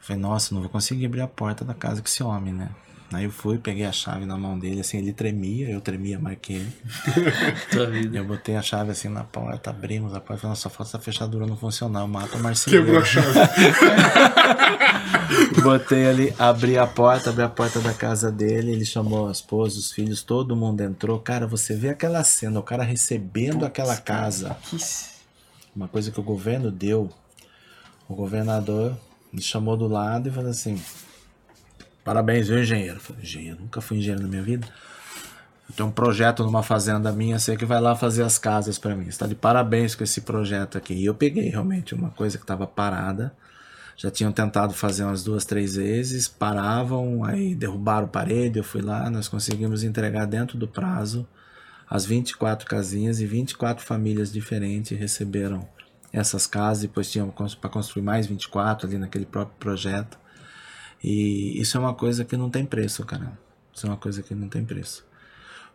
Falei, 0.01 0.23
nossa, 0.23 0.55
não 0.55 0.63
vou 0.63 0.71
conseguir 0.71 1.07
abrir 1.07 1.21
a 1.21 1.29
porta 1.29 1.65
da 1.65 1.75
casa 1.75 2.01
com 2.01 2.07
esse 2.07 2.23
homem, 2.23 2.53
né? 2.53 2.71
Aí 3.13 3.25
eu 3.25 3.31
fui, 3.31 3.57
peguei 3.57 3.87
a 3.87 3.93
chave 3.93 4.27
na 4.27 4.37
mão 4.37 4.59
dele, 4.59 4.81
assim, 4.81 4.99
ele 4.99 5.13
tremia, 5.13 5.71
eu 5.71 5.81
tremia 5.81 6.19
mais 6.19 6.39
que 6.43 6.55
ele. 6.55 6.73
Tua 7.71 7.87
vida. 7.87 8.19
Eu 8.19 8.25
botei 8.25 8.57
a 8.57 8.63
chave 8.63 8.91
assim 8.91 9.09
na 9.09 9.23
porta, 9.23 9.71
abrimos 9.71 10.13
a 10.13 10.21
porta, 10.21 10.53
só 10.57 10.69
falta 10.69 10.91
essa 10.91 10.99
fechadura 10.99 11.47
não 11.47 11.57
funcionar, 11.57 12.01
eu 12.01 12.09
mato 12.09 12.37
o 12.37 12.41
marceneiro. 12.41 12.85
Quebrou 12.85 13.03
a 13.03 13.05
chave. 13.05 13.39
Botei 15.63 16.07
ali, 16.07 16.35
abri 16.39 16.79
a 16.79 16.87
porta, 16.87 17.31
abri 17.31 17.43
a 17.43 17.49
porta 17.49 17.81
da 17.81 17.93
casa 17.93 18.31
dele, 18.31 18.73
ele 18.73 18.85
chamou 18.85 19.29
a 19.29 19.33
esposa, 19.33 19.79
os 19.79 19.91
filhos, 19.91 20.23
todo 20.23 20.57
mundo 20.57 20.81
entrou. 20.81 21.19
Cara, 21.19 21.47
você 21.47 21.75
vê 21.75 21.89
aquela 21.89 22.23
cena, 22.25 22.61
o 22.61 22.63
cara 22.63 22.83
recebendo 22.83 23.65
aquela 23.65 23.97
casa. 23.97 24.57
Que... 24.65 24.77
Uma 25.75 25.89
coisa 25.89 26.11
que 26.11 26.21
o 26.21 26.23
governo 26.23 26.71
deu. 26.71 27.11
O 28.09 28.15
governador 28.15 28.97
me 29.33 29.43
chamou 29.43 29.77
do 29.77 29.89
lado 29.89 30.29
e 30.29 30.33
falou 30.33 30.51
assim: 30.51 30.81
Parabéns, 32.07 32.47
viu, 32.47 32.61
engenheiro? 32.61 32.99
Eu 32.99 33.01
falei, 33.01 33.23
engenheiro, 33.23 33.61
nunca 33.61 33.81
fui 33.81 33.99
engenheiro 33.99 34.23
na 34.23 34.29
minha 34.29 34.43
vida. 34.43 34.65
Eu 35.69 35.75
tenho 35.75 35.89
um 35.89 35.93
projeto 35.93 36.45
numa 36.45 36.63
fazenda 36.63 37.11
minha, 37.11 37.37
você 37.37 37.57
que 37.57 37.65
vai 37.65 37.81
lá 37.81 37.97
fazer 37.97 38.23
as 38.23 38.39
casas 38.39 38.79
para 38.79 38.95
mim. 38.95 39.09
Está 39.09 39.27
de 39.27 39.35
parabéns 39.35 39.97
com 39.97 40.05
esse 40.05 40.21
projeto 40.21 40.79
aqui. 40.79 40.95
E 40.95 41.05
eu 41.05 41.15
peguei 41.17 41.49
realmente 41.49 41.97
uma 41.97 42.11
coisa 42.11 42.39
que 42.39 42.45
estava 42.45 42.65
parada. 42.65 43.35
Já 43.97 44.09
tinham 44.09 44.31
tentado 44.31 44.73
fazer 44.73 45.03
umas 45.03 45.25
duas, 45.25 45.45
três 45.45 45.75
vezes, 45.75 46.29
paravam, 46.29 47.25
aí 47.25 47.57
derrubaram 47.57 48.07
parede. 48.07 48.61
Eu 48.61 48.65
fui 48.65 48.83
lá, 48.83 49.11
nós 49.11 49.27
conseguimos 49.27 49.83
entregar 49.83 50.27
dentro 50.27 50.57
do 50.57 50.69
prazo 50.69 51.27
as 51.91 52.07
24 52.07 52.69
casinhas 52.69 53.21
e 53.21 53.27
24 53.27 53.85
famílias 53.85 54.33
diferentes 54.33 54.97
receberam 54.97 55.69
essas 56.13 56.47
casas. 56.47 56.83
Depois 56.83 57.11
tinham 57.11 57.31
para 57.31 57.71
construir 57.71 58.03
mais 58.03 58.29
24 58.29 58.87
ali 58.87 58.97
naquele 58.97 59.27
próprio 59.27 59.57
projeto. 59.59 60.19
E 61.03 61.61
isso 61.61 61.77
é 61.77 61.81
uma 61.81 61.95
coisa 61.95 62.25
que 62.25 62.37
não 62.37 62.51
tem 62.51 62.65
preço, 62.65 63.05
cara. 63.05 63.39
Isso 63.75 63.87
é 63.87 63.91
uma 63.91 63.97
coisa 63.97 64.23
que 64.23 64.35
não 64.35 64.49
tem 64.49 64.65
preço. 64.65 65.05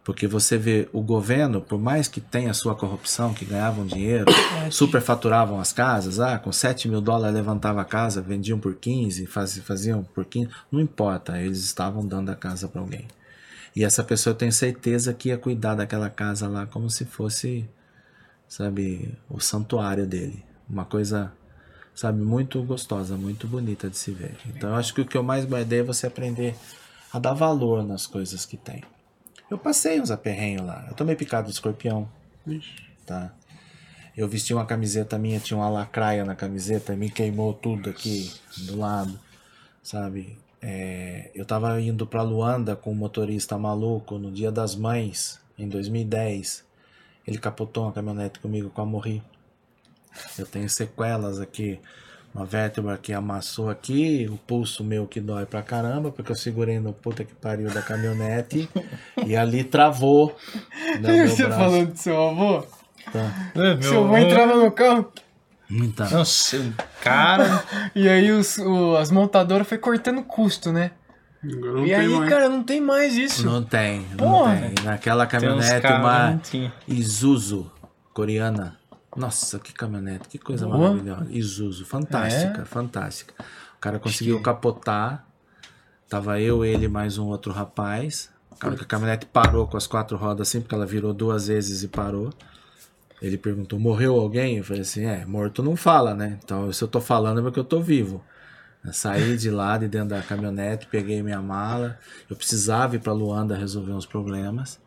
Porque 0.03 0.27
você 0.27 0.57
vê 0.57 0.89
o 0.91 1.01
governo, 1.01 1.61
por 1.61 1.79
mais 1.79 2.07
que 2.07 2.19
tenha 2.19 2.53
sua 2.55 2.75
corrupção, 2.75 3.33
que 3.33 3.45
ganhavam 3.45 3.85
dinheiro, 3.85 4.25
superfaturavam 4.71 5.59
as 5.59 5.71
casas, 5.71 6.19
ah, 6.19 6.39
com 6.39 6.51
7 6.51 6.89
mil 6.89 7.01
dólares 7.01 7.35
levantava 7.35 7.81
a 7.81 7.85
casa, 7.85 8.21
vendiam 8.21 8.59
por 8.59 8.73
15, 8.75 9.27
faz, 9.27 9.57
faziam 9.59 10.03
por 10.03 10.25
15, 10.25 10.49
não 10.71 10.79
importa, 10.79 11.39
eles 11.39 11.59
estavam 11.59 12.05
dando 12.05 12.29
a 12.29 12.35
casa 12.35 12.67
para 12.67 12.81
alguém. 12.81 13.07
E 13.75 13.85
essa 13.85 14.03
pessoa 14.03 14.31
eu 14.31 14.37
tenho 14.37 14.51
certeza 14.51 15.13
que 15.13 15.29
ia 15.29 15.37
cuidar 15.37 15.75
daquela 15.75 16.09
casa 16.09 16.47
lá 16.47 16.65
como 16.65 16.89
se 16.89 17.05
fosse, 17.05 17.69
sabe, 18.47 19.15
o 19.29 19.39
santuário 19.39 20.07
dele. 20.07 20.43
Uma 20.67 20.83
coisa, 20.83 21.31
sabe, 21.93 22.21
muito 22.21 22.61
gostosa, 22.63 23.15
muito 23.15 23.47
bonita 23.47 23.89
de 23.89 23.97
se 23.97 24.11
ver. 24.11 24.37
Então 24.47 24.69
eu 24.69 24.75
acho 24.75 24.93
que 24.93 25.01
o 25.01 25.05
que 25.05 25.17
eu 25.17 25.23
mais 25.23 25.45
guardei 25.45 25.79
é 25.79 25.83
você 25.83 26.07
aprender 26.07 26.55
a 27.11 27.19
dar 27.19 27.33
valor 27.33 27.83
nas 27.85 28.07
coisas 28.07 28.45
que 28.45 28.57
tem. 28.57 28.83
Eu 29.49 29.57
passei 29.57 29.99
uns 29.99 30.11
aperrenhos 30.11 30.65
lá. 30.65 30.85
Eu 30.87 30.95
tomei 30.95 31.15
picado 31.15 31.47
de 31.47 31.53
escorpião, 31.53 32.07
tá? 33.05 33.33
Eu 34.15 34.27
vesti 34.27 34.53
uma 34.53 34.65
camiseta 34.65 35.17
minha, 35.17 35.39
tinha 35.39 35.57
uma 35.57 35.69
lacraia 35.69 36.23
na 36.25 36.35
camiseta, 36.35 36.95
me 36.95 37.09
queimou 37.09 37.53
tudo 37.53 37.89
aqui 37.89 38.31
do 38.65 38.77
lado, 38.77 39.19
sabe? 39.83 40.37
É, 40.61 41.31
eu 41.33 41.45
tava 41.45 41.79
indo 41.81 42.05
pra 42.05 42.21
Luanda 42.21 42.75
com 42.75 42.91
um 42.91 42.95
motorista 42.95 43.57
maluco 43.57 44.17
no 44.17 44.31
Dia 44.31 44.51
das 44.51 44.75
Mães, 44.75 45.39
em 45.57 45.67
2010. 45.67 46.63
Ele 47.25 47.37
capotou 47.37 47.83
uma 47.83 47.91
caminhonete 47.91 48.39
comigo, 48.39 48.69
quase 48.69 48.89
morri. 48.89 49.23
Eu 50.37 50.45
tenho 50.45 50.69
sequelas 50.69 51.39
aqui, 51.39 51.79
uma 52.33 52.45
vértebra 52.45 52.97
que 52.97 53.13
amassou 53.13 53.69
aqui, 53.69 54.27
o 54.31 54.37
pulso 54.37 54.83
meu 54.83 55.05
que 55.07 55.19
dói 55.19 55.45
pra 55.45 55.61
caramba, 55.61 56.11
porque 56.11 56.31
eu 56.31 56.35
segurei 56.35 56.79
no 56.79 56.93
puta 56.93 57.23
que 57.23 57.33
pariu 57.33 57.69
da 57.69 57.81
caminhonete 57.81 58.69
e 59.25 59.35
ali 59.35 59.63
travou. 59.63 60.35
né, 60.99 61.09
o 61.09 61.13
meu 61.17 61.27
Você 61.27 61.45
braço. 61.45 61.59
falando 61.59 61.91
do 61.93 61.97
seu 61.97 62.21
avô? 62.29 62.65
Tá. 63.11 63.51
Seu 63.81 64.03
avô 64.03 64.17
entrava 64.17 64.55
no 64.55 64.71
carro 64.71 65.11
Então, 65.69 66.09
Não 66.11 66.25
sei, 66.25 66.71
cara. 67.01 67.63
e 67.95 68.07
aí 68.07 68.29
os, 68.31 68.57
o- 68.59 68.95
as 68.97 69.09
montadoras 69.11 69.67
foi 69.67 69.77
cortando 69.77 70.21
custo, 70.23 70.71
né? 70.71 70.91
Não 71.43 71.85
e 71.87 71.91
aí, 71.93 72.07
mais. 72.07 72.29
cara, 72.29 72.47
não 72.47 72.61
tem 72.61 72.79
mais 72.79 73.15
isso. 73.15 73.43
não 73.45 73.63
tem, 73.63 74.01
não 74.11 74.17
Porra. 74.31 74.57
tem. 74.57 74.85
Naquela 74.85 75.25
Tem 75.25 75.39
uns 75.39 75.65
caminhonete, 75.65 75.87
uma 75.87 76.29
não. 76.31 76.71
Isuzu 76.87 77.71
coreana. 78.13 78.77
Nossa, 79.15 79.59
que 79.59 79.73
caminhonete, 79.73 80.27
que 80.29 80.37
coisa 80.37 80.65
Boa. 80.65 80.77
maravilhosa. 80.77 81.27
Isuzu, 81.29 81.85
fantástica, 81.85 82.61
É? 82.61 82.65
fantástica. 82.65 83.33
O 83.77 83.79
cara 83.79 83.99
conseguiu 83.99 84.41
capotar. 84.41 85.27
Tava 86.07 86.39
eu, 86.39 86.63
ele 86.65 86.87
mais 86.87 87.17
um 87.17 87.25
outro 87.27 87.51
rapaz. 87.51 88.29
Cara, 88.59 88.75
que 88.75 88.83
a 88.83 88.85
caminhonete 88.85 89.25
parou 89.25 89.67
com 89.67 89.75
as 89.77 89.87
quatro 89.87 90.15
rodas 90.17 90.47
assim, 90.47 90.61
porque 90.61 90.75
ela 90.75 90.85
virou 90.85 91.13
duas 91.13 91.47
vezes 91.47 91.83
e 91.83 91.87
parou. 91.87 92.31
Ele 93.21 93.37
perguntou: 93.37 93.79
morreu 93.79 94.19
alguém? 94.19 94.57
Eu 94.57 94.63
falei 94.63 94.81
assim: 94.81 95.05
é, 95.05 95.25
morto 95.25 95.63
não 95.63 95.75
fala, 95.75 96.13
né? 96.13 96.37
Então, 96.43 96.71
se 96.71 96.83
eu 96.83 96.87
tô 96.87 96.99
falando 97.01 97.39
é 97.39 97.43
porque 97.43 97.59
eu 97.59 97.63
tô 97.63 97.81
vivo. 97.81 98.23
Eu 98.83 98.93
saí 98.93 99.37
de 99.37 99.49
lá, 99.49 99.77
de 99.77 99.87
dentro 99.87 100.09
da 100.09 100.21
caminhonete, 100.21 100.87
peguei 100.87 101.21
minha 101.21 101.41
mala. 101.41 101.99
Eu 102.29 102.35
precisava 102.35 102.95
ir 102.95 102.99
pra 102.99 103.13
Luanda 103.13 103.55
resolver 103.55 103.91
uns 103.91 104.05
problemas. 104.05 104.79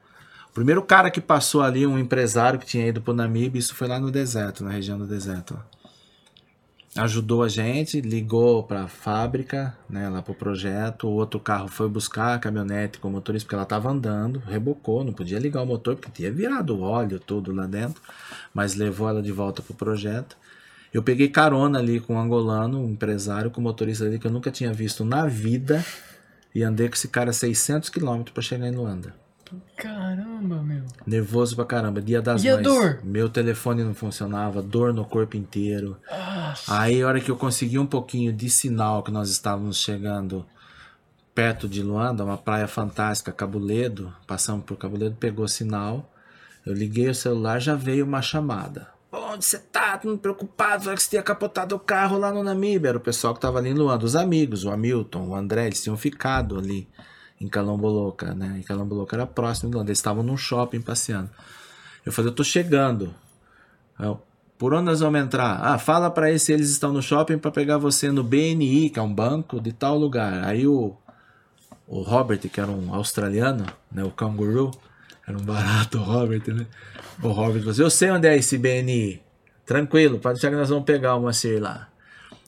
Primeiro 0.55 0.83
cara 0.83 1.11
que 1.11 1.21
passou 1.21 1.63
ali, 1.63 1.85
um 1.85 1.99
empresário 1.99 2.61
que 2.61 2.65
tinha 2.65 2.87
ido 2.87 3.03
pro 3.03 3.13
Namibe, 3.13 3.59
isso 3.59 3.75
foi 3.75 3.89
lá 3.89 3.99
no 3.99 4.09
deserto, 4.09 4.63
na 4.63 4.71
região 4.71 4.97
do 4.97 5.05
deserto. 5.05 5.59
Ajudou 6.97 7.43
a 7.43 7.49
gente, 7.49 8.01
ligou 8.01 8.63
pra 8.63 8.87
fábrica, 8.87 9.77
né, 9.91 10.09
lá 10.09 10.23
pro 10.23 10.33
projeto. 10.33 11.09
O 11.09 11.15
outro 11.15 11.41
carro 11.41 11.67
foi 11.67 11.89
buscar 11.89 12.37
a 12.37 12.39
caminhonete 12.39 13.01
com 13.01 13.09
o 13.09 13.11
motorista, 13.11 13.47
porque 13.47 13.57
ela 13.57 13.65
tava 13.65 13.91
andando, 13.91 14.39
rebocou, 14.39 15.03
não 15.03 15.13
podia 15.13 15.41
ligar 15.41 15.61
o 15.61 15.67
motor, 15.67 15.97
porque 15.97 16.13
tinha 16.13 16.31
virado 16.31 16.81
óleo 16.81 17.19
tudo 17.19 17.53
lá 17.53 17.67
dentro, 17.67 18.01
mas 18.55 18.77
levou 18.77 19.09
ela 19.09 19.21
de 19.21 19.33
volta 19.33 19.61
pro 19.61 19.75
projeto. 19.75 20.37
Eu 20.93 21.03
peguei 21.03 21.29
carona 21.29 21.81
ali 21.81 21.99
com 21.99 22.15
um 22.15 22.21
angolano, 22.21 22.81
um 22.81 22.91
empresário, 22.91 23.51
com 23.51 23.61
o 23.61 23.65
motorista 23.65 24.05
ali 24.05 24.21
que 24.21 24.27
eu 24.29 24.31
nunca 24.31 24.53
tinha 24.53 24.73
visto 24.73 25.05
na 25.05 25.27
vida, 25.27 25.85
e 26.55 26.63
andei 26.63 26.89
com 26.89 26.95
esse 26.95 27.09
cara 27.09 27.33
600 27.33 27.89
quilômetros 27.89 28.33
para 28.33 28.43
chegar 28.45 28.69
em 28.69 28.77
Luanda. 28.77 29.24
Caramba, 29.77 30.63
meu. 30.63 30.83
Nervoso 31.07 31.57
pra 31.57 31.65
caramba. 31.65 32.01
Dia 32.01 32.23
das 32.23 32.43
E 32.43 32.49
a 32.49 32.55
mães. 32.55 32.65
dor? 32.65 33.01
Meu 33.03 33.29
telefone 33.29 33.83
não 33.85 33.95
funcionava, 33.95 34.63
dor 34.63 34.93
no 34.93 35.05
corpo 35.05 35.37
inteiro. 35.37 35.97
Nossa. 36.11 36.79
Aí, 36.81 37.03
a 37.03 37.07
hora 37.09 37.21
que 37.21 37.31
eu 37.31 37.37
consegui 37.37 37.79
um 37.79 37.87
pouquinho 37.87 38.33
de 38.33 38.49
sinal 38.49 39.03
que 39.03 39.11
nós 39.11 39.29
estávamos 39.31 39.79
chegando 39.79 40.45
perto 41.35 41.69
de 41.69 41.83
Luanda, 41.83 42.25
uma 42.25 42.39
praia 42.39 42.69
fantástica, 42.69 43.33
Cabuledo, 43.33 44.15
passamos 44.27 44.65
por 44.65 44.77
Cabuledo, 44.77 45.17
pegou 45.17 45.49
sinal. 45.49 46.09
Eu 46.65 46.73
liguei 46.73 47.09
o 47.09 47.15
celular, 47.15 47.61
já 47.61 47.75
veio 47.75 48.05
uma 48.07 48.23
chamada. 48.23 48.89
Onde 49.13 49.45
você 49.45 49.59
tá? 49.59 49.99
Tô 49.99 50.17
preocupado, 50.17 50.93
que 50.95 51.03
você 51.03 51.11
tinha 51.11 51.23
capotado 51.23 51.75
o 51.75 51.79
carro 51.79 52.19
lá 52.19 52.33
no 52.33 52.43
Namíbia. 52.43 52.89
Era 52.91 52.99
o 52.99 53.01
pessoal 53.01 53.35
que 53.35 53.41
tava 53.41 53.59
ali 53.59 53.71
em 53.71 53.75
Luanda, 53.75 54.05
os 54.05 54.17
amigos, 54.17 54.65
o 54.65 54.71
Hamilton, 54.71 55.29
o 55.29 55.35
André, 55.37 55.67
eles 55.67 55.83
tinham 55.83 55.97
ficado 55.97 56.57
ali 56.59 56.89
em 57.41 57.49
Calamboloca, 57.49 58.35
né? 58.35 58.57
Em 58.59 58.63
Calamboloca 58.63 59.17
era 59.17 59.27
próximo 59.27 59.71
de 59.71 59.77
onde 59.77 59.89
eles 59.89 59.99
estavam 59.99 60.23
num 60.23 60.37
shopping 60.37 60.81
passeando. 60.81 61.31
Eu 62.05 62.13
falei, 62.13 62.31
eu 62.31 62.35
tô 62.35 62.45
chegando. 62.45 63.15
Eu, 63.99 64.21
por 64.59 64.73
onde 64.73 64.85
nós 64.85 65.01
vamos 65.01 65.21
entrar? 65.21 65.61
Ah, 65.61 65.79
fala 65.79 66.11
para 66.11 66.31
eles 66.31 66.43
se 66.43 66.53
eles 66.53 66.71
estão 66.71 66.93
no 66.93 67.03
shopping 67.03 67.39
para 67.39 67.51
pegar 67.51 67.79
você 67.79 68.11
no 68.11 68.23
BNI, 68.23 68.91
que 68.91 68.99
é 68.99 69.03
um 69.03 69.13
banco 69.13 69.61
de 69.61 69.73
tal 69.73 69.99
lugar. 69.99 70.45
Aí 70.45 70.67
o, 70.67 70.97
o 71.87 72.03
Robert, 72.03 72.39
que 72.39 72.61
era 72.61 72.71
um 72.71 72.95
australiano, 72.95 73.67
né, 73.91 74.05
o 74.05 74.11
canguru, 74.11 74.71
era 75.27 75.37
um 75.37 75.43
barato 75.43 75.99
o 75.99 76.03
Robert, 76.03 76.43
né? 76.49 76.67
O 77.23 77.29
Robert 77.29 77.61
falou 77.61 77.71
assim, 77.71 77.83
eu 77.83 77.91
sei 77.91 78.11
onde 78.11 78.29
é 78.29 78.37
esse 78.37 78.59
BNI. 78.59 79.21
Tranquilo, 79.67 80.19
pode 80.19 80.35
deixar 80.35 80.51
que 80.51 80.57
nós 80.57 80.69
vamos 80.69 80.85
pegar 80.85 81.17
o 81.17 81.21
Moacir 81.21 81.61
lá. 81.61 81.89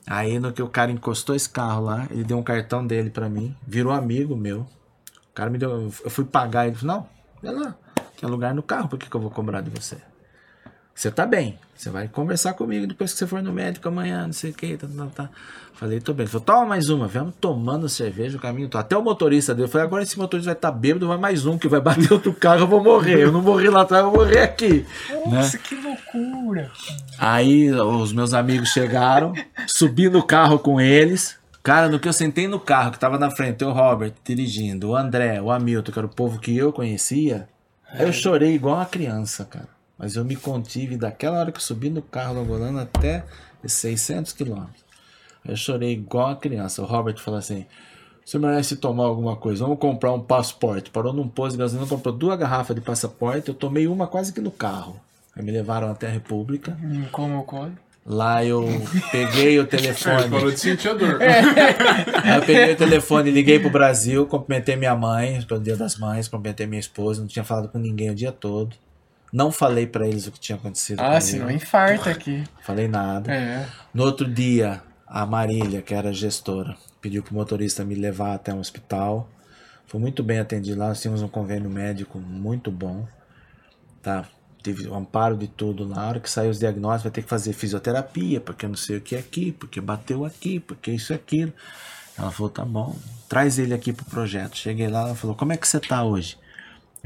Aí 0.06 0.38
no 0.38 0.52
que 0.52 0.62
o 0.62 0.68
cara 0.68 0.92
encostou 0.92 1.34
esse 1.34 1.48
carro 1.48 1.84
lá, 1.84 2.06
ele 2.10 2.22
deu 2.22 2.38
um 2.38 2.42
cartão 2.42 2.86
dele 2.86 3.10
para 3.10 3.28
mim, 3.28 3.56
virou 3.66 3.92
amigo 3.92 4.36
meu. 4.36 4.60
O 4.60 5.34
cara 5.34 5.50
me 5.50 5.58
deu, 5.58 5.92
eu 6.04 6.10
fui 6.10 6.24
pagar, 6.24 6.66
ele 6.66 6.76
falou, 6.76 6.96
não, 6.96 7.50
olha 7.50 7.58
lá, 7.60 7.76
tem 8.18 8.28
lugar 8.28 8.54
no 8.54 8.62
carro, 8.62 8.88
por 8.88 8.98
que, 8.98 9.10
que 9.10 9.16
eu 9.16 9.20
vou 9.20 9.30
cobrar 9.30 9.60
de 9.60 9.70
você? 9.70 9.98
Você 10.96 11.10
tá 11.10 11.26
bem, 11.26 11.58
você 11.74 11.90
vai 11.90 12.08
conversar 12.08 12.54
comigo 12.54 12.86
depois 12.86 13.12
que 13.12 13.18
você 13.18 13.26
for 13.26 13.42
no 13.42 13.52
médico 13.52 13.86
amanhã, 13.86 14.24
não 14.24 14.32
sei 14.32 14.50
o 14.50 14.54
que, 14.54 14.78
tá, 14.78 14.86
tá, 14.88 15.06
tá. 15.14 15.30
Falei, 15.74 16.00
tô 16.00 16.14
bem. 16.14 16.24
Ele 16.24 16.30
falou, 16.30 16.44
toma 16.46 16.64
mais 16.64 16.88
uma, 16.88 17.06
vamos 17.06 17.34
tomando 17.38 17.86
cerveja 17.86 18.38
o 18.38 18.40
caminho 18.40 18.66
todo. 18.66 18.80
Até 18.80 18.96
o 18.96 19.02
motorista 19.02 19.54
dele, 19.54 19.66
eu 19.66 19.70
falei, 19.70 19.86
agora 19.86 20.02
esse 20.02 20.18
motorista 20.18 20.52
vai 20.52 20.56
estar 20.56 20.72
tá 20.72 20.74
bêbado, 20.76 21.06
vai 21.06 21.18
mais 21.18 21.44
um 21.44 21.58
que 21.58 21.68
vai 21.68 21.82
bater 21.82 22.10
outro 22.14 22.32
carro, 22.32 22.60
eu 22.60 22.66
vou 22.66 22.82
morrer. 22.82 23.24
Eu 23.24 23.30
não 23.30 23.42
morri 23.42 23.68
lá 23.68 23.82
atrás, 23.82 24.02
eu 24.02 24.10
vou 24.10 24.20
morrer 24.20 24.40
aqui. 24.40 24.86
Nossa, 25.26 25.58
né? 25.58 25.62
que 25.62 25.74
loucura. 25.74 26.72
Aí 27.18 27.70
os 27.70 28.14
meus 28.14 28.32
amigos 28.32 28.70
chegaram, 28.70 29.34
subi 29.66 30.08
no 30.08 30.22
carro 30.22 30.58
com 30.58 30.80
eles. 30.80 31.36
Cara, 31.62 31.90
no 31.90 32.00
que 32.00 32.08
eu 32.08 32.12
sentei 32.14 32.48
no 32.48 32.58
carro, 32.58 32.92
que 32.92 32.98
tava 32.98 33.18
na 33.18 33.30
frente, 33.30 33.62
o 33.62 33.70
Robert 33.70 34.14
dirigindo, 34.24 34.88
o 34.88 34.96
André, 34.96 35.42
o 35.42 35.50
Hamilton, 35.50 35.92
que 35.92 35.98
era 35.98 36.06
o 36.06 36.10
povo 36.10 36.38
que 36.38 36.56
eu 36.56 36.72
conhecia, 36.72 37.46
eu 37.98 38.10
chorei 38.14 38.54
igual 38.54 38.76
uma 38.76 38.86
criança, 38.86 39.44
cara. 39.44 39.75
Mas 39.98 40.14
eu 40.16 40.24
me 40.24 40.36
contive 40.36 40.96
daquela 40.96 41.38
hora 41.38 41.50
que 41.52 41.58
eu 41.58 41.62
subi 41.62 41.88
no 41.90 42.02
carro 42.02 42.34
do 42.34 42.40
Angolano 42.40 42.78
até 42.78 43.24
600 43.64 44.32
quilômetros. 44.32 44.84
Eu 45.44 45.56
chorei 45.56 45.92
igual 45.92 46.28
uma 46.28 46.36
criança. 46.36 46.82
O 46.82 46.84
Robert 46.84 47.18
falou 47.18 47.38
assim: 47.38 47.64
você 48.24 48.38
merece 48.38 48.76
tomar 48.76 49.04
alguma 49.04 49.36
coisa, 49.36 49.64
vamos 49.64 49.78
comprar 49.78 50.12
um 50.12 50.20
passaporte. 50.20 50.90
Parou 50.90 51.12
num 51.12 51.28
posto 51.28 51.52
de 51.52 51.58
gasolina, 51.58 51.88
comprou 51.88 52.14
duas 52.14 52.38
garrafas 52.38 52.74
de 52.74 52.82
passaporte. 52.82 53.48
Eu 53.48 53.54
tomei 53.54 53.86
uma 53.86 54.06
quase 54.06 54.32
que 54.32 54.40
no 54.40 54.50
carro. 54.50 55.00
Aí 55.34 55.42
me 55.44 55.52
levaram 55.52 55.90
até 55.90 56.06
a 56.06 56.10
República. 56.10 56.76
Hum, 56.82 57.04
Como 57.12 57.38
ocorre? 57.38 57.72
Lá 58.04 58.44
eu 58.44 58.64
peguei 59.10 59.58
o 59.58 59.62
É, 59.62 59.66
telefone. 59.66 60.28
parou 60.30 60.50
de 60.50 60.58
sentir 60.60 60.88
a 60.90 60.94
dor. 60.94 61.18
Aí 62.22 62.36
eu 62.36 62.42
peguei 62.42 62.72
o 62.72 62.76
telefone, 62.76 63.30
liguei 63.32 63.58
pro 63.58 63.68
Brasil, 63.70 64.26
cumprimentei 64.26 64.76
minha 64.76 64.94
mãe 64.94 65.42
pelo 65.42 65.60
Dia 65.60 65.76
das 65.76 65.96
Mães, 65.98 66.28
cumprimentei 66.28 66.66
minha 66.66 66.78
esposa, 66.80 67.20
não 67.20 67.26
tinha 67.26 67.44
falado 67.44 67.68
com 67.68 67.78
ninguém 67.78 68.10
o 68.10 68.14
dia 68.14 68.30
todo. 68.30 68.76
Não 69.36 69.52
falei 69.52 69.86
pra 69.86 70.08
eles 70.08 70.26
o 70.26 70.32
que 70.32 70.40
tinha 70.40 70.56
acontecido. 70.56 70.98
Ah, 70.98 71.08
comigo. 71.08 71.20
senão 71.20 71.50
infarta 71.50 72.08
aqui. 72.08 72.42
Falei 72.64 72.88
nada. 72.88 73.30
É. 73.30 73.68
No 73.92 74.02
outro 74.02 74.26
dia, 74.26 74.82
a 75.06 75.26
Marília, 75.26 75.82
que 75.82 75.92
era 75.92 76.10
gestora, 76.10 76.74
pediu 77.02 77.22
pro 77.22 77.34
motorista 77.34 77.84
me 77.84 77.94
levar 77.94 78.34
até 78.34 78.54
um 78.54 78.60
hospital. 78.60 79.28
Fui 79.86 80.00
muito 80.00 80.22
bem 80.22 80.38
atendido 80.38 80.80
lá, 80.80 80.88
nós 80.88 81.02
tínhamos 81.02 81.20
um 81.20 81.28
convênio 81.28 81.68
médico 81.68 82.18
muito 82.18 82.70
bom. 82.70 83.06
Tá? 84.00 84.24
Tive 84.62 84.88
o 84.88 84.94
amparo 84.94 85.36
de 85.36 85.48
tudo 85.48 85.86
lá. 85.86 85.96
Na 85.96 86.08
hora 86.08 86.20
que 86.20 86.30
saiu 86.30 86.50
os 86.50 86.58
diagnósticos, 86.58 87.02
vai 87.02 87.12
ter 87.12 87.22
que 87.22 87.28
fazer 87.28 87.52
fisioterapia, 87.52 88.40
porque 88.40 88.66
não 88.66 88.74
sei 88.74 88.96
o 88.96 89.00
que 89.02 89.16
é 89.16 89.18
aqui, 89.18 89.52
porque 89.52 89.82
bateu 89.82 90.24
aqui, 90.24 90.58
porque 90.58 90.90
isso 90.92 91.12
e 91.12 91.14
aquilo. 91.14 91.52
Ela 92.16 92.30
falou, 92.30 92.48
tá 92.48 92.64
bom, 92.64 92.96
traz 93.28 93.58
ele 93.58 93.74
aqui 93.74 93.92
pro 93.92 94.06
projeto. 94.06 94.56
Cheguei 94.56 94.88
lá, 94.88 95.00
ela 95.02 95.14
falou, 95.14 95.36
como 95.36 95.52
é 95.52 95.58
que 95.58 95.68
você 95.68 95.78
tá 95.78 96.02
hoje? 96.02 96.38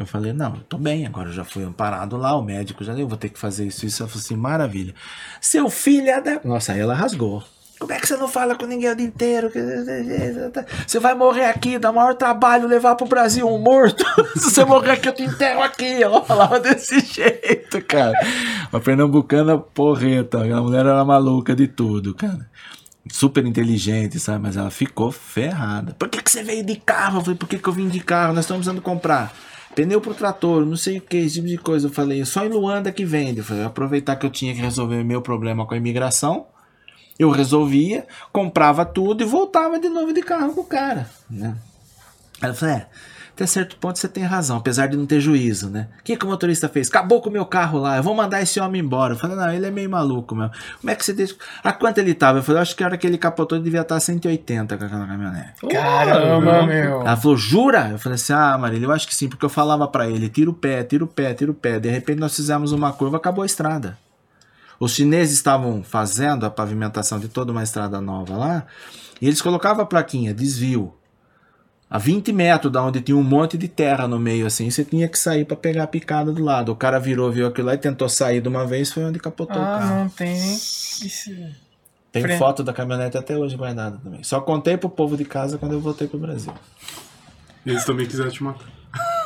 Eu 0.00 0.06
falei, 0.06 0.32
não, 0.32 0.54
eu 0.54 0.62
tô 0.62 0.78
bem, 0.78 1.06
agora 1.06 1.28
eu 1.28 1.32
já 1.34 1.44
fui 1.44 1.62
amparado 1.62 2.16
lá, 2.16 2.34
o 2.34 2.42
médico 2.42 2.82
já 2.82 2.94
deu, 2.94 3.06
vou 3.06 3.18
ter 3.18 3.28
que 3.28 3.38
fazer 3.38 3.66
isso, 3.66 3.84
isso. 3.84 4.02
Ela 4.02 4.08
falou 4.08 4.24
assim, 4.24 4.34
maravilha. 4.34 4.94
Seu 5.42 5.68
filho 5.68 6.08
é 6.08 6.18
da... 6.18 6.40
Nossa, 6.42 6.72
aí 6.72 6.80
ela 6.80 6.94
rasgou. 6.94 7.44
Como 7.78 7.92
é 7.92 7.98
que 7.98 8.06
você 8.06 8.16
não 8.16 8.26
fala 8.26 8.54
com 8.54 8.64
ninguém 8.64 8.90
o 8.90 8.96
dia 8.96 9.06
inteiro? 9.06 9.50
Você 10.86 10.98
vai 10.98 11.14
morrer 11.14 11.46
aqui, 11.46 11.78
dá 11.78 11.92
maior 11.92 12.14
trabalho 12.14 12.66
levar 12.66 12.94
pro 12.94 13.06
Brasil 13.06 13.46
um 13.46 13.58
morto. 13.58 14.02
Se 14.38 14.50
você 14.50 14.64
morrer 14.64 14.92
aqui, 14.92 15.08
eu 15.08 15.14
te 15.14 15.22
enterro 15.22 15.62
aqui. 15.62 16.02
Ela 16.02 16.22
falava 16.22 16.58
desse 16.60 17.00
jeito, 17.04 17.82
cara. 17.84 18.18
Uma 18.72 18.80
pernambucana 18.80 19.58
porreta. 19.58 20.38
A 20.38 20.62
mulher 20.62 20.80
era 20.80 21.04
maluca 21.04 21.54
de 21.54 21.68
tudo, 21.68 22.14
cara. 22.14 22.48
Super 23.10 23.44
inteligente, 23.46 24.18
sabe? 24.18 24.40
Mas 24.42 24.56
ela 24.56 24.70
ficou 24.70 25.10
ferrada. 25.10 25.94
Por 25.98 26.08
que, 26.08 26.22
que 26.22 26.30
você 26.30 26.42
veio 26.42 26.64
de 26.64 26.76
carro? 26.76 27.18
Eu 27.18 27.22
falei, 27.22 27.38
por 27.38 27.48
que, 27.48 27.58
que 27.58 27.68
eu 27.68 27.72
vim 27.72 27.88
de 27.88 28.00
carro? 28.00 28.34
Nós 28.34 28.44
estamos 28.44 28.60
precisando 28.60 28.82
comprar 28.82 29.32
pneu 29.74 30.00
pro 30.00 30.14
trator, 30.14 30.64
não 30.64 30.76
sei 30.76 30.98
o 30.98 31.00
que, 31.00 31.16
esse 31.16 31.36
tipo 31.36 31.46
de 31.46 31.58
coisa. 31.58 31.88
Eu 31.88 31.92
falei, 31.92 32.24
só 32.24 32.44
em 32.44 32.48
Luanda 32.48 32.92
que 32.92 33.04
vende. 33.04 33.38
Eu 33.38 33.44
falei, 33.44 33.64
aproveitar 33.64 34.16
que 34.16 34.26
eu 34.26 34.30
tinha 34.30 34.54
que 34.54 34.60
resolver 34.60 35.02
meu 35.04 35.22
problema 35.22 35.66
com 35.66 35.74
a 35.74 35.76
imigração. 35.76 36.46
Eu 37.18 37.30
resolvia, 37.30 38.06
comprava 38.32 38.84
tudo 38.84 39.22
e 39.22 39.26
voltava 39.26 39.78
de 39.78 39.88
novo 39.88 40.12
de 40.12 40.22
carro 40.22 40.54
com 40.54 40.62
o 40.62 40.64
cara, 40.64 41.08
né? 41.28 41.54
Ela 42.40 42.54
falou, 42.54 42.74
é, 42.74 42.86
até 43.40 43.46
certo 43.46 43.76
ponto 43.76 43.98
você 43.98 44.06
tem 44.06 44.22
razão, 44.22 44.58
apesar 44.58 44.86
de 44.86 44.98
não 44.98 45.06
ter 45.06 45.18
juízo, 45.18 45.70
né? 45.70 45.88
O 45.98 46.02
que, 46.04 46.14
que 46.14 46.26
o 46.26 46.28
motorista 46.28 46.68
fez? 46.68 46.88
Acabou 46.88 47.22
com 47.22 47.30
o 47.30 47.32
meu 47.32 47.46
carro 47.46 47.78
lá, 47.78 47.96
eu 47.96 48.02
vou 48.02 48.14
mandar 48.14 48.42
esse 48.42 48.60
homem 48.60 48.82
embora. 48.82 49.14
Eu 49.14 49.18
falei, 49.18 49.34
não, 49.34 49.50
ele 49.50 49.64
é 49.64 49.70
meio 49.70 49.88
maluco, 49.88 50.34
meu. 50.34 50.50
Como 50.78 50.90
é 50.90 50.94
que 50.94 51.02
você 51.02 51.14
deixa... 51.14 51.34
A 51.64 51.72
quanto 51.72 51.96
ele 51.96 52.12
tava? 52.12 52.40
Eu 52.40 52.42
falei, 52.42 52.58
eu 52.58 52.62
acho 52.62 52.76
que 52.76 52.84
a 52.84 52.86
hora 52.86 52.98
que 52.98 53.06
ele 53.06 53.16
capotou 53.16 53.56
ele 53.56 53.64
devia 53.64 53.80
estar 53.80 53.98
180 53.98 54.76
com 54.76 54.84
aquela 54.84 55.06
caminhonete. 55.06 55.66
Caramba, 55.70 56.66
meu. 56.66 57.00
Ela 57.00 57.16
falou, 57.16 57.36
jura? 57.38 57.88
Eu 57.92 57.98
falei 57.98 58.16
assim, 58.16 58.34
ah, 58.34 58.58
Marília, 58.58 58.84
eu 58.84 58.92
acho 58.92 59.08
que 59.08 59.14
sim, 59.14 59.26
porque 59.26 59.44
eu 59.46 59.48
falava 59.48 59.88
pra 59.88 60.06
ele, 60.06 60.28
tira 60.28 60.50
o 60.50 60.54
pé, 60.54 60.84
tira 60.84 61.02
o 61.02 61.08
pé, 61.08 61.32
tira 61.32 61.50
o 61.50 61.54
pé. 61.54 61.80
De 61.80 61.88
repente 61.88 62.18
nós 62.18 62.36
fizemos 62.36 62.72
uma 62.72 62.92
curva, 62.92 63.16
acabou 63.16 63.42
a 63.42 63.46
estrada. 63.46 63.96
Os 64.78 64.92
chineses 64.92 65.34
estavam 65.34 65.82
fazendo 65.82 66.44
a 66.44 66.50
pavimentação 66.50 67.18
de 67.18 67.28
toda 67.28 67.52
uma 67.52 67.62
estrada 67.62 68.02
nova 68.02 68.36
lá, 68.36 68.66
e 69.18 69.26
eles 69.26 69.40
colocavam 69.40 69.82
a 69.82 69.86
plaquinha, 69.86 70.34
desvio. 70.34 70.92
A 71.90 71.98
20 71.98 72.32
metros 72.32 72.72
da 72.72 72.82
onde 72.84 73.00
tinha 73.00 73.16
um 73.16 73.22
monte 73.22 73.58
de 73.58 73.66
terra 73.66 74.06
no 74.06 74.16
meio, 74.18 74.46
assim, 74.46 74.70
você 74.70 74.84
tinha 74.84 75.08
que 75.08 75.18
sair 75.18 75.44
para 75.44 75.56
pegar 75.56 75.82
a 75.82 75.86
picada 75.88 76.30
do 76.30 76.40
lado. 76.42 76.70
O 76.70 76.76
cara 76.76 77.00
virou, 77.00 77.32
viu 77.32 77.48
aquilo 77.48 77.66
lá 77.66 77.74
e 77.74 77.78
tentou 77.78 78.08
sair 78.08 78.40
de 78.40 78.48
uma 78.48 78.64
vez, 78.64 78.92
foi 78.92 79.02
onde 79.04 79.18
capotou 79.18 79.56
o 79.56 79.60
Ah, 79.60 79.78
carro. 79.80 79.94
não 79.96 80.08
tem 80.08 80.32
nem. 80.38 80.54
Isso. 80.54 81.30
Tem 82.12 82.38
foto 82.38 82.62
da 82.62 82.72
caminhonete 82.72 83.16
até 83.18 83.36
hoje 83.36 83.56
guardada 83.56 83.98
também. 83.98 84.22
Só 84.22 84.40
contei 84.40 84.76
pro 84.76 84.88
povo 84.88 85.16
de 85.16 85.24
casa 85.24 85.58
quando 85.58 85.72
eu 85.72 85.80
voltei 85.80 86.06
pro 86.06 86.18
Brasil. 86.18 86.52
Eles 87.66 87.84
também 87.84 88.06
quiseram 88.06 88.30
te 88.30 88.42
matar. 88.42 88.68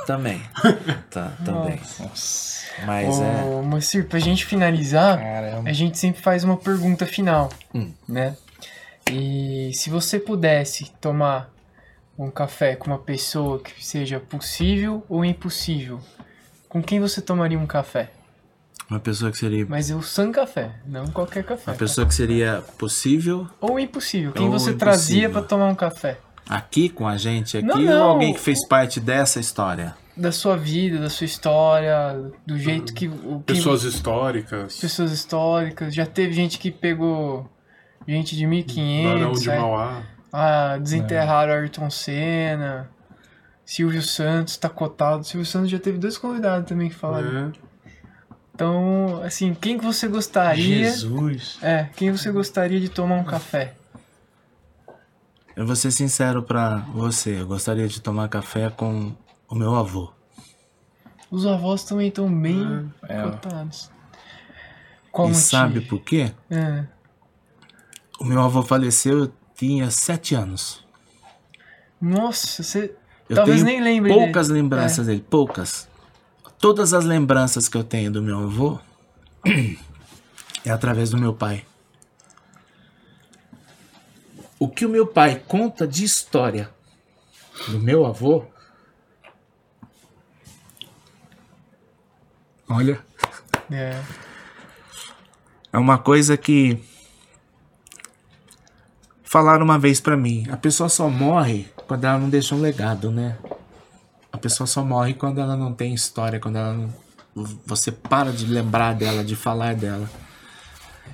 Também. 0.07 0.43
tá, 1.11 1.32
também. 1.45 1.78
Nossa. 2.01 2.65
Mas 2.86 3.20
é. 3.20 3.45
Ô, 3.45 3.62
Moacir, 3.62 4.07
pra 4.09 4.19
gente 4.19 4.45
finalizar, 4.45 5.19
Caramba. 5.19 5.69
a 5.70 5.73
gente 5.73 5.99
sempre 5.99 6.20
faz 6.20 6.45
uma 6.45 6.57
pergunta 6.57 7.07
final, 7.07 7.49
Hum. 7.74 7.91
né? 8.09 8.36
E 9.11 9.70
se 9.74 9.89
você 9.91 10.19
pudesse 10.19 10.91
tomar 11.01 11.51
um 12.19 12.31
café 12.31 12.77
com 12.77 12.91
uma 12.91 12.99
pessoa 12.99 13.59
que 13.61 13.85
seja 13.85 14.20
possível 14.20 15.05
ou 15.09 15.24
impossível, 15.24 16.01
com 16.69 16.82
quem 16.82 17.01
você 17.01 17.20
tomaria 17.20 17.59
um 17.59 17.66
café? 17.66 18.11
Uma 18.91 19.01
pessoa 19.01 19.31
que 19.31 19.39
seria. 19.39 19.65
Mas 19.66 19.91
o 19.91 20.03
San 20.03 20.31
Café, 20.31 20.73
não 20.86 21.07
qualquer 21.07 21.43
café. 21.43 21.70
Uma 21.70 21.77
pessoa 21.77 22.07
que 22.07 22.15
seria 22.15 22.62
possível 22.78 23.49
Ou 23.61 23.81
impossível, 23.81 24.32
quem 24.32 24.45
Ou 24.45 24.53
você 24.53 24.70
impossível. 24.70 24.78
trazia 24.78 25.31
pra 25.31 25.41
tomar 25.43 25.66
um 25.66 25.74
café? 25.74 26.19
aqui 26.47 26.91
com 26.91 27.09
a 27.09 27.16
gente 27.16 27.57
aqui 27.57 27.66
Não, 27.66 27.77
ou 27.78 27.82
não. 27.85 28.03
alguém 28.11 28.35
que 28.35 28.41
fez 28.41 28.66
parte 28.69 29.01
dessa 29.01 29.41
história? 29.41 29.97
Da 30.15 30.31
sua 30.31 30.57
vida, 30.59 30.99
da 31.01 31.09
sua 31.09 31.24
história, 31.24 32.31
do 32.47 32.59
jeito 32.59 32.93
que... 32.93 33.09
O, 33.09 33.39
que 33.47 33.55
Pessoas 33.55 33.82
históricas. 33.85 34.77
pessoas 34.77 35.11
históricas. 35.11 35.95
Já 35.95 36.05
teve 36.05 36.35
gente 36.35 36.59
que 36.59 36.70
pegou 36.70 37.51
gente 38.07 38.36
de 38.36 38.47
1500, 38.47 39.12
Barão 39.20 39.32
de 39.32 39.49
né? 39.49 39.59
Mauá. 39.59 40.03
Ah, 40.36 40.78
desenterraram 40.78 41.52
Ayrton 41.52 41.89
Senna. 41.90 42.90
Silvio 43.65 44.02
Santos 44.02 44.56
tá 44.56 44.69
cotado. 44.69 45.23
Silvio 45.24 45.47
Santos 45.47 45.70
já 45.70 45.78
teve 45.78 45.97
dois 45.98 46.19
convidados 46.19 46.69
também 46.69 46.89
que 46.89 46.94
falaram. 46.97 47.48
É. 47.48 47.52
Então, 48.52 49.20
assim, 49.23 49.55
quem 49.55 49.78
que 49.78 49.85
você 49.85 50.09
gostaria? 50.09 50.85
Jesus. 50.90 51.59
É, 51.62 51.85
quem 51.97 52.11
você 52.11 52.31
gostaria 52.32 52.81
de 52.81 52.89
tomar 52.89 53.15
um 53.16 53.24
café? 53.24 53.74
Eu 55.56 55.65
vou 55.66 55.77
ser 55.77 55.93
sincero 55.93 56.43
pra 56.43 56.78
você. 56.93 57.40
Eu 57.40 57.47
gostaria 57.47 57.86
de 57.86 58.01
tomar 58.01 58.28
café 58.28 58.70
com 58.70 59.12
o 59.48 59.55
meu 59.55 59.74
avô. 59.77 60.12
Os 61.31 61.47
avós 61.47 61.85
também 61.85 62.09
estão 62.09 62.28
bem 62.32 62.90
É. 63.09 63.23
cotados. 63.23 63.90
Qual 65.12 65.28
e 65.28 65.31
motivo? 65.31 65.47
sabe 65.48 65.81
por 65.81 66.01
quê? 66.01 66.32
É. 66.51 66.85
O 68.20 68.24
meu 68.24 68.40
avô 68.40 68.62
faleceu, 68.62 69.20
eu 69.24 69.32
tinha 69.56 69.90
sete 69.90 70.35
anos. 70.35 70.85
Nossa, 72.01 72.62
você 72.62 72.94
Eu 73.28 73.36
talvez 73.36 73.62
tenho 73.62 73.82
nem 73.82 73.82
lembre 73.82 74.12
poucas 74.12 74.48
dele. 74.48 74.60
lembranças 74.62 75.06
dele, 75.06 75.24
poucas. 75.28 75.89
Todas 76.59 76.93
as 76.94 77.05
lembranças 77.05 77.68
que 77.68 77.76
eu 77.76 77.85
tenho 77.85 78.10
do 78.10 78.22
meu 78.22 78.39
avô 78.39 78.78
é 80.64 80.70
através 80.70 81.10
do 81.10 81.18
meu 81.18 81.35
pai. 81.35 81.64
O 84.59 84.68
que 84.68 84.86
o 84.86 84.89
meu 84.89 85.06
pai 85.06 85.43
conta 85.47 85.86
de 85.86 86.05
história 86.05 86.70
Do 87.68 87.78
meu 87.81 88.06
avô? 88.06 88.44
Olha, 92.68 92.98
É. 93.70 94.01
é 95.72 95.78
uma 95.78 95.98
coisa 95.98 96.36
que 96.36 96.82
falaram 99.35 99.65
uma 99.65 99.81
vez 99.81 99.98
pra 99.98 100.16
mim. 100.16 100.47
A 100.48 100.56
pessoa 100.56 100.89
só 100.89 101.11
morre 101.11 101.66
quando 101.89 102.05
ela 102.05 102.16
não 102.16 102.31
deixa 102.31 102.55
um 102.55 102.61
legado, 102.61 103.11
né? 103.11 103.36
A 104.32 104.39
pessoa 104.39 104.65
só 104.65 104.85
morre 104.85 105.12
quando 105.12 105.40
ela 105.40 105.56
não 105.56 105.74
tem 105.74 105.93
história, 105.93 106.39
quando 106.39 106.55
ela 106.55 106.73
não... 106.73 106.94
você 107.66 107.90
para 107.90 108.31
de 108.31 108.47
lembrar 108.47 108.94
dela, 108.94 109.24
de 109.24 109.35
falar 109.35 109.74
dela. 109.74 110.09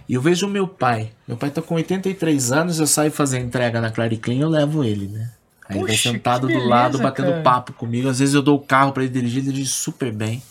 E 0.06 0.12
eu 0.12 0.20
vejo 0.20 0.47
o 0.47 0.51
meu 0.51 0.68
pai. 0.68 1.12
Meu 1.26 1.38
pai 1.38 1.48
tá 1.48 1.62
com 1.62 1.76
83 1.76 2.52
anos, 2.52 2.78
eu 2.78 2.86
saio 2.86 3.10
fazer 3.10 3.38
entrega 3.38 3.80
na 3.80 3.90
Clariclean, 3.90 4.40
eu 4.40 4.51
levo 4.51 4.84
ele, 4.84 5.09
né? 5.09 5.32
Aí 5.66 5.76
ele 5.76 5.86
vai 5.86 5.97
Poxa, 5.97 6.12
sentado 6.12 6.47
que 6.47 6.52
do 6.52 6.64
lado, 6.66 6.98
beleza, 6.98 7.02
batendo 7.02 7.30
cara. 7.30 7.42
papo 7.42 7.72
comigo. 7.72 8.06
Às 8.06 8.18
vezes 8.18 8.34
eu 8.34 8.42
dou 8.42 8.59
o 8.59 8.62
carro 8.62 8.92
pra 8.92 9.02
ele 9.02 9.14
dirigir, 9.14 9.38
ele 9.38 9.51
dirige 9.51 9.70
super 9.70 10.12
bem. 10.12 10.42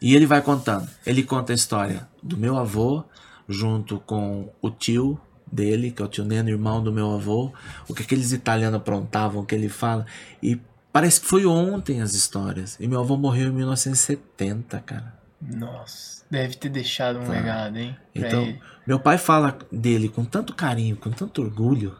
E 0.00 0.14
ele 0.14 0.24
vai 0.24 0.40
contando. 0.40 0.88
Ele 1.04 1.22
conta 1.24 1.52
a 1.52 1.54
história 1.54 2.08
do 2.22 2.38
meu 2.38 2.56
avô, 2.56 3.04
junto 3.46 3.98
com 3.98 4.48
o 4.62 4.70
tio 4.70 5.20
dele, 5.50 5.90
que 5.90 6.00
é 6.02 6.04
o 6.04 6.08
tio 6.08 6.24
Neno, 6.24 6.48
irmão 6.48 6.82
do 6.82 6.92
meu 6.92 7.12
avô, 7.12 7.52
o 7.88 7.94
que 7.94 8.02
aqueles 8.02 8.32
italianos 8.32 8.76
aprontavam, 8.80 9.42
o 9.42 9.46
que 9.46 9.54
ele 9.54 9.68
fala. 9.68 10.06
E 10.42 10.60
parece 10.92 11.20
que 11.20 11.26
foi 11.26 11.46
ontem 11.46 12.00
as 12.00 12.14
histórias. 12.14 12.76
E 12.80 12.86
meu 12.86 13.00
avô 13.00 13.16
morreu 13.16 13.48
em 13.48 13.52
1970, 13.52 14.80
cara. 14.80 15.18
Nossa, 15.40 16.22
deve 16.30 16.54
ter 16.56 16.68
deixado 16.68 17.18
um 17.18 17.28
legado, 17.28 17.76
hein? 17.78 17.96
pra 18.12 18.28
Então, 18.28 18.42
ele. 18.42 18.60
meu 18.86 19.00
pai 19.00 19.16
fala 19.16 19.58
dele 19.72 20.08
com 20.08 20.24
tanto 20.24 20.54
carinho, 20.54 20.96
com 20.96 21.10
tanto 21.10 21.40
orgulho, 21.42 21.96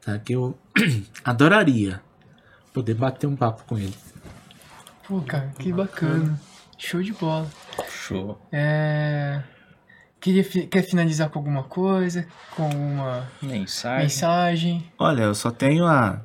tá? 0.00 0.18
Que 0.18 0.32
eu 0.34 0.58
adoraria 1.24 2.00
poder 2.72 2.94
bater 2.94 3.26
um 3.26 3.36
papo 3.36 3.64
com 3.64 3.78
ele. 3.78 3.94
Pô, 5.06 5.20
cara, 5.22 5.52
que 5.58 5.72
bacana. 5.72 6.40
Show 6.78 7.02
de 7.02 7.12
bola. 7.12 7.48
Show. 7.90 8.40
É... 8.50 9.42
Queria 10.20 10.44
Quer 10.44 10.82
finalizar 10.82 11.30
com 11.30 11.38
alguma 11.38 11.62
coisa? 11.62 12.26
Com 12.54 12.64
alguma 12.64 13.30
Mensagem. 13.40 14.02
mensagem? 14.02 14.92
Olha, 14.98 15.22
eu 15.22 15.34
só 15.34 15.50
tenho 15.50 15.86
a 15.86 16.20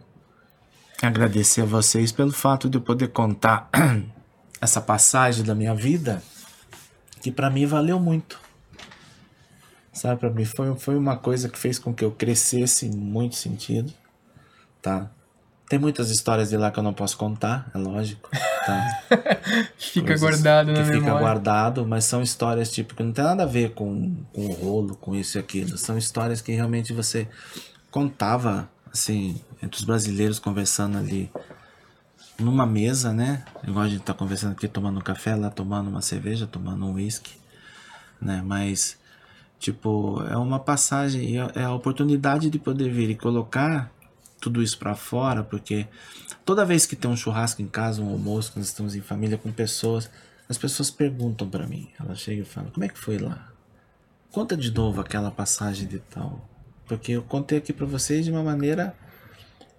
agradecer 1.02 1.62
a 1.62 1.66
vocês 1.66 2.12
pelo 2.12 2.32
fato 2.32 2.70
de 2.70 2.78
eu 2.78 2.82
poder 2.82 3.10
contar 3.10 3.70
essa 4.60 4.82
passagem 4.82 5.44
da 5.44 5.56
minha 5.56 5.74
vida 5.74 6.22
que 7.22 7.32
pra 7.32 7.50
mim 7.50 7.66
valeu 7.66 8.00
muito. 8.00 8.40
Sabe, 9.94 10.20
pra 10.20 10.30
mim 10.30 10.44
foi, 10.46 10.76
foi 10.78 10.98
uma 10.98 11.16
coisa 11.16 11.48
que 11.48 11.58
fez 11.58 11.80
com 11.80 11.94
que 11.94 12.04
eu 12.04 12.12
crescesse 12.12 12.86
em 12.86 12.92
muito 12.92 13.36
sentido, 13.36 13.94
tá? 14.82 15.10
Tem 15.70 15.80
muitas 15.80 16.12
histórias 16.12 16.50
de 16.50 16.58
lá 16.58 16.70
que 16.70 16.78
eu 16.78 16.84
não 16.84 16.94
posso 16.94 17.18
contar, 17.18 17.72
é 17.74 17.78
lógico, 17.78 18.30
tá? 18.66 19.04
Fica 19.78 20.08
Coisas 20.08 20.22
guardado 20.22 20.68
na 20.72 20.80
que 20.80 20.84
fica 20.86 21.00
memória. 21.00 21.20
guardado, 21.20 21.86
mas 21.86 22.06
são 22.06 22.22
histórias 22.22 22.72
tipo 22.72 22.96
que 22.96 23.04
não 23.04 23.12
tem 23.12 23.24
nada 23.24 23.44
a 23.44 23.46
ver 23.46 23.72
com, 23.74 24.16
com 24.34 24.46
o 24.48 24.52
rolo, 24.54 24.96
com 24.96 25.16
isso 25.16 25.38
e 25.38 25.40
aquilo. 25.40 25.78
São 25.78 25.98
histórias 25.98 26.42
que 26.42 26.52
realmente 26.52 26.94
você 26.94 27.28
contava 27.92 28.70
assim 28.92 29.40
entre 29.62 29.78
os 29.80 29.86
brasileiros 29.86 30.40
conversando 30.40 30.98
ali 30.98 31.32
numa 32.40 32.66
mesa, 32.66 33.14
né? 33.14 33.44
Igual 33.66 33.86
a 33.86 33.90
gente 33.90 34.02
tá 34.04 34.14
conversando 34.14 34.52
aqui 34.54 34.68
tomando 34.68 34.98
um 34.98 35.04
café, 35.04 35.36
lá 35.36 35.50
tomando 35.50 35.90
uma 35.90 36.02
cerveja, 36.02 36.46
tomando 36.48 36.86
um 36.86 36.94
whisky, 36.94 37.32
né? 38.22 38.42
Mas 38.46 38.98
tipo, 39.60 40.22
é 40.30 40.38
uma 40.38 40.60
passagem, 40.60 41.24
e 41.30 41.38
é 41.38 41.48
é 41.56 41.64
a 41.64 41.74
oportunidade 41.74 42.50
de 42.50 42.60
poder 42.60 42.90
vir 42.90 43.10
e 43.10 43.16
colocar 43.16 43.90
tudo 44.40 44.62
isso 44.62 44.78
pra 44.78 44.96
fora, 44.96 45.44
porque 45.44 45.88
toda 46.46 46.64
vez 46.64 46.86
que 46.86 46.96
tem 46.96 47.10
um 47.10 47.18
churrasco 47.18 47.62
em 47.62 47.68
casa, 47.68 48.02
um 48.02 48.10
almoço, 48.10 48.52
que 48.54 48.60
nós 48.60 48.68
estamos 48.68 48.96
em 48.96 49.02
família 49.02 49.38
com 49.38 49.52
pessoas, 49.52 50.10
as 50.48 50.58
pessoas 50.58 50.92
perguntam 50.92 51.50
pra 51.50 51.66
mim. 51.68 51.90
Elas 52.00 52.20
chegam 52.20 52.44
e 52.44 52.46
falam: 52.46 52.70
"Como 52.70 52.86
é 52.86 52.88
que 52.88 53.00
foi 53.00 53.18
lá? 53.18 53.52
Conta 54.32 54.56
de 54.56 54.72
novo 54.72 55.02
aquela 55.02 55.32
passagem 55.32 55.88
de 55.88 56.00
tal". 56.00 56.48
Porque 56.88 57.14
eu 57.14 57.24
contei 57.24 57.58
aqui 57.58 57.74
pra 57.74 57.86
vocês 57.88 58.24
de 58.26 58.32
uma 58.32 58.44
maneira 58.44 58.96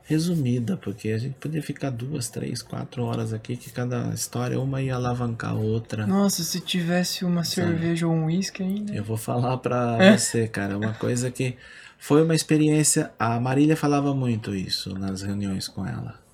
resumida, 0.02 0.76
porque 0.76 1.10
a 1.10 1.18
gente 1.18 1.34
podia 1.34 1.62
ficar 1.62 1.90
duas, 1.90 2.28
três, 2.28 2.62
quatro 2.62 3.02
horas 3.05 3.32
aqui, 3.32 3.56
que 3.56 3.70
cada 3.70 4.12
história 4.14 4.59
uma 4.60 4.80
ia 4.80 4.94
alavancar 4.94 5.51
a 5.51 5.55
outra. 5.55 6.06
Nossa, 6.06 6.43
se 6.44 6.60
tivesse 6.60 7.24
uma 7.24 7.43
cerveja 7.44 8.06
ou 8.06 8.12
um 8.12 8.26
uísque 8.26 8.62
ainda. 8.62 8.94
Eu 8.94 9.02
vou 9.05 9.16
falar 9.16 9.56
pra 9.59 9.97
É? 10.02 10.16
você, 10.16 10.47
cara, 10.47 10.76
uma 10.78 10.93
coisa 10.94 11.30
que 11.30 11.56
foi 11.98 12.22
uma 12.22 12.34
experiência. 12.34 13.10
A 13.18 13.40
Marília 13.40 13.76
falava 13.76 14.14
muito 14.14 14.55
isso 14.55 14.94
nas 14.97 15.22
reuniões 15.22 15.66
com 15.66 15.84
ela. 15.86 16.25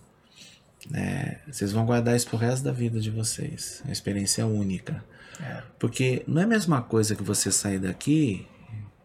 É, 0.93 1.39
vocês 1.51 1.73
vão 1.73 1.87
guardar 1.87 2.17
isso 2.17 2.27
pro 2.29 2.37
resto 2.37 2.65
da 2.65 2.73
vida 2.73 3.01
de 3.01 3.11
vocês. 3.11 3.81
É 3.83 3.89
uma 3.89 3.93
experiência 3.93 4.47
única. 4.47 5.05
É. 5.41 5.63
Porque 5.79 6.23
não 6.27 6.41
é 6.41 6.45
a 6.45 6.49
mesma 6.49 6.83
coisa 6.83 7.15
que 7.15 7.23
você 7.23 7.51
sair 7.51 7.79
daqui 7.79 8.47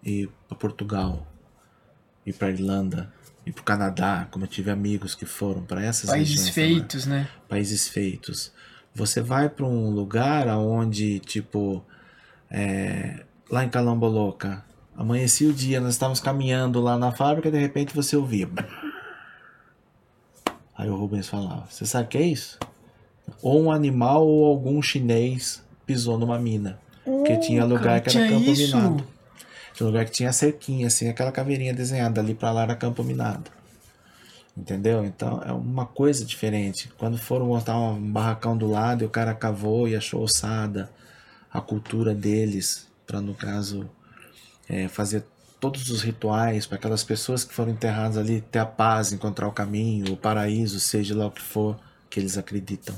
e 0.03 0.23
ir 0.23 0.29
para 0.47 0.57
Portugal, 0.57 1.27
ir 2.25 2.33
para 2.33 2.49
Irlanda, 2.49 3.11
ir 3.45 3.51
para 3.51 3.61
o 3.61 3.65
Canadá, 3.65 4.27
como 4.31 4.45
eu 4.45 4.49
tive 4.49 4.71
amigos 4.71 5.15
que 5.15 5.25
foram 5.25 5.63
para 5.63 5.83
essas 5.83 6.09
Países 6.09 6.45
regiões 6.45 6.55
feitos, 6.55 7.05
né? 7.05 7.29
países 7.47 7.87
feitos. 7.87 8.51
Você 8.93 9.21
vai 9.21 9.47
para 9.47 9.65
um 9.65 9.91
lugar 9.91 10.47
aonde, 10.47 11.19
tipo, 11.19 11.85
é, 12.49 13.23
lá 13.49 13.63
em 13.63 13.69
Calamboloca, 13.69 14.65
amanhecia 14.95 15.47
o 15.47 15.53
dia, 15.53 15.79
nós 15.79 15.93
estávamos 15.93 16.19
caminhando 16.19 16.81
lá 16.81 16.97
na 16.97 17.11
fábrica, 17.11 17.51
de 17.51 17.59
repente 17.59 17.93
você 17.93 18.17
ouvia. 18.17 18.49
Aí 20.77 20.89
o 20.89 20.95
Rubens 20.95 21.27
falava: 21.27 21.65
Você 21.69 21.85
sabe 21.85 22.05
o 22.05 22.07
que 22.09 22.17
é 22.17 22.21
isso? 22.21 22.59
Ou 23.41 23.63
um 23.63 23.71
animal 23.71 24.25
ou 24.25 24.45
algum 24.45 24.81
chinês 24.81 25.63
pisou 25.85 26.17
numa 26.17 26.37
mina. 26.37 26.79
Porque 27.03 27.37
tinha 27.37 27.65
lugar 27.65 28.01
cara, 28.01 28.01
que 28.01 28.17
era 28.17 28.27
tinha 28.27 28.39
campo 28.39 28.51
isso? 28.51 28.77
minado. 28.77 29.07
Tinha 29.73 29.87
lugar 29.87 30.05
que 30.05 30.11
tinha 30.11 30.33
cerquinha, 30.33 30.87
assim, 30.87 31.07
aquela 31.07 31.31
caveirinha 31.31 31.73
desenhada 31.73 32.19
ali 32.19 32.33
pra 32.33 32.51
lá 32.51 32.63
era 32.63 32.75
campo 32.75 33.03
minado. 33.03 33.49
Entendeu? 34.55 35.05
Então 35.05 35.41
é 35.45 35.51
uma 35.51 35.85
coisa 35.85 36.25
diferente. 36.25 36.89
Quando 36.97 37.17
foram 37.17 37.47
montar 37.47 37.77
um 37.77 38.11
barracão 38.11 38.57
do 38.57 38.67
lado 38.67 39.03
e 39.03 39.07
o 39.07 39.09
cara 39.09 39.33
cavou 39.33 39.87
e 39.87 39.95
achou 39.95 40.23
ossada 40.23 40.89
a 41.51 41.61
cultura 41.61 42.13
deles, 42.13 42.87
para 43.05 43.21
no 43.21 43.33
caso 43.33 43.89
é, 44.67 44.87
fazer 44.87 45.23
todos 45.59 45.89
os 45.89 46.01
rituais 46.01 46.65
para 46.65 46.77
aquelas 46.77 47.03
pessoas 47.03 47.43
que 47.43 47.53
foram 47.53 47.71
enterradas 47.71 48.17
ali 48.17 48.41
ter 48.41 48.59
a 48.59 48.65
paz, 48.65 49.11
encontrar 49.11 49.47
o 49.47 49.51
caminho, 49.51 50.13
o 50.13 50.17
paraíso, 50.17 50.79
seja 50.79 51.15
lá 51.15 51.27
o 51.27 51.31
que 51.31 51.41
for 51.41 51.79
que 52.09 52.19
eles 52.19 52.37
acreditam. 52.37 52.95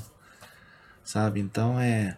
Sabe? 1.02 1.40
Então 1.40 1.80
é 1.80 2.16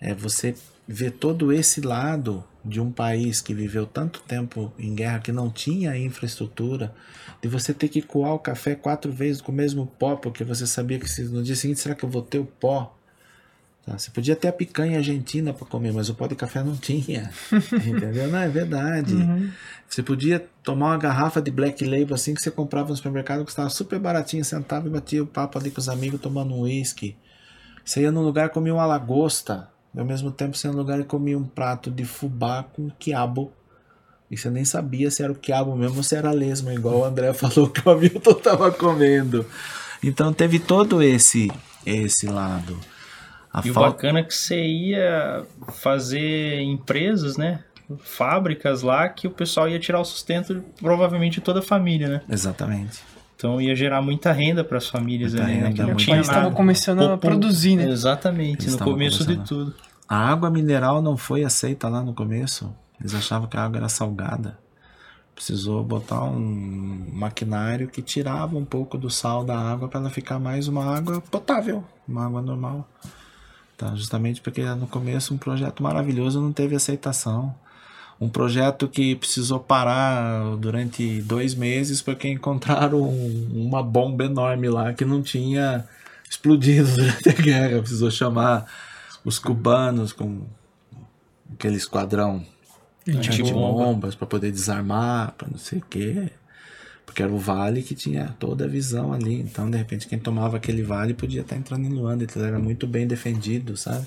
é 0.00 0.14
você 0.14 0.54
ver 0.86 1.12
todo 1.12 1.52
esse 1.52 1.80
lado 1.80 2.44
de 2.64 2.80
um 2.80 2.90
país 2.90 3.40
que 3.40 3.54
viveu 3.54 3.86
tanto 3.86 4.20
tempo 4.20 4.72
em 4.78 4.94
guerra 4.94 5.20
que 5.20 5.32
não 5.32 5.50
tinha 5.50 5.96
infraestrutura, 5.96 6.94
de 7.40 7.48
você 7.48 7.72
ter 7.72 7.88
que 7.88 8.02
coar 8.02 8.34
o 8.34 8.38
café 8.38 8.74
quatro 8.74 9.12
vezes 9.12 9.40
com 9.40 9.52
o 9.52 9.54
mesmo 9.54 9.86
pó, 9.86 10.16
porque 10.16 10.44
você 10.44 10.66
sabia 10.66 10.98
que 10.98 11.22
no 11.22 11.42
dia 11.42 11.56
seguinte 11.56 11.80
será 11.80 11.94
que 11.94 12.04
eu 12.04 12.08
vou 12.08 12.22
ter 12.22 12.38
o 12.38 12.44
pó? 12.44 12.97
Tá? 13.88 13.96
Você 13.96 14.10
podia 14.10 14.36
ter 14.36 14.48
a 14.48 14.52
picanha 14.52 14.98
argentina 14.98 15.52
para 15.52 15.66
comer, 15.66 15.92
mas 15.92 16.10
o 16.10 16.14
pó 16.14 16.26
de 16.26 16.34
café 16.34 16.62
não 16.62 16.76
tinha. 16.76 17.30
Entendeu? 17.72 18.28
Não, 18.28 18.38
é 18.38 18.48
verdade. 18.48 19.14
Você 19.88 20.02
podia 20.02 20.46
tomar 20.62 20.88
uma 20.88 20.98
garrafa 20.98 21.40
de 21.40 21.50
Black 21.50 21.82
Label 21.84 22.14
assim 22.14 22.34
que 22.34 22.42
você 22.42 22.50
comprava 22.50 22.90
no 22.90 22.96
supermercado 22.96 23.44
que 23.44 23.50
estava 23.50 23.70
super 23.70 23.98
baratinho, 23.98 24.44
sentava 24.44 24.86
e 24.86 24.90
batia 24.90 25.22
o 25.22 25.26
papo 25.26 25.58
ali 25.58 25.70
com 25.70 25.80
os 25.80 25.88
amigos 25.88 26.20
tomando 26.20 26.54
um 26.54 26.60
uísque. 26.60 27.16
Você 27.82 28.02
ia 28.02 28.12
num 28.12 28.20
lugar 28.20 28.46
e 28.46 28.50
comia 28.50 28.74
uma 28.74 28.84
lagosta. 28.84 29.70
E 29.94 29.98
ao 29.98 30.04
mesmo 30.04 30.30
tempo 30.30 30.54
você 30.54 30.68
ia 30.68 30.72
num 30.72 30.78
lugar 30.78 31.00
e 31.00 31.04
comia 31.04 31.38
um 31.38 31.44
prato 31.44 31.90
de 31.90 32.04
fubá 32.04 32.62
com 32.62 32.90
quiabo. 32.90 33.50
E 34.30 34.36
você 34.36 34.50
nem 34.50 34.66
sabia 34.66 35.10
se 35.10 35.22
era 35.22 35.32
o 35.32 35.34
quiabo 35.34 35.74
mesmo 35.74 35.96
ou 35.96 36.02
se 36.02 36.14
era 36.14 36.30
lesma, 36.30 36.74
igual 36.74 36.98
o 36.98 37.04
André 37.04 37.32
falou 37.32 37.70
que 37.70 37.88
o 37.88 37.90
Hamilton 37.90 38.34
tava 38.34 38.70
comendo. 38.70 39.46
Então 40.02 40.30
teve 40.30 40.58
todo 40.58 41.02
esse 41.02 41.50
esse 41.86 42.26
lado. 42.26 42.78
A 43.58 43.66
E 43.66 43.70
o 43.70 43.74
bacana 43.74 44.20
é 44.20 44.22
que 44.22 44.34
você 44.34 44.60
ia 44.64 45.44
fazer 45.72 46.60
empresas, 46.60 47.36
né? 47.36 47.60
Fábricas 48.00 48.82
lá 48.82 49.08
que 49.08 49.26
o 49.26 49.30
pessoal 49.30 49.68
ia 49.68 49.78
tirar 49.78 50.00
o 50.00 50.04
sustento 50.04 50.54
de, 50.54 50.60
provavelmente 50.80 51.34
de 51.34 51.40
toda 51.40 51.60
a 51.60 51.62
família, 51.62 52.08
né? 52.08 52.20
Exatamente. 52.28 53.00
Então 53.36 53.60
ia 53.60 53.74
gerar 53.74 54.02
muita 54.02 54.32
renda 54.32 54.64
para 54.64 54.78
as 54.78 54.88
famílias 54.88 55.32
Muita 55.32 55.46
ali, 55.46 55.56
né? 55.58 55.68
renda, 55.68 55.94
Que 55.94 56.10
não 56.10 56.20
estava 56.20 56.50
começando 56.50 57.00
a 57.02 57.08
Pouco- 57.10 57.18
produzir, 57.28 57.76
né? 57.76 57.88
Exatamente, 57.88 58.64
Eles 58.64 58.76
no 58.76 58.84
começo 58.84 59.24
de 59.26 59.36
tudo. 59.38 59.74
A 60.08 60.16
água 60.30 60.50
mineral 60.50 61.00
não 61.00 61.16
foi 61.16 61.44
aceita 61.44 61.88
lá 61.88 62.02
no 62.02 62.12
começo. 62.14 62.74
Eles 63.00 63.14
achavam 63.14 63.48
que 63.48 63.56
a 63.56 63.62
água 63.64 63.78
era 63.78 63.88
salgada. 63.88 64.58
Precisou 65.34 65.84
botar 65.84 66.24
um 66.24 67.06
maquinário 67.12 67.86
que 67.86 68.02
tirava 68.02 68.56
um 68.58 68.64
pouco 68.64 68.98
do 68.98 69.08
sal 69.08 69.44
da 69.44 69.56
água 69.56 69.86
para 69.88 70.00
ela 70.00 70.10
ficar 70.10 70.40
mais 70.40 70.66
uma 70.66 70.96
água 70.96 71.20
potável, 71.20 71.84
uma 72.08 72.26
água 72.26 72.42
normal. 72.42 72.88
Tá? 73.78 73.94
Justamente 73.94 74.40
porque 74.40 74.62
no 74.74 74.86
começo 74.88 75.32
um 75.32 75.38
projeto 75.38 75.82
maravilhoso 75.82 76.40
não 76.40 76.52
teve 76.52 76.74
aceitação. 76.76 77.54
um 78.20 78.28
projeto 78.28 78.88
que 78.88 79.14
precisou 79.14 79.60
parar 79.60 80.56
durante 80.56 81.22
dois 81.22 81.54
meses 81.54 82.02
porque 82.02 82.28
encontraram 82.28 83.00
um- 83.00 83.48
uma 83.68 83.80
bomba 83.80 84.24
enorme 84.24 84.68
lá 84.68 84.92
que 84.92 85.04
não 85.04 85.22
tinha 85.22 85.84
explodido 86.28 86.88
durante 86.96 87.28
a 87.28 87.32
guerra. 87.32 87.78
Precisou 87.78 88.10
chamar 88.10 88.66
os 89.24 89.38
cubanos 89.38 90.12
com 90.12 90.40
aquele 91.54 91.76
esquadrão 91.76 92.44
de 93.30 93.52
bombas 93.76 94.16
para 94.16 94.26
poder 94.26 94.50
desarmar, 94.50 95.34
para 95.38 95.46
não 95.48 95.58
sei 95.58 95.78
o 95.78 95.82
quê. 95.88 96.28
Porque 97.08 97.22
era 97.22 97.32
o 97.32 97.38
vale 97.38 97.82
que 97.82 97.94
tinha 97.94 98.36
toda 98.38 98.66
a 98.66 98.68
visão 98.68 99.14
ali. 99.14 99.40
Então, 99.40 99.70
de 99.70 99.78
repente, 99.78 100.06
quem 100.06 100.18
tomava 100.18 100.58
aquele 100.58 100.82
vale 100.82 101.14
podia 101.14 101.40
estar 101.40 101.56
entrando 101.56 101.86
em 101.86 101.88
Luanda. 101.88 102.22
Então, 102.22 102.44
era 102.44 102.58
muito 102.58 102.86
bem 102.86 103.06
defendido, 103.06 103.78
sabe? 103.78 104.06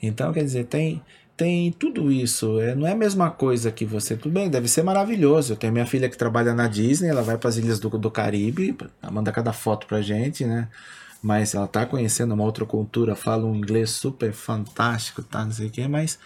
Então, 0.00 0.32
quer 0.32 0.44
dizer, 0.44 0.66
tem, 0.66 1.02
tem 1.36 1.72
tudo 1.72 2.12
isso. 2.12 2.60
É, 2.60 2.76
não 2.76 2.86
é 2.86 2.92
a 2.92 2.96
mesma 2.96 3.28
coisa 3.28 3.72
que 3.72 3.84
você. 3.84 4.16
Tudo 4.16 4.32
bem, 4.34 4.48
deve 4.48 4.68
ser 4.68 4.84
maravilhoso. 4.84 5.54
Eu 5.54 5.56
tenho 5.56 5.72
minha 5.72 5.84
filha 5.84 6.08
que 6.08 6.16
trabalha 6.16 6.54
na 6.54 6.68
Disney, 6.68 7.08
ela 7.08 7.22
vai 7.22 7.36
para 7.36 7.48
as 7.48 7.56
ilhas 7.56 7.80
do, 7.80 7.88
do 7.98 8.10
Caribe, 8.10 8.76
manda 9.10 9.32
cada 9.32 9.52
foto 9.52 9.88
pra 9.88 10.00
gente, 10.00 10.44
né? 10.44 10.68
Mas 11.20 11.56
ela 11.56 11.66
tá 11.66 11.84
conhecendo 11.84 12.34
uma 12.34 12.44
outra 12.44 12.64
cultura, 12.64 13.16
fala 13.16 13.44
um 13.44 13.56
inglês 13.56 13.90
super 13.90 14.32
fantástico, 14.32 15.24
tá? 15.24 15.44
Não 15.44 15.50
sei 15.50 15.66
o 15.66 15.70
quê, 15.70 15.88
mas, 15.88 16.20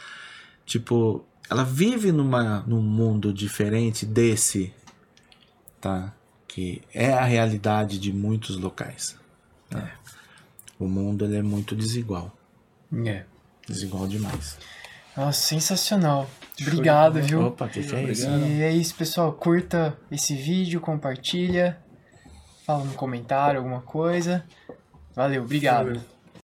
tipo, 0.67 1.25
ela 1.49 1.65
vive 1.65 2.13
numa, 2.13 2.63
num 2.67 2.83
mundo 2.83 3.33
diferente 3.33 4.05
desse, 4.05 4.75
tá? 5.81 6.13
Que 6.47 6.83
é 6.95 7.13
a 7.13 7.25
realidade 7.25 7.99
de 7.99 8.13
muitos 8.13 8.57
locais. 8.57 9.17
né? 9.71 9.93
O 10.79 10.87
mundo 10.87 11.25
ele 11.25 11.37
é 11.37 11.43
muito 11.43 11.75
desigual. 11.75 12.33
É. 13.05 13.25
Desigual 13.67 14.07
demais. 14.07 14.59
Nossa, 15.17 15.41
sensacional. 15.41 16.29
Obrigado, 16.61 17.21
viu? 17.23 17.47
Opa, 17.47 17.69
que, 17.69 17.83
que 17.83 17.95
é 17.95 18.03
isso? 18.05 18.29
E 18.29 18.63
é 18.63 18.71
isso, 18.73 18.95
pessoal. 18.95 19.33
Curta 19.33 19.97
esse 20.11 20.35
vídeo, 20.35 20.81
compartilha. 20.81 21.79
Fala 22.67 22.85
no 22.85 22.93
comentário 22.95 23.59
alguma 23.59 23.81
coisa. 23.81 24.45
Valeu, 25.15 25.43
obrigado. 25.45 25.87
Valeu. 25.87 26.03